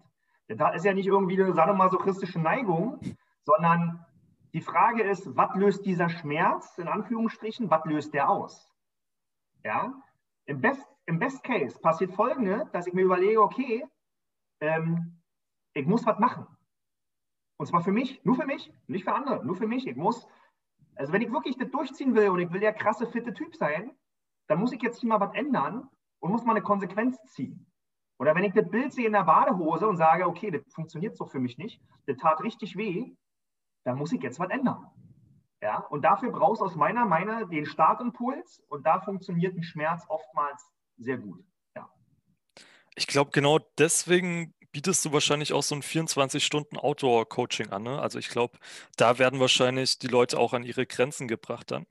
Da 0.48 0.70
ist 0.70 0.86
ja 0.86 0.94
nicht 0.94 1.08
irgendwie 1.08 1.42
eine 1.42 1.54
sadomasochistische 1.54 2.39
Neigung, 2.39 3.00
sondern 3.44 4.06
die 4.54 4.62
Frage 4.62 5.04
ist, 5.04 5.36
was 5.38 5.56
löst 5.56 5.86
dieser 5.86 6.10
Schmerz, 6.10 6.78
in 6.78 6.88
Anführungsstrichen, 6.88 7.70
was 7.70 7.86
löst 7.86 8.13
der 8.13 8.30
aus? 8.30 8.72
Ja? 9.63 9.94
Im 10.46 10.62
Best, 10.62 10.88
im 11.06 11.20
Best 11.20 11.44
Case 11.44 11.80
passiert 11.80 12.13
folgendes, 12.13 12.72
dass 12.72 12.88
ich 12.88 12.94
mir 12.94 13.04
überlege, 13.04 13.42
okay, 13.42 13.86
ähm, 14.60 15.22
ich 15.74 15.86
muss 15.86 16.06
was 16.06 16.18
machen. 16.18 16.48
Und 17.60 17.65
zwar 17.65 17.82
für 17.82 17.91
mich, 17.91 18.24
nur 18.24 18.38
für 18.38 18.45
mich, 18.45 18.72
nicht 18.88 19.04
für 19.04 19.13
andere, 19.13 19.45
nur 19.45 19.58
für 19.58 19.67
mich. 19.67 19.86
Ich 19.86 19.98
muss, 19.98 20.26
also 20.95 21.12
wenn 21.12 21.22
ich 21.22 21.30
wirklich 21.30 21.58
das 21.58 21.69
durchziehen 21.69 22.15
will 22.15 22.30
und 22.30 22.39
ich 22.39 22.52
will 22.54 22.62
der 22.62 22.72
krasse, 22.72 23.06
fitte 23.06 23.34
Typ 23.34 23.54
sein, 23.54 23.91
dann 24.48 24.60
muss 24.60 24.72
ich 24.72 24.82
jetzt 24.82 25.02
hier 25.02 25.10
mal 25.10 25.19
was 25.19 25.34
ändern 25.34 25.89
und 26.19 26.32
muss 26.32 26.45
mal 26.45 26.54
eine 26.54 26.62
Konsequenz 26.62 27.22
ziehen. 27.26 27.69
Oder 28.17 28.34
wenn 28.34 28.45
ich 28.45 28.54
das 28.54 28.69
Bild 28.69 28.93
sehe 28.93 29.08
in 29.08 29.12
der 29.12 29.26
Badehose 29.26 29.89
und 29.89 29.98
sage, 29.98 30.26
okay, 30.26 30.52
das 30.52 30.62
funktioniert 30.74 31.17
so 31.17 31.26
für 31.26 31.39
mich 31.39 31.58
nicht, 31.58 31.82
das 32.06 32.15
tat 32.15 32.41
richtig 32.41 32.78
weh, 32.78 33.13
dann 33.84 33.98
muss 33.98 34.13
ich 34.13 34.24
jetzt 34.24 34.39
was 34.39 34.50
ändern. 34.50 34.88
Ja, 35.62 35.80
und 35.80 36.04
dafür 36.04 36.32
brauchst 36.32 36.62
du 36.62 36.65
aus 36.65 36.76
meiner 36.78 37.06
Meinung 37.06 37.50
den 37.50 37.65
Startimpuls 37.65 38.63
und 38.69 38.86
da 38.86 39.02
funktioniert 39.02 39.54
ein 39.54 39.63
Schmerz 39.63 40.06
oftmals 40.08 40.72
sehr 40.95 41.17
gut. 41.17 41.43
Ja. 41.76 41.89
Ich 42.95 43.08
glaube, 43.08 43.32
genau 43.32 43.60
deswegen 43.78 44.54
bietest 44.72 45.06
du 45.06 45.14
wahrscheinlich 45.14 45.54
auch 45.54 45.64
so 45.64 45.76
ein 45.76 45.82
24-Stunden-Outdoor-Coaching 45.82 47.70
an, 47.72 47.84
ne? 47.84 48.00
Also 48.00 48.20
ich 48.20 48.30
glaube, 48.30 48.58
da 48.98 49.20
werden 49.20 49.40
wahrscheinlich 49.40 50.00
die 50.00 50.08
Leute 50.08 50.38
auch 50.38 50.54
an 50.54 50.64
ihre 50.64 50.86
Grenzen 50.86 51.28
gebracht 51.28 51.72
dann. 51.72 51.86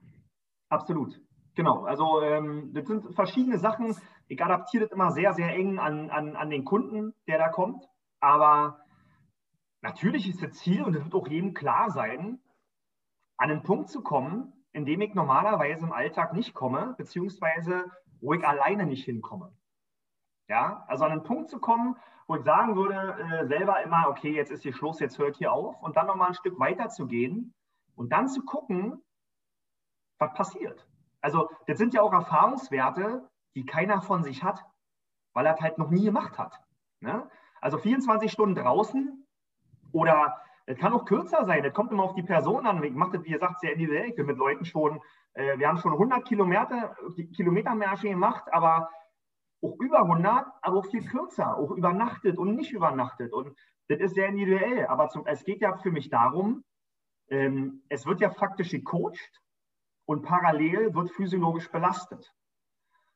Absolut. 0.69 1.19
Genau. 1.55 1.83
Also 1.83 2.21
ähm, 2.21 2.71
das 2.73 2.87
sind 2.87 3.13
verschiedene 3.15 3.57
Sachen. 3.59 3.95
Ich 4.27 4.41
adaptiere 4.41 4.85
das 4.85 4.93
immer 4.93 5.11
sehr, 5.11 5.33
sehr 5.33 5.53
eng 5.53 5.79
an, 5.79 6.09
an, 6.09 6.35
an 6.35 6.49
den 6.49 6.63
Kunden, 6.63 7.13
der 7.27 7.37
da 7.37 7.49
kommt. 7.49 7.85
Aber 8.19 8.79
natürlich 9.81 10.29
ist 10.29 10.41
das 10.41 10.53
Ziel, 10.53 10.83
und 10.83 10.93
das 10.93 11.03
wird 11.03 11.15
auch 11.15 11.27
jedem 11.27 11.53
klar 11.53 11.89
sein, 11.89 12.39
an 13.37 13.51
einen 13.51 13.63
Punkt 13.63 13.89
zu 13.89 14.01
kommen, 14.01 14.53
in 14.71 14.85
dem 14.85 15.01
ich 15.01 15.13
normalerweise 15.13 15.85
im 15.85 15.91
Alltag 15.91 16.33
nicht 16.33 16.53
komme, 16.53 16.93
beziehungsweise 16.97 17.85
wo 18.21 18.33
ich 18.33 18.45
alleine 18.45 18.85
nicht 18.85 19.05
hinkomme. 19.05 19.51
Ja, 20.49 20.83
also 20.87 21.05
an 21.05 21.11
einen 21.11 21.23
Punkt 21.23 21.49
zu 21.49 21.59
kommen, 21.59 21.95
wo 22.27 22.35
ich 22.35 22.43
sagen 22.43 22.75
würde, 22.75 22.95
äh, 22.95 23.47
selber 23.47 23.81
immer, 23.83 24.07
okay, 24.09 24.33
jetzt 24.33 24.51
ist 24.51 24.63
hier 24.63 24.73
Schluss, 24.73 24.99
jetzt 24.99 25.19
hört 25.19 25.35
hier 25.37 25.53
auf 25.53 25.81
und 25.81 25.95
dann 25.95 26.07
nochmal 26.07 26.29
ein 26.29 26.33
Stück 26.33 26.59
weiter 26.59 26.89
zu 26.89 27.07
gehen 27.07 27.53
und 27.95 28.11
dann 28.11 28.27
zu 28.27 28.43
gucken, 28.43 29.03
was 30.17 30.33
passiert. 30.33 30.87
Also 31.21 31.49
das 31.67 31.77
sind 31.77 31.93
ja 31.93 32.01
auch 32.01 32.13
Erfahrungswerte, 32.13 33.29
die 33.55 33.65
keiner 33.65 34.01
von 34.01 34.23
sich 34.23 34.43
hat, 34.43 34.65
weil 35.33 35.45
er 35.45 35.55
halt 35.57 35.77
noch 35.77 35.91
nie 35.91 36.05
gemacht 36.05 36.39
hat. 36.39 36.59
Ne? 36.99 37.29
Also 37.61 37.77
24 37.77 38.31
Stunden 38.31 38.55
draußen 38.55 39.27
oder 39.91 40.41
es 40.65 40.77
kann 40.77 40.93
auch 40.93 41.05
kürzer 41.05 41.45
sein, 41.45 41.63
das 41.63 41.73
kommt 41.73 41.91
immer 41.91 42.03
auf 42.03 42.15
die 42.15 42.23
Person 42.23 42.65
an. 42.65 42.83
Ich 42.83 42.93
mache 42.93 43.17
das, 43.17 43.25
wie 43.25 43.31
gesagt, 43.31 43.59
sehr 43.59 43.73
individuell. 43.73 44.09
Ich 44.09 44.15
bin 44.15 44.25
mit 44.25 44.37
Leuten 44.37 44.65
schon, 44.65 44.99
äh, 45.33 45.57
wir 45.57 45.67
haben 45.67 45.77
schon 45.77 45.93
100 45.93 46.25
Kilometer, 46.25 46.95
Kilometermärsche 47.35 48.09
gemacht, 48.09 48.45
aber 48.51 48.89
auch 49.61 49.77
über 49.79 50.03
100, 50.03 50.45
aber 50.61 50.77
auch 50.77 50.85
viel 50.85 51.05
kürzer, 51.05 51.57
auch 51.57 51.71
übernachtet 51.71 52.37
und 52.37 52.55
nicht 52.55 52.71
übernachtet. 52.71 53.33
Und 53.33 53.57
das 53.87 53.99
ist 53.99 54.15
sehr 54.15 54.27
individuell. 54.27 54.87
Aber 54.87 55.09
zum, 55.09 55.25
es 55.25 55.43
geht 55.43 55.61
ja 55.61 55.77
für 55.77 55.91
mich 55.91 56.09
darum, 56.09 56.63
ähm, 57.29 57.83
es 57.89 58.05
wird 58.05 58.21
ja 58.21 58.29
faktisch 58.29 58.71
gecoacht 58.71 59.41
und 60.05 60.23
parallel 60.23 60.93
wird 60.93 61.11
physiologisch 61.11 61.69
belastet. 61.71 62.33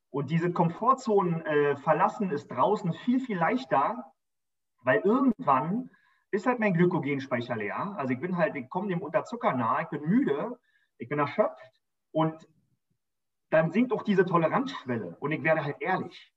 Und 0.09 0.29
diese 0.29 0.51
Komfortzonen 0.51 1.41
äh, 1.45 1.75
verlassen 1.77 2.29
ist 2.29 2.47
draußen 2.47 2.93
viel, 2.93 3.19
viel 3.19 3.37
leichter, 3.37 4.11
weil 4.83 4.99
irgendwann 4.99 5.89
ist 6.29 6.45
halt 6.45 6.59
mein 6.59 6.73
Glykogenspeicher 6.73 7.55
leer. 7.55 7.95
Also 7.97 8.13
ich 8.13 8.19
bin 8.19 8.37
halt, 8.37 8.55
ich 8.55 8.69
komme 8.69 8.89
dem 8.89 9.01
Unterzucker 9.01 9.53
nahe, 9.53 9.83
ich 9.83 9.89
bin 9.89 10.07
müde, 10.07 10.59
ich 10.97 11.07
bin 11.07 11.19
erschöpft 11.19 11.81
und 12.11 12.47
dann 13.49 13.71
sinkt 13.71 13.93
auch 13.93 14.03
diese 14.03 14.25
Toleranzschwelle 14.25 15.15
und 15.19 15.31
ich 15.31 15.43
werde 15.43 15.63
halt 15.63 15.77
ehrlich. 15.79 16.32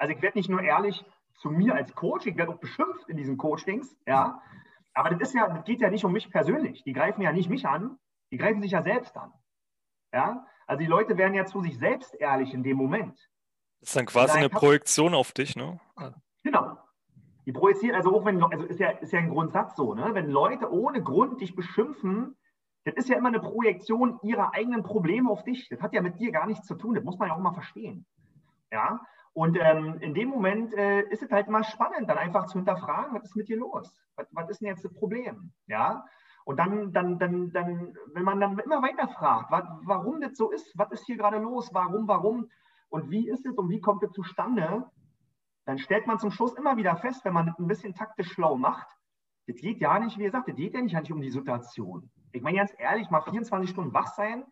Also 0.00 0.14
ich 0.14 0.22
werde 0.22 0.38
nicht 0.38 0.48
nur 0.48 0.62
ehrlich 0.62 1.04
zu 1.34 1.50
mir 1.50 1.74
als 1.74 1.94
Coach, 1.94 2.26
ich 2.26 2.36
werde 2.36 2.52
auch 2.52 2.58
beschimpft 2.58 3.08
in 3.08 3.18
diesen 3.18 3.36
Coachings, 3.36 3.94
ja. 4.06 4.40
Aber 4.94 5.10
das 5.10 5.20
ist 5.20 5.34
ja, 5.34 5.46
das 5.46 5.64
geht 5.64 5.80
ja 5.80 5.90
nicht 5.90 6.04
um 6.04 6.12
mich 6.12 6.30
persönlich. 6.30 6.82
Die 6.84 6.94
greifen 6.94 7.20
ja 7.20 7.32
nicht 7.32 7.50
mich 7.50 7.66
an, 7.66 7.98
die 8.32 8.38
greifen 8.38 8.62
sich 8.62 8.72
ja 8.72 8.82
selbst 8.82 9.16
an. 9.16 9.30
Ja. 10.12 10.46
Also 10.66 10.80
die 10.80 10.86
Leute 10.86 11.18
werden 11.18 11.34
ja 11.34 11.44
zu 11.44 11.60
sich 11.60 11.78
selbst 11.78 12.14
ehrlich 12.14 12.54
in 12.54 12.62
dem 12.62 12.78
Moment. 12.78 13.18
Das 13.80 13.90
ist 13.90 13.96
dann 13.96 14.06
quasi 14.06 14.38
eine 14.38 14.48
Projektion 14.48 15.14
auf 15.14 15.32
dich, 15.32 15.54
ne? 15.54 15.78
Genau. 16.42 16.78
Die 17.44 17.52
projizieren, 17.52 17.94
also 17.94 18.16
auch 18.16 18.24
wenn, 18.24 18.42
also 18.42 18.64
ist 18.64 18.80
ja, 18.80 18.90
ist 18.90 19.12
ja 19.12 19.18
ein 19.18 19.28
Grundsatz 19.28 19.76
so, 19.76 19.94
ne? 19.94 20.14
Wenn 20.14 20.30
Leute 20.30 20.72
ohne 20.72 21.02
Grund 21.02 21.42
dich 21.42 21.54
beschimpfen, 21.54 22.38
das 22.84 22.94
ist 22.94 23.10
ja 23.10 23.18
immer 23.18 23.28
eine 23.28 23.40
Projektion 23.40 24.18
ihrer 24.22 24.54
eigenen 24.54 24.82
Probleme 24.82 25.30
auf 25.30 25.44
dich. 25.44 25.68
Das 25.68 25.82
hat 25.82 25.92
ja 25.92 26.00
mit 26.00 26.18
dir 26.18 26.32
gar 26.32 26.46
nichts 26.46 26.66
zu 26.66 26.74
tun. 26.74 26.94
Das 26.94 27.04
muss 27.04 27.18
man 27.18 27.28
ja 27.28 27.34
auch 27.34 27.40
mal 27.40 27.52
verstehen. 27.52 28.06
Ja. 28.72 29.00
Und 29.32 29.56
ähm, 29.60 29.98
in 30.00 30.14
dem 30.14 30.28
Moment 30.28 30.74
äh, 30.74 31.02
ist 31.02 31.22
es 31.22 31.30
halt 31.30 31.46
immer 31.46 31.62
spannend, 31.62 32.08
dann 32.08 32.18
einfach 32.18 32.46
zu 32.46 32.58
hinterfragen, 32.58 33.14
was 33.14 33.24
ist 33.24 33.36
mit 33.36 33.48
dir 33.48 33.58
los? 33.58 33.94
Was, 34.16 34.26
was 34.32 34.50
ist 34.50 34.60
denn 34.60 34.68
jetzt 34.68 34.84
das 34.84 34.92
Problem? 34.92 35.52
Ja. 35.66 36.04
Und 36.44 36.56
dann, 36.56 36.92
dann, 36.92 37.18
dann, 37.18 37.52
dann, 37.52 37.94
wenn 38.12 38.24
man 38.24 38.40
dann 38.40 38.58
immer 38.58 38.82
weiter 38.82 39.08
fragt, 39.08 39.50
was, 39.50 39.64
warum 39.84 40.20
das 40.20 40.36
so 40.36 40.50
ist, 40.50 40.76
was 40.76 40.90
ist 40.90 41.06
hier 41.06 41.16
gerade 41.16 41.38
los, 41.38 41.70
warum, 41.72 42.08
warum 42.08 42.50
und 42.88 43.10
wie 43.10 43.28
ist 43.28 43.46
es 43.46 43.56
und 43.56 43.68
wie 43.68 43.80
kommt 43.80 44.02
es 44.02 44.10
zustande, 44.12 44.90
dann 45.64 45.78
stellt 45.78 46.06
man 46.06 46.18
zum 46.18 46.32
Schluss 46.32 46.54
immer 46.54 46.76
wieder 46.76 46.96
fest, 46.96 47.24
wenn 47.24 47.34
man 47.34 47.46
das 47.46 47.58
ein 47.58 47.68
bisschen 47.68 47.94
taktisch 47.94 48.32
schlau 48.32 48.56
macht, 48.56 48.88
das 49.46 49.56
geht 49.56 49.80
ja 49.80 49.98
nicht, 49.98 50.18
wie 50.18 50.24
gesagt, 50.24 50.48
das 50.48 50.56
geht 50.56 50.74
ja 50.74 50.80
nicht 50.80 50.96
eigentlich 50.96 51.12
um 51.12 51.20
die 51.20 51.30
Situation. 51.30 52.10
Ich 52.32 52.42
meine 52.42 52.58
ganz 52.58 52.72
ehrlich, 52.78 53.10
mal 53.10 53.22
24 53.22 53.70
Stunden 53.70 53.92
wach 53.92 54.08
sein, 54.08 54.44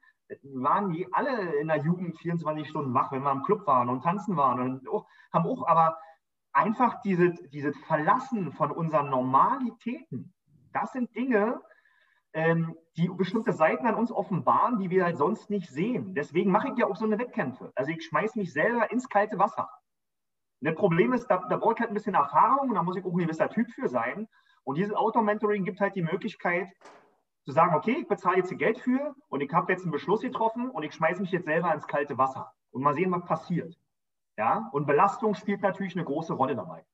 waren 0.43 0.91
die 0.93 1.13
alle 1.13 1.57
in 1.57 1.69
der 1.69 1.79
Jugend 1.79 2.19
24 2.19 2.69
Stunden 2.69 2.95
wach, 2.95 3.13
wenn 3.13 3.23
wir 3.23 3.33
im 3.33 3.43
Club 3.43 3.67
waren 3.67 3.89
und 3.89 4.03
tanzen 4.03 4.37
waren 4.37 4.61
und 4.61 4.89
auch, 4.89 5.07
haben 5.33 5.47
auch, 5.47 5.67
aber 5.67 5.99
einfach 6.53 7.01
diese, 7.03 7.35
dieses 7.53 7.77
Verlassen 7.87 8.53
von 8.53 8.71
unseren 8.71 9.11
Normalitäten, 9.11 10.35
das 10.73 10.93
sind 10.93 11.15
Dinge, 11.15 11.61
ähm, 12.33 12.77
die 12.97 13.09
bestimmte 13.09 13.53
Seiten 13.53 13.87
an 13.87 13.95
uns 13.95 14.13
offenbaren, 14.13 14.79
die 14.79 14.91
wir 14.91 15.05
halt 15.05 15.17
sonst 15.17 15.51
nicht 15.51 15.71
sehen. 15.71 16.15
Deswegen 16.15 16.51
mache 16.51 16.69
ich 16.69 16.79
ja 16.79 16.87
auch 16.87 16.97
so 16.97 17.05
eine 17.05 17.19
Wettkämpfe. 17.19 17.73
Also 17.75 17.91
ich 17.91 18.05
schmeiße 18.05 18.39
mich 18.39 18.53
selber 18.53 18.91
ins 18.91 19.09
kalte 19.09 19.39
Wasser. 19.39 19.69
Das 20.61 20.75
Problem 20.75 21.13
ist, 21.13 21.29
da, 21.29 21.47
da 21.49 21.57
brauche 21.57 21.75
ich 21.75 21.81
halt 21.81 21.91
ein 21.91 21.95
bisschen 21.95 22.15
Erfahrung 22.15 22.71
und 22.71 22.75
da 22.75 22.83
muss 22.83 22.97
ich 22.97 23.05
auch 23.05 23.13
ein 23.13 23.19
gewisser 23.19 23.49
Typ 23.49 23.71
für 23.71 23.89
sein. 23.89 24.29
Und 24.65 24.77
dieses 24.77 24.95
Auto-Mentoring 24.95 25.65
gibt 25.65 25.81
halt 25.81 25.95
die 25.95 26.03
Möglichkeit, 26.03 26.69
zu 27.49 27.55
sagen, 27.55 27.75
okay, 27.75 27.97
ich 28.03 28.07
bezahle 28.07 28.37
jetzt 28.37 28.51
hier 28.51 28.59
Geld 28.59 28.79
für 28.79 29.15
und 29.31 29.41
ich 29.41 29.51
habe 29.55 29.73
jetzt 29.73 29.81
einen 29.83 29.91
Beschluss 29.91 30.21
getroffen 30.21 30.69
und 30.69 30.83
ich 30.83 30.93
schmeiße 30.93 31.23
mich 31.23 31.31
jetzt 31.31 31.47
selber 31.47 31.73
ins 31.73 31.87
kalte 31.87 32.19
Wasser 32.19 32.53
und 32.73 32.83
mal 32.83 32.93
sehen, 32.95 33.11
was 33.11 33.25
passiert. 33.25 33.75
Ja, 34.37 34.69
und 34.73 34.87
Belastung 34.87 35.35
spielt 35.35 35.63
natürlich 35.63 35.97
eine 35.97 36.05
große 36.05 36.35
Rolle 36.35 36.55
dabei. 36.55 36.85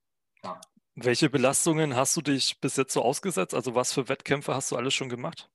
Ja. 0.44 0.60
Welche 0.94 1.28
Belastungen 1.28 1.96
hast 1.96 2.16
du 2.16 2.22
dich 2.22 2.60
bis 2.60 2.76
jetzt 2.76 2.92
so 2.92 3.02
ausgesetzt? 3.02 3.52
Also 3.52 3.74
was 3.74 3.92
für 3.92 4.08
Wettkämpfe 4.08 4.54
hast 4.54 4.70
du 4.70 4.76
alles 4.76 4.94
schon 4.94 5.08
gemacht? 5.08 5.50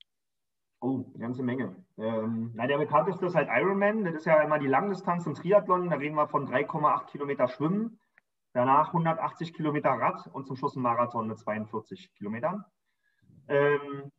Oh, 0.81 1.05
eine 1.13 1.19
ganze 1.19 1.43
Menge. 1.43 1.77
Ähm, 1.97 2.51
na, 2.53 2.67
der 2.67 2.77
bekannteste 2.77 3.25
ist 3.25 3.35
halt 3.35 3.47
Ironman. 3.49 4.03
Das 4.03 4.15
ist 4.15 4.25
ja 4.25 4.41
immer 4.41 4.59
die 4.59 4.67
Langdistanz 4.67 5.25
im 5.25 5.33
Triathlon. 5.33 5.89
Da 5.89 5.95
reden 5.95 6.15
wir 6.15 6.27
von 6.27 6.45
3,8 6.45 7.05
Kilometer 7.05 7.47
Schwimmen, 7.47 8.01
danach 8.51 8.87
180 8.87 9.53
Kilometer 9.53 9.91
Rad 9.91 10.27
und 10.33 10.45
zum 10.45 10.57
Schluss 10.57 10.75
ein 10.75 10.81
Marathon 10.81 11.29
mit 11.29 11.39
42 11.39 12.13
Kilometern. 12.15 12.65
Ähm, 13.47 14.11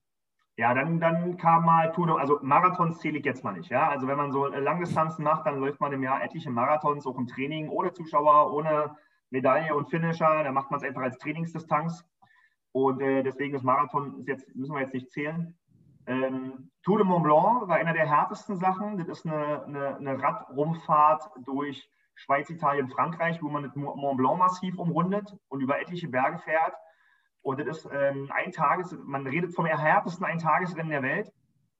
ja, 0.60 0.74
dann, 0.74 1.00
dann 1.00 1.38
kam 1.38 1.64
mal 1.64 1.90
Tour, 1.92 2.20
also 2.20 2.38
Marathons 2.42 2.98
zähle 2.98 3.18
ich 3.18 3.24
jetzt 3.24 3.42
mal 3.42 3.52
nicht. 3.52 3.70
Ja? 3.70 3.88
Also 3.88 4.06
wenn 4.06 4.18
man 4.18 4.30
so 4.30 4.44
Langdistanzen 4.46 5.24
macht, 5.24 5.46
dann 5.46 5.58
läuft 5.58 5.80
man 5.80 5.90
im 5.90 6.02
Jahr 6.02 6.22
etliche 6.22 6.50
Marathons, 6.50 7.06
auch 7.06 7.16
im 7.16 7.26
Training, 7.26 7.70
ohne 7.70 7.94
Zuschauer, 7.94 8.52
ohne 8.52 8.94
Medaille 9.30 9.74
und 9.74 9.88
Finisher. 9.88 10.44
Da 10.44 10.52
macht 10.52 10.70
man 10.70 10.78
es 10.78 10.86
einfach 10.86 11.00
als 11.00 11.16
Trainingsdistanz. 11.16 12.04
Und 12.72 13.00
äh, 13.00 13.22
deswegen 13.22 13.54
das 13.54 13.62
Marathon 13.62 14.18
ist 14.18 14.28
jetzt, 14.28 14.54
müssen 14.54 14.74
wir 14.74 14.82
jetzt 14.82 14.92
nicht 14.92 15.10
zählen. 15.10 15.56
Ähm, 16.06 16.70
Tour 16.82 16.98
de 16.98 17.06
Mont 17.06 17.22
Blanc 17.22 17.66
war 17.66 17.76
einer 17.76 17.94
der 17.94 18.06
härtesten 18.06 18.58
Sachen. 18.58 18.98
Das 18.98 19.08
ist 19.08 19.24
eine, 19.24 19.64
eine, 19.64 19.96
eine 19.96 20.22
Radrumfahrt 20.22 21.22
durch 21.46 21.90
Schweiz, 22.16 22.50
Italien, 22.50 22.90
Frankreich, 22.90 23.42
wo 23.42 23.48
man 23.48 23.62
das 23.62 23.74
Mont 23.76 24.18
Blanc-Massiv 24.18 24.78
umrundet 24.78 25.34
und 25.48 25.62
über 25.62 25.80
etliche 25.80 26.08
Berge 26.08 26.38
fährt. 26.40 26.74
Und 27.42 27.60
das 27.60 27.78
ist 27.78 27.88
ähm, 27.92 28.30
ein 28.34 28.52
Tages, 28.52 28.96
man 29.04 29.26
redet 29.26 29.54
vom 29.54 29.66
härtesten 29.66 30.26
Eintagesrennen 30.26 30.90
der 30.90 31.02
Welt, 31.02 31.32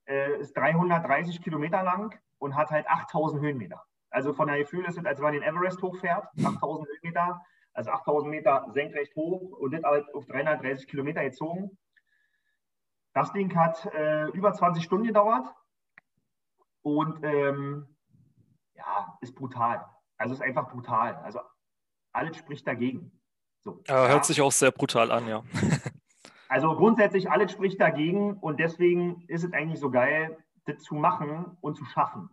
äh, 0.07 0.41
ist 0.41 0.57
330 0.57 1.43
Kilometer 1.43 1.83
lang 1.83 2.19
und 2.39 2.57
hat 2.57 2.71
halt 2.71 2.89
8000 2.89 3.43
Höhenmeter. 3.43 3.83
Also 4.11 4.33
von 4.33 4.49
der 4.49 4.59
Gefühl 4.59 4.85
ist 4.87 4.99
es, 4.99 5.05
als 5.05 5.19
wenn 5.19 5.25
man 5.25 5.33
den 5.35 5.43
Everest 5.43 5.83
hochfährt, 5.83 6.27
8000 6.45 6.89
Höhenmeter, 6.89 7.41
also 7.73 7.91
8000 7.91 8.31
Meter 8.31 8.67
senkrecht 8.71 9.15
hoch 9.15 9.53
und 9.59 9.73
das 9.73 9.83
halt 9.83 10.13
auf 10.15 10.27
330 10.27 10.89
Kilometer 10.89 11.23
gezogen. 11.23 11.79
Das 13.13 13.33
Ding 13.33 13.55
hat 13.55 13.87
äh, 13.95 14.27
über 14.29 14.53
20 14.53 14.83
Stunden 14.83 15.07
gedauert 15.07 15.47
und 16.83 17.23
ähm, 17.23 17.97
ja, 18.75 19.19
ist 19.21 19.35
brutal. 19.35 19.85
Also 20.17 20.35
ist 20.35 20.43
einfach 20.43 20.71
brutal. 20.71 21.17
Also 21.17 21.41
alles 22.13 22.37
spricht 22.37 22.67
dagegen. 22.67 23.20
So, 23.63 23.83
ja, 23.87 24.09
hört 24.09 24.25
sich 24.25 24.41
auch 24.41 24.53
sehr 24.53 24.71
brutal 24.71 25.11
an, 25.11 25.29
ja. 25.29 25.43
also 26.49 26.75
grundsätzlich 26.75 27.31
alles 27.31 27.53
spricht 27.53 27.81
dagegen 27.81 28.35
und 28.35 28.59
deswegen 28.59 29.25
ist 29.29 29.45
es 29.45 29.53
eigentlich 29.53 29.81
so 29.81 29.91
geil, 29.91 30.39
das 30.65 30.79
zu 30.83 30.95
machen 30.95 31.57
und 31.61 31.77
zu 31.77 31.85
schaffen. 31.85 32.31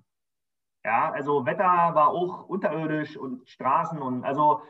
Ja, 0.86 1.12
also 1.12 1.46
Wetter 1.46 1.66
war 1.66 2.10
auch 2.10 2.48
unterirdisch 2.48 3.18
und 3.18 3.48
Straßen 3.50 4.02
und 4.02 4.24
also 4.24 4.62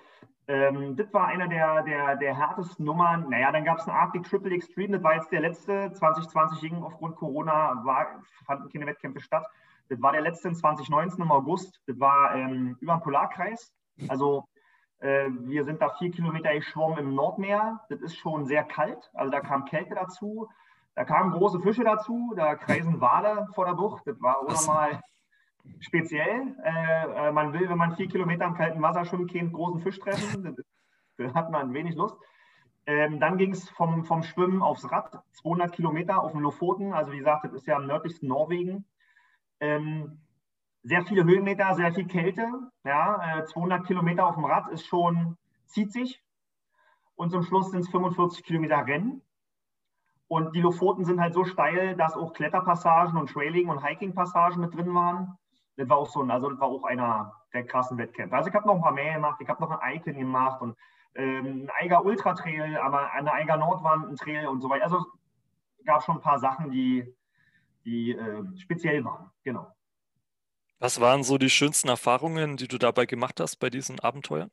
ähm, 0.48 0.96
das 0.96 1.14
war 1.14 1.28
einer 1.28 1.48
der, 1.48 1.84
der, 1.84 2.16
der 2.16 2.36
härtesten 2.36 2.86
Nummern. 2.86 3.30
Naja, 3.30 3.52
dann 3.52 3.66
gab 3.66 3.80
es 3.80 3.88
einen 3.88 3.98
Arctic 3.98 4.24
Triple 4.24 4.56
Extreme, 4.56 4.94
das 4.94 5.04
war 5.04 5.16
jetzt 5.16 5.32
der 5.32 5.42
letzte. 5.42 5.92
2020 5.92 6.62
ging 6.62 6.84
aufgrund 6.84 7.18
Corona, 7.18 7.82
war, 7.84 8.24
fanden 8.46 8.70
keine 8.70 8.88
Wettkämpfe 8.88 9.20
statt. 9.20 9.46
Das 9.90 10.02
war 10.02 10.14
der 10.14 10.22
letzte 10.22 10.48
in 10.48 10.56
2019 10.56 11.22
im 11.22 11.32
August. 11.32 11.82
Das 11.86 12.00
war 12.00 12.34
ähm, 12.34 12.78
über 12.80 12.96
den 12.96 13.02
Polarkreis. 13.02 13.74
Also 14.08 14.48
wir 15.00 15.64
sind 15.64 15.82
da 15.82 15.90
vier 16.00 16.10
Kilometer 16.10 16.54
geschwommen 16.54 16.98
im 16.98 17.14
Nordmeer. 17.14 17.82
Das 17.90 18.02
ist 18.02 18.16
schon 18.16 18.46
sehr 18.46 18.64
kalt. 18.64 19.12
Also 19.14 19.32
da 19.32 19.42
kam 19.42 19.66
Kälte 19.66 19.94
dazu. 19.94 20.50
Da 20.96 21.06
kamen 21.06 21.32
große 21.32 21.60
Fische 21.60 21.84
dazu. 21.84 22.34
Da 22.36 22.56
kreisen 22.56 23.00
Wale 23.00 23.48
vor 23.54 23.66
der 23.66 23.74
Bucht. 23.74 24.08
Das 24.08 24.20
war 24.22 24.40
auch 24.40 24.48
nochmal 24.48 25.00
speziell. 25.80 26.56
Äh, 26.64 27.28
äh, 27.28 27.32
man 27.32 27.54
will, 27.54 27.70
wenn 27.70 27.78
man 27.78 27.96
vier 27.96 28.08
Kilometer 28.08 28.46
im 28.46 28.56
kalten 28.56 28.82
Wasser 28.82 29.06
schwimmt, 29.06 29.32
keinen 29.32 29.52
großen 29.52 29.82
Fisch 29.82 30.00
treffen. 30.00 30.56
Da 31.18 31.34
hat 31.34 31.52
man 31.52 31.74
wenig 31.74 31.96
Lust. 31.96 32.18
Ähm, 32.86 33.20
dann 33.20 33.38
ging 33.38 33.52
es 33.52 33.70
vom, 33.70 34.06
vom 34.06 34.24
Schwimmen 34.24 34.62
aufs 34.62 34.90
Rad, 34.92 35.22
200 35.34 35.74
Kilometer 35.74 36.24
auf 36.24 36.32
dem 36.32 36.42
Lofoten. 36.42 36.94
Also 36.94 37.12
wie 37.12 37.18
gesagt, 37.18 37.44
das 37.44 37.54
ist 37.54 37.68
ja 37.68 37.76
am 37.76 37.86
nördlichsten 37.86 38.28
Norwegen. 38.28 38.86
Ähm, 39.60 40.22
sehr 40.84 41.04
viele 41.04 41.24
Höhenmeter, 41.24 41.74
sehr 41.76 41.94
viel 41.94 42.08
Kälte. 42.08 42.48
Ja, 42.84 43.40
äh, 43.40 43.46
200 43.46 43.86
Kilometer 43.86 44.28
auf 44.28 44.36
dem 44.36 44.46
Rad 44.46 44.70
ist 44.70 44.86
schon, 44.86 45.38
zieht 45.66 45.92
sich. 45.92 46.24
Und 47.16 47.32
zum 47.32 47.44
Schluss 47.44 47.72
sind 47.72 47.82
es 47.82 47.90
45 47.90 48.44
Kilometer 48.44 48.86
Rennen. 48.86 49.22
Und 50.28 50.56
die 50.56 50.62
Lofoten 50.62 51.06
sind 51.06 51.20
halt 51.20 51.34
so 51.34 51.46
steil, 51.46 51.96
dass 51.96 52.16
auch 52.16 52.34
Kletterpassagen 52.34 53.18
und 53.18 53.30
Trailing- 53.30 53.70
und 53.70 53.84
Hiking-Passagen 53.84 54.60
mit 54.62 54.76
drin 54.76 54.94
waren 54.94 55.38
das 55.78 55.88
war 55.90 55.98
auch 55.98 56.10
so 56.10 56.22
ein, 56.22 56.32
also 56.32 56.50
das 56.50 56.60
war 56.60 56.68
auch 56.68 56.84
einer 56.84 57.34
der 57.54 57.66
krassen 57.66 57.98
Wettkämpfe. 57.98 58.36
Also 58.36 58.50
ich 58.50 58.56
habe 58.56 58.68
noch 58.68 58.76
ein 58.76 58.82
paar 58.82 58.92
mehr 58.92 59.14
gemacht, 59.14 59.40
ich 59.40 59.48
habe 59.48 59.62
noch 59.62 59.70
ein 59.80 59.96
Icon 59.96 60.18
gemacht 60.18 60.62
und 60.62 60.76
ähm, 61.16 61.64
ein 61.64 61.70
Eiger 61.80 62.04
Ultra 62.04 62.34
Trail, 62.34 62.78
aber 62.78 63.12
eine 63.12 63.32
Eiger 63.32 63.58
Nordwand, 63.58 64.10
ein 64.10 64.16
Trail 64.16 64.48
und 64.48 64.62
so 64.62 64.70
weiter. 64.70 64.84
Also 64.86 65.06
es 65.78 65.86
gab 65.86 66.04
schon 66.04 66.16
ein 66.16 66.22
paar 66.22 66.40
Sachen, 66.40 66.72
die, 66.72 67.16
die 67.86 68.12
äh, 68.12 68.44
speziell 68.58 69.06
waren, 69.06 69.30
genau. 69.44 69.72
Was 70.80 71.02
waren 71.02 71.24
so 71.24 71.38
die 71.38 71.50
schönsten 71.50 71.90
Erfahrungen, 71.90 72.58
die 72.58 72.68
du 72.68 72.78
dabei 72.78 73.06
gemacht 73.06 73.40
hast 73.40 73.58
bei 73.58 73.70
diesen 73.70 74.00
Abenteuern? 74.00 74.52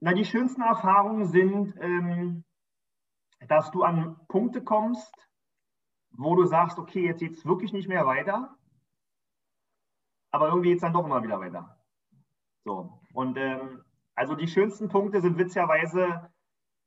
Na, 0.00 0.12
die 0.12 0.24
schönsten 0.24 0.62
Erfahrungen 0.62 1.26
sind, 1.26 1.74
ähm, 1.80 2.44
dass 3.48 3.70
du 3.70 3.82
an 3.82 4.16
Punkte 4.28 4.62
kommst, 4.62 5.28
wo 6.10 6.36
du 6.36 6.44
sagst, 6.46 6.78
okay, 6.78 7.06
jetzt 7.06 7.20
geht 7.20 7.36
es 7.36 7.44
wirklich 7.44 7.72
nicht 7.72 7.88
mehr 7.88 8.06
weiter 8.06 8.56
aber 10.32 10.48
irgendwie 10.48 10.70
geht 10.70 10.78
es 10.78 10.82
dann 10.82 10.94
doch 10.94 11.04
immer 11.04 11.22
wieder 11.22 11.38
weiter. 11.38 11.78
So, 12.64 13.00
und 13.12 13.36
ähm, 13.36 13.84
also 14.14 14.34
die 14.34 14.48
schönsten 14.48 14.88
Punkte 14.88 15.20
sind 15.20 15.38
witzigerweise 15.38 16.30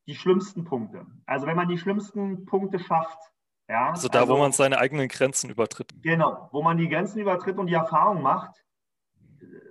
die 0.08 0.16
schlimmsten 0.16 0.66
Punkte. 0.66 1.06
Also 1.26 1.48
wenn 1.48 1.56
man 1.56 1.70
die 1.70 1.78
schlimmsten 1.78 2.46
Punkte 2.46 2.80
schafft, 2.80 3.20
ja. 3.68 3.90
Also 3.90 4.08
da, 4.08 4.22
also, 4.22 4.34
wo 4.34 4.38
man 4.38 4.52
seine 4.52 4.78
eigenen 4.78 5.08
Grenzen 5.08 5.50
übertritt. 5.50 5.94
Genau, 6.02 6.50
wo 6.52 6.62
man 6.62 6.78
die 6.78 6.90
Grenzen 6.90 7.20
übertritt 7.20 7.58
und 7.58 7.68
die 7.68 7.74
Erfahrung 7.74 8.22
macht, 8.22 8.64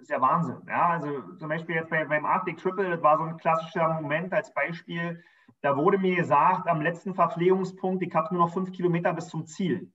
ist 0.01 0.11
ja 0.11 0.21
Wahnsinn. 0.21 0.57
Ja, 0.69 0.91
also 0.91 1.35
zum 1.37 1.49
Beispiel 1.49 1.77
jetzt 1.77 1.91
bei, 1.91 2.05
beim 2.05 2.27
Arctic 2.27 2.59
Triple, 2.59 2.91
das 2.91 3.03
war 3.03 3.17
so 3.19 3.25
ein 3.25 3.37
klassischer 3.37 4.01
Moment 4.01 4.33
als 4.33 4.53
Beispiel. 4.53 5.23
Da 5.63 5.77
wurde 5.77 5.99
mir 5.99 6.17
gesagt, 6.17 6.69
am 6.69 6.83
letzten 6.83 7.15
Verpflegungspunkt, 7.15 8.03
ich 8.03 8.15
habe 8.15 8.35
nur 8.35 8.47
noch 8.47 8.53
fünf 8.53 8.73
Kilometer 8.73 9.13
bis 9.15 9.29
zum 9.29 9.47
Ziel. 9.47 9.91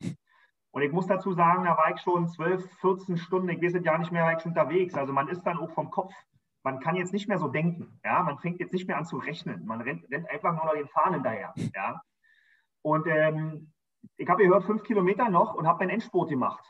Und 0.72 0.82
ich 0.82 0.92
muss 0.92 1.08
dazu 1.08 1.34
sagen, 1.34 1.66
da 1.66 1.78
war 1.78 1.94
ich 1.94 2.02
schon 2.02 2.28
12, 2.28 2.68
14 2.80 3.18
Stunden, 3.18 3.50
ich 3.50 3.62
weiß 3.62 3.76
es 3.76 3.84
ja 3.84 3.98
nicht 3.98 4.12
mehr, 4.12 4.24
war 4.24 4.34
ich 4.34 4.42
schon 4.42 4.52
unterwegs. 4.52 4.96
Also 4.96 5.14
man 5.14 5.28
ist 5.28 5.44
dann 5.44 5.58
auch 5.58 5.72
vom 5.72 5.90
Kopf, 5.90 6.14
man 6.64 6.80
kann 6.80 6.96
jetzt 6.96 7.14
nicht 7.14 7.28
mehr 7.28 7.38
so 7.38 7.48
denken. 7.48 8.00
Ja? 8.04 8.24
Man 8.24 8.40
fängt 8.40 8.60
jetzt 8.60 8.74
nicht 8.74 8.88
mehr 8.88 8.98
an 8.98 9.06
zu 9.06 9.18
rechnen. 9.18 9.66
Man 9.66 9.82
rennt, 9.82 10.10
rennt 10.12 10.30
einfach 10.30 10.54
nur 10.54 10.66
noch 10.66 10.74
den 10.74 10.88
Fahnen 10.88 11.16
hinterher. 11.16 11.54
Ja? 11.76 12.02
Und 12.82 13.08
ähm, 13.08 13.72
ich 14.18 14.28
habe 14.28 14.44
gehört, 14.44 14.66
fünf 14.66 14.84
Kilometer 14.84 15.30
noch 15.30 15.54
und 15.56 15.68
habe 15.68 15.80
meinen 15.80 15.92
Endspurt 15.92 16.30
gemacht. 16.30 16.64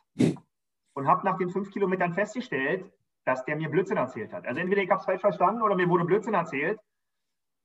Und 0.94 1.08
habe 1.08 1.26
nach 1.26 1.38
den 1.38 1.50
fünf 1.50 1.72
Kilometern 1.72 2.14
festgestellt, 2.14 2.92
dass 3.26 3.46
der 3.46 3.56
mir 3.56 3.70
Blödsinn 3.70 3.98
erzählt 3.98 4.34
hat. 4.34 4.46
Also 4.46 4.60
entweder 4.60 4.82
ich 4.82 4.90
habe 4.90 5.00
es 5.00 5.06
falsch 5.06 5.22
verstanden 5.22 5.62
oder 5.62 5.76
mir 5.76 5.90
wurde 5.90 6.06
Blödsinn 6.06 6.34
erzählt. 6.34 6.80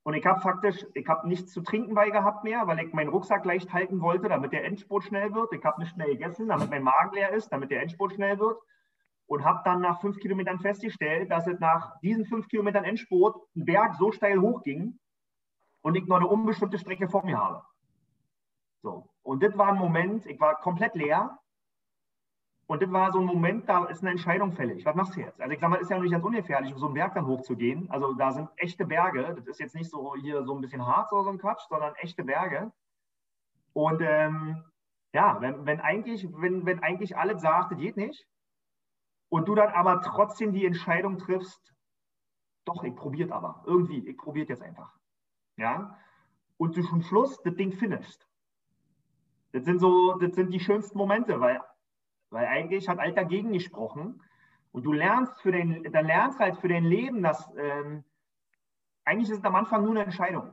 Und 0.05 0.15
ich 0.15 0.27
habe 0.27 0.41
faktisch, 0.41 0.85
ich 0.93 1.09
habe 1.09 1.27
nichts 1.27 1.53
zu 1.53 1.63
trinken 1.63 1.95
bei 1.95 2.11
gehabt 2.11 2.45
mehr, 2.45 2.67
weil 2.67 2.79
ich 2.81 2.93
meinen 2.93 3.09
Rucksack 3.09 3.45
leicht 3.47 3.73
halten 3.73 4.03
wollte, 4.03 4.29
damit 4.29 4.53
der 4.53 4.65
Endspurt 4.65 5.05
schnell 5.05 5.33
wird. 5.33 5.53
Ich 5.55 5.65
habe 5.65 5.81
nicht 5.81 5.95
schnell 5.95 6.11
gegessen, 6.11 6.49
damit 6.49 6.69
mein 6.69 6.83
Magen 6.83 7.15
leer 7.15 7.33
ist, 7.33 7.49
damit 7.49 7.71
der 7.71 7.81
Endspurt 7.81 8.13
schnell 8.13 8.39
wird. 8.39 8.59
Und 9.27 9.45
habe 9.45 9.63
dann 9.65 9.81
nach 9.81 10.03
fünf 10.03 10.19
Kilometern 10.19 10.61
festgestellt, 10.61 11.31
dass 11.31 11.47
es 11.47 11.59
nach 11.59 11.99
diesen 12.01 12.27
fünf 12.27 12.49
Kilometern 12.49 12.85
Endspurt 12.85 13.37
ein 13.57 13.65
Berg 13.65 13.95
so 13.95 14.13
steil 14.13 14.39
hochging 14.39 14.99
und 15.81 15.95
ich 15.95 16.07
noch 16.07 16.17
eine 16.17 16.27
unbestimmte 16.27 16.79
Strecke 16.79 17.09
vor 17.09 17.25
mir 17.25 17.39
habe. 17.39 17.63
So. 18.85 19.09
Und 19.23 19.43
das 19.43 19.57
war 19.57 19.69
ein 19.69 19.79
Moment, 19.79 20.27
ich 20.27 20.39
war 20.39 20.57
komplett 20.61 20.95
leer 20.95 21.39
und 22.67 22.83
das 22.83 22.93
war 22.93 23.13
so 23.13 23.19
ein 23.19 23.25
Moment, 23.25 23.67
da 23.67 23.87
ist 23.87 24.03
eine 24.03 24.11
Entscheidung 24.11 24.53
fällig. 24.53 24.85
Was 24.85 24.95
machst 24.95 25.17
du 25.17 25.21
jetzt? 25.21 25.41
Also 25.41 25.55
ich 25.55 25.59
sag 25.59 25.71
mal, 25.71 25.81
ist 25.81 25.91
ja 25.91 25.99
nicht 25.99 26.13
ganz 26.13 26.23
ungefährlich, 26.23 26.71
um 26.75 26.79
so 26.79 26.85
einen 26.85 26.95
Berg 26.95 27.15
dann 27.15 27.27
hochzugehen. 27.27 27.91
Also 27.91 28.13
da 28.13 28.33
sind 28.33 28.51
echte 28.57 28.85
Berge. 28.85 29.35
Das 29.35 29.47
ist 29.47 29.59
jetzt 29.59 29.75
nicht 29.75 29.91
so 29.91 30.15
hier 30.17 30.45
so 30.45 30.55
ein 30.55 30.61
bisschen 30.61 30.87
hart 30.87 31.11
oder 31.13 31.25
so 31.25 31.31
ein 31.31 31.39
Quatsch, 31.39 31.63
sondern 31.71 31.95
echte 31.95 32.25
Berge. 32.25 32.73
Und 33.73 34.03
ähm, 34.03 34.63
ja, 35.15 35.41
wenn, 35.41 35.65
wenn, 35.65 35.81
eigentlich, 35.81 36.29
wenn, 36.35 36.67
wenn 36.67 36.81
eigentlich 36.81 37.17
alles 37.17 37.41
sagt, 37.41 37.73
das 37.73 37.79
geht 37.79 37.97
nicht, 37.97 38.29
und 39.31 39.49
du 39.49 39.55
dann 39.55 39.73
aber 39.73 40.03
trotzdem 40.03 40.53
die 40.53 40.67
Entscheidung 40.67 41.17
triffst, 41.17 41.75
doch, 42.67 42.85
ich 42.85 42.95
probiert 42.95 43.33
aber. 43.33 43.65
Irgendwie, 43.67 44.07
ich 44.07 44.19
probiert 44.19 44.51
jetzt 44.51 44.63
einfach. 44.63 44.95
Ja. 45.57 45.99
Und 46.59 46.77
du 46.77 46.83
zum 46.83 47.01
Schluss 47.01 47.41
das 47.43 47.55
Ding 47.57 47.73
finishst. 47.73 48.29
Das 49.55 49.65
sind 49.65 49.79
so, 49.79 50.19
das 50.19 50.35
sind 50.35 50.53
die 50.53 50.61
schönsten 50.61 50.99
Momente, 50.99 51.41
weil 51.41 51.61
weil 52.35 52.47
eigentlich 52.47 52.89
hat 52.89 52.99
alt 52.99 53.17
dagegen 53.17 53.53
gesprochen. 53.53 54.21
Und 54.73 54.83
du 54.83 54.93
lernst 54.93 55.41
für 55.41 55.53
den, 55.53 55.85
dann 55.93 56.07
lernst 56.07 56.41
halt 56.41 56.57
für 56.57 56.67
dein 56.67 56.85
Leben, 56.85 57.23
dass 57.23 57.49
ähm, 57.57 58.03
eigentlich 59.05 59.31
ist 59.31 59.39
es 59.39 59.45
am 59.45 59.55
Anfang 59.55 59.83
nur 59.83 59.93
eine 59.93 60.05
Entscheidung. 60.05 60.51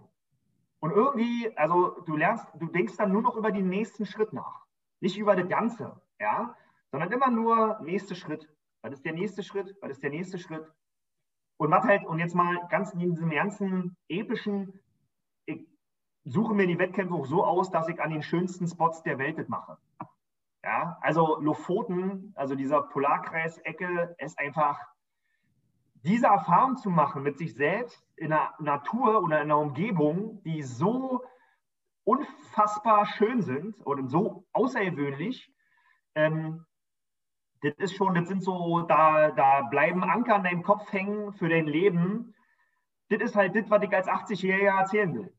Und 0.80 0.92
irgendwie, 0.92 1.52
also 1.58 2.02
du 2.06 2.16
lernst, 2.16 2.46
du 2.60 2.68
denkst 2.68 2.98
dann 2.98 3.12
nur 3.12 3.24
noch 3.24 3.36
über 3.36 3.52
den 3.52 3.68
nächsten 3.68 4.06
Schritt 4.06 4.32
nach. 4.32 4.66
Nicht 5.00 5.18
über 5.18 5.36
das 5.36 5.50
Ganze, 5.50 6.00
ja, 6.20 6.56
sondern 6.92 7.12
immer 7.12 7.32
nur 7.32 7.80
nächster 7.82 8.14
Schritt. 8.14 8.48
Was 8.84 8.94
ist 8.94 9.06
der 9.06 9.14
nächste 9.14 9.42
Schritt? 9.42 9.76
Was 9.82 9.92
ist 9.92 10.04
der 10.04 10.12
nächste 10.12 10.38
Schritt? 10.38 10.72
Und 11.58 11.72
was 11.72 11.84
halt, 11.84 12.06
und 12.06 12.20
jetzt 12.20 12.36
mal 12.36 12.68
ganz 12.70 12.94
in 12.94 13.00
diesem 13.00 13.32
ganzen 13.32 13.98
epischen, 14.08 14.80
suche 16.26 16.54
mir 16.54 16.68
die 16.68 16.80
Wettkämpfe 16.80 17.14
auch 17.14 17.26
so 17.26 17.44
aus, 17.44 17.72
dass 17.72 17.88
ich 17.88 18.02
an 18.02 18.12
den 18.12 18.24
schönsten 18.24 18.68
Spots 18.68 19.04
der 19.04 19.18
Welt 19.18 19.38
das 19.38 19.48
mache. 19.48 19.78
Ja, 20.64 20.98
also 21.02 21.40
Lofoten, 21.40 22.34
also 22.36 22.56
dieser 22.56 22.84
Polarkreisecke, 22.84 24.16
ist 24.20 24.38
einfach 24.38 24.80
diese 26.04 26.28
Erfahrung 26.28 26.78
zu 26.78 26.90
machen 26.90 27.24
mit 27.24 27.38
sich 27.38 27.56
selbst 27.56 28.08
in 28.16 28.30
der 28.30 28.54
Natur 28.60 29.24
oder 29.24 29.38
in 29.38 29.44
einer 29.44 29.58
Umgebung, 29.58 30.42
die 30.44 30.62
so 30.62 31.24
unfassbar 32.04 33.06
schön 33.06 33.42
sind 33.42 33.80
und 33.82 34.08
so 34.08 34.46
außergewöhnlich, 34.54 35.52
ähm, 36.16 36.66
das 37.62 37.76
ist 37.78 37.96
schon, 37.96 38.16
das 38.16 38.28
sind 38.28 38.44
so, 38.44 38.82
da, 38.82 39.32
da 39.32 39.62
bleiben 39.62 40.04
Anker 40.04 40.36
in 40.36 40.44
deinem 40.44 40.64
Kopf 40.64 40.92
hängen 40.92 41.32
für 41.34 41.48
dein 41.48 41.68
Leben. 41.68 42.34
Das 43.10 43.22
ist 43.22 43.36
halt 43.36 43.56
das, 43.56 43.70
was 43.70 43.84
ich 43.84 43.94
als 43.94 44.08
80-Jähriger 44.08 44.80
erzählen 44.80 45.14
will. 45.14 45.34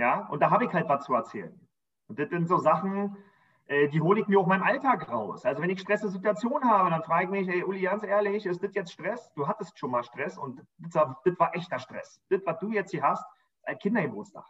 Ja, 0.00 0.26
und 0.28 0.40
da 0.40 0.50
habe 0.50 0.64
ich 0.64 0.72
halt 0.72 0.88
was 0.88 1.04
zu 1.04 1.12
erzählen. 1.12 1.60
Und 2.08 2.18
das 2.18 2.30
sind 2.30 2.48
so 2.48 2.56
Sachen, 2.56 3.18
äh, 3.66 3.86
die 3.88 4.00
hole 4.00 4.18
ich 4.18 4.28
mir 4.28 4.40
auch 4.40 4.46
meinem 4.46 4.62
Alltag 4.62 5.10
raus. 5.10 5.44
Also 5.44 5.60
wenn 5.60 5.68
ich 5.68 5.78
stressige 5.78 6.10
Situationen 6.10 6.70
habe, 6.70 6.88
dann 6.88 7.02
frage 7.02 7.24
ich 7.24 7.30
mich, 7.30 7.46
hey 7.46 7.62
Uli, 7.62 7.82
ganz 7.82 8.02
ehrlich, 8.02 8.46
ist 8.46 8.62
das 8.62 8.74
jetzt 8.74 8.92
Stress? 8.92 9.30
Du 9.34 9.46
hattest 9.46 9.78
schon 9.78 9.90
mal 9.90 10.02
Stress 10.02 10.38
und 10.38 10.62
das 10.78 10.94
war, 10.94 11.20
das 11.22 11.38
war 11.38 11.54
echter 11.54 11.78
Stress. 11.78 12.18
Das, 12.30 12.40
was 12.46 12.58
du 12.60 12.70
jetzt 12.70 12.92
hier 12.92 13.02
hast, 13.02 13.22
ein 13.64 13.78
Kindergeburtstag. 13.78 14.46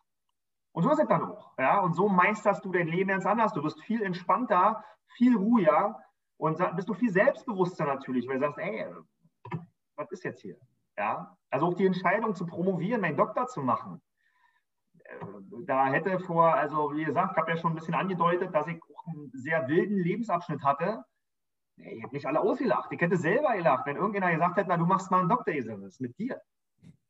Und 0.71 0.85
so 0.85 0.91
ist 0.93 1.01
es 1.01 1.09
dann 1.09 1.25
auch. 1.25 1.59
Ja? 1.59 1.81
Und 1.81 1.95
so 1.95 2.09
meisterst 2.09 2.65
du 2.65 2.71
dein 2.71 2.87
Leben 2.87 3.09
ganz 3.09 3.27
anders. 3.27 3.53
Du 3.53 3.65
wirst 3.65 3.83
viel 3.83 4.03
entspannter, 4.05 4.85
viel 5.17 5.37
ruhiger 5.37 5.99
und 6.37 6.65
bist 6.77 6.89
du 6.89 6.95
viel 6.95 7.11
selbstbewusster 7.11 7.87
natürlich, 7.87 8.29
weil 8.29 8.39
du 8.39 8.47
sagst, 8.47 8.59
ey, 8.59 8.87
was 9.97 10.13
ist 10.13 10.23
jetzt 10.23 10.43
hier? 10.43 10.59
Ja? 10.97 11.37
Also 11.51 11.67
auch 11.67 11.75
die 11.75 11.87
Entscheidung 11.87 12.37
zu 12.37 12.47
promovieren, 12.47 13.01
meinen 13.01 13.17
Doktor 13.17 13.49
zu 13.49 13.63
machen. 13.63 14.01
Äh, 15.11 15.65
da 15.67 15.87
hätte 15.87 16.19
vor, 16.21 16.55
also 16.55 16.93
wie 16.95 17.05
gesagt, 17.05 17.33
ich 17.33 17.39
habe 17.39 17.51
ja 17.51 17.57
schon 17.57 17.73
ein 17.73 17.77
bisschen 17.77 17.95
angedeutet, 17.95 18.55
dass 18.55 18.67
ich 18.67 18.81
auch 18.83 19.07
einen 19.07 19.31
sehr 19.33 19.69
wilden 19.69 19.97
Lebensabschnitt 19.97 20.63
hatte. 20.63 21.05
Ich 21.77 22.03
hätte 22.03 22.15
nicht 22.15 22.27
alle 22.27 22.41
ausgelacht. 22.41 22.93
Ich 22.93 23.01
hätte 23.01 23.17
selber 23.17 23.55
gelacht, 23.55 23.87
wenn 23.87 23.97
irgendjemand 23.97 24.35
gesagt 24.35 24.57
hätte, 24.57 24.69
na, 24.69 24.77
du 24.77 24.87
machst 24.87 25.11
mal 25.11 25.21
einen 25.21 25.29
Doktor, 25.29 25.55
ist 25.55 26.01
mit 26.01 26.19
dir. 26.19 26.41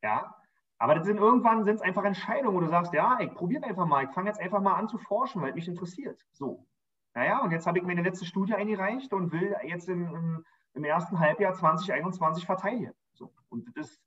Ja, 0.01 0.35
aber 0.81 0.95
das 0.95 1.05
sind 1.05 1.17
irgendwann 1.17 1.63
sind 1.63 1.75
es 1.75 1.81
einfach 1.81 2.03
Entscheidungen, 2.05 2.55
wo 2.55 2.59
du 2.59 2.67
sagst, 2.67 2.91
ja, 2.91 3.19
ich 3.19 3.31
probiere 3.35 3.65
einfach 3.65 3.85
mal, 3.85 4.03
ich 4.03 4.09
fange 4.11 4.29
jetzt 4.29 4.39
einfach 4.39 4.61
mal 4.61 4.73
an 4.73 4.87
zu 4.87 4.97
forschen, 4.97 5.39
weil 5.41 5.53
mich 5.53 5.67
interessiert. 5.67 6.19
So. 6.31 6.65
Naja, 7.13 7.43
und 7.43 7.51
jetzt 7.51 7.67
habe 7.67 7.77
ich 7.77 7.83
meine 7.83 8.01
letzte 8.01 8.25
Studie 8.25 8.55
eingereicht 8.55 9.13
und 9.13 9.31
will 9.31 9.55
jetzt 9.63 9.89
im, 9.89 10.43
im, 10.73 10.83
ersten 10.83 11.19
Halbjahr 11.19 11.53
2021 11.53 12.47
verteidigen. 12.47 12.93
So. 13.13 13.31
Und 13.49 13.77
das, 13.77 14.01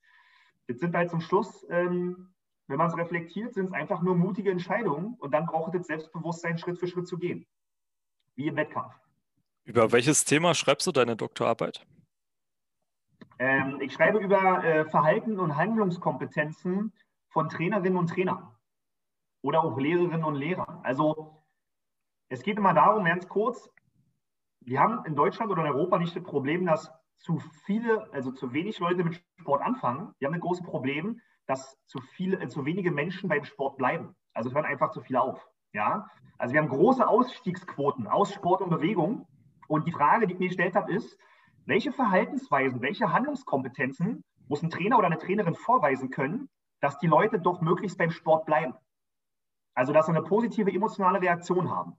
das 0.67 0.81
sind 0.81 0.97
halt 0.97 1.11
zum 1.11 1.21
Schluss, 1.21 1.65
ähm, 1.71 2.34
wenn 2.67 2.79
man 2.79 2.89
es 2.89 2.97
reflektiert, 2.97 3.55
sind 3.55 3.67
es 3.67 3.73
einfach 3.73 4.03
nur 4.03 4.15
mutige 4.15 4.51
Entscheidungen 4.51 5.15
und 5.19 5.33
dann 5.33 5.47
braucht 5.47 5.75
es 5.75 5.87
Selbstbewusstsein, 5.87 6.59
Schritt 6.59 6.79
für 6.79 6.87
Schritt 6.87 7.07
zu 7.07 7.19
gehen. 7.19 7.47
Wie 8.37 8.49
im 8.49 8.57
Wettkampf. 8.57 8.95
Über 9.65 9.93
welches 9.93 10.25
Thema 10.25 10.55
schreibst 10.55 10.87
du 10.87 10.93
deine 10.93 11.17
Doktorarbeit? 11.17 11.87
Ähm, 13.39 13.81
ich 13.81 13.93
schreibe 13.93 14.19
über 14.19 14.65
äh, 14.65 14.85
Verhalten 14.87 15.39
und 15.39 15.57
Handlungskompetenzen 15.57 16.93
von 17.29 17.49
Trainerinnen 17.49 17.99
und 17.99 18.09
Trainern 18.09 18.55
oder 19.43 19.65
auch 19.65 19.79
Lehrerinnen 19.79 20.25
und 20.25 20.37
Lehrern. 20.37 20.81
Also 20.83 21.43
es 22.29 22.43
geht 22.43 22.59
immer 22.59 22.75
darum, 22.75 23.05
ganz 23.05 23.29
kurz, 23.29 23.71
wir 24.61 24.81
haben 24.81 25.05
in 25.05 25.15
Deutschland 25.15 25.51
oder 25.51 25.63
in 25.63 25.73
Europa 25.73 25.99
nicht 25.99 26.17
das 26.17 26.23
Problem, 26.23 26.65
dass 26.65 26.91
zu 27.19 27.39
viele, 27.65 28.13
also 28.13 28.33
zu 28.33 28.53
wenig 28.53 28.79
Leute 28.79 29.05
mit 29.05 29.23
Sport 29.39 29.63
anfangen. 29.63 30.15
Wir 30.19 30.27
haben 30.27 30.35
ein 30.35 30.41
großes 30.41 30.65
Problem, 30.65 31.21
dass 31.47 31.77
zu 31.87 32.01
viele, 32.01 32.41
äh, 32.41 32.49
zu 32.49 32.65
wenige 32.65 32.91
Menschen 32.91 33.29
beim 33.29 33.45
Sport 33.45 33.77
bleiben. 33.77 34.15
Also 34.33 34.49
es 34.49 34.55
hören 34.55 34.65
einfach 34.65 34.91
zu 34.91 35.01
viele 35.01 35.21
auf. 35.21 35.47
Ja? 35.73 36.09
Also 36.39 36.55
wir 36.55 36.61
haben 36.61 36.69
große 36.69 37.07
Ausstiegsquoten 37.07 38.07
aus 38.07 38.33
Sport 38.33 38.63
und 38.63 38.71
Bewegung. 38.71 39.27
Und 39.69 39.87
die 39.87 39.93
Frage, 39.93 40.27
die 40.27 40.35
ich 40.35 40.39
mir 40.41 40.49
gestellt 40.49 40.75
habe, 40.75 40.93
ist, 40.93 41.19
welche 41.67 41.93
Verhaltensweisen, 41.93 42.83
welche 42.83 43.13
Handlungskompetenzen 43.13 44.23
muss 44.49 44.63
ein 44.63 44.71
Trainer 44.71 44.99
oder 44.99 45.07
eine 45.07 45.19
Trainerin 45.19 45.55
vorweisen 45.55 46.11
können, 46.11 46.51
dass 46.81 46.99
die 46.99 47.07
Leute 47.07 47.41
doch 47.41 47.61
möglichst 47.61 47.97
beim 47.97 48.11
Sport 48.11 48.45
bleiben? 48.45 48.75
Also, 49.75 49.93
dass 49.93 50.07
sie 50.07 50.13
eine 50.13 50.23
positive 50.23 50.71
emotionale 50.71 51.21
Reaktion 51.21 51.71
haben. 51.71 51.97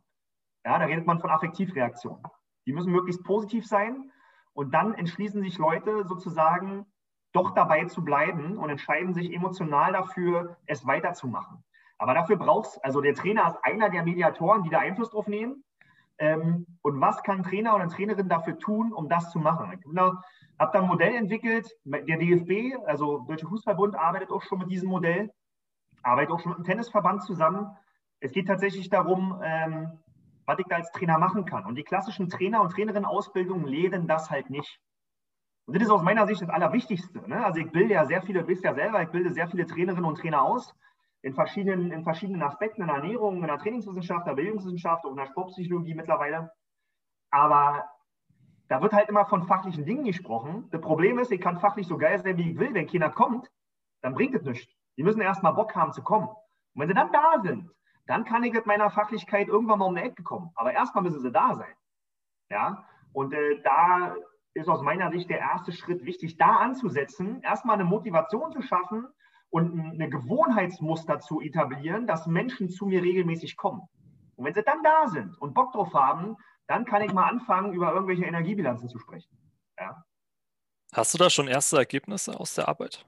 Ja, 0.63 0.79
da 0.79 0.85
redet 0.85 1.05
man 1.05 1.19
von 1.19 1.29
Affektivreaktionen. 1.29 2.23
Die 2.65 2.73
müssen 2.73 2.91
möglichst 2.91 3.23
positiv 3.23 3.67
sein 3.67 4.11
und 4.53 4.73
dann 4.73 4.93
entschließen 4.93 5.41
sich 5.41 5.57
Leute 5.57 6.05
sozusagen 6.07 6.85
doch 7.35 7.51
dabei 7.51 7.85
zu 7.85 8.03
bleiben 8.03 8.57
und 8.57 8.69
entscheiden 8.69 9.13
sich 9.13 9.33
emotional 9.33 9.93
dafür, 9.93 10.57
es 10.65 10.85
weiterzumachen. 10.85 11.63
Aber 11.97 12.13
dafür 12.13 12.37
brauchst, 12.37 12.83
also 12.83 13.01
der 13.01 13.13
Trainer 13.13 13.47
ist 13.47 13.57
einer 13.63 13.89
der 13.89 14.03
Mediatoren, 14.03 14.63
die 14.63 14.69
da 14.69 14.79
Einfluss 14.79 15.11
drauf 15.11 15.27
nehmen. 15.27 15.63
Ähm, 16.17 16.65
und 16.81 17.01
was 17.01 17.23
kann 17.23 17.43
Trainer 17.43 17.75
oder 17.75 17.87
Trainerin 17.87 18.29
dafür 18.29 18.57
tun, 18.57 18.93
um 18.93 19.09
das 19.09 19.31
zu 19.31 19.39
machen? 19.39 19.71
Ich 19.71 19.97
habe 19.97 20.71
da 20.71 20.81
ein 20.81 20.87
Modell 20.87 21.15
entwickelt. 21.15 21.69
Der 21.83 22.17
DFB, 22.17 22.77
also 22.85 23.19
Deutsche 23.27 23.47
Fußballbund, 23.47 23.95
arbeitet 23.95 24.31
auch 24.31 24.41
schon 24.41 24.59
mit 24.59 24.71
diesem 24.71 24.89
Modell, 24.89 25.29
arbeitet 26.03 26.31
auch 26.31 26.39
schon 26.39 26.51
mit 26.51 26.59
dem 26.59 26.65
Tennisverband 26.65 27.23
zusammen. 27.23 27.75
Es 28.21 28.31
geht 28.31 28.47
tatsächlich 28.47 28.89
darum, 28.89 29.41
ähm, 29.43 29.99
was 30.45 30.59
ich 30.59 30.65
da 30.67 30.77
als 30.77 30.91
Trainer 30.91 31.17
machen 31.17 31.45
kann. 31.45 31.65
Und 31.65 31.75
die 31.75 31.83
klassischen 31.83 32.29
Trainer- 32.29 32.61
und 32.61 32.71
Trainerinnen-Ausbildungen 32.71 33.65
lehren 33.65 34.07
das 34.07 34.29
halt 34.29 34.49
nicht. 34.49 34.79
Und 35.65 35.75
das 35.75 35.83
ist 35.83 35.89
aus 35.89 36.03
meiner 36.03 36.27
Sicht 36.27 36.41
das 36.41 36.49
Allerwichtigste. 36.49 37.27
Ne? 37.27 37.43
Also 37.43 37.59
ich 37.59 37.71
bilde 37.71 37.93
ja 37.95 38.05
sehr 38.05 38.21
viele, 38.21 38.41
du 38.41 38.47
bist 38.47 38.63
ja 38.63 38.73
selber, 38.73 39.01
ich 39.01 39.09
bilde 39.09 39.31
sehr 39.31 39.47
viele 39.47 39.65
Trainerinnen 39.65 40.05
und 40.05 40.19
Trainer 40.19 40.43
aus 40.43 40.75
in 41.21 41.33
verschiedenen, 41.33 41.91
in 41.91 42.03
verschiedenen 42.03 42.43
Aspekten, 42.43 42.81
in 42.81 42.87
der 42.87 42.97
Ernährung, 42.97 43.41
in 43.41 43.47
der 43.47 43.57
Trainingswissenschaft, 43.57 44.27
der 44.27 44.35
Bildungswissenschaft 44.35 45.05
und 45.05 45.11
in 45.11 45.17
der 45.17 45.25
Sportpsychologie 45.25 45.95
mittlerweile. 45.95 46.51
Aber 47.31 47.89
da 48.67 48.81
wird 48.81 48.93
halt 48.93 49.09
immer 49.09 49.25
von 49.25 49.47
fachlichen 49.47 49.85
Dingen 49.85 50.05
gesprochen. 50.05 50.67
Das 50.71 50.81
Problem 50.81 51.17
ist, 51.17 51.31
ich 51.31 51.41
kann 51.41 51.59
fachlich 51.59 51.87
so 51.87 51.97
geil 51.97 52.19
sein, 52.19 52.37
wie 52.37 52.51
ich 52.51 52.59
will. 52.59 52.73
Wenn 52.73 52.87
keiner 52.87 53.09
kommt, 53.09 53.49
dann 54.01 54.13
bringt 54.13 54.35
es 54.35 54.43
nichts. 54.43 54.71
Die 54.97 55.03
müssen 55.03 55.21
erstmal 55.21 55.53
Bock 55.53 55.75
haben 55.75 55.93
zu 55.93 56.03
kommen. 56.03 56.27
Und 56.27 56.81
wenn 56.81 56.87
sie 56.87 56.93
dann 56.93 57.11
da 57.11 57.41
sind, 57.41 57.71
dann 58.05 58.23
kann 58.23 58.43
ich 58.43 58.53
mit 58.53 58.67
meiner 58.67 58.91
Fachlichkeit 58.91 59.47
irgendwann 59.47 59.79
mal 59.79 59.85
um 59.85 59.95
die 59.95 60.01
Ecke 60.01 60.21
kommen. 60.21 60.51
Aber 60.55 60.73
erstmal 60.73 61.03
müssen 61.03 61.21
sie 61.21 61.31
da 61.31 61.55
sein. 61.55 61.73
Ja, 62.51 62.87
und 63.13 63.33
äh, 63.33 63.61
da 63.63 64.15
ist 64.55 64.69
aus 64.69 64.81
meiner 64.81 65.11
Sicht 65.11 65.29
der 65.29 65.39
erste 65.39 65.71
Schritt 65.71 66.05
wichtig, 66.05 66.37
da 66.37 66.55
anzusetzen, 66.55 67.41
erstmal 67.41 67.75
eine 67.75 67.83
Motivation 67.83 68.51
zu 68.51 68.61
schaffen 68.61 69.05
und 69.49 69.79
eine 69.79 70.09
Gewohnheitsmuster 70.09 71.19
zu 71.19 71.41
etablieren, 71.41 72.07
dass 72.07 72.25
Menschen 72.25 72.69
zu 72.69 72.85
mir 72.87 73.03
regelmäßig 73.03 73.57
kommen. 73.57 73.81
Und 74.35 74.45
wenn 74.45 74.53
sie 74.53 74.63
dann 74.63 74.81
da 74.81 75.07
sind 75.07 75.37
und 75.39 75.53
Bock 75.53 75.73
drauf 75.73 75.93
haben, 75.93 76.37
dann 76.67 76.85
kann 76.85 77.01
ich 77.01 77.13
mal 77.13 77.27
anfangen, 77.27 77.73
über 77.73 77.93
irgendwelche 77.93 78.25
Energiebilanzen 78.25 78.89
zu 78.89 78.97
sprechen. 78.97 79.29
Ja. 79.77 80.03
Hast 80.93 81.13
du 81.13 81.17
da 81.17 81.29
schon 81.29 81.47
erste 81.47 81.77
Ergebnisse 81.77 82.39
aus 82.39 82.55
der 82.55 82.69
Arbeit? 82.69 83.05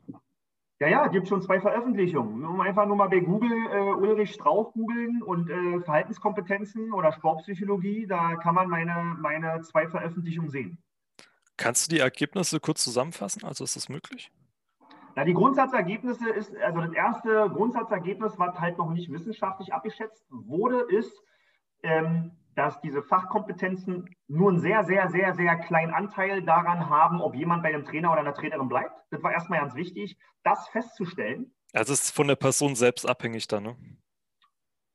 Ja, 0.79 0.89
ja, 0.89 1.07
gibt 1.07 1.27
schon 1.27 1.41
zwei 1.41 1.59
Veröffentlichungen. 1.59 2.45
Um 2.45 2.61
einfach 2.61 2.85
nur 2.85 2.97
mal 2.97 3.09
bei 3.09 3.21
Google 3.21 3.51
äh, 3.71 3.93
Ulrich 3.93 4.33
Strauch 4.33 4.73
googeln 4.73 5.23
und 5.23 5.49
äh, 5.49 5.79
Verhaltenskompetenzen 5.79 6.93
oder 6.93 7.11
Sportpsychologie, 7.13 8.05
da 8.05 8.35
kann 8.35 8.53
man 8.53 8.69
meine, 8.69 9.15
meine 9.19 9.61
zwei 9.61 9.87
Veröffentlichungen 9.87 10.51
sehen. 10.51 10.77
Kannst 11.57 11.87
du 11.91 11.95
die 11.95 12.01
Ergebnisse 12.01 12.59
kurz 12.59 12.83
zusammenfassen? 12.83 13.43
Also 13.43 13.63
ist 13.63 13.75
das 13.75 13.89
möglich? 13.89 14.31
Na, 15.15 15.23
die 15.23 15.33
Grundsatzergebnisse 15.33 16.29
ist, 16.29 16.55
also 16.57 16.79
das 16.79 16.93
erste 16.93 17.49
Grundsatzergebnis, 17.49 18.37
was 18.37 18.59
halt 18.59 18.77
noch 18.77 18.91
nicht 18.91 19.11
wissenschaftlich 19.11 19.73
abgeschätzt 19.73 20.23
wurde, 20.29 20.81
ist, 20.81 21.11
ähm, 21.81 22.37
dass 22.53 22.79
diese 22.81 23.01
Fachkompetenzen 23.01 24.15
nur 24.27 24.49
einen 24.49 24.59
sehr, 24.59 24.83
sehr, 24.83 25.09
sehr, 25.09 25.33
sehr 25.33 25.55
kleinen 25.57 25.93
Anteil 25.93 26.43
daran 26.43 26.89
haben, 26.89 27.21
ob 27.21 27.35
jemand 27.35 27.63
bei 27.63 27.69
einem 27.69 27.85
Trainer 27.85 28.11
oder 28.11 28.21
einer 28.21 28.33
Trainerin 28.33 28.67
bleibt. 28.67 28.93
Das 29.09 29.23
war 29.23 29.31
erstmal 29.31 29.59
ganz 29.59 29.73
wichtig, 29.75 30.17
das 30.43 30.67
festzustellen. 30.69 31.51
Also 31.73 31.93
es 31.93 32.05
ist 32.05 32.15
von 32.15 32.27
der 32.27 32.35
Person 32.35 32.75
selbst 32.75 33.07
abhängig 33.07 33.47
dann, 33.47 33.63
ne? 33.63 33.75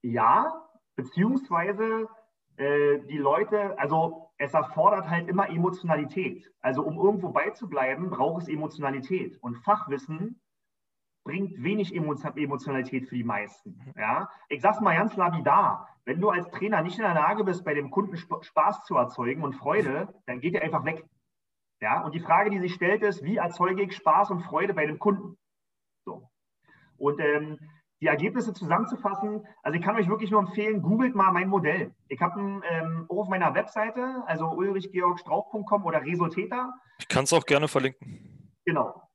Ja, 0.03 0.69
beziehungsweise 0.97 2.09
äh, 2.57 2.99
die 3.09 3.19
Leute, 3.19 3.79
also 3.79 4.31
es 4.39 4.55
erfordert 4.55 5.09
halt 5.09 5.29
immer 5.29 5.49
Emotionalität. 5.49 6.53
Also 6.61 6.83
um 6.83 6.97
irgendwo 6.97 7.31
beizubleiben, 7.31 8.11
braucht 8.11 8.43
es 8.43 8.49
Emotionalität. 8.49 9.39
Und 9.41 9.57
Fachwissen 9.57 10.41
bringt 11.25 11.63
wenig 11.63 11.95
Emotionalität 11.95 13.09
für 13.09 13.15
die 13.15 13.25
meisten. 13.25 13.81
Ja? 13.97 14.29
Ich 14.49 14.61
sage 14.61 14.77
es 14.77 14.81
mal 14.81 14.97
ganz 14.97 15.17
lapidar. 15.17 15.89
Wenn 16.05 16.21
du 16.21 16.31
als 16.31 16.51
Trainer 16.51 16.83
nicht 16.83 16.99
in 16.99 17.05
der 17.05 17.15
Lage 17.15 17.45
bist, 17.45 17.65
bei 17.65 17.75
dem 17.75 17.91
Kunden 17.91 18.17
Spaß 18.17 18.85
zu 18.85 18.97
erzeugen 18.97 19.43
und 19.43 19.55
Freude, 19.55 20.13
dann 20.27 20.41
geht 20.41 20.55
er 20.55 20.63
einfach 20.63 20.85
weg. 20.85 21.05
Ja? 21.81 22.05
Und 22.05 22.15
die 22.15 22.21
Frage, 22.21 22.51
die 22.51 22.59
sich 22.59 22.75
stellt, 22.75 23.03
ist, 23.03 23.23
wie 23.23 23.37
erzeuge 23.37 23.83
ich 23.83 23.95
Spaß 23.95 24.31
und 24.31 24.43
Freude 24.43 24.75
bei 24.75 24.87
dem 24.87 24.99
Kunden? 24.99 25.39
So. 26.05 26.29
Und 26.97 27.21
ähm, 27.21 27.59
die 28.03 28.09
Ergebnisse 28.09 28.53
zusammenzufassen. 28.53 29.47
Also 29.63 29.79
ich 29.79 29.85
kann 29.85 29.95
euch 29.95 30.09
wirklich 30.09 30.33
nur 30.33 30.41
empfehlen, 30.41 30.83
googelt 30.83 31.15
mal 31.15 31.31
mein 31.31 31.49
Modell. 31.49 31.95
Ich 32.09 32.21
habe 32.21 32.61
ähm, 32.69 33.07
auf 33.09 33.29
meiner 33.29 33.55
Webseite, 33.55 34.25
also 34.27 34.47
ulrichgeorgstrauch.com 34.51 35.85
oder 35.85 36.03
Resulteta. 36.03 36.75
Ich 36.99 37.07
kann 37.07 37.25
es 37.25 37.33
auch 37.33 37.47
gerne 37.47 37.69
verlinken. 37.69 38.51
Genau. 38.65 39.09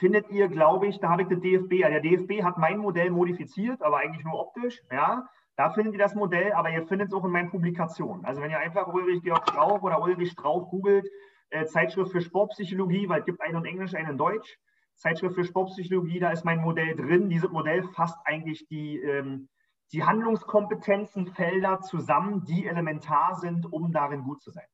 findet 0.00 0.30
ihr, 0.30 0.48
glaube 0.48 0.88
ich, 0.88 1.00
da 1.00 1.10
habe 1.10 1.22
ich 1.22 1.28
das 1.28 1.40
DFB, 1.40 1.74
ja, 1.74 1.88
der 1.88 2.00
DFB 2.00 2.42
hat 2.44 2.58
mein 2.58 2.78
Modell 2.78 3.10
modifiziert, 3.10 3.82
aber 3.82 3.98
eigentlich 3.98 4.24
nur 4.24 4.38
optisch, 4.38 4.82
ja. 4.90 5.26
Da 5.56 5.70
findet 5.70 5.94
ihr 5.94 5.98
das 5.98 6.14
Modell, 6.14 6.52
aber 6.52 6.70
ihr 6.70 6.86
findet 6.86 7.08
es 7.08 7.14
auch 7.14 7.24
in 7.24 7.32
meinen 7.32 7.50
Publikationen. 7.50 8.24
Also 8.24 8.40
wenn 8.40 8.50
ihr 8.50 8.60
einfach 8.60 8.86
Ulrich 8.88 9.22
Georg 9.22 9.48
Strauch 9.48 9.82
oder 9.82 10.00
Ulrich 10.00 10.30
Strauch 10.30 10.70
googelt, 10.70 11.06
äh, 11.50 11.64
Zeitschrift 11.66 12.12
für 12.12 12.20
Sportpsychologie, 12.20 13.08
weil 13.08 13.20
es 13.20 13.26
gibt 13.26 13.40
einen 13.40 13.58
in 13.58 13.64
Englisch, 13.64 13.94
einen 13.94 14.10
in 14.10 14.18
Deutsch, 14.18 14.58
Zeitschrift 14.98 15.36
für 15.36 15.44
Sportpsychologie, 15.44 16.18
da 16.18 16.30
ist 16.30 16.44
mein 16.44 16.60
Modell 16.60 16.94
drin. 16.94 17.30
Dieses 17.30 17.50
Modell 17.50 17.82
fasst 17.82 18.18
eigentlich 18.24 18.66
die, 18.68 18.98
ähm, 18.98 19.48
die 19.92 20.04
Handlungskompetenzenfelder 20.04 21.80
zusammen, 21.80 22.44
die 22.44 22.66
elementar 22.66 23.36
sind, 23.36 23.72
um 23.72 23.92
darin 23.92 24.24
gut 24.24 24.42
zu 24.42 24.50
sein. 24.50 24.66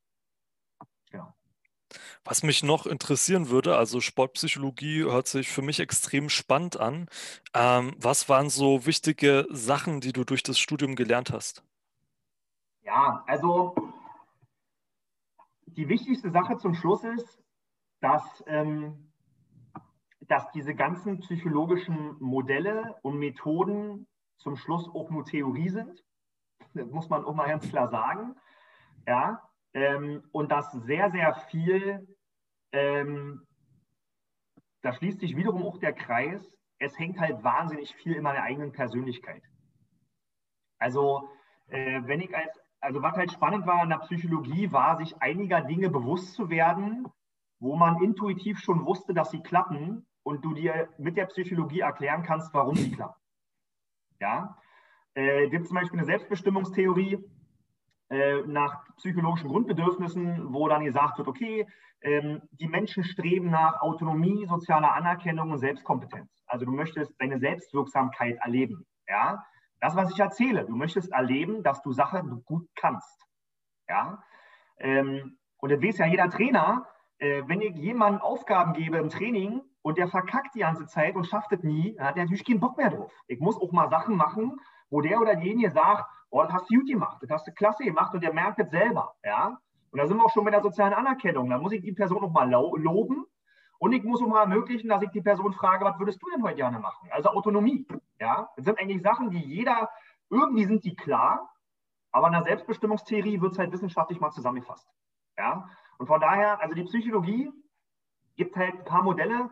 Genau. 1.10 1.32
Was 2.24 2.42
mich 2.42 2.62
noch 2.62 2.86
interessieren 2.86 3.50
würde, 3.50 3.76
also 3.76 4.00
Sportpsychologie 4.00 5.04
hört 5.04 5.28
sich 5.28 5.48
für 5.50 5.62
mich 5.62 5.78
extrem 5.78 6.28
spannend 6.28 6.80
an. 6.80 7.08
Ähm, 7.52 7.94
was 7.98 8.28
waren 8.28 8.48
so 8.48 8.86
wichtige 8.86 9.46
Sachen, 9.50 10.00
die 10.00 10.12
du 10.12 10.24
durch 10.24 10.42
das 10.42 10.58
Studium 10.58 10.96
gelernt 10.96 11.30
hast? 11.30 11.62
Ja, 12.82 13.22
also 13.26 13.74
die 15.66 15.88
wichtigste 15.88 16.30
Sache 16.30 16.56
zum 16.56 16.74
Schluss 16.74 17.04
ist, 17.04 17.42
dass, 18.00 18.42
ähm, 18.46 19.12
dass 20.28 20.50
diese 20.52 20.74
ganzen 20.74 21.20
psychologischen 21.20 22.16
Modelle 22.20 22.96
und 23.02 23.18
Methoden 23.18 24.06
zum 24.38 24.56
Schluss 24.56 24.88
auch 24.88 25.10
nur 25.10 25.24
Theorie 25.24 25.68
sind. 25.68 26.04
Das 26.74 26.88
muss 26.90 27.08
man 27.08 27.24
auch 27.24 27.34
mal 27.34 27.48
ganz 27.48 27.68
klar 27.68 27.88
sagen. 27.88 28.34
Ja, 29.06 29.42
ähm, 29.74 30.22
und 30.32 30.50
dass 30.50 30.72
sehr, 30.72 31.10
sehr 31.10 31.34
viel, 31.50 32.06
ähm, 32.72 33.46
da 34.82 34.92
schließt 34.92 35.20
sich 35.20 35.36
wiederum 35.36 35.62
auch 35.64 35.78
der 35.78 35.92
Kreis, 35.92 36.50
es 36.78 36.98
hängt 36.98 37.18
halt 37.20 37.42
wahnsinnig 37.42 37.94
viel 37.96 38.14
in 38.14 38.22
meiner 38.22 38.42
eigenen 38.42 38.72
Persönlichkeit. 38.72 39.42
Also, 40.78 41.28
äh, 41.68 42.02
wenn 42.04 42.20
ich 42.20 42.34
als, 42.34 42.60
also 42.80 43.02
was 43.02 43.16
halt 43.16 43.32
spannend 43.32 43.66
war 43.66 43.82
in 43.82 43.90
der 43.90 43.98
Psychologie, 43.98 44.72
war, 44.72 44.96
sich 44.96 45.20
einiger 45.22 45.62
Dinge 45.62 45.90
bewusst 45.90 46.34
zu 46.34 46.50
werden, 46.50 47.06
wo 47.58 47.76
man 47.76 48.02
intuitiv 48.02 48.58
schon 48.58 48.84
wusste, 48.84 49.14
dass 49.14 49.30
sie 49.30 49.42
klappen 49.42 50.06
und 50.24 50.44
du 50.44 50.54
dir 50.54 50.88
mit 50.98 51.16
der 51.16 51.26
Psychologie 51.26 51.80
erklären 51.80 52.24
kannst, 52.24 52.52
warum 52.52 52.74
sie 52.74 52.90
klappen. 52.90 53.20
Ja, 54.20 54.58
äh, 55.14 55.48
gibt 55.48 55.68
zum 55.68 55.76
Beispiel 55.76 55.98
eine 55.98 56.06
Selbstbestimmungstheorie 56.06 57.18
äh, 58.10 58.42
nach 58.46 58.84
psychologischen 58.96 59.48
Grundbedürfnissen, 59.48 60.52
wo 60.52 60.68
dann 60.68 60.84
gesagt 60.84 61.18
wird, 61.18 61.28
okay, 61.28 61.66
ähm, 62.00 62.42
die 62.52 62.68
Menschen 62.68 63.04
streben 63.04 63.50
nach 63.50 63.80
Autonomie, 63.80 64.46
sozialer 64.46 64.94
Anerkennung 64.94 65.50
und 65.50 65.58
Selbstkompetenz. 65.58 66.42
Also 66.46 66.64
du 66.64 66.72
möchtest 66.72 67.14
deine 67.20 67.38
Selbstwirksamkeit 67.38 68.36
erleben. 68.42 68.86
Ja, 69.06 69.44
das, 69.80 69.94
was 69.96 70.10
ich 70.10 70.18
erzähle, 70.18 70.64
du 70.64 70.74
möchtest 70.74 71.12
erleben, 71.12 71.62
dass 71.62 71.82
du 71.82 71.92
Sachen 71.92 72.42
gut 72.44 72.68
kannst. 72.74 73.26
Ja, 73.88 74.22
ähm, 74.78 75.38
und 75.58 75.70
das 75.70 75.82
weiß 75.82 75.98
ja 75.98 76.06
jeder 76.06 76.30
Trainer, 76.30 76.86
äh, 77.18 77.42
wenn 77.46 77.60
ich 77.60 77.76
jemandem 77.76 78.22
Aufgaben 78.22 78.72
gebe 78.72 78.98
im 78.98 79.10
Training 79.10 79.62
und 79.84 79.98
der 79.98 80.08
verkackt 80.08 80.54
die 80.54 80.60
ganze 80.60 80.86
Zeit 80.86 81.14
und 81.14 81.26
schafft 81.26 81.52
es 81.52 81.62
nie, 81.62 81.94
dann 81.96 82.06
hat 82.06 82.16
er 82.16 82.22
natürlich 82.22 82.46
keinen 82.46 82.58
Bock 82.58 82.78
mehr 82.78 82.88
drauf. 82.88 83.12
Ich 83.26 83.38
muss 83.38 83.60
auch 83.60 83.70
mal 83.70 83.90
Sachen 83.90 84.16
machen, 84.16 84.58
wo 84.88 85.02
der 85.02 85.20
oder 85.20 85.36
diejenige 85.36 85.70
sagt, 85.70 86.08
oh, 86.30 86.42
das 86.42 86.54
hast 86.54 86.70
du 86.70 86.76
gut 86.78 86.88
gemacht, 86.88 87.18
das 87.20 87.30
hast 87.30 87.46
du 87.46 87.52
klasse 87.52 87.84
gemacht 87.84 88.14
und 88.14 88.22
der 88.22 88.32
merkt 88.32 88.58
es 88.58 88.70
selber. 88.70 89.14
Ja? 89.22 89.58
Und 89.90 89.98
da 89.98 90.06
sind 90.06 90.16
wir 90.16 90.24
auch 90.24 90.32
schon 90.32 90.44
bei 90.46 90.50
der 90.50 90.62
sozialen 90.62 90.94
Anerkennung. 90.94 91.50
Da 91.50 91.58
muss 91.58 91.72
ich 91.72 91.82
die 91.82 91.92
Person 91.92 92.22
noch 92.22 92.32
mal 92.32 92.50
loben 92.50 93.26
und 93.78 93.92
ich 93.92 94.02
muss 94.04 94.22
auch 94.22 94.26
mal 94.26 94.40
ermöglichen, 94.40 94.88
dass 94.88 95.02
ich 95.02 95.10
die 95.10 95.20
Person 95.20 95.52
frage, 95.52 95.84
was 95.84 95.98
würdest 95.98 96.22
du 96.22 96.30
denn 96.30 96.42
heute 96.42 96.56
gerne 96.56 96.78
machen? 96.78 97.10
Also 97.12 97.28
Autonomie. 97.28 97.86
Ja? 98.18 98.48
Das 98.56 98.64
sind 98.64 98.80
eigentlich 98.80 99.02
Sachen, 99.02 99.28
die 99.28 99.38
jeder, 99.38 99.90
irgendwie 100.30 100.64
sind 100.64 100.82
die 100.84 100.96
klar, 100.96 101.50
aber 102.10 102.28
in 102.28 102.32
der 102.32 102.44
Selbstbestimmungstheorie 102.44 103.38
wird 103.38 103.52
es 103.52 103.58
halt 103.58 103.70
wissenschaftlich 103.70 104.18
mal 104.18 104.30
zusammengefasst. 104.30 104.88
Ja? 105.36 105.68
Und 105.98 106.06
von 106.06 106.22
daher, 106.22 106.58
also 106.62 106.74
die 106.74 106.84
Psychologie 106.84 107.52
gibt 108.36 108.56
halt 108.56 108.74
ein 108.74 108.84
paar 108.84 109.02
Modelle, 109.02 109.50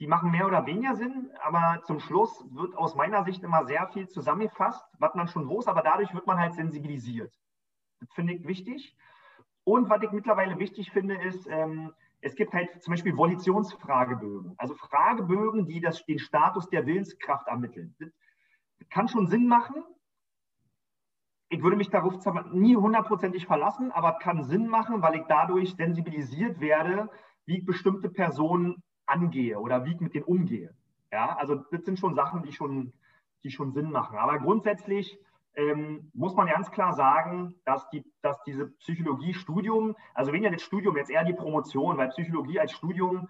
die 0.00 0.06
machen 0.06 0.30
mehr 0.30 0.46
oder 0.46 0.64
weniger 0.64 0.96
Sinn, 0.96 1.30
aber 1.42 1.82
zum 1.84 2.00
Schluss 2.00 2.44
wird 2.50 2.74
aus 2.74 2.94
meiner 2.94 3.22
Sicht 3.22 3.44
immer 3.44 3.66
sehr 3.66 3.86
viel 3.88 4.08
zusammengefasst, 4.08 4.82
was 4.98 5.14
man 5.14 5.28
schon 5.28 5.46
wusste, 5.46 5.70
aber 5.70 5.82
dadurch 5.82 6.14
wird 6.14 6.26
man 6.26 6.38
halt 6.38 6.54
sensibilisiert. 6.54 7.32
Das 8.00 8.10
finde 8.14 8.32
ich 8.32 8.46
wichtig. 8.46 8.96
Und 9.62 9.90
was 9.90 10.02
ich 10.02 10.10
mittlerweile 10.10 10.58
wichtig 10.58 10.90
finde, 10.90 11.16
ist, 11.16 11.46
ähm, 11.48 11.92
es 12.22 12.34
gibt 12.34 12.54
halt 12.54 12.82
zum 12.82 12.92
Beispiel 12.92 13.14
Volitionsfragebögen, 13.14 14.54
also 14.56 14.74
Fragebögen, 14.74 15.66
die 15.66 15.82
das, 15.82 16.04
den 16.06 16.18
Status 16.18 16.70
der 16.70 16.86
Willenskraft 16.86 17.46
ermitteln. 17.46 17.94
Das 17.98 18.88
kann 18.88 19.08
schon 19.08 19.26
Sinn 19.26 19.46
machen. 19.46 19.84
Ich 21.50 21.62
würde 21.62 21.76
mich 21.76 21.90
darauf 21.90 22.14
nie 22.52 22.74
hundertprozentig 22.74 23.46
verlassen, 23.46 23.92
aber 23.92 24.18
kann 24.18 24.44
Sinn 24.44 24.66
machen, 24.66 25.02
weil 25.02 25.16
ich 25.16 25.24
dadurch 25.28 25.74
sensibilisiert 25.74 26.58
werde, 26.58 27.10
wie 27.44 27.60
bestimmte 27.60 28.08
Personen 28.08 28.82
angehe 29.10 29.58
oder 29.58 29.84
wie 29.84 29.92
ich 29.92 30.00
mit 30.00 30.14
denen 30.14 30.24
umgehe. 30.24 30.74
Ja, 31.12 31.36
also 31.36 31.56
das 31.56 31.84
sind 31.84 31.98
schon 31.98 32.14
Sachen, 32.14 32.42
die 32.42 32.52
schon, 32.52 32.92
die 33.42 33.50
schon 33.50 33.72
Sinn 33.72 33.90
machen. 33.90 34.18
Aber 34.18 34.38
grundsätzlich 34.38 35.18
ähm, 35.54 36.10
muss 36.14 36.34
man 36.34 36.46
ganz 36.46 36.70
klar 36.70 36.92
sagen, 36.92 37.54
dass, 37.64 37.88
die, 37.90 38.04
dass 38.22 38.42
diese 38.44 38.68
Psychologiestudium, 38.68 39.96
also 40.14 40.32
weniger 40.32 40.52
das 40.52 40.62
Studium, 40.62 40.96
jetzt 40.96 41.10
eher 41.10 41.24
die 41.24 41.32
Promotion, 41.32 41.98
weil 41.98 42.08
Psychologie 42.08 42.60
als 42.60 42.72
Studium, 42.72 43.28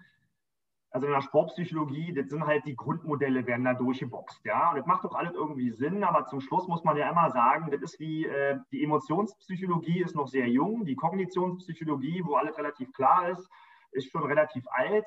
also 0.91 1.07
in 1.07 1.13
der 1.13 1.21
Sportpsychologie, 1.21 2.13
das 2.13 2.29
sind 2.29 2.45
halt 2.45 2.65
die 2.65 2.75
Grundmodelle, 2.75 3.47
werden 3.47 3.63
da 3.63 3.73
durchgeboxt. 3.73 4.45
Ja, 4.45 4.69
und 4.69 4.77
das 4.77 4.85
macht 4.85 5.05
doch 5.05 5.15
alles 5.15 5.33
irgendwie 5.33 5.71
Sinn, 5.71 6.03
aber 6.03 6.25
zum 6.25 6.41
Schluss 6.41 6.67
muss 6.67 6.83
man 6.83 6.97
ja 6.97 7.09
immer 7.09 7.31
sagen, 7.31 7.71
das 7.71 7.81
ist 7.81 7.99
wie 7.99 8.25
äh, 8.25 8.59
die 8.71 8.83
Emotionspsychologie 8.83 10.01
ist 10.01 10.15
noch 10.15 10.27
sehr 10.27 10.47
jung, 10.47 10.85
die 10.85 10.95
Kognitionspsychologie, 10.95 12.23
wo 12.25 12.35
alles 12.35 12.57
relativ 12.57 12.91
klar 12.91 13.29
ist, 13.29 13.49
ist 13.91 14.11
schon 14.11 14.23
relativ 14.23 14.65
alt. 14.69 15.05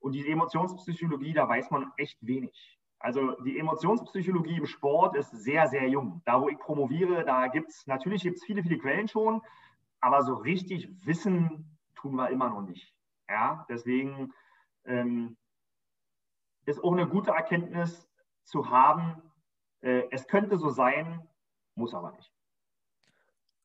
Und 0.00 0.12
die 0.12 0.28
Emotionspsychologie, 0.30 1.32
da 1.32 1.48
weiß 1.48 1.70
man 1.70 1.92
echt 1.96 2.18
wenig. 2.20 2.78
Also 3.00 3.32
die 3.42 3.58
Emotionspsychologie 3.58 4.56
im 4.56 4.66
Sport 4.66 5.16
ist 5.16 5.30
sehr, 5.30 5.68
sehr 5.68 5.88
jung. 5.88 6.22
Da, 6.24 6.40
wo 6.40 6.48
ich 6.48 6.58
promoviere, 6.58 7.24
da 7.24 7.46
gibt 7.46 7.70
es, 7.70 7.86
natürlich 7.86 8.22
gibt 8.22 8.42
viele, 8.44 8.62
viele 8.62 8.78
Quellen 8.78 9.08
schon, 9.08 9.40
aber 10.00 10.22
so 10.22 10.34
richtig 10.34 10.88
wissen 11.06 11.78
tun 11.94 12.16
wir 12.16 12.30
immer 12.30 12.48
noch 12.50 12.62
nicht. 12.62 12.92
Ja, 13.28 13.66
deswegen 13.68 14.32
ähm, 14.84 15.36
ist 16.64 16.82
auch 16.82 16.92
eine 16.92 17.06
gute 17.06 17.30
Erkenntnis 17.30 18.08
zu 18.44 18.70
haben, 18.70 19.22
äh, 19.80 20.04
es 20.10 20.26
könnte 20.26 20.58
so 20.58 20.70
sein, 20.70 21.28
muss 21.74 21.94
aber 21.94 22.12
nicht. 22.12 22.32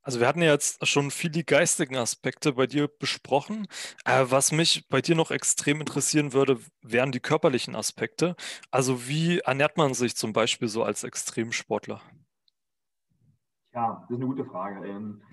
Also 0.04 0.20
wir 0.20 0.28
hatten 0.28 0.42
ja 0.42 0.52
jetzt 0.52 0.86
schon 0.86 1.12
viel 1.12 1.30
die 1.30 1.46
geistigen 1.46 1.96
Aspekte 1.96 2.54
bei 2.54 2.68
dir 2.68 2.90
besprochen. 2.90 3.68
Äh, 4.04 4.26
was 4.28 4.52
mich 4.52 4.88
bei 4.90 5.02
dir 5.02 5.16
noch 5.16 5.32
extrem 5.32 5.80
interessieren 5.80 6.34
würde, 6.34 6.60
wären 6.82 7.14
die 7.14 7.22
körperlichen 7.22 7.74
Aspekte. 7.76 8.36
Also 8.70 9.08
wie 9.08 9.40
ernährt 9.40 9.78
man 9.78 9.94
sich 9.94 10.18
zum 10.18 10.34
Beispiel 10.34 10.68
so 10.68 10.84
als 10.84 11.06
Extremsportler? 11.06 12.02
Ja, 13.74 14.02
das 14.02 14.10
ist 14.10 14.18
eine 14.18 14.26
gute 14.26 14.46
Frage. 14.46 14.86
Ähm, 14.86 15.24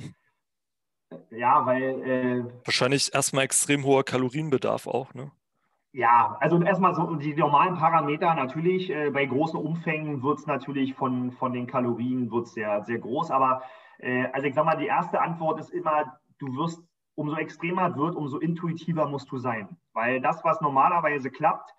ja, 1.30 1.66
weil... 1.66 1.82
Äh, 1.82 2.44
Wahrscheinlich 2.64 3.12
erstmal 3.12 3.44
extrem 3.44 3.84
hoher 3.84 4.04
Kalorienbedarf 4.04 4.86
auch, 4.86 5.12
ne? 5.14 5.32
Ja, 5.92 6.36
also 6.40 6.62
erstmal 6.62 6.94
so 6.94 7.14
die 7.16 7.34
normalen 7.34 7.74
Parameter 7.74 8.34
natürlich. 8.34 8.90
Äh, 8.90 9.10
bei 9.10 9.26
großen 9.26 9.58
Umfängen 9.58 10.22
wird 10.22 10.38
es 10.38 10.46
natürlich 10.46 10.94
von, 10.94 11.32
von 11.32 11.52
den 11.52 11.66
Kalorien 11.66 12.30
wird's 12.30 12.52
sehr, 12.52 12.84
sehr 12.84 12.98
groß, 12.98 13.30
aber 13.32 13.62
äh, 13.98 14.26
also 14.32 14.46
ich 14.46 14.54
sage 14.54 14.66
mal, 14.66 14.76
die 14.76 14.86
erste 14.86 15.20
Antwort 15.20 15.58
ist 15.58 15.70
immer, 15.70 16.20
du 16.38 16.46
wirst, 16.56 16.80
umso 17.16 17.36
extremer 17.36 17.96
wird, 17.96 18.14
umso 18.14 18.38
intuitiver 18.38 19.08
musst 19.08 19.30
du 19.32 19.38
sein. 19.38 19.76
Weil 19.92 20.20
das, 20.20 20.44
was 20.44 20.60
normalerweise 20.60 21.30
klappt, 21.30 21.74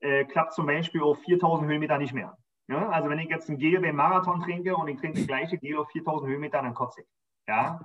äh, 0.00 0.24
klappt 0.24 0.52
zum 0.52 0.66
Beispiel 0.66 1.02
auf 1.02 1.18
4000 1.22 1.68
Höhenmeter 1.68 1.98
nicht 1.98 2.14
mehr. 2.14 2.36
Ja? 2.68 2.88
Also 2.90 3.08
wenn 3.08 3.18
ich 3.18 3.28
jetzt 3.28 3.50
ein 3.50 3.58
Gel 3.58 3.80
beim 3.80 3.96
Marathon 3.96 4.40
trinke 4.40 4.76
und 4.76 4.86
ich 4.88 4.98
trinke 4.98 5.18
das 5.18 5.26
gleiche 5.26 5.58
Gel 5.58 5.76
auf 5.76 5.90
4000 5.90 6.30
Höhenmeter, 6.30 6.62
dann 6.62 6.74
kotze 6.74 7.02
ich. 7.02 7.08
Ja? 7.48 7.80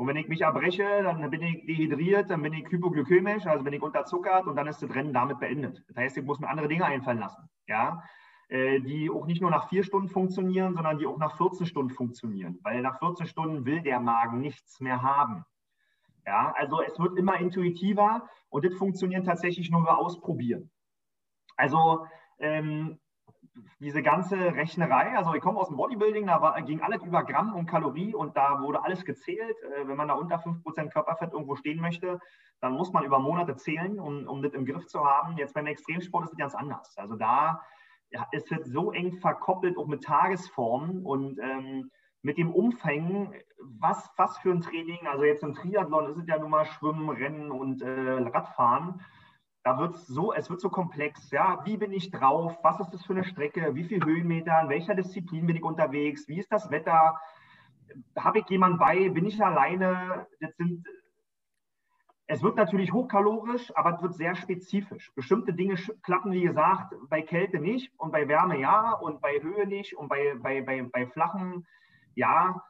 Und 0.00 0.06
wenn 0.06 0.16
ich 0.16 0.28
mich 0.28 0.40
erbreche, 0.40 1.02
dann 1.02 1.28
bin 1.28 1.42
ich 1.42 1.66
dehydriert, 1.66 2.30
dann 2.30 2.40
bin 2.40 2.54
ich 2.54 2.66
hypoglykämisch, 2.70 3.44
also 3.46 3.62
bin 3.62 3.74
ich 3.74 3.82
unterzuckert 3.82 4.46
und 4.46 4.56
dann 4.56 4.66
ist 4.66 4.80
das 4.80 4.94
Rennen 4.94 5.12
damit 5.12 5.40
beendet. 5.40 5.84
Das 5.88 5.96
heißt, 5.98 6.16
ich 6.16 6.24
muss 6.24 6.40
mir 6.40 6.48
andere 6.48 6.68
Dinge 6.68 6.86
einfallen 6.86 7.18
lassen. 7.18 7.50
Ja? 7.66 8.02
Äh, 8.48 8.80
die 8.80 9.10
auch 9.10 9.26
nicht 9.26 9.42
nur 9.42 9.50
nach 9.50 9.68
vier 9.68 9.84
Stunden 9.84 10.08
funktionieren, 10.08 10.72
sondern 10.72 10.96
die 10.96 11.06
auch 11.06 11.18
nach 11.18 11.36
14 11.36 11.66
Stunden 11.66 11.90
funktionieren. 11.90 12.58
Weil 12.62 12.80
nach 12.80 12.98
14 12.98 13.26
Stunden 13.26 13.66
will 13.66 13.82
der 13.82 14.00
Magen 14.00 14.40
nichts 14.40 14.80
mehr 14.80 15.02
haben. 15.02 15.44
Ja, 16.24 16.54
also 16.56 16.80
es 16.80 16.98
wird 16.98 17.18
immer 17.18 17.38
intuitiver 17.38 18.26
und 18.48 18.64
das 18.64 18.72
funktioniert 18.76 19.26
tatsächlich 19.26 19.70
nur 19.70 19.82
über 19.82 19.98
Ausprobieren. 19.98 20.70
Also 21.58 22.06
ähm, 22.38 22.98
diese 23.80 24.02
ganze 24.02 24.36
Rechnerei, 24.36 25.16
also 25.16 25.34
ich 25.34 25.40
komme 25.40 25.58
aus 25.58 25.68
dem 25.68 25.76
Bodybuilding, 25.76 26.26
da 26.26 26.40
war, 26.40 26.60
ging 26.62 26.80
alles 26.80 27.02
über 27.02 27.24
Gramm 27.24 27.54
und 27.54 27.66
Kalorie 27.66 28.14
und 28.14 28.36
da 28.36 28.60
wurde 28.60 28.82
alles 28.82 29.04
gezählt. 29.04 29.56
Äh, 29.62 29.88
wenn 29.88 29.96
man 29.96 30.08
da 30.08 30.14
unter 30.14 30.36
5% 30.36 30.90
Körperfett 30.90 31.32
irgendwo 31.32 31.56
stehen 31.56 31.80
möchte, 31.80 32.20
dann 32.60 32.74
muss 32.74 32.92
man 32.92 33.04
über 33.04 33.18
Monate 33.18 33.56
zählen, 33.56 33.98
um, 33.98 34.26
um 34.26 34.42
das 34.42 34.52
im 34.52 34.66
Griff 34.66 34.86
zu 34.86 35.04
haben. 35.04 35.36
Jetzt 35.36 35.54
beim 35.54 35.66
Extremsport 35.66 36.24
ist 36.24 36.32
es 36.32 36.38
ganz 36.38 36.54
anders. 36.54 36.96
Also 36.96 37.16
da 37.16 37.60
ja, 38.10 38.26
es 38.32 38.44
so 38.64 38.92
eng 38.92 39.18
verkoppelt, 39.18 39.78
auch 39.78 39.86
mit 39.86 40.04
Tagesformen 40.04 41.04
und 41.04 41.38
ähm, 41.38 41.90
mit 42.22 42.36
dem 42.36 42.52
Umfang, 42.52 43.34
was, 43.58 44.10
was 44.16 44.36
für 44.38 44.50
ein 44.50 44.60
Training, 44.60 45.06
also 45.06 45.24
jetzt 45.24 45.42
im 45.42 45.54
Triathlon 45.54 46.10
ist 46.10 46.18
es 46.18 46.26
ja 46.26 46.38
nun 46.38 46.50
mal 46.50 46.66
Schwimmen, 46.66 47.08
Rennen 47.08 47.50
und 47.50 47.82
äh, 47.82 47.88
Radfahren 47.88 49.00
da 49.62 49.78
wird 49.78 49.94
es 49.94 50.06
so, 50.06 50.32
es 50.32 50.48
wird 50.48 50.60
so 50.60 50.70
komplex. 50.70 51.30
Ja, 51.30 51.62
wie 51.64 51.76
bin 51.76 51.92
ich 51.92 52.10
drauf? 52.10 52.56
Was 52.62 52.80
ist 52.80 52.90
das 52.90 53.04
für 53.04 53.12
eine 53.12 53.24
Strecke? 53.24 53.74
Wie 53.74 53.84
viele 53.84 54.06
Höhenmeter? 54.06 54.62
In 54.62 54.68
welcher 54.68 54.94
Disziplin 54.94 55.46
bin 55.46 55.56
ich 55.56 55.62
unterwegs? 55.62 56.28
Wie 56.28 56.38
ist 56.38 56.50
das 56.50 56.70
Wetter? 56.70 57.20
Habe 58.18 58.38
ich 58.38 58.48
jemanden 58.48 58.78
bei? 58.78 59.08
Bin 59.10 59.26
ich 59.26 59.42
alleine? 59.44 60.26
Das 60.40 60.56
sind, 60.56 60.86
es 62.26 62.42
wird 62.42 62.56
natürlich 62.56 62.92
hochkalorisch, 62.92 63.76
aber 63.76 63.96
es 63.96 64.02
wird 64.02 64.14
sehr 64.14 64.34
spezifisch. 64.34 65.12
Bestimmte 65.14 65.52
Dinge 65.52 65.74
klappen, 66.02 66.32
wie 66.32 66.42
gesagt, 66.42 66.94
bei 67.08 67.22
Kälte 67.22 67.58
nicht 67.58 67.92
und 67.98 68.12
bei 68.12 68.28
Wärme 68.28 68.58
ja 68.58 68.92
und 68.92 69.20
bei 69.20 69.42
Höhe 69.42 69.66
nicht 69.66 69.96
und 69.96 70.08
bei, 70.08 70.36
bei, 70.40 70.62
bei, 70.62 70.82
bei 70.82 71.06
flachen 71.06 71.66
ja. 72.14 72.62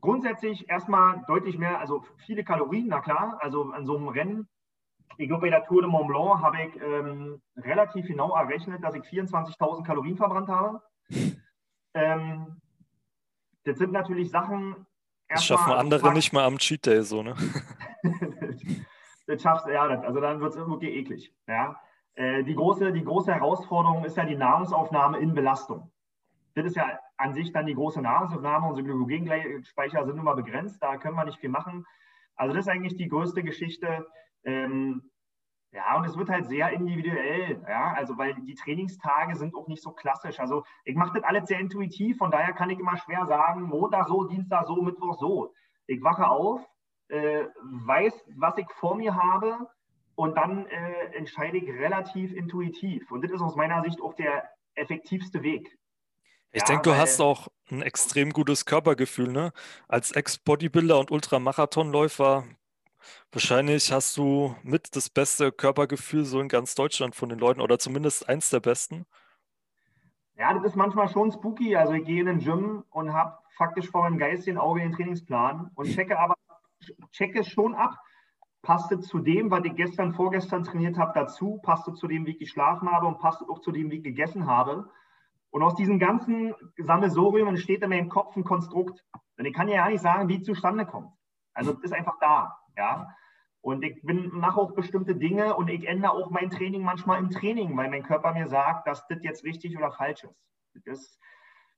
Grundsätzlich 0.00 0.68
erstmal 0.68 1.24
deutlich 1.26 1.58
mehr, 1.58 1.80
also 1.80 2.04
viele 2.26 2.44
Kalorien, 2.44 2.86
na 2.88 3.00
klar, 3.00 3.38
also 3.40 3.70
an 3.70 3.86
so 3.86 3.96
einem 3.96 4.08
Rennen 4.08 4.48
ich 5.18 5.28
glaube, 5.28 5.42
bei 5.42 5.50
der 5.50 5.64
Tour 5.64 5.82
de 5.82 5.90
Mont 5.90 6.08
Blanc 6.08 6.42
habe 6.42 6.56
ich 6.62 6.82
ähm, 6.82 7.40
relativ 7.56 8.06
genau 8.06 8.36
errechnet, 8.36 8.82
dass 8.82 8.94
ich 8.94 9.02
24.000 9.02 9.84
Kalorien 9.84 10.16
verbrannt 10.16 10.48
habe. 10.48 10.82
Ähm, 11.98 12.60
das 13.64 13.78
sind 13.78 13.90
natürlich 13.92 14.30
Sachen. 14.30 14.86
Das 15.30 15.42
schaffen 15.42 15.72
andere 15.72 16.02
Tag, 16.02 16.14
nicht 16.14 16.30
mal 16.30 16.44
am 16.44 16.58
Cheat 16.58 16.84
Day 16.84 17.02
so, 17.02 17.22
ne? 17.22 17.34
das 19.26 19.40
schaffst 19.40 19.66
ja, 19.66 19.88
das, 19.88 20.04
also 20.04 20.20
dann 20.20 20.40
wird 20.40 20.52
es 20.52 20.58
irgendwie 20.58 20.90
eklig. 20.90 21.34
Ja? 21.48 21.80
Äh, 22.14 22.44
die, 22.44 22.54
große, 22.54 22.92
die 22.92 23.02
große 23.02 23.32
Herausforderung 23.32 24.04
ist 24.04 24.18
ja 24.18 24.26
die 24.26 24.36
Nahrungsaufnahme 24.36 25.18
in 25.18 25.34
Belastung. 25.34 25.90
Das 26.54 26.66
ist 26.66 26.76
ja 26.76 26.98
an 27.16 27.34
sich 27.34 27.52
dann 27.52 27.66
die 27.66 27.74
große 27.74 28.00
Nahrungsaufnahme. 28.00 28.68
Unsere 28.68 28.86
Glykogenspeicher 28.86 30.04
sind 30.04 30.16
nun 30.16 30.24
mal 30.24 30.36
begrenzt, 30.36 30.82
da 30.82 30.96
können 30.98 31.16
wir 31.16 31.24
nicht 31.24 31.40
viel 31.40 31.50
machen. 31.50 31.86
Also 32.36 32.54
das 32.54 32.66
ist 32.66 32.70
eigentlich 32.70 32.96
die 32.96 33.08
größte 33.08 33.42
Geschichte. 33.42 34.06
Ähm, 34.46 35.10
ja, 35.72 35.98
und 35.98 36.06
es 36.06 36.16
wird 36.16 36.30
halt 36.30 36.46
sehr 36.46 36.70
individuell, 36.70 37.62
ja, 37.68 37.92
also 37.92 38.16
weil 38.16 38.34
die 38.34 38.54
Trainingstage 38.54 39.36
sind 39.36 39.54
auch 39.54 39.68
nicht 39.68 39.82
so 39.82 39.90
klassisch. 39.90 40.40
Also 40.40 40.64
ich 40.84 40.96
mache 40.96 41.20
das 41.20 41.24
alles 41.24 41.48
sehr 41.48 41.58
intuitiv, 41.58 42.16
von 42.16 42.30
daher 42.30 42.54
kann 42.54 42.70
ich 42.70 42.78
immer 42.78 42.96
schwer 42.96 43.26
sagen, 43.26 43.62
Montag 43.62 44.08
so, 44.08 44.24
Dienstag 44.24 44.66
so, 44.66 44.80
Mittwoch 44.80 45.18
so. 45.18 45.52
Ich 45.86 46.02
wache 46.02 46.28
auf, 46.28 46.60
äh, 47.08 47.44
weiß, 47.84 48.14
was 48.36 48.56
ich 48.56 48.70
vor 48.70 48.96
mir 48.96 49.14
habe 49.14 49.68
und 50.14 50.36
dann 50.36 50.66
äh, 50.66 51.14
entscheide 51.14 51.58
ich 51.58 51.68
relativ 51.68 52.32
intuitiv. 52.32 53.10
Und 53.10 53.22
das 53.22 53.32
ist 53.32 53.42
aus 53.42 53.54
meiner 53.54 53.82
Sicht 53.82 54.00
auch 54.00 54.14
der 54.14 54.48
effektivste 54.76 55.42
Weg. 55.42 55.76
Ich 56.52 56.62
ja, 56.62 56.68
denke, 56.68 56.90
du 56.90 56.96
hast 56.96 57.20
auch 57.20 57.48
ein 57.70 57.82
extrem 57.82 58.30
gutes 58.30 58.64
Körpergefühl, 58.64 59.30
ne? 59.30 59.52
Als 59.88 60.12
Ex-Bodybuilder 60.12 60.98
und 60.98 61.10
Ultramarathonläufer 61.10 62.44
Wahrscheinlich 63.32 63.92
hast 63.92 64.16
du 64.16 64.54
mit 64.62 64.96
das 64.96 65.10
beste 65.10 65.52
Körpergefühl 65.52 66.24
so 66.24 66.40
in 66.40 66.48
ganz 66.48 66.74
Deutschland 66.74 67.14
von 67.14 67.28
den 67.28 67.38
Leuten 67.38 67.60
oder 67.60 67.78
zumindest 67.78 68.28
eins 68.28 68.50
der 68.50 68.60
besten. 68.60 69.06
Ja, 70.36 70.52
das 70.52 70.64
ist 70.64 70.76
manchmal 70.76 71.08
schon 71.08 71.32
spooky. 71.32 71.76
Also 71.76 71.94
ich 71.94 72.04
gehe 72.04 72.20
in 72.20 72.26
den 72.26 72.38
Gym 72.40 72.84
und 72.90 73.12
habe 73.12 73.38
faktisch 73.56 73.88
vor 73.90 74.02
meinem 74.02 74.18
geistigen 74.18 74.58
Auge 74.58 74.80
den 74.80 74.92
Trainingsplan 74.92 75.70
und 75.74 75.88
checke 75.88 76.18
aber 76.18 76.34
checke 77.10 77.44
schon 77.44 77.74
ab. 77.74 77.98
Passte 78.62 79.00
zu 79.00 79.20
dem, 79.20 79.50
was 79.50 79.64
ich 79.64 79.76
gestern, 79.76 80.12
vorgestern 80.12 80.64
trainiert 80.64 80.98
habe, 80.98 81.12
dazu, 81.14 81.60
passte 81.62 81.94
zu 81.94 82.08
dem, 82.08 82.26
wie 82.26 82.32
ich 82.32 82.38
geschlafen 82.38 82.90
habe 82.90 83.06
und 83.06 83.18
passte 83.18 83.48
auch 83.48 83.60
zu 83.60 83.70
dem, 83.70 83.90
wie 83.90 83.98
ich 83.98 84.04
gegessen 84.04 84.46
habe. 84.46 84.90
Und 85.50 85.62
aus 85.62 85.74
diesem 85.76 85.98
ganzen 85.98 86.54
Sammelsurium 86.76 87.48
entsteht 87.48 87.82
in 87.82 87.90
meinem 87.90 88.08
Kopf 88.08 88.36
ein 88.36 88.44
Konstrukt. 88.44 89.04
Und 89.38 89.44
ich 89.44 89.54
kann 89.54 89.68
ja 89.68 89.88
nicht 89.88 90.02
sagen, 90.02 90.28
wie 90.28 90.36
es 90.36 90.42
zustande 90.42 90.84
kommt. 90.84 91.12
Also 91.54 91.72
es 91.72 91.84
ist 91.84 91.92
einfach 91.92 92.18
da. 92.20 92.58
Ja? 92.76 93.08
Und 93.60 93.82
ich 93.82 94.02
mache 94.04 94.60
auch 94.60 94.72
bestimmte 94.72 95.16
Dinge 95.16 95.56
und 95.56 95.68
ich 95.68 95.88
ändere 95.88 96.12
auch 96.12 96.30
mein 96.30 96.50
Training 96.50 96.82
manchmal 96.82 97.18
im 97.18 97.30
Training, 97.30 97.76
weil 97.76 97.90
mein 97.90 98.04
Körper 98.04 98.32
mir 98.32 98.46
sagt, 98.46 98.86
dass 98.86 99.06
das 99.08 99.22
jetzt 99.22 99.42
richtig 99.44 99.76
oder 99.76 99.90
falsch 99.90 100.22
ist. 100.22 100.86
Das 100.86 101.18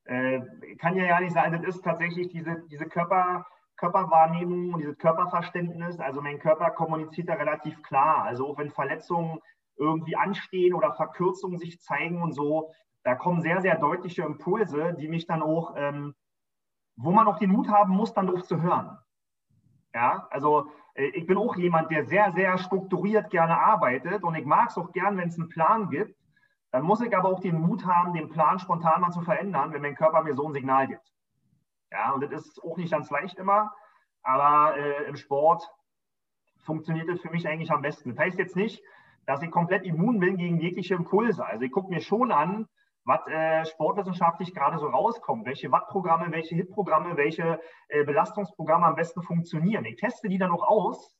äh, 0.04 0.40
kann 0.76 0.96
ja 0.96 1.04
ja 1.06 1.20
nicht 1.20 1.32
sein, 1.32 1.52
das 1.52 1.62
ist 1.62 1.82
tatsächlich 1.82 2.28
diese, 2.28 2.62
diese 2.70 2.86
Körper, 2.86 3.46
Körperwahrnehmung 3.76 4.74
und 4.74 4.80
dieses 4.80 4.98
Körperverständnis. 4.98 5.98
Also 5.98 6.20
mein 6.20 6.38
Körper 6.38 6.70
kommuniziert 6.72 7.28
da 7.30 7.34
relativ 7.34 7.82
klar. 7.82 8.24
Also 8.24 8.48
auch 8.48 8.58
wenn 8.58 8.70
Verletzungen 8.70 9.38
irgendwie 9.76 10.16
anstehen 10.16 10.74
oder 10.74 10.92
Verkürzungen 10.92 11.58
sich 11.58 11.80
zeigen 11.80 12.20
und 12.20 12.32
so, 12.32 12.72
da 13.04 13.14
kommen 13.14 13.40
sehr, 13.40 13.62
sehr 13.62 13.78
deutliche 13.78 14.22
Impulse, 14.22 14.94
die 15.00 15.08
mich 15.08 15.26
dann 15.26 15.42
auch, 15.42 15.74
ähm, 15.76 16.14
wo 16.96 17.12
man 17.12 17.28
auch 17.28 17.38
den 17.38 17.50
Mut 17.50 17.68
haben 17.68 17.94
muss, 17.94 18.12
dann 18.12 18.26
drauf 18.26 18.42
zu 18.42 18.60
hören. 18.60 18.98
Ja, 19.98 20.28
also 20.30 20.70
äh, 20.94 21.06
ich 21.06 21.26
bin 21.26 21.36
auch 21.36 21.56
jemand, 21.56 21.90
der 21.90 22.04
sehr, 22.04 22.30
sehr 22.30 22.56
strukturiert 22.58 23.30
gerne 23.30 23.58
arbeitet 23.58 24.22
und 24.22 24.36
ich 24.36 24.44
mag 24.44 24.68
es 24.70 24.78
auch 24.78 24.92
gern, 24.92 25.16
wenn 25.16 25.28
es 25.28 25.36
einen 25.36 25.48
Plan 25.48 25.90
gibt. 25.90 26.14
Dann 26.70 26.84
muss 26.84 27.00
ich 27.00 27.16
aber 27.16 27.28
auch 27.28 27.40
den 27.40 27.58
Mut 27.60 27.84
haben, 27.84 28.12
den 28.12 28.28
Plan 28.28 28.60
spontan 28.60 29.00
mal 29.00 29.10
zu 29.10 29.22
verändern, 29.22 29.72
wenn 29.72 29.82
mein 29.82 29.96
Körper 29.96 30.22
mir 30.22 30.36
so 30.36 30.46
ein 30.46 30.52
Signal 30.52 30.86
gibt. 30.86 31.12
Ja, 31.90 32.12
und 32.12 32.20
das 32.20 32.30
ist 32.30 32.62
auch 32.62 32.76
nicht 32.76 32.92
ganz 32.92 33.10
leicht 33.10 33.40
immer, 33.40 33.72
aber 34.22 34.76
äh, 34.76 35.08
im 35.08 35.16
Sport 35.16 35.68
funktioniert 36.58 37.08
das 37.08 37.20
für 37.20 37.30
mich 37.30 37.48
eigentlich 37.48 37.72
am 37.72 37.82
besten. 37.82 38.10
Das 38.10 38.24
heißt 38.24 38.38
jetzt 38.38 38.54
nicht, 38.54 38.80
dass 39.26 39.42
ich 39.42 39.50
komplett 39.50 39.84
immun 39.84 40.20
bin 40.20 40.36
gegen 40.36 40.60
jegliche 40.60 40.94
Impulse. 40.94 41.44
Also 41.44 41.64
ich 41.64 41.72
gucke 41.72 41.90
mir 41.92 42.00
schon 42.00 42.30
an, 42.30 42.68
was 43.08 43.26
äh, 43.26 43.64
sportwissenschaftlich 43.64 44.54
gerade 44.54 44.78
so 44.78 44.86
rauskommt, 44.86 45.46
welche 45.46 45.72
Wattprogramme, 45.72 46.30
welche 46.30 46.54
Hitprogramme, 46.54 47.16
welche 47.16 47.58
äh, 47.88 48.04
Belastungsprogramme 48.04 48.86
am 48.86 48.96
besten 48.96 49.22
funktionieren. 49.22 49.86
Ich 49.86 49.96
teste 49.96 50.28
die 50.28 50.36
dann 50.36 50.50
auch 50.50 50.62
aus, 50.62 51.16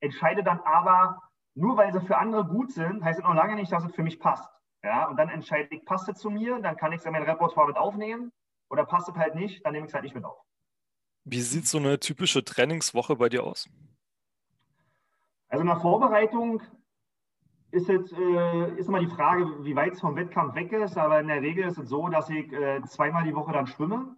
entscheide 0.00 0.42
dann 0.42 0.60
aber, 0.60 1.20
nur 1.54 1.76
weil 1.76 1.92
sie 1.92 2.00
für 2.00 2.16
andere 2.16 2.46
gut 2.46 2.72
sind, 2.72 3.04
heißt 3.04 3.18
es 3.18 3.24
noch 3.24 3.34
lange 3.34 3.54
nicht, 3.54 3.70
dass 3.70 3.84
es 3.84 3.94
für 3.94 4.02
mich 4.02 4.18
passt. 4.18 4.50
Ja, 4.82 5.08
und 5.08 5.18
dann 5.18 5.28
entscheide 5.28 5.68
ich, 5.74 5.84
passt 5.84 6.08
es 6.08 6.18
zu 6.18 6.30
mir, 6.30 6.58
dann 6.60 6.76
kann 6.76 6.92
ich 6.92 7.00
es 7.00 7.04
in 7.04 7.12
mein 7.12 7.22
Repertoire 7.22 7.66
mit 7.66 7.76
aufnehmen 7.76 8.32
oder 8.70 8.86
passt 8.86 9.08
es 9.08 9.16
halt 9.16 9.34
nicht, 9.34 9.64
dann 9.64 9.72
nehme 9.72 9.84
ich 9.84 9.90
es 9.90 9.94
halt 9.94 10.04
nicht 10.04 10.14
mit 10.14 10.24
auf. 10.24 10.38
Wie 11.24 11.40
sieht 11.40 11.66
so 11.66 11.76
eine 11.76 12.00
typische 12.00 12.44
Trainingswoche 12.44 13.16
bei 13.16 13.28
dir 13.28 13.44
aus? 13.44 13.68
Also 15.48 15.60
in 15.60 15.68
der 15.68 15.80
Vorbereitung 15.80 16.62
ist 17.76 17.88
jetzt 17.88 18.12
äh, 18.12 18.74
ist 18.76 18.88
immer 18.88 19.00
die 19.00 19.06
Frage, 19.06 19.64
wie 19.64 19.76
weit 19.76 19.92
es 19.92 20.00
vom 20.00 20.16
Wettkampf 20.16 20.54
weg 20.54 20.72
ist, 20.72 20.96
aber 20.96 21.20
in 21.20 21.28
der 21.28 21.42
Regel 21.42 21.64
ist 21.66 21.78
es 21.78 21.88
so, 21.88 22.08
dass 22.08 22.30
ich 22.30 22.50
äh, 22.52 22.82
zweimal 22.84 23.24
die 23.24 23.34
Woche 23.34 23.52
dann 23.52 23.66
schwimme. 23.66 24.16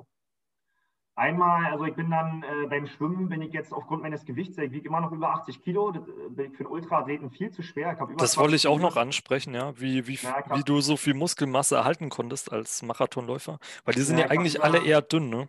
Einmal, 1.16 1.72
also 1.72 1.84
ich 1.84 1.94
bin 1.96 2.10
dann 2.10 2.44
äh, 2.44 2.68
beim 2.68 2.86
Schwimmen, 2.86 3.28
bin 3.28 3.42
ich 3.42 3.52
jetzt 3.52 3.72
aufgrund 3.72 4.02
meines 4.02 4.24
Gewichts, 4.24 4.56
ich 4.56 4.70
wiege 4.70 4.88
immer 4.88 5.00
noch 5.00 5.10
über 5.10 5.30
80 5.30 5.60
Kilo, 5.62 5.90
das 5.90 6.06
äh, 6.06 6.28
bin 6.30 6.52
ich 6.52 6.56
für 6.56 6.64
einen 6.64 6.72
Ultraathleten 6.72 7.30
viel 7.30 7.50
zu 7.50 7.62
schwer. 7.62 7.96
das 8.16 8.38
wollte 8.38 8.54
ich 8.54 8.68
auch 8.68 8.78
noch 8.78 8.96
ansprechen, 8.96 9.52
ja, 9.52 9.72
wie, 9.80 10.06
wie, 10.06 10.14
ja, 10.14 10.44
wie 10.54 10.62
du 10.62 10.80
so 10.80 10.96
viel 10.96 11.14
Muskelmasse 11.14 11.74
erhalten 11.74 12.08
konntest 12.08 12.52
als 12.52 12.82
Marathonläufer, 12.84 13.58
weil 13.84 13.94
die 13.94 14.02
sind 14.02 14.18
ja, 14.18 14.26
ja 14.26 14.30
eigentlich 14.30 14.62
alle 14.62 14.84
eher 14.84 15.02
dünn, 15.02 15.28
ne? 15.28 15.48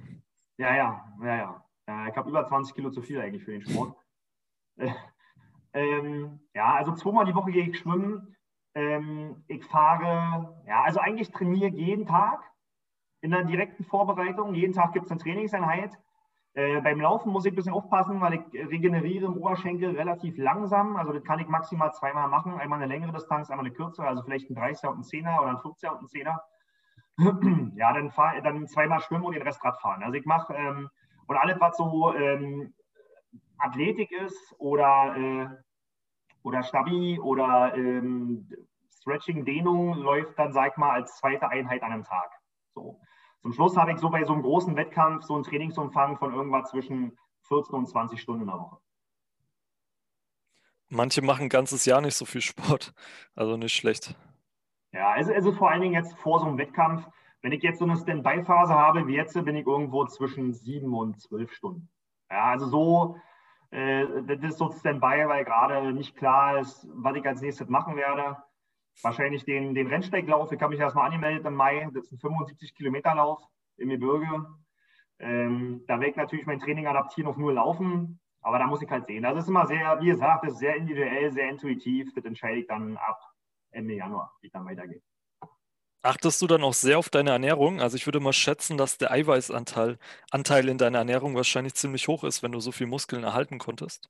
Ja, 0.58 0.76
ja, 0.76 1.06
ja, 1.22 1.36
ja. 1.36 1.64
ja 1.88 2.08
ich 2.08 2.18
habe 2.18 2.28
über 2.28 2.48
20 2.48 2.74
Kilo 2.74 2.90
zu 2.90 3.04
viel 3.04 3.22
eigentlich 3.22 3.44
für 3.44 3.52
den 3.52 3.62
Sport. 3.62 3.96
Ähm, 5.74 6.40
ja, 6.54 6.74
also 6.74 6.94
zweimal 6.94 7.26
die 7.26 7.36
Woche 7.36 7.52
gehe 7.52 7.68
ich 7.68 7.80
schwimmen. 7.80 8.36
Ähm, 8.76 9.44
ich 9.48 9.66
fahre, 9.66 10.56
ja, 10.68 10.84
also 10.84 11.00
eigentlich 11.00 11.32
trainiere 11.32 11.72
jeden 11.72 12.06
Tag 12.06 12.44
in 13.22 13.32
der 13.32 13.44
direkten 13.44 13.84
Vorbereitung. 13.84 14.54
Jeden 14.54 14.74
Tag 14.74 14.94
gibt 14.94 15.06
es 15.06 15.12
eine 15.12 15.20
Trainingseinheit. 15.20 15.98
Äh, 16.54 16.82
beim 16.82 17.00
Laufen 17.00 17.32
muss 17.32 17.46
ich 17.46 17.54
ein 17.54 17.56
bisschen 17.56 17.74
aufpassen, 17.74 18.22
weil 18.22 18.34
ich 18.34 18.70
regeneriere 18.70 19.28
im 19.28 19.38
Oberschenkel 19.38 19.96
relativ 19.96 20.38
langsam. 20.38 20.96
Also 20.96 21.14
das 21.14 21.24
kann 21.24 21.40
ich 21.40 21.48
maximal 21.48 21.94
zweimal 21.94 22.28
machen. 22.28 22.60
Einmal 22.60 22.82
eine 22.82 22.92
längere 22.92 23.14
Distanz, 23.14 23.50
einmal 23.50 23.66
eine 23.66 23.76
kürzere, 23.76 24.08
also 24.08 24.24
vielleicht 24.24 24.50
ein 24.50 24.58
30er 24.58 24.88
und 24.88 25.00
ein 25.00 25.04
10er 25.04 25.42
oder 25.42 25.50
ein 25.52 25.58
50er 25.58 25.90
und 25.92 26.02
ein 26.02 26.08
10er. 26.08 26.40
ja, 27.76 27.94
dann, 27.94 28.12
fahr, 28.12 28.42
dann 28.42 28.68
zweimal 28.68 29.02
schwimmen 29.02 29.26
und 29.26 29.34
den 29.34 29.44
Rest 29.44 29.64
Rad 29.64 29.80
fahren. 29.80 30.04
Also 30.04 30.18
ich 30.18 30.26
mache 30.26 30.54
ähm, 30.54 30.90
und 31.28 31.38
alles, 31.38 31.60
was 31.60 31.78
so 31.78 32.14
ähm, 32.16 32.74
Athletik 33.60 34.12
ist 34.12 34.56
oder, 34.58 35.16
äh, 35.16 35.48
oder 36.44 36.64
Stabi 36.64 37.20
oder 37.20 37.74
ähm, 37.76 38.50
Stretching, 38.90 39.46
Dehnung 39.46 39.94
läuft 39.96 40.38
dann, 40.38 40.52
sag 40.52 40.72
ich 40.72 40.78
mal, 40.78 40.92
als 40.92 41.18
zweite 41.18 41.50
Einheit 41.50 41.84
an 41.84 41.92
einem 41.92 42.04
Tag. 42.04 42.32
So. 42.74 43.00
Zum 43.42 43.54
Schluss 43.54 43.78
habe 43.78 43.94
ich 43.94 44.00
so 44.00 44.10
bei 44.10 44.24
so 44.24 44.34
einem 44.34 44.42
großen 44.42 44.76
Wettkampf 44.76 45.24
so 45.24 45.36
einen 45.36 45.44
Trainingsumfang 45.44 46.18
von 46.18 46.34
irgendwas 46.34 46.70
zwischen 46.72 47.18
14 47.44 47.76
und 47.76 47.88
20 47.88 48.22
Stunden 48.22 48.42
in 48.42 48.48
der 48.48 48.60
Woche. 48.60 48.78
Manche 50.90 51.22
machen 51.22 51.44
ein 51.44 51.50
ganzes 51.50 51.86
Jahr 51.86 52.02
nicht 52.02 52.16
so 52.16 52.26
viel 52.26 52.42
Sport, 52.42 52.94
also 53.36 53.58
nicht 53.58 53.76
schlecht. 53.76 54.16
Ja, 54.92 55.12
also, 55.12 55.32
also 55.34 55.52
vor 55.52 55.70
allen 55.70 55.82
Dingen 55.82 55.94
jetzt 55.94 56.18
vor 56.18 56.40
so 56.40 56.48
einem 56.48 56.58
Wettkampf, 56.58 57.08
wenn 57.42 57.52
ich 57.52 57.62
jetzt 57.62 57.80
so 57.80 57.86
eine 57.86 57.96
Standby-Phase 57.96 58.74
habe 58.74 59.08
wie 59.08 59.16
jetzt, 59.16 59.34
bin 59.46 59.56
ich 59.56 59.66
irgendwo 59.66 60.06
zwischen 60.08 60.54
sieben 60.54 60.94
und 60.94 61.22
zwölf 61.22 61.54
Stunden. 61.54 61.90
Ja, 62.30 62.46
also 62.46 62.68
so, 62.68 63.18
das 63.72 64.40
ist 64.42 64.58
so 64.58 64.72
Standby, 64.72 65.28
weil 65.28 65.46
gerade 65.46 65.94
nicht 65.94 66.16
klar 66.16 66.60
ist, 66.60 66.88
was 66.92 67.16
ich 67.16 67.26
als 67.26 67.42
nächstes 67.42 67.70
machen 67.70 67.96
werde. 67.96 68.38
Wahrscheinlich 69.02 69.46
den, 69.46 69.74
den 69.76 69.88
Rennsteiglauf. 69.88 70.52
Ich 70.52 70.62
habe 70.62 70.72
mich 70.72 70.80
erstmal 70.80 71.06
angemeldet 71.06 71.46
im 71.46 71.54
Mai. 71.54 71.88
Das 71.94 72.06
ist 72.06 72.12
ein 72.14 72.20
75 72.20 72.76
Kilometer 72.76 73.16
Lauf 73.16 73.42
im 73.78 73.90
Gebirge. 73.90 74.46
Ähm, 75.20 75.84
da 75.88 76.00
werde 76.00 76.12
ich 76.12 76.16
natürlich 76.16 76.46
mein 76.46 76.60
Training 76.60 76.88
adaptieren 76.88 77.30
auf 77.30 77.38
nur 77.38 77.54
Laufen. 77.54 78.20
Aber 78.42 78.58
da 78.58 78.68
muss 78.68 78.82
ich 78.82 78.90
halt 78.90 79.06
sehen. 79.06 79.24
Das 79.24 79.38
ist 79.38 79.50
immer 79.50 79.68
sehr, 79.68 80.00
wie 80.02 80.08
gesagt, 80.08 80.44
das 80.44 80.54
ist 80.54 80.60
sehr 80.60 80.76
individuell, 80.76 81.32
sehr 81.32 81.50
intuitiv. 81.50 82.14
Das 82.14 82.26
entscheide 82.26 82.60
ich 82.60 82.68
dann 82.68 82.98
ab 82.98 83.20
Ende 83.72 83.94
Januar, 83.96 84.34
wie 84.42 84.48
es 84.48 84.54
dann 84.54 84.66
weitergeht. 84.66 85.04
Achtest 86.02 86.42
du 86.42 86.48
dann 86.48 86.64
auch 86.64 86.74
sehr 86.74 86.98
auf 86.98 87.10
deine 87.10 87.32
Ernährung? 87.32 87.82
Also 87.82 87.98
ich 87.98 88.08
würde 88.08 88.22
mal 88.22 88.32
schätzen, 88.32 88.78
dass 88.78 88.98
der 88.98 89.12
Eiweißanteil 89.12 89.98
Anteil 90.32 90.70
in 90.70 90.78
deiner 90.78 91.00
Ernährung 91.00 91.36
wahrscheinlich 91.36 91.76
ziemlich 91.76 92.08
hoch 92.08 92.24
ist, 92.24 92.42
wenn 92.42 92.54
du 92.54 92.62
so 92.62 92.72
viel 92.72 92.88
Muskeln 92.88 93.24
erhalten 93.24 93.58
konntest. 93.58 94.10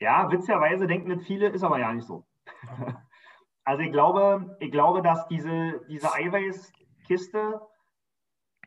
Ja, 0.00 0.30
witzigerweise 0.30 0.86
denken 0.86 1.08
nicht 1.08 1.26
viele, 1.26 1.48
ist 1.48 1.62
aber 1.62 1.78
ja 1.78 1.92
nicht 1.92 2.06
so. 2.06 2.26
Also 3.62 3.82
ich 3.82 3.92
glaube, 3.92 4.56
ich 4.58 4.72
glaube, 4.72 5.02
dass 5.02 5.28
diese, 5.28 5.84
diese 5.88 6.12
Eiweißkiste, 6.12 7.60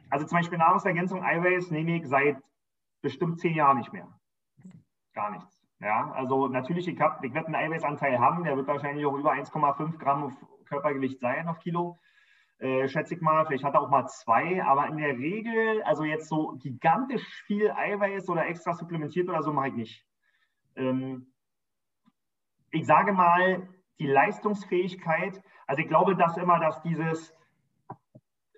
also 0.09 0.25
zum 0.25 0.37
Beispiel 0.37 0.59
Nahrungsergänzung 0.59 1.23
Eiweiß 1.23 1.71
nehme 1.71 1.97
ich 1.97 2.07
seit 2.07 2.37
bestimmt 3.01 3.39
zehn 3.39 3.55
Jahren 3.55 3.79
nicht 3.79 3.91
mehr. 3.91 4.07
Gar 5.13 5.31
nichts. 5.31 5.59
Ja, 5.79 6.11
also 6.11 6.47
natürlich, 6.47 6.87
ich, 6.87 7.01
hab, 7.01 7.21
ich 7.23 7.33
werde 7.33 7.47
einen 7.47 7.55
Eiweißanteil 7.55 8.19
haben, 8.19 8.45
der 8.45 8.55
wird 8.55 8.67
wahrscheinlich 8.67 9.05
auch 9.05 9.15
über 9.15 9.33
1,5 9.33 9.97
Gramm 9.97 10.37
Körpergewicht 10.73 11.19
sein 11.19 11.47
auf 11.47 11.59
Kilo. 11.59 11.99
Äh, 12.59 12.87
schätze 12.87 13.15
ich 13.15 13.21
mal, 13.21 13.45
vielleicht 13.45 13.63
hat 13.63 13.73
er 13.73 13.81
auch 13.81 13.89
mal 13.89 14.07
zwei, 14.07 14.63
aber 14.63 14.87
in 14.87 14.97
der 14.97 15.17
Regel, 15.17 15.81
also 15.83 16.03
jetzt 16.03 16.29
so 16.29 16.53
gigantisch 16.57 17.43
viel 17.45 17.71
Eiweiß 17.71 18.29
oder 18.29 18.47
extra 18.47 18.73
supplementiert 18.73 19.29
oder 19.29 19.43
so 19.43 19.51
mache 19.51 19.69
ich 19.69 19.73
nicht. 19.73 20.05
Ähm, 20.75 21.33
ich 22.71 22.85
sage 22.85 23.11
mal, 23.13 23.67
die 23.99 24.07
Leistungsfähigkeit, 24.07 25.41
also 25.67 25.81
ich 25.81 25.87
glaube, 25.87 26.15
dass 26.15 26.37
immer, 26.37 26.59
dass 26.59 26.81
dieses, 26.81 27.35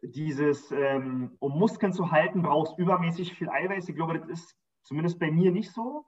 dieses 0.01 0.71
ähm, 0.71 1.35
um 1.39 1.57
Muskeln 1.57 1.91
zu 1.91 2.11
halten, 2.11 2.41
brauchst 2.41 2.77
übermäßig 2.77 3.33
viel 3.33 3.49
Eiweiß. 3.49 3.89
Ich 3.89 3.95
glaube, 3.95 4.19
das 4.19 4.29
ist 4.29 4.57
zumindest 4.83 5.19
bei 5.19 5.31
mir 5.31 5.51
nicht 5.51 5.71
so. 5.71 6.05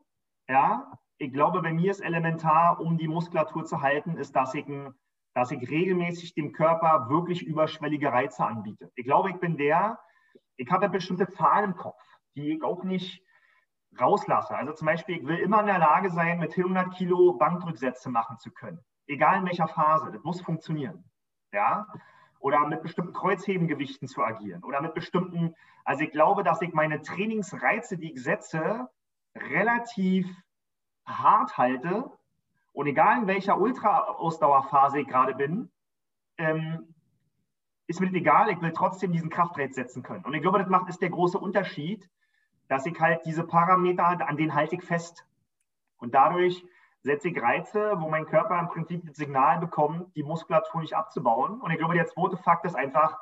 Ja, 0.48 0.92
ich 1.18 1.34
glaube, 1.34 1.62
bei 1.62 1.74
mir 1.74 1.92
ist 1.92 2.00
elementar, 2.00 2.80
um 2.80 2.98
die 2.98 3.08
Muskulatur 3.08 3.66
zu 3.66 3.82
halten, 3.82 4.18
ist, 4.18 4.36
dass 4.36 4.54
ich, 4.54 4.68
ein, 4.68 4.94
dass 5.38 5.52
ich 5.52 5.70
regelmäßig 5.70 6.34
dem 6.34 6.52
Körper 6.52 7.10
wirklich 7.10 7.44
überschwellige 7.44 8.12
Reize 8.12 8.44
anbiete. 8.44 8.92
Ich 8.96 9.06
glaube, 9.06 9.30
ich 9.30 9.36
bin 9.36 9.56
der, 9.56 10.00
ich 10.56 10.68
habe 10.72 10.90
bestimmte 10.90 11.30
Zahlen 11.30 11.66
im 11.66 11.76
Kopf, 11.76 12.02
die 12.36 12.54
ich 12.54 12.64
auch 12.64 12.84
nicht 12.84 13.22
rauslasse. 14.02 14.58
Also 14.58 14.74
zum 14.74 14.88
Beispiel, 14.88 15.18
ich 15.18 15.28
will 15.28 15.38
immer 15.38 15.60
in 15.60 15.68
der 15.68 15.78
Lage 15.78 16.10
sein, 16.10 16.40
mit 16.40 16.58
100 16.58 16.92
Kilo 16.96 17.34
Bankdrücksätze 17.34 18.10
machen 18.10 18.40
zu 18.40 18.50
können. 18.50 18.80
Egal 19.06 19.38
in 19.38 19.46
welcher 19.46 19.68
Phase, 19.68 20.12
das 20.12 20.24
muss 20.24 20.42
funktionieren. 20.42 21.04
Ja? 21.52 21.86
Oder 22.40 22.66
mit 22.66 22.82
bestimmten 22.82 23.14
Kreuzhebengewichten 23.14 24.08
zu 24.08 24.24
agieren. 24.24 24.64
Oder 24.64 24.82
mit 24.82 24.96
bestimmten, 24.96 25.54
also 25.86 26.04
ich 26.04 26.10
glaube, 26.10 26.44
dass 26.44 26.64
ich 26.64 26.74
meine 26.74 27.04
Trainingsreize, 27.04 28.00
die 28.00 28.14
ich 28.14 28.24
setze, 28.24 28.90
relativ 29.36 30.26
hart 31.06 31.60
halte 31.60 32.12
und 32.78 32.86
egal 32.86 33.22
in 33.22 33.28
welcher 33.28 33.60
Ultra-Ausdauerphase 33.60 35.00
ich 35.00 35.08
gerade 35.08 35.34
bin, 35.34 35.72
ähm, 36.38 36.94
ist 37.88 38.00
mir 38.00 38.14
egal, 38.14 38.52
ich 38.52 38.62
will 38.62 38.72
trotzdem 38.72 39.12
diesen 39.12 39.32
Kraftreiz 39.32 39.74
setzen 39.74 40.04
können. 40.04 40.24
Und 40.24 40.36
ich 40.36 40.44
glaube, 40.44 40.60
das 40.60 40.70
macht 40.70 40.88
ist 40.88 41.02
der 41.02 41.10
große 41.10 41.40
Unterschied, 41.40 42.08
dass 42.68 42.86
ich 42.86 43.00
halt 43.00 43.26
diese 43.26 43.44
Parameter, 43.44 44.28
an 44.28 44.38
denen 44.38 44.54
halte 44.54 44.76
ich 44.76 44.84
fest. 44.84 45.26
Und 45.98 46.14
dadurch 46.14 46.64
setze 47.02 47.30
ich 47.30 47.42
Reize, 47.42 47.94
wo 47.98 48.10
mein 48.10 48.28
Körper 48.28 48.60
im 48.60 48.68
Prinzip 48.68 49.08
das 49.08 49.16
Signal 49.18 49.58
bekommt, 49.58 50.16
die 50.16 50.22
Muskulatur 50.22 50.82
nicht 50.82 50.94
abzubauen. 50.94 51.60
Und 51.60 51.72
ich 51.72 51.80
glaube, 51.80 51.96
der 51.96 52.06
zweite 52.06 52.38
Fakt 52.38 52.64
ist 52.66 52.76
einfach, 52.76 53.18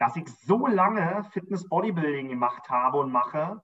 dass 0.00 0.16
ich 0.16 0.26
so 0.28 0.66
lange 0.66 1.22
Fitness-Bodybuilding 1.30 2.26
gemacht 2.26 2.68
habe 2.70 2.98
und 2.98 3.12
mache, 3.12 3.62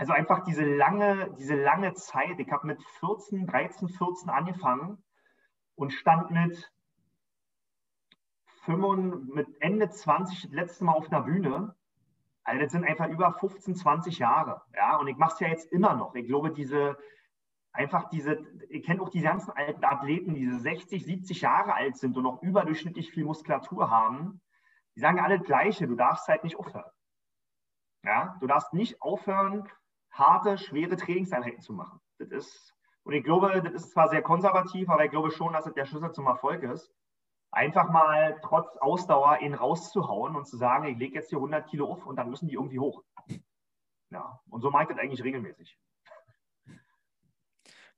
also 0.00 0.14
einfach 0.14 0.44
diese 0.44 0.64
lange, 0.64 1.30
diese 1.38 1.62
lange 1.62 1.92
Zeit. 1.92 2.40
Ich 2.40 2.50
habe 2.50 2.66
mit 2.66 2.82
14, 3.00 3.46
13, 3.46 3.90
14 3.90 4.30
angefangen 4.30 4.96
und 5.74 5.92
stand 5.92 6.30
mit, 6.30 6.72
5, 8.64 9.34
mit 9.34 9.60
Ende 9.60 9.90
20 9.90 10.44
das 10.44 10.52
letzte 10.52 10.84
Mal 10.84 10.94
auf 10.94 11.12
einer 11.12 11.20
Bühne. 11.20 11.76
Also 12.44 12.62
das 12.62 12.72
sind 12.72 12.84
einfach 12.84 13.08
über 13.08 13.30
15, 13.30 13.74
20 13.74 14.18
Jahre. 14.18 14.62
Ja, 14.74 14.96
und 14.96 15.06
ich 15.06 15.18
mache 15.18 15.34
es 15.34 15.40
ja 15.40 15.48
jetzt 15.48 15.70
immer 15.70 15.94
noch. 15.94 16.14
Ich 16.14 16.26
glaube, 16.26 16.50
diese, 16.50 16.96
einfach 17.72 18.08
diese, 18.08 18.38
ihr 18.70 18.80
kennt 18.80 19.02
auch 19.02 19.10
diese 19.10 19.26
ganzen 19.26 19.50
alten 19.50 19.84
Athleten, 19.84 20.32
die 20.32 20.48
60, 20.50 21.04
70 21.04 21.42
Jahre 21.42 21.74
alt 21.74 21.98
sind 21.98 22.16
und 22.16 22.22
noch 22.22 22.40
überdurchschnittlich 22.40 23.10
viel 23.10 23.26
Muskulatur 23.26 23.90
haben. 23.90 24.40
Die 24.96 25.00
sagen 25.00 25.20
alle 25.20 25.36
das 25.36 25.46
Gleiche, 25.46 25.86
du 25.86 25.94
darfst 25.94 26.26
halt 26.26 26.42
nicht 26.42 26.56
aufhören. 26.56 26.90
Ja, 28.02 28.38
du 28.40 28.46
darfst 28.46 28.72
nicht 28.72 29.02
aufhören, 29.02 29.68
harte, 30.10 30.58
schwere 30.58 30.96
Trainingseinheiten 30.96 31.60
zu 31.60 31.72
machen. 31.72 32.00
Das 32.18 32.30
ist, 32.30 32.74
und 33.04 33.14
ich 33.14 33.24
glaube, 33.24 33.62
das 33.62 33.72
ist 33.72 33.92
zwar 33.92 34.08
sehr 34.08 34.22
konservativ, 34.22 34.88
aber 34.88 35.04
ich 35.04 35.10
glaube 35.10 35.30
schon, 35.30 35.52
dass 35.52 35.66
es 35.66 35.74
der 35.74 35.86
Schlüssel 35.86 36.12
zum 36.12 36.26
Erfolg 36.26 36.62
ist. 36.62 36.92
Einfach 37.52 37.90
mal 37.90 38.38
trotz 38.42 38.76
Ausdauer 38.76 39.40
ihn 39.40 39.54
rauszuhauen 39.54 40.36
und 40.36 40.46
zu 40.46 40.56
sagen, 40.56 40.84
ich 40.84 40.98
lege 40.98 41.16
jetzt 41.16 41.30
hier 41.30 41.38
100 41.38 41.68
Kilo 41.68 41.90
auf 41.90 42.06
und 42.06 42.16
dann 42.16 42.30
müssen 42.30 42.48
die 42.48 42.54
irgendwie 42.54 42.78
hoch. 42.78 43.02
Ja, 44.10 44.40
und 44.48 44.60
so 44.60 44.70
meint 44.70 44.90
das 44.90 44.98
eigentlich 44.98 45.22
regelmäßig. 45.22 45.78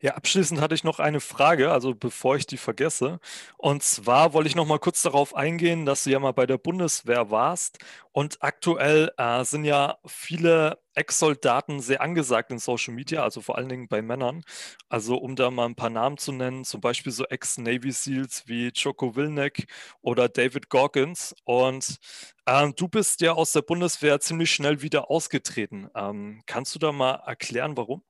Ja, 0.05 0.14
abschließend 0.14 0.61
hatte 0.61 0.74
ich 0.74 0.82
noch 0.82 0.98
eine 0.98 1.20
Frage, 1.20 1.70
also 1.70 1.94
bevor 1.94 2.34
ich 2.34 2.44
die 2.46 2.57
vergesse. 2.57 3.20
Und 3.57 3.84
zwar 3.84 4.32
wollte 4.32 4.48
ich 4.48 4.57
noch 4.57 4.66
mal 4.66 4.80
kurz 4.80 5.03
darauf 5.03 5.36
eingehen, 5.36 5.86
dass 5.86 6.03
du 6.03 6.11
ja 6.11 6.18
mal 6.18 6.32
bei 6.32 6.44
der 6.44 6.59
Bundeswehr 6.59 7.30
warst. 7.30 7.78
Und 8.11 8.42
aktuell 8.42 9.12
äh, 9.16 9.44
sind 9.44 9.64
ja 9.64 9.98
viele 10.05 10.78
Ex-Soldaten 10.94 11.78
sehr 11.80 12.00
angesagt 12.03 12.50
in 12.50 12.59
Social 12.59 12.92
Media, 12.94 13.22
also 13.22 13.40
vor 13.40 13.57
allen 13.57 13.68
Dingen 13.68 13.86
bei 13.86 14.03
Männern. 14.03 14.42
Also 14.88 15.16
um 15.18 15.36
da 15.36 15.53
mal 15.53 15.66
ein 15.66 15.76
paar 15.76 15.88
Namen 15.90 16.18
zu 16.18 16.32
nennen, 16.32 16.64
zum 16.64 16.80
Beispiel 16.80 17.12
so 17.12 17.24
Ex-Navy 17.26 17.92
SEALs 17.92 18.42
wie 18.48 18.72
Joko 18.74 19.14
Wilnek 19.14 19.66
oder 20.00 20.28
David 20.28 20.68
Gorgons. 20.68 21.32
Und 21.44 21.98
ähm, 22.46 22.74
du 22.76 22.88
bist 22.88 23.20
ja 23.20 23.34
aus 23.34 23.53
der 23.53 23.62
Bundeswehr 23.62 24.18
ziemlich 24.18 24.50
schnell 24.53 24.82
wieder 24.82 25.11
ausgetreten. 25.12 25.88
Ähm, 25.94 26.42
kannst 26.46 26.74
du 26.74 26.80
da 26.80 26.90
mal 26.90 27.14
erklären, 27.24 27.76
warum? 27.76 28.03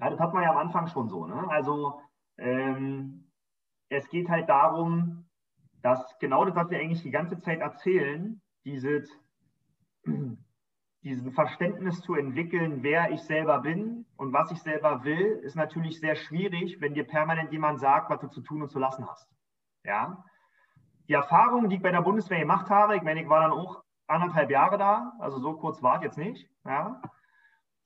Ja, 0.00 0.08
das 0.08 0.18
hat 0.18 0.32
man 0.32 0.42
ja 0.42 0.50
am 0.50 0.56
Anfang 0.56 0.86
schon 0.86 1.08
so. 1.08 1.26
Ne? 1.26 1.46
Also 1.50 2.00
ähm, 2.38 3.30
es 3.90 4.08
geht 4.08 4.28
halt 4.30 4.48
darum, 4.48 5.26
dass 5.82 6.18
genau 6.18 6.44
das, 6.44 6.54
was 6.54 6.70
wir 6.70 6.78
eigentlich 6.78 7.02
die 7.02 7.10
ganze 7.10 7.38
Zeit 7.38 7.60
erzählen, 7.60 8.40
dieses, 8.64 9.10
diesen 11.02 11.32
Verständnis 11.32 12.00
zu 12.00 12.14
entwickeln, 12.14 12.82
wer 12.82 13.10
ich 13.10 13.20
selber 13.22 13.60
bin 13.60 14.06
und 14.16 14.32
was 14.32 14.50
ich 14.50 14.62
selber 14.62 15.04
will, 15.04 15.40
ist 15.42 15.56
natürlich 15.56 16.00
sehr 16.00 16.16
schwierig, 16.16 16.80
wenn 16.80 16.94
dir 16.94 17.06
permanent 17.06 17.52
jemand 17.52 17.80
sagt, 17.80 18.10
was 18.10 18.20
du 18.20 18.28
zu 18.28 18.40
tun 18.40 18.62
und 18.62 18.70
zu 18.70 18.78
lassen 18.78 19.06
hast. 19.06 19.28
Ja? 19.84 20.24
Die 21.08 21.14
Erfahrung, 21.14 21.68
die 21.68 21.76
ich 21.76 21.82
bei 21.82 21.92
der 21.92 22.02
Bundeswehr 22.02 22.40
gemacht 22.40 22.70
habe, 22.70 22.96
ich 22.96 23.02
meine, 23.02 23.22
ich 23.22 23.28
war 23.28 23.40
dann 23.40 23.52
auch 23.52 23.82
anderthalb 24.06 24.50
Jahre 24.50 24.78
da, 24.78 25.12
also 25.18 25.38
so 25.38 25.56
kurz 25.56 25.82
war 25.82 25.96
es 25.96 26.02
jetzt 26.04 26.18
nicht. 26.18 26.48
Ja? 26.64 27.02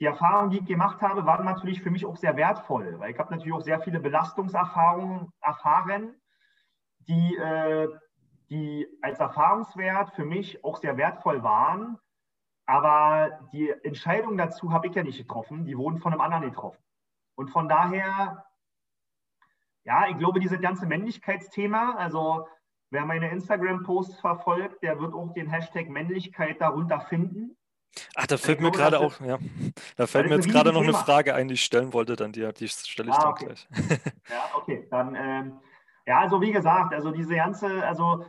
Die 0.00 0.06
Erfahrungen, 0.06 0.50
die 0.50 0.58
ich 0.58 0.66
gemacht 0.66 1.00
habe, 1.02 1.24
waren 1.24 1.44
natürlich 1.44 1.82
für 1.82 1.90
mich 1.90 2.04
auch 2.04 2.16
sehr 2.16 2.36
wertvoll, 2.36 2.98
weil 2.98 3.12
ich 3.12 3.18
habe 3.18 3.30
natürlich 3.30 3.54
auch 3.54 3.62
sehr 3.62 3.80
viele 3.80 4.00
Belastungserfahrungen 4.00 5.32
erfahren, 5.40 6.14
die, 7.06 7.36
äh, 7.36 7.88
die 8.50 8.88
als 9.02 9.20
Erfahrungswert 9.20 10.10
für 10.14 10.24
mich 10.24 10.64
auch 10.64 10.78
sehr 10.78 10.96
wertvoll 10.96 11.42
waren. 11.42 11.98
Aber 12.66 13.48
die 13.52 13.70
Entscheidung 13.82 14.36
dazu 14.36 14.72
habe 14.72 14.88
ich 14.88 14.94
ja 14.94 15.02
nicht 15.02 15.18
getroffen, 15.18 15.66
die 15.66 15.76
wurden 15.76 15.98
von 15.98 16.12
einem 16.12 16.22
anderen 16.22 16.44
getroffen. 16.44 16.82
Und 17.36 17.50
von 17.50 17.68
daher, 17.68 18.44
ja, 19.84 20.08
ich 20.08 20.16
glaube, 20.18 20.40
dieses 20.40 20.60
ganze 20.60 20.86
Männlichkeitsthema, 20.86 21.96
also 21.96 22.48
wer 22.90 23.04
meine 23.04 23.30
Instagram-Posts 23.30 24.20
verfolgt, 24.20 24.82
der 24.82 24.98
wird 24.98 25.14
auch 25.14 25.32
den 25.34 25.50
Hashtag 25.50 25.88
Männlichkeit 25.88 26.60
darunter 26.60 27.00
finden. 27.00 27.56
Ach, 28.14 28.26
da 28.26 28.36
fällt 28.36 28.60
mir 28.60 28.70
gerade 28.70 29.00
auch, 29.00 29.20
ja, 29.20 29.38
da 29.96 30.06
fällt 30.06 30.28
mir 30.28 30.36
jetzt 30.36 30.48
gerade 30.48 30.72
noch 30.72 30.82
eine 30.82 30.94
Frage 30.94 31.34
ein, 31.34 31.48
die 31.48 31.54
ich 31.54 31.64
stellen 31.64 31.92
wollte, 31.92 32.16
dann 32.16 32.32
die, 32.32 32.48
die 32.52 32.68
stelle 32.68 33.10
ich 33.10 33.16
ah, 33.16 33.20
dann 33.20 33.30
okay. 33.30 33.44
gleich. 33.46 33.68
ja, 34.30 34.56
okay, 34.56 34.86
dann, 34.90 35.14
ähm, 35.14 35.60
ja, 36.06 36.20
also 36.20 36.40
wie 36.40 36.52
gesagt, 36.52 36.92
also 36.92 37.10
diese 37.10 37.34
ganze, 37.34 37.86
also 37.86 38.24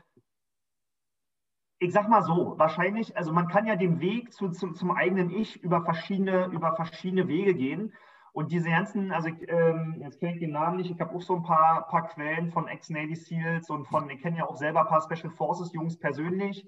ich 1.80 1.92
sag 1.92 2.08
mal 2.08 2.24
so, 2.24 2.56
wahrscheinlich, 2.58 3.16
also 3.18 3.34
man 3.34 3.48
kann 3.48 3.66
ja 3.66 3.76
den 3.76 4.00
Weg 4.00 4.34
zu, 4.34 4.50
zu, 4.50 4.72
zum 4.72 4.92
eigenen 4.92 5.30
Ich 5.30 5.62
über 5.62 5.84
verschiedene, 5.84 6.46
über 6.48 6.76
verschiedene 6.76 7.28
Wege 7.28 7.54
gehen. 7.54 7.94
Und 8.32 8.52
diese 8.52 8.70
ganzen, 8.70 9.12
also 9.12 9.30
ähm, 9.48 10.02
jetzt 10.02 10.20
kenne 10.20 10.34
ich 10.34 10.40
den 10.40 10.52
Namen 10.52 10.78
nicht, 10.78 10.92
ich 10.92 11.00
habe 11.00 11.16
auch 11.16 11.22
so 11.22 11.36
ein 11.36 11.44
paar, 11.44 11.88
paar 11.88 12.08
Quellen 12.10 12.52
von 12.52 12.68
Ex-Navy 12.68 13.16
SEALs 13.16 13.70
und 13.70 13.88
von, 13.88 14.10
ich 14.10 14.22
kenne 14.22 14.40
ja 14.40 14.46
auch 14.46 14.58
selber 14.58 14.82
ein 14.82 14.88
paar 14.88 15.02
Special 15.02 15.32
Forces 15.32 15.72
Jungs 15.74 15.98
persönlich, 15.98 16.68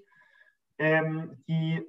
ähm, 0.78 1.42
die, 1.46 1.84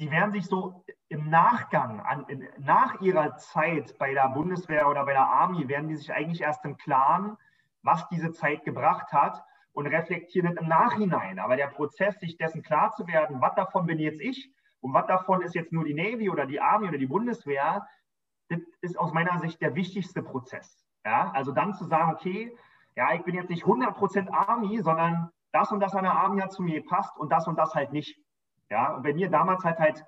die 0.00 0.10
werden 0.10 0.32
sich 0.32 0.46
so 0.46 0.82
im 1.08 1.28
Nachgang, 1.28 2.00
an, 2.00 2.24
in, 2.28 2.48
nach 2.58 3.00
ihrer 3.02 3.36
Zeit 3.36 3.98
bei 3.98 4.14
der 4.14 4.30
Bundeswehr 4.30 4.88
oder 4.88 5.04
bei 5.04 5.12
der 5.12 5.26
Army, 5.26 5.68
werden 5.68 5.88
die 5.88 5.96
sich 5.96 6.12
eigentlich 6.12 6.40
erst 6.40 6.64
im 6.64 6.78
Klaren, 6.78 7.36
was 7.82 8.08
diese 8.08 8.32
Zeit 8.32 8.64
gebracht 8.64 9.12
hat 9.12 9.44
und 9.72 9.86
reflektieren 9.86 10.52
es 10.52 10.56
im 10.56 10.68
Nachhinein. 10.68 11.38
Aber 11.38 11.56
der 11.56 11.66
Prozess, 11.66 12.18
sich 12.18 12.38
dessen 12.38 12.62
klar 12.62 12.92
zu 12.92 13.06
werden, 13.06 13.42
was 13.42 13.54
davon 13.54 13.86
bin 13.86 13.98
jetzt 13.98 14.20
ich 14.20 14.50
und 14.80 14.94
was 14.94 15.06
davon 15.06 15.42
ist 15.42 15.54
jetzt 15.54 15.70
nur 15.70 15.84
die 15.84 15.94
Navy 15.94 16.30
oder 16.30 16.46
die 16.46 16.60
Army 16.60 16.88
oder 16.88 16.98
die 16.98 17.06
Bundeswehr, 17.06 17.86
das 18.48 18.60
ist 18.80 18.98
aus 18.98 19.12
meiner 19.12 19.38
Sicht 19.38 19.60
der 19.60 19.74
wichtigste 19.74 20.22
Prozess. 20.22 20.82
Ja? 21.04 21.30
Also 21.32 21.52
dann 21.52 21.74
zu 21.74 21.84
sagen, 21.84 22.14
okay, 22.14 22.56
ja, 22.96 23.12
ich 23.12 23.22
bin 23.22 23.34
jetzt 23.34 23.50
nicht 23.50 23.64
100% 23.64 24.30
Army, 24.30 24.80
sondern 24.80 25.30
das 25.52 25.70
und 25.72 25.80
das 25.80 25.94
an 25.94 26.04
der 26.04 26.14
Army 26.14 26.40
hat 26.40 26.52
zu 26.52 26.62
mir 26.62 26.80
gepasst 26.80 27.18
und 27.18 27.30
das 27.30 27.46
und 27.46 27.56
das 27.56 27.74
halt 27.74 27.92
nicht. 27.92 28.18
Ja, 28.70 28.94
und 28.94 29.02
bei 29.02 29.12
mir 29.12 29.28
damals 29.28 29.64
halt 29.64 29.78
halt 29.78 30.04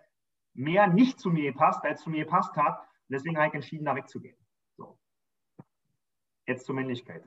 mehr 0.54 0.86
nicht 0.86 1.18
zu 1.18 1.30
mir 1.30 1.52
gepasst, 1.52 1.84
als 1.84 2.02
zu 2.02 2.10
mir 2.10 2.24
gepasst 2.24 2.56
hat. 2.56 2.78
Und 2.78 2.86
deswegen 3.10 3.36
habe 3.36 3.48
ich 3.48 3.54
entschieden, 3.54 3.84
da 3.84 3.94
wegzugehen. 3.94 4.36
So. 4.76 4.98
Jetzt 6.46 6.66
zur 6.66 6.74
Männlichkeit. 6.74 7.24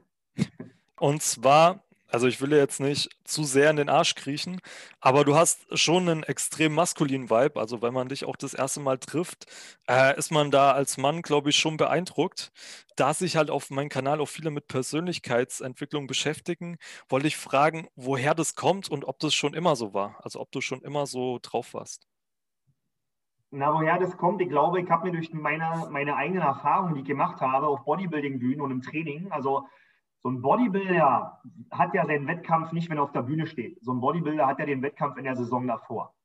Und 0.97 1.21
zwar 1.21 1.83
also 2.15 2.27
ich 2.27 2.39
will 2.39 2.53
jetzt 2.53 2.79
nicht 2.79 3.09
zu 3.25 3.43
sehr 3.43 3.69
in 3.69 3.75
den 3.75 3.89
Arsch 3.89 4.15
kriechen, 4.15 4.61
aber 5.01 5.25
du 5.25 5.35
hast 5.35 5.67
schon 5.77 6.07
einen 6.07 6.23
extrem 6.23 6.73
maskulinen 6.73 7.29
Vibe. 7.29 7.59
Also 7.59 7.81
wenn 7.81 7.93
man 7.93 8.07
dich 8.07 8.23
auch 8.23 8.37
das 8.37 8.53
erste 8.53 8.79
Mal 8.79 8.99
trifft, 8.99 9.47
äh, 9.89 10.17
ist 10.17 10.31
man 10.31 10.49
da 10.49 10.71
als 10.71 10.97
Mann, 10.97 11.21
glaube 11.21 11.49
ich, 11.49 11.57
schon 11.57 11.75
beeindruckt. 11.75 12.53
Da 12.95 13.13
sich 13.13 13.35
halt 13.35 13.49
auf 13.49 13.69
meinem 13.69 13.89
Kanal 13.89 14.21
auch 14.21 14.29
viele 14.29 14.49
mit 14.49 14.69
Persönlichkeitsentwicklung 14.69 16.07
beschäftigen, 16.07 16.77
wollte 17.09 17.27
ich 17.27 17.35
fragen, 17.35 17.89
woher 17.97 18.33
das 18.33 18.55
kommt 18.55 18.87
und 18.87 19.03
ob 19.03 19.19
das 19.19 19.33
schon 19.33 19.53
immer 19.53 19.75
so 19.75 19.93
war. 19.93 20.15
Also 20.23 20.39
ob 20.39 20.53
du 20.53 20.61
schon 20.61 20.83
immer 20.83 21.07
so 21.07 21.39
drauf 21.41 21.73
warst. 21.73 22.07
Na, 23.51 23.73
woher 23.73 23.99
das 23.99 24.15
kommt, 24.15 24.39
ich 24.41 24.47
glaube, 24.47 24.79
ich 24.79 24.89
habe 24.89 25.07
mir 25.07 25.11
durch 25.11 25.33
meine, 25.33 25.89
meine 25.89 26.15
eigenen 26.15 26.43
Erfahrungen, 26.43 26.95
die 26.95 27.01
ich 27.01 27.07
gemacht 27.07 27.41
habe, 27.41 27.67
auf 27.67 27.83
Bodybuilding-Bühnen 27.83 28.61
und 28.61 28.71
im 28.71 28.81
Training, 28.81 29.29
also 29.33 29.67
so 30.25 30.31
ein 30.31 30.41
Bodybuilder 30.41 31.39
hat 31.69 31.93
ja 31.93 32.03
seinen 32.03 32.25
Wettkampf 32.25 32.71
nicht, 32.71 32.89
wenn 32.89 32.97
er 32.97 33.03
auf 33.03 33.11
der 33.11 33.21
Bühne 33.21 33.45
steht. 33.45 33.77
So 33.83 33.93
ein 33.93 34.01
Bodybuilder 34.01 34.47
hat 34.47 34.57
ja 34.57 34.65
den 34.65 34.81
Wettkampf 34.81 35.17
in 35.17 35.25
der 35.25 35.35
Saison 35.35 35.67
davor. 35.67 36.15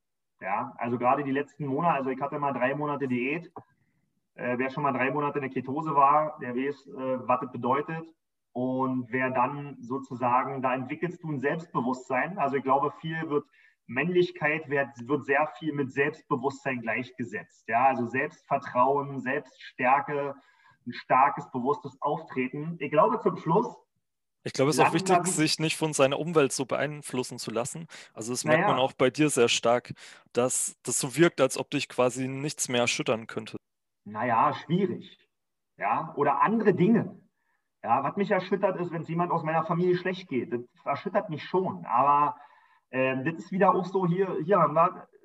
Ja, 0.40 0.72
also 0.78 0.96
gerade 0.96 1.22
die 1.22 1.32
letzten 1.32 1.66
Monate, 1.66 1.96
also 1.96 2.08
ich 2.08 2.18
hatte 2.18 2.38
mal 2.38 2.54
drei 2.54 2.74
Monate 2.74 3.06
Diät. 3.08 3.52
Äh, 4.36 4.56
wer 4.56 4.70
schon 4.70 4.84
mal 4.84 4.94
drei 4.94 5.10
Monate 5.10 5.38
in 5.38 5.42
der 5.42 5.50
Ketose 5.50 5.94
war, 5.94 6.38
der 6.40 6.56
weiß, 6.56 6.86
äh, 6.86 7.28
was 7.28 7.40
das 7.40 7.52
bedeutet. 7.52 8.06
Und 8.52 9.12
wer 9.12 9.28
dann 9.28 9.76
sozusagen, 9.82 10.62
da 10.62 10.72
entwickelst 10.72 11.22
du 11.22 11.32
ein 11.32 11.38
Selbstbewusstsein. 11.38 12.38
Also 12.38 12.56
ich 12.56 12.62
glaube, 12.62 12.92
viel 13.02 13.28
wird 13.28 13.44
Männlichkeit 13.86 14.70
wird, 14.70 14.88
wird 15.08 15.26
sehr 15.26 15.46
viel 15.58 15.74
mit 15.74 15.92
Selbstbewusstsein 15.92 16.80
gleichgesetzt. 16.80 17.68
Ja, 17.68 17.88
also 17.88 18.06
Selbstvertrauen, 18.06 19.20
Selbststärke, 19.20 20.36
ein 20.86 20.92
starkes, 20.94 21.50
bewusstes 21.50 22.00
Auftreten. 22.00 22.76
Ich 22.78 22.90
glaube 22.90 23.20
zum 23.20 23.36
Schluss, 23.36 23.76
ich 24.42 24.54
glaube, 24.54 24.70
es 24.70 24.78
ist 24.78 24.84
auch 24.84 24.94
wichtig, 24.94 25.26
sich 25.26 25.58
nicht 25.58 25.76
von 25.76 25.92
seiner 25.92 26.18
Umwelt 26.18 26.52
so 26.52 26.64
beeinflussen 26.64 27.38
zu 27.38 27.50
lassen. 27.50 27.86
Also 28.14 28.32
das 28.32 28.44
merkt 28.44 28.62
naja. 28.62 28.72
man 28.72 28.80
auch 28.80 28.94
bei 28.94 29.10
dir 29.10 29.28
sehr 29.28 29.48
stark, 29.48 29.92
dass 30.32 30.78
das 30.82 30.98
so 30.98 31.14
wirkt, 31.16 31.40
als 31.40 31.58
ob 31.58 31.70
dich 31.70 31.88
quasi 31.88 32.26
nichts 32.26 32.68
mehr 32.68 32.80
erschüttern 32.80 33.26
könnte. 33.26 33.58
Naja, 34.04 34.54
schwierig. 34.54 35.18
Ja, 35.76 36.14
oder 36.16 36.40
andere 36.40 36.74
Dinge. 36.74 37.20
Ja, 37.82 38.02
was 38.02 38.16
mich 38.16 38.30
erschüttert 38.30 38.78
ist, 38.80 38.90
wenn 38.92 39.02
es 39.02 39.08
jemand 39.08 39.30
aus 39.30 39.42
meiner 39.42 39.64
Familie 39.64 39.96
schlecht 39.96 40.28
geht. 40.28 40.52
Das 40.52 40.62
erschüttert 40.84 41.28
mich 41.28 41.44
schon. 41.44 41.84
Aber 41.84 42.36
äh, 42.90 43.22
das 43.24 43.34
ist 43.34 43.52
wieder 43.52 43.74
auch 43.74 43.86
so 43.86 44.06
hier, 44.06 44.38
hier 44.44 44.58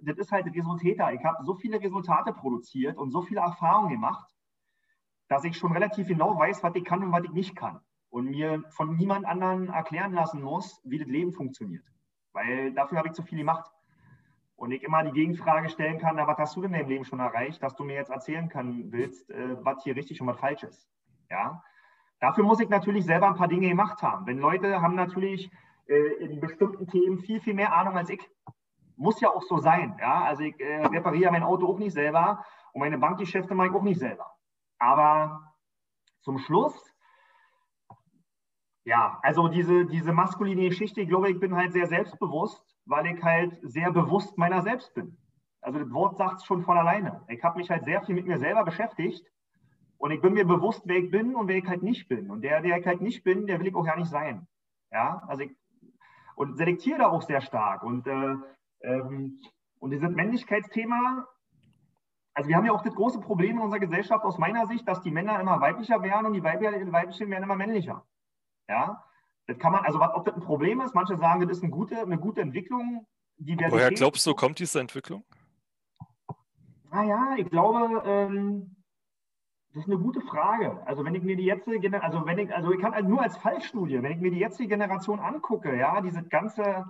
das 0.02 0.18
ist 0.18 0.32
halt 0.32 0.46
Resultäter. 0.54 1.14
Ich 1.14 1.24
habe 1.24 1.44
so 1.46 1.56
viele 1.56 1.80
Resultate 1.80 2.34
produziert 2.34 2.98
und 2.98 3.12
so 3.12 3.22
viele 3.22 3.42
Erfahrungen 3.42 3.90
gemacht, 3.90 4.30
dass 5.30 5.46
ich 5.46 5.58
schon 5.58 5.72
relativ 5.72 6.08
genau 6.08 6.38
weiß, 6.38 6.64
was 6.64 6.76
ich 6.76 6.84
kann 6.84 7.02
und 7.02 7.12
was 7.14 7.24
ich 7.24 7.32
nicht 7.32 7.56
kann 7.56 7.80
und 8.16 8.28
mir 8.30 8.64
von 8.70 8.96
niemand 8.96 9.26
anderen 9.26 9.68
erklären 9.68 10.14
lassen 10.14 10.42
muss, 10.42 10.80
wie 10.86 10.98
das 10.98 11.08
Leben 11.10 11.34
funktioniert. 11.34 11.84
Weil 12.32 12.72
dafür 12.72 12.98
habe 12.98 13.10
ich 13.10 13.14
zu 13.14 13.24
viel 13.24 13.40
gemacht. 13.40 13.70
Und 14.56 14.72
ich 14.72 14.84
immer 14.84 15.04
die 15.04 15.12
Gegenfrage 15.12 15.68
stellen 15.68 16.00
kann, 16.00 16.16
na, 16.16 16.26
was 16.26 16.38
hast 16.38 16.56
du 16.56 16.62
denn 16.62 16.72
deinem 16.72 16.88
Leben 16.88 17.04
schon 17.04 17.20
erreicht, 17.20 17.62
dass 17.62 17.76
du 17.76 17.84
mir 17.84 17.96
jetzt 17.96 18.12
erzählen 18.12 18.48
kann, 18.48 18.90
willst, 18.94 19.30
äh, 19.30 19.58
was 19.66 19.84
hier 19.84 19.98
richtig 19.98 20.22
und 20.22 20.28
was 20.28 20.40
falsch 20.40 20.64
ist. 20.64 20.88
Ja? 21.30 21.62
Dafür 22.22 22.46
muss 22.46 22.62
ich 22.62 22.70
natürlich 22.70 23.04
selber 23.04 23.28
ein 23.28 23.36
paar 23.36 23.50
Dinge 23.50 23.68
gemacht 23.68 24.02
haben. 24.02 24.26
Wenn 24.28 24.40
Leute 24.40 24.82
haben 24.82 24.96
natürlich 24.96 25.52
äh, 25.88 26.24
in 26.24 26.40
bestimmten 26.40 26.88
Themen 26.88 27.20
viel, 27.20 27.42
viel 27.42 27.54
mehr 27.54 27.74
Ahnung 27.74 27.98
als 27.98 28.10
ich. 28.10 28.26
Muss 28.96 29.20
ja 29.20 29.30
auch 29.30 29.44
so 29.44 29.58
sein. 29.58 29.98
Ja? 30.00 30.24
Also 30.24 30.44
ich 30.44 30.58
äh, 30.62 30.86
repariere 30.86 31.34
mein 31.34 31.44
Auto 31.44 31.68
auch 31.68 31.80
nicht 31.80 31.92
selber 31.92 32.46
und 32.72 32.80
meine 32.80 32.98
Bankgeschäfte 32.98 33.56
mache 33.56 33.68
ich 33.68 33.74
auch 33.74 33.84
nicht 33.84 34.00
selber. 34.00 34.32
Aber 34.80 35.54
zum 36.22 36.38
Schluss 36.38 36.95
ja, 38.86 39.20
also 39.24 39.48
diese, 39.48 39.86
diese 39.86 40.14
maskuline 40.14 40.70
Geschichte, 40.70 41.02
ich 41.02 41.10
glaube, 41.10 41.30
ich 41.30 41.40
bin 41.40 41.56
halt 41.56 41.74
sehr 41.74 41.88
selbstbewusst, 41.88 42.64
weil 42.86 43.08
ich 43.08 43.22
halt 43.24 43.60
sehr 43.64 43.92
bewusst 43.92 44.38
meiner 44.38 44.62
selbst 44.62 44.94
bin. 44.94 45.18
Also 45.62 45.80
das 45.80 45.92
Wort 45.92 46.18
sagt 46.18 46.38
es 46.38 46.46
schon 46.46 46.62
von 46.62 46.78
alleine. 46.78 47.24
Ich 47.28 47.44
habe 47.44 47.58
mich 47.58 47.70
halt 47.70 47.84
sehr 47.84 48.04
viel 48.04 48.14
mit 48.14 48.28
mir 48.28 48.38
selber 48.38 48.64
beschäftigt 48.64 49.26
und 49.98 50.12
ich 50.12 50.22
bin 50.22 50.34
mir 50.34 50.46
bewusst, 50.46 50.84
wer 50.86 50.98
ich 50.98 51.10
bin 51.10 51.36
und 51.36 51.48
wer 51.48 51.58
ich 51.58 51.68
halt 51.68 51.82
nicht 51.82 52.08
bin. 52.08 52.30
Und 52.30 52.42
der, 52.42 52.62
der 52.62 52.78
ich 52.78 52.86
halt 52.86 53.02
nicht 53.02 53.24
bin, 53.24 53.48
der 53.48 53.60
will 53.60 53.68
ich 53.68 53.76
auch 53.76 53.86
gar 53.86 53.98
nicht 53.98 54.10
sein. 54.10 54.48
Ja, 54.92 55.24
also 55.28 55.44
ich 55.44 55.52
und 56.36 56.58
selektiere 56.58 57.00
da 57.00 57.08
auch 57.08 57.22
sehr 57.22 57.42
stark. 57.42 57.82
Und, 57.82 58.06
äh, 58.08 58.36
ähm, 58.82 59.40
und 59.80 59.92
dieses 59.92 60.10
Männlichkeitsthema, 60.10 61.26
also 62.34 62.50
wir 62.50 62.58
haben 62.58 62.66
ja 62.66 62.74
auch 62.74 62.84
das 62.84 62.94
große 62.94 63.22
Problem 63.22 63.58
in 63.58 63.64
unserer 63.64 63.80
Gesellschaft 63.80 64.24
aus 64.26 64.38
meiner 64.38 64.68
Sicht, 64.68 64.88
dass 64.88 65.02
die 65.02 65.12
Männer 65.12 65.40
immer 65.40 65.62
weiblicher 65.62 66.04
werden 66.04 66.28
und 66.28 66.34
die 66.34 66.44
Weiblichen 66.44 67.30
werden 67.30 67.44
immer 67.44 67.56
männlicher. 67.56 68.06
Ja, 68.68 69.04
das 69.48 69.60
kann 69.60 69.72
man, 69.72 69.86
also 69.86 70.02
ob 70.02 70.26
das 70.26 70.36
ein 70.36 70.42
Problem 70.42 70.82
ist, 70.82 70.96
manche 70.96 71.18
sagen, 71.18 71.42
das 71.42 71.58
ist 71.58 71.64
eine 71.64 71.72
gute, 71.72 72.00
eine 72.00 72.18
gute 72.18 72.42
Entwicklung. 72.42 73.06
Woher 73.38 73.92
glaubst 73.92 74.26
du, 74.26 74.34
kommt 74.34 74.60
diese 74.60 74.80
Entwicklung? 74.80 75.24
Naja, 76.92 77.36
ich 77.38 77.50
glaube, 77.50 78.02
ähm, 78.06 78.76
das 79.74 79.84
ist 79.84 79.90
eine 79.90 80.00
gute 80.00 80.22
Frage. 80.22 80.82
Also 80.88 81.04
wenn 81.04 81.16
ich 81.16 81.24
mir 81.24 81.36
die 81.36 81.44
jetzige, 81.44 82.02
also 82.02 82.26
wenn 82.26 82.38
ich, 82.38 82.56
also 82.56 82.72
ich 82.72 82.80
kann 82.80 82.96
halt 82.96 83.08
nur 83.08 83.22
als 83.22 83.38
Fallstudie, 83.38 84.02
wenn 84.02 84.14
ich 84.14 84.22
mir 84.22 84.32
die 84.32 84.40
jetzige 84.40 84.70
Generation 84.70 85.20
angucke, 85.20 85.78
ja, 85.78 86.00
diese 86.00 86.24
ganze, 86.24 86.86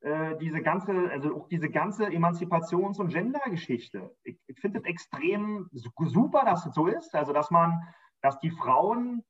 äh, 0.00 0.36
diese 0.38 0.60
ganze, 0.60 1.08
also 1.12 1.36
auch 1.36 1.48
diese 1.48 1.70
ganze 1.70 2.06
Emanzipations- 2.06 2.98
und 2.98 3.12
Gendergeschichte. 3.12 4.14
Ich, 4.24 4.40
ich 4.48 4.58
finde 4.58 4.80
es 4.80 4.84
extrem 4.84 5.70
super, 5.72 6.44
dass 6.44 6.66
es 6.66 6.74
so 6.74 6.88
ist. 6.88 7.14
Also 7.14 7.32
dass 7.32 7.52
man, 7.52 7.80
dass 8.22 8.40
die 8.40 8.50
Frauen 8.50 9.24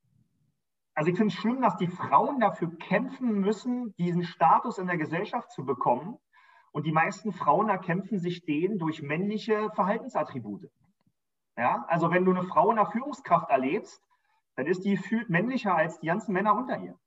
also 0.96 1.10
ich 1.10 1.16
finde 1.18 1.32
es 1.32 1.38
schlimm, 1.38 1.60
dass 1.60 1.76
die 1.76 1.88
Frauen 1.88 2.40
dafür 2.40 2.74
kämpfen 2.78 3.40
müssen, 3.40 3.94
diesen 3.96 4.24
Status 4.24 4.78
in 4.78 4.86
der 4.86 4.96
Gesellschaft 4.96 5.52
zu 5.52 5.66
bekommen. 5.66 6.16
Und 6.72 6.86
die 6.86 6.92
meisten 6.92 7.32
Frauen 7.32 7.68
erkämpfen 7.68 8.18
sich 8.18 8.46
den 8.46 8.78
durch 8.78 9.02
männliche 9.02 9.70
Verhaltensattribute. 9.74 10.70
Ja, 11.58 11.84
also 11.88 12.10
wenn 12.10 12.24
du 12.24 12.30
eine 12.30 12.44
Frau 12.44 12.70
in 12.70 12.76
der 12.76 12.86
Führungskraft 12.86 13.50
erlebst, 13.50 14.02
dann 14.56 14.66
ist 14.66 14.84
die 14.86 14.96
fühlt 14.96 15.28
männlicher 15.28 15.74
als 15.74 16.00
die 16.00 16.06
ganzen 16.06 16.32
Männer 16.32 16.54
unter 16.54 16.78
ihr. 16.78 16.98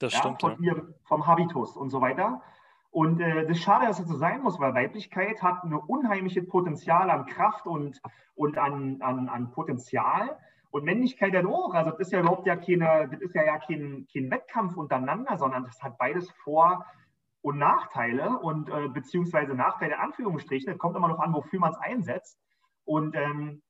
Das 0.00 0.14
ja, 0.14 0.20
stimmt. 0.20 0.40
Von 0.40 0.62
ja. 0.62 0.74
ihr, 0.74 0.94
vom 1.04 1.26
Habitus 1.26 1.76
und 1.76 1.90
so 1.90 2.00
weiter. 2.00 2.40
Und 2.90 3.20
äh, 3.20 3.42
das 3.46 3.58
ist 3.58 3.62
schade, 3.62 3.86
dass 3.86 4.00
es 4.00 4.08
so 4.08 4.16
sein 4.16 4.42
muss, 4.42 4.58
weil 4.58 4.72
Weiblichkeit 4.72 5.42
hat 5.42 5.64
ein 5.64 5.74
unheimliches 5.74 6.48
Potenzial 6.48 7.10
an 7.10 7.26
Kraft 7.26 7.66
und, 7.66 8.00
und 8.34 8.56
an, 8.56 9.02
an, 9.02 9.28
an 9.28 9.50
Potenzial. 9.50 10.38
Und 10.76 10.84
Männlichkeit 10.84 11.32
ja 11.32 11.42
auch. 11.46 11.72
Also 11.72 11.92
das 11.92 12.00
ist 12.00 12.12
ja 12.12 12.20
überhaupt 12.20 12.46
ja 12.46 12.54
keine, 12.54 13.08
das 13.10 13.22
ist 13.22 13.34
ja, 13.34 13.44
ja 13.46 13.58
kein, 13.58 14.06
kein 14.12 14.30
Wettkampf 14.30 14.76
untereinander, 14.76 15.38
sondern 15.38 15.64
das 15.64 15.82
hat 15.82 15.96
beides 15.96 16.30
Vor- 16.44 16.84
und 17.40 17.56
Nachteile 17.56 18.38
und 18.40 18.68
äh, 18.68 18.86
beziehungsweise 18.88 19.54
Nachteile 19.54 19.94
in 19.94 20.00
Anführungsstrichen. 20.00 20.70
Es 20.70 20.78
kommt 20.78 20.94
immer 20.94 21.08
noch 21.08 21.18
an, 21.18 21.32
wofür 21.32 21.60
man 21.60 21.72
es 21.72 21.78
einsetzt. 21.78 22.38
Und 22.84 23.16
ähm, 23.16 23.62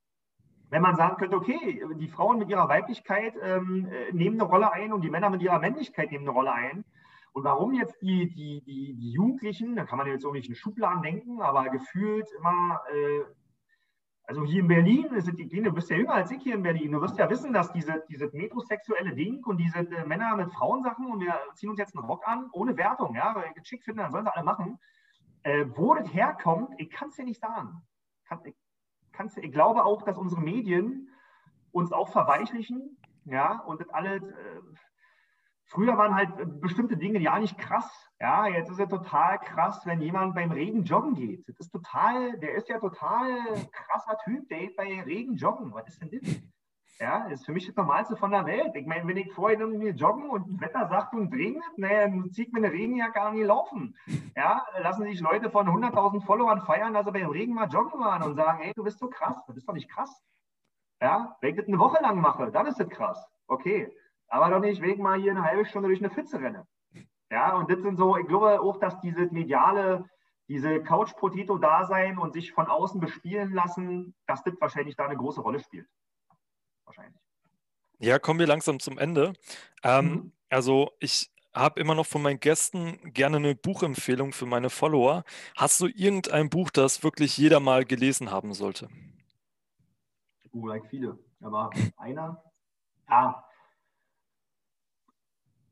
wenn 0.69 0.83
man 0.83 0.97
sagen 0.97 1.17
könnte, 1.17 1.37
okay, 1.37 1.81
die 1.95 2.09
Frauen 2.09 2.41
mit 2.41 2.49
ihrer 2.49 2.69
Weiblichkeit 2.69 3.35
ähm, 3.41 3.87
äh, 3.87 4.13
nehmen 4.13 4.41
eine 4.41 4.51
Rolle 4.51 4.73
ein 4.73 4.93
und 4.93 5.03
die 5.03 5.11
Männer 5.11 5.31
mit 5.31 5.43
ihrer 5.43 5.61
Männlichkeit 5.61 6.11
nehmen 6.11 6.25
eine 6.25 6.37
Rolle 6.37 6.55
ein. 6.55 6.85
Und 7.33 7.45
warum 7.45 7.73
jetzt 7.75 8.03
die, 8.03 8.27
die, 8.35 8.63
die, 8.63 8.95
die 8.95 9.13
Jugendlichen, 9.13 9.77
da 9.77 9.85
kann 9.85 9.99
man 9.99 10.09
jetzt 10.09 10.25
in 10.25 10.55
Schubladen 10.57 11.03
denken, 11.03 11.41
aber 11.41 11.69
gefühlt 11.69 12.27
immer 12.41 12.81
äh, 12.93 13.21
also 14.27 14.45
hier 14.45 14.61
in 14.61 14.69
Berlin, 14.69 15.09
du 15.09 15.73
bist 15.73 15.89
ja 15.89 15.97
jünger 15.97 16.15
als 16.15 16.31
ich 16.33 16.43
hier 16.43 16.57
in 16.57 16.63
Berlin, 16.63 16.91
du 16.93 17.01
wirst 17.01 17.17
ja 17.17 17.31
wissen, 17.31 17.53
dass 17.53 17.73
diese, 17.73 18.05
diese 18.09 18.29
metrosexuelle 18.33 19.15
Ding 19.15 19.45
und 19.45 19.59
diese 19.59 19.79
äh, 19.79 20.05
Männer 20.05 20.37
mit 20.37 20.53
Frauensachen 20.53 21.07
und 21.07 21.21
wir 21.21 21.39
ziehen 21.55 21.71
uns 21.71 21.79
jetzt 21.79 21.97
einen 21.97 22.07
Rock 22.07 22.27
an, 22.27 22.49
ohne 22.53 22.77
Wertung, 22.77 23.15
ja, 23.15 23.35
weil 23.35 23.53
ich 23.55 23.67
schick 23.67 23.85
finde, 23.85 24.03
dann 24.03 24.13
sollen 24.13 24.25
sie 24.25 24.35
alle 24.35 24.45
machen. 24.45 24.79
Äh, 25.45 25.67
wo 25.77 25.95
das 25.95 26.13
herkommt, 26.13 26.75
ich 26.79 26.91
kann 26.91 27.09
es 27.09 27.17
dir 27.17 27.25
nicht 27.25 27.41
sagen. 27.41 27.83
Kann, 28.25 28.41
ich, 28.45 28.57
kann's, 29.13 29.37
ich 29.37 29.53
glaube 29.53 29.85
auch, 29.85 30.03
dass 30.03 30.19
unsere 30.19 30.41
Medien 30.41 31.09
uns 31.71 31.93
auch 31.93 32.09
verweichlichen, 32.09 32.99
ja, 33.25 33.61
und 33.61 33.81
das 33.81 33.89
alles. 33.91 34.23
Äh, 34.23 34.61
früher 35.67 35.97
waren 35.97 36.15
halt 36.15 36.39
äh, 36.39 36.45
bestimmte 36.47 36.97
Dinge 36.97 37.19
ja 37.19 37.39
nicht 37.39 37.59
krass. 37.59 37.91
Ja, 38.21 38.47
jetzt 38.47 38.71
ist 38.71 38.81
es 38.81 38.89
total 38.89 39.39
krass, 39.39 39.83
wenn 39.85 40.01
jemand 40.01 40.35
beim 40.35 40.51
Regen 40.51 40.85
joggen 40.85 41.15
geht. 41.15 41.47
Das 41.49 41.61
ist 41.61 41.71
total, 41.71 42.39
der 42.39 42.55
ist 42.55 42.69
ja 42.69 42.79
total 42.79 43.29
krasser 43.73 44.17
Typ, 44.25 44.49
der 44.49 44.59
geht 44.59 44.77
bei 44.77 45.03
Regen 45.03 45.37
joggen. 45.37 45.75
Was 45.75 45.89
ist 45.89 46.01
denn 46.01 46.11
das? 46.11 46.37
Ja, 46.99 47.27
ist 47.27 47.45
für 47.45 47.53
mich 47.53 47.67
das 47.67 47.77
Normalste 47.77 48.17
von 48.17 48.31
der 48.31 48.47
Welt. 48.47 48.75
Ich 48.75 48.87
meine, 48.87 49.07
wenn 49.07 49.19
ich 49.19 49.31
vorhin 49.35 49.61
irgendwie 49.61 49.89
joggen 49.89 50.31
und 50.31 50.61
Wetter 50.63 50.89
sagt 50.89 51.13
und 51.13 51.31
regnet, 51.35 51.63
naja, 51.77 52.09
dann 52.09 52.31
zieht 52.33 52.55
mir 52.55 52.61
eine 52.61 52.73
Regenjacke 52.73 53.21
an, 53.21 53.37
die 53.37 53.43
laufen. 53.43 53.95
Ja, 54.35 54.65
lassen 54.81 55.03
sich 55.03 55.21
Leute 55.21 55.51
von 55.51 55.69
100.000 55.69 56.25
Followern 56.25 56.63
feiern, 56.63 56.95
dass 56.95 57.05
sie 57.05 57.13
beim 57.13 57.29
Regen 57.29 57.53
mal 57.53 57.69
joggen 57.69 58.01
waren 58.01 58.23
und 58.23 58.37
sagen, 58.37 58.61
hey, 58.63 58.73
du 58.75 58.83
bist 58.83 58.99
so 58.99 59.09
krass. 59.09 59.37
Das 59.47 59.59
ist 59.59 59.69
doch 59.69 59.75
nicht 59.75 59.91
krass. 59.91 60.23
Ja, 61.03 61.37
wenn 61.43 61.51
ich 61.51 61.57
das 61.57 61.69
eine 61.69 61.79
Woche 61.79 62.03
lang 62.03 62.19
mache, 62.19 62.51
dann 62.51 62.67
ist 62.67 62.81
das 62.81 62.89
krass. 62.89 63.23
Okay. 63.47 63.93
Aber 64.29 64.51
doch 64.51 64.61
nicht, 64.61 64.83
ich 64.83 64.99
mal 64.99 65.21
hier 65.21 65.33
eine 65.33 65.45
halbe 65.45 65.67
Stunde 65.67 65.89
durch 65.89 66.01
eine 66.01 66.11
Pfütze 66.11 66.41
renne. 66.41 66.67
Ja, 67.31 67.57
und 67.57 67.71
das 67.71 67.81
sind 67.81 67.97
so, 67.97 68.17
ich 68.17 68.27
glaube 68.27 68.61
auch, 68.61 68.79
dass 68.79 69.01
diese 69.01 69.27
mediale, 69.27 70.09
diese 70.49 70.83
Couch-Potato-Dasein 70.83 72.19
und 72.19 72.33
sich 72.33 72.53
von 72.53 72.67
außen 72.67 73.01
bespielen 73.01 73.53
lassen, 73.53 74.15
dass 74.27 74.43
das 74.45 74.55
wahrscheinlich 74.61 74.97
da 74.97 75.07
eine 75.07 75.17
große 75.17 75.41
Rolle 75.41 75.61
spielt 75.61 75.89
wahrscheinlich. 76.87 77.21
Ja, 77.99 78.19
kommen 78.19 78.41
wir 78.41 78.47
langsam 78.47 78.81
zum 78.81 78.99
Ende. 78.99 79.35
Ähm, 79.83 80.07
mhm. 80.07 80.33
Also 80.49 80.93
ich 81.01 81.31
habe 81.53 81.81
immer 81.81 81.95
noch 81.95 82.07
von 82.07 82.23
meinen 82.23 82.41
Gästen 82.41 83.13
gerne 83.13 83.39
eine 83.39 83.55
Buchempfehlung 83.55 84.33
für 84.33 84.47
meine 84.47 84.71
Follower. 84.71 85.25
Hast 85.57 85.81
du 85.81 85.87
irgendein 85.87 86.51
Buch, 86.51 86.71
das 86.71 87.03
wirklich 87.03 87.37
jeder 87.39 87.61
mal 87.61 87.85
gelesen 87.85 88.31
haben 88.31 88.53
sollte? 88.53 88.89
Uh, 90.53 90.69
like 90.69 90.87
viele. 90.87 91.19
Aber 91.41 91.71
einer? 91.97 92.43
Ja. 93.09 93.43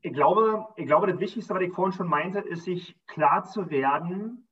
Ich 0.05 0.13
glaube, 0.13 0.67
ich 0.75 0.85
glaube, 0.85 1.07
das 1.07 1.19
Wichtigste, 1.19 1.55
was 1.55 1.63
ich 1.63 1.73
vorhin 1.73 1.91
schon 1.91 2.07
meinte, 2.07 2.37
ist, 2.37 2.65
sich 2.65 2.95
klar 3.07 3.43
zu 3.43 3.71
werden, 3.71 4.47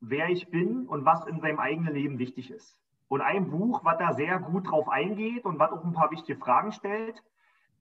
wer 0.00 0.28
ich 0.28 0.50
bin 0.50 0.88
und 0.88 1.04
was 1.04 1.24
in 1.28 1.38
seinem 1.38 1.60
eigenen 1.60 1.94
Leben 1.94 2.18
wichtig 2.18 2.50
ist. 2.50 2.82
Und 3.06 3.20
ein 3.20 3.48
Buch, 3.48 3.84
was 3.84 3.96
da 3.98 4.12
sehr 4.12 4.40
gut 4.40 4.68
drauf 4.68 4.88
eingeht 4.88 5.44
und 5.44 5.60
was 5.60 5.70
auch 5.70 5.84
ein 5.84 5.92
paar 5.92 6.10
wichtige 6.10 6.36
Fragen 6.36 6.72
stellt, 6.72 7.22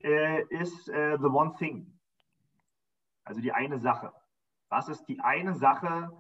äh, 0.03 0.43
ist 0.49 0.89
äh, 0.89 1.18
The 1.20 1.26
One 1.26 1.55
Thing. 1.57 1.91
Also 3.24 3.41
die 3.41 3.51
eine 3.51 3.80
Sache. 3.80 4.13
Was 4.70 4.88
ist 4.88 5.05
die 5.05 5.20
eine 5.20 5.55
Sache, 5.55 6.15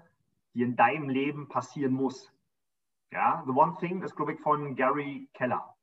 die 0.55 0.63
in 0.63 0.75
deinem 0.75 1.09
Leben 1.09 1.47
passieren 1.47 1.93
muss? 1.93 2.33
Ja, 3.11 3.43
The 3.45 3.51
One 3.51 3.77
Thing 3.79 4.01
ist, 4.01 4.15
glaube 4.15 4.33
ich, 4.33 4.39
von 4.39 4.75
Gary 4.75 5.29
Keller. 5.35 5.75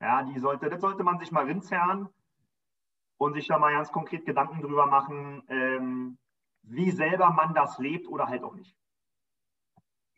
Ja, 0.00 0.22
die 0.22 0.38
sollte, 0.38 0.70
das 0.70 0.80
sollte 0.80 1.02
man 1.02 1.18
sich 1.18 1.32
mal 1.32 1.46
rinzerren 1.46 2.08
und 3.22 3.34
sich 3.34 3.46
da 3.46 3.58
mal 3.58 3.72
ganz 3.72 3.92
konkret 3.92 4.26
Gedanken 4.26 4.60
drüber 4.60 4.86
machen, 4.86 5.42
ähm, 5.48 6.18
wie 6.62 6.90
selber 6.90 7.30
man 7.30 7.54
das 7.54 7.78
lebt 7.78 8.08
oder 8.08 8.26
halt 8.26 8.42
auch 8.42 8.54
nicht. 8.54 8.76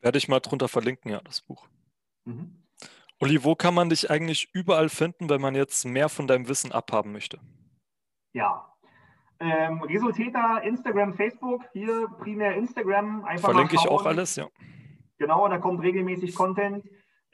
Werde 0.00 0.18
ich 0.18 0.28
mal 0.28 0.40
drunter 0.40 0.68
verlinken, 0.68 1.10
ja, 1.10 1.20
das 1.20 1.42
Buch. 1.42 1.68
Mhm. 2.24 2.64
Uli, 3.20 3.44
wo 3.44 3.54
kann 3.54 3.74
man 3.74 3.90
dich 3.90 4.10
eigentlich 4.10 4.48
überall 4.52 4.88
finden, 4.88 5.28
wenn 5.28 5.40
man 5.40 5.54
jetzt 5.54 5.84
mehr 5.84 6.08
von 6.08 6.26
deinem 6.26 6.48
Wissen 6.48 6.72
abhaben 6.72 7.12
möchte? 7.12 7.40
Ja, 8.32 8.74
ähm, 9.38 9.82
Resultäter, 9.82 10.62
Instagram, 10.62 11.12
Facebook, 11.12 11.62
hier 11.72 12.08
primär 12.20 12.56
Instagram. 12.56 13.24
Einfach 13.24 13.50
Verlinke 13.50 13.76
ich 13.76 13.88
auch 13.88 14.06
alles, 14.06 14.36
ja. 14.36 14.48
Genau, 15.18 15.46
da 15.48 15.58
kommt 15.58 15.82
regelmäßig 15.82 16.34
Content. 16.34 16.84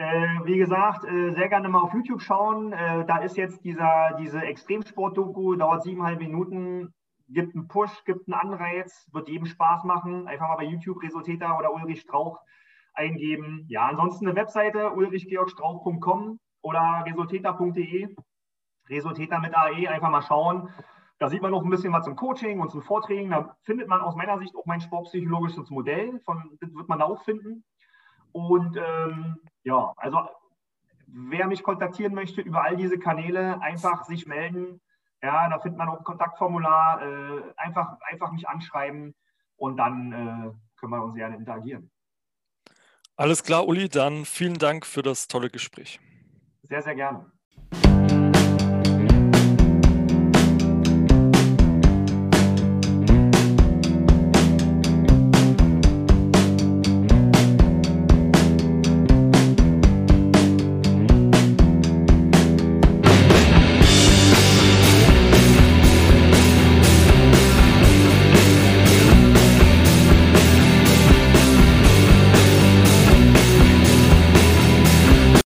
Äh, 0.00 0.46
wie 0.46 0.56
gesagt, 0.56 1.04
äh, 1.04 1.30
sehr 1.32 1.50
gerne 1.50 1.68
mal 1.68 1.82
auf 1.82 1.92
YouTube 1.92 2.22
schauen. 2.22 2.72
Äh, 2.72 3.04
da 3.04 3.18
ist 3.18 3.36
jetzt 3.36 3.62
dieser, 3.66 4.16
diese 4.18 4.40
Extremsport-Doku, 4.40 5.56
dauert 5.56 5.82
siebeneinhalb 5.82 6.20
Minuten, 6.20 6.94
gibt 7.28 7.54
einen 7.54 7.68
Push, 7.68 8.02
gibt 8.06 8.26
einen 8.26 8.40
Anreiz, 8.40 9.06
wird 9.12 9.28
jedem 9.28 9.44
Spaß 9.44 9.84
machen. 9.84 10.26
Einfach 10.26 10.48
mal 10.48 10.56
bei 10.56 10.64
YouTube 10.64 11.02
Resultäter 11.02 11.58
oder 11.58 11.74
Ulrich 11.74 12.00
Strauch 12.00 12.40
eingeben. 12.94 13.66
Ja, 13.68 13.88
ansonsten 13.88 14.26
eine 14.26 14.36
Webseite 14.36 14.90
ulrichgeorgstrauch.com 14.92 16.40
oder 16.62 17.04
resulteta.de. 17.04 18.16
Resulteta 18.88 19.38
mit 19.38 19.54
AE, 19.54 19.86
einfach 19.86 20.08
mal 20.08 20.22
schauen. 20.22 20.70
Da 21.18 21.28
sieht 21.28 21.42
man 21.42 21.50
noch 21.50 21.62
ein 21.62 21.68
bisschen 21.68 21.92
was 21.92 22.06
zum 22.06 22.16
Coaching 22.16 22.60
und 22.60 22.70
zum 22.70 22.80
Vorträgen. 22.80 23.28
Da 23.28 23.54
findet 23.64 23.86
man 23.86 24.00
aus 24.00 24.16
meiner 24.16 24.38
Sicht 24.38 24.56
auch 24.56 24.64
mein 24.64 24.80
sportpsychologisches 24.80 25.68
Modell. 25.68 26.20
Von, 26.24 26.56
das 26.58 26.74
wird 26.74 26.88
man 26.88 27.00
da 27.00 27.04
auch 27.04 27.22
finden. 27.22 27.64
Und 28.32 28.76
ähm, 28.76 29.40
ja, 29.64 29.92
also 29.96 30.28
wer 31.06 31.46
mich 31.46 31.62
kontaktieren 31.62 32.14
möchte 32.14 32.40
über 32.40 32.62
all 32.62 32.76
diese 32.76 32.98
Kanäle, 32.98 33.60
einfach 33.60 34.04
sich 34.04 34.26
melden. 34.26 34.80
Ja, 35.22 35.48
da 35.48 35.58
findet 35.58 35.78
man 35.78 35.88
auch 35.88 35.98
ein 35.98 36.04
Kontaktformular. 36.04 37.02
Äh, 37.02 37.42
einfach, 37.56 37.96
einfach 38.10 38.32
mich 38.32 38.48
anschreiben 38.48 39.14
und 39.56 39.76
dann 39.76 40.12
äh, 40.12 40.78
können 40.78 40.92
wir 40.92 41.02
uns 41.02 41.14
gerne 41.14 41.36
interagieren. 41.36 41.90
Alles 43.16 43.44
klar, 43.44 43.68
Uli, 43.68 43.88
dann 43.88 44.24
vielen 44.24 44.58
Dank 44.58 44.86
für 44.86 45.02
das 45.02 45.28
tolle 45.28 45.50
Gespräch. 45.50 46.00
Sehr, 46.62 46.82
sehr 46.82 46.94
gerne. 46.94 47.30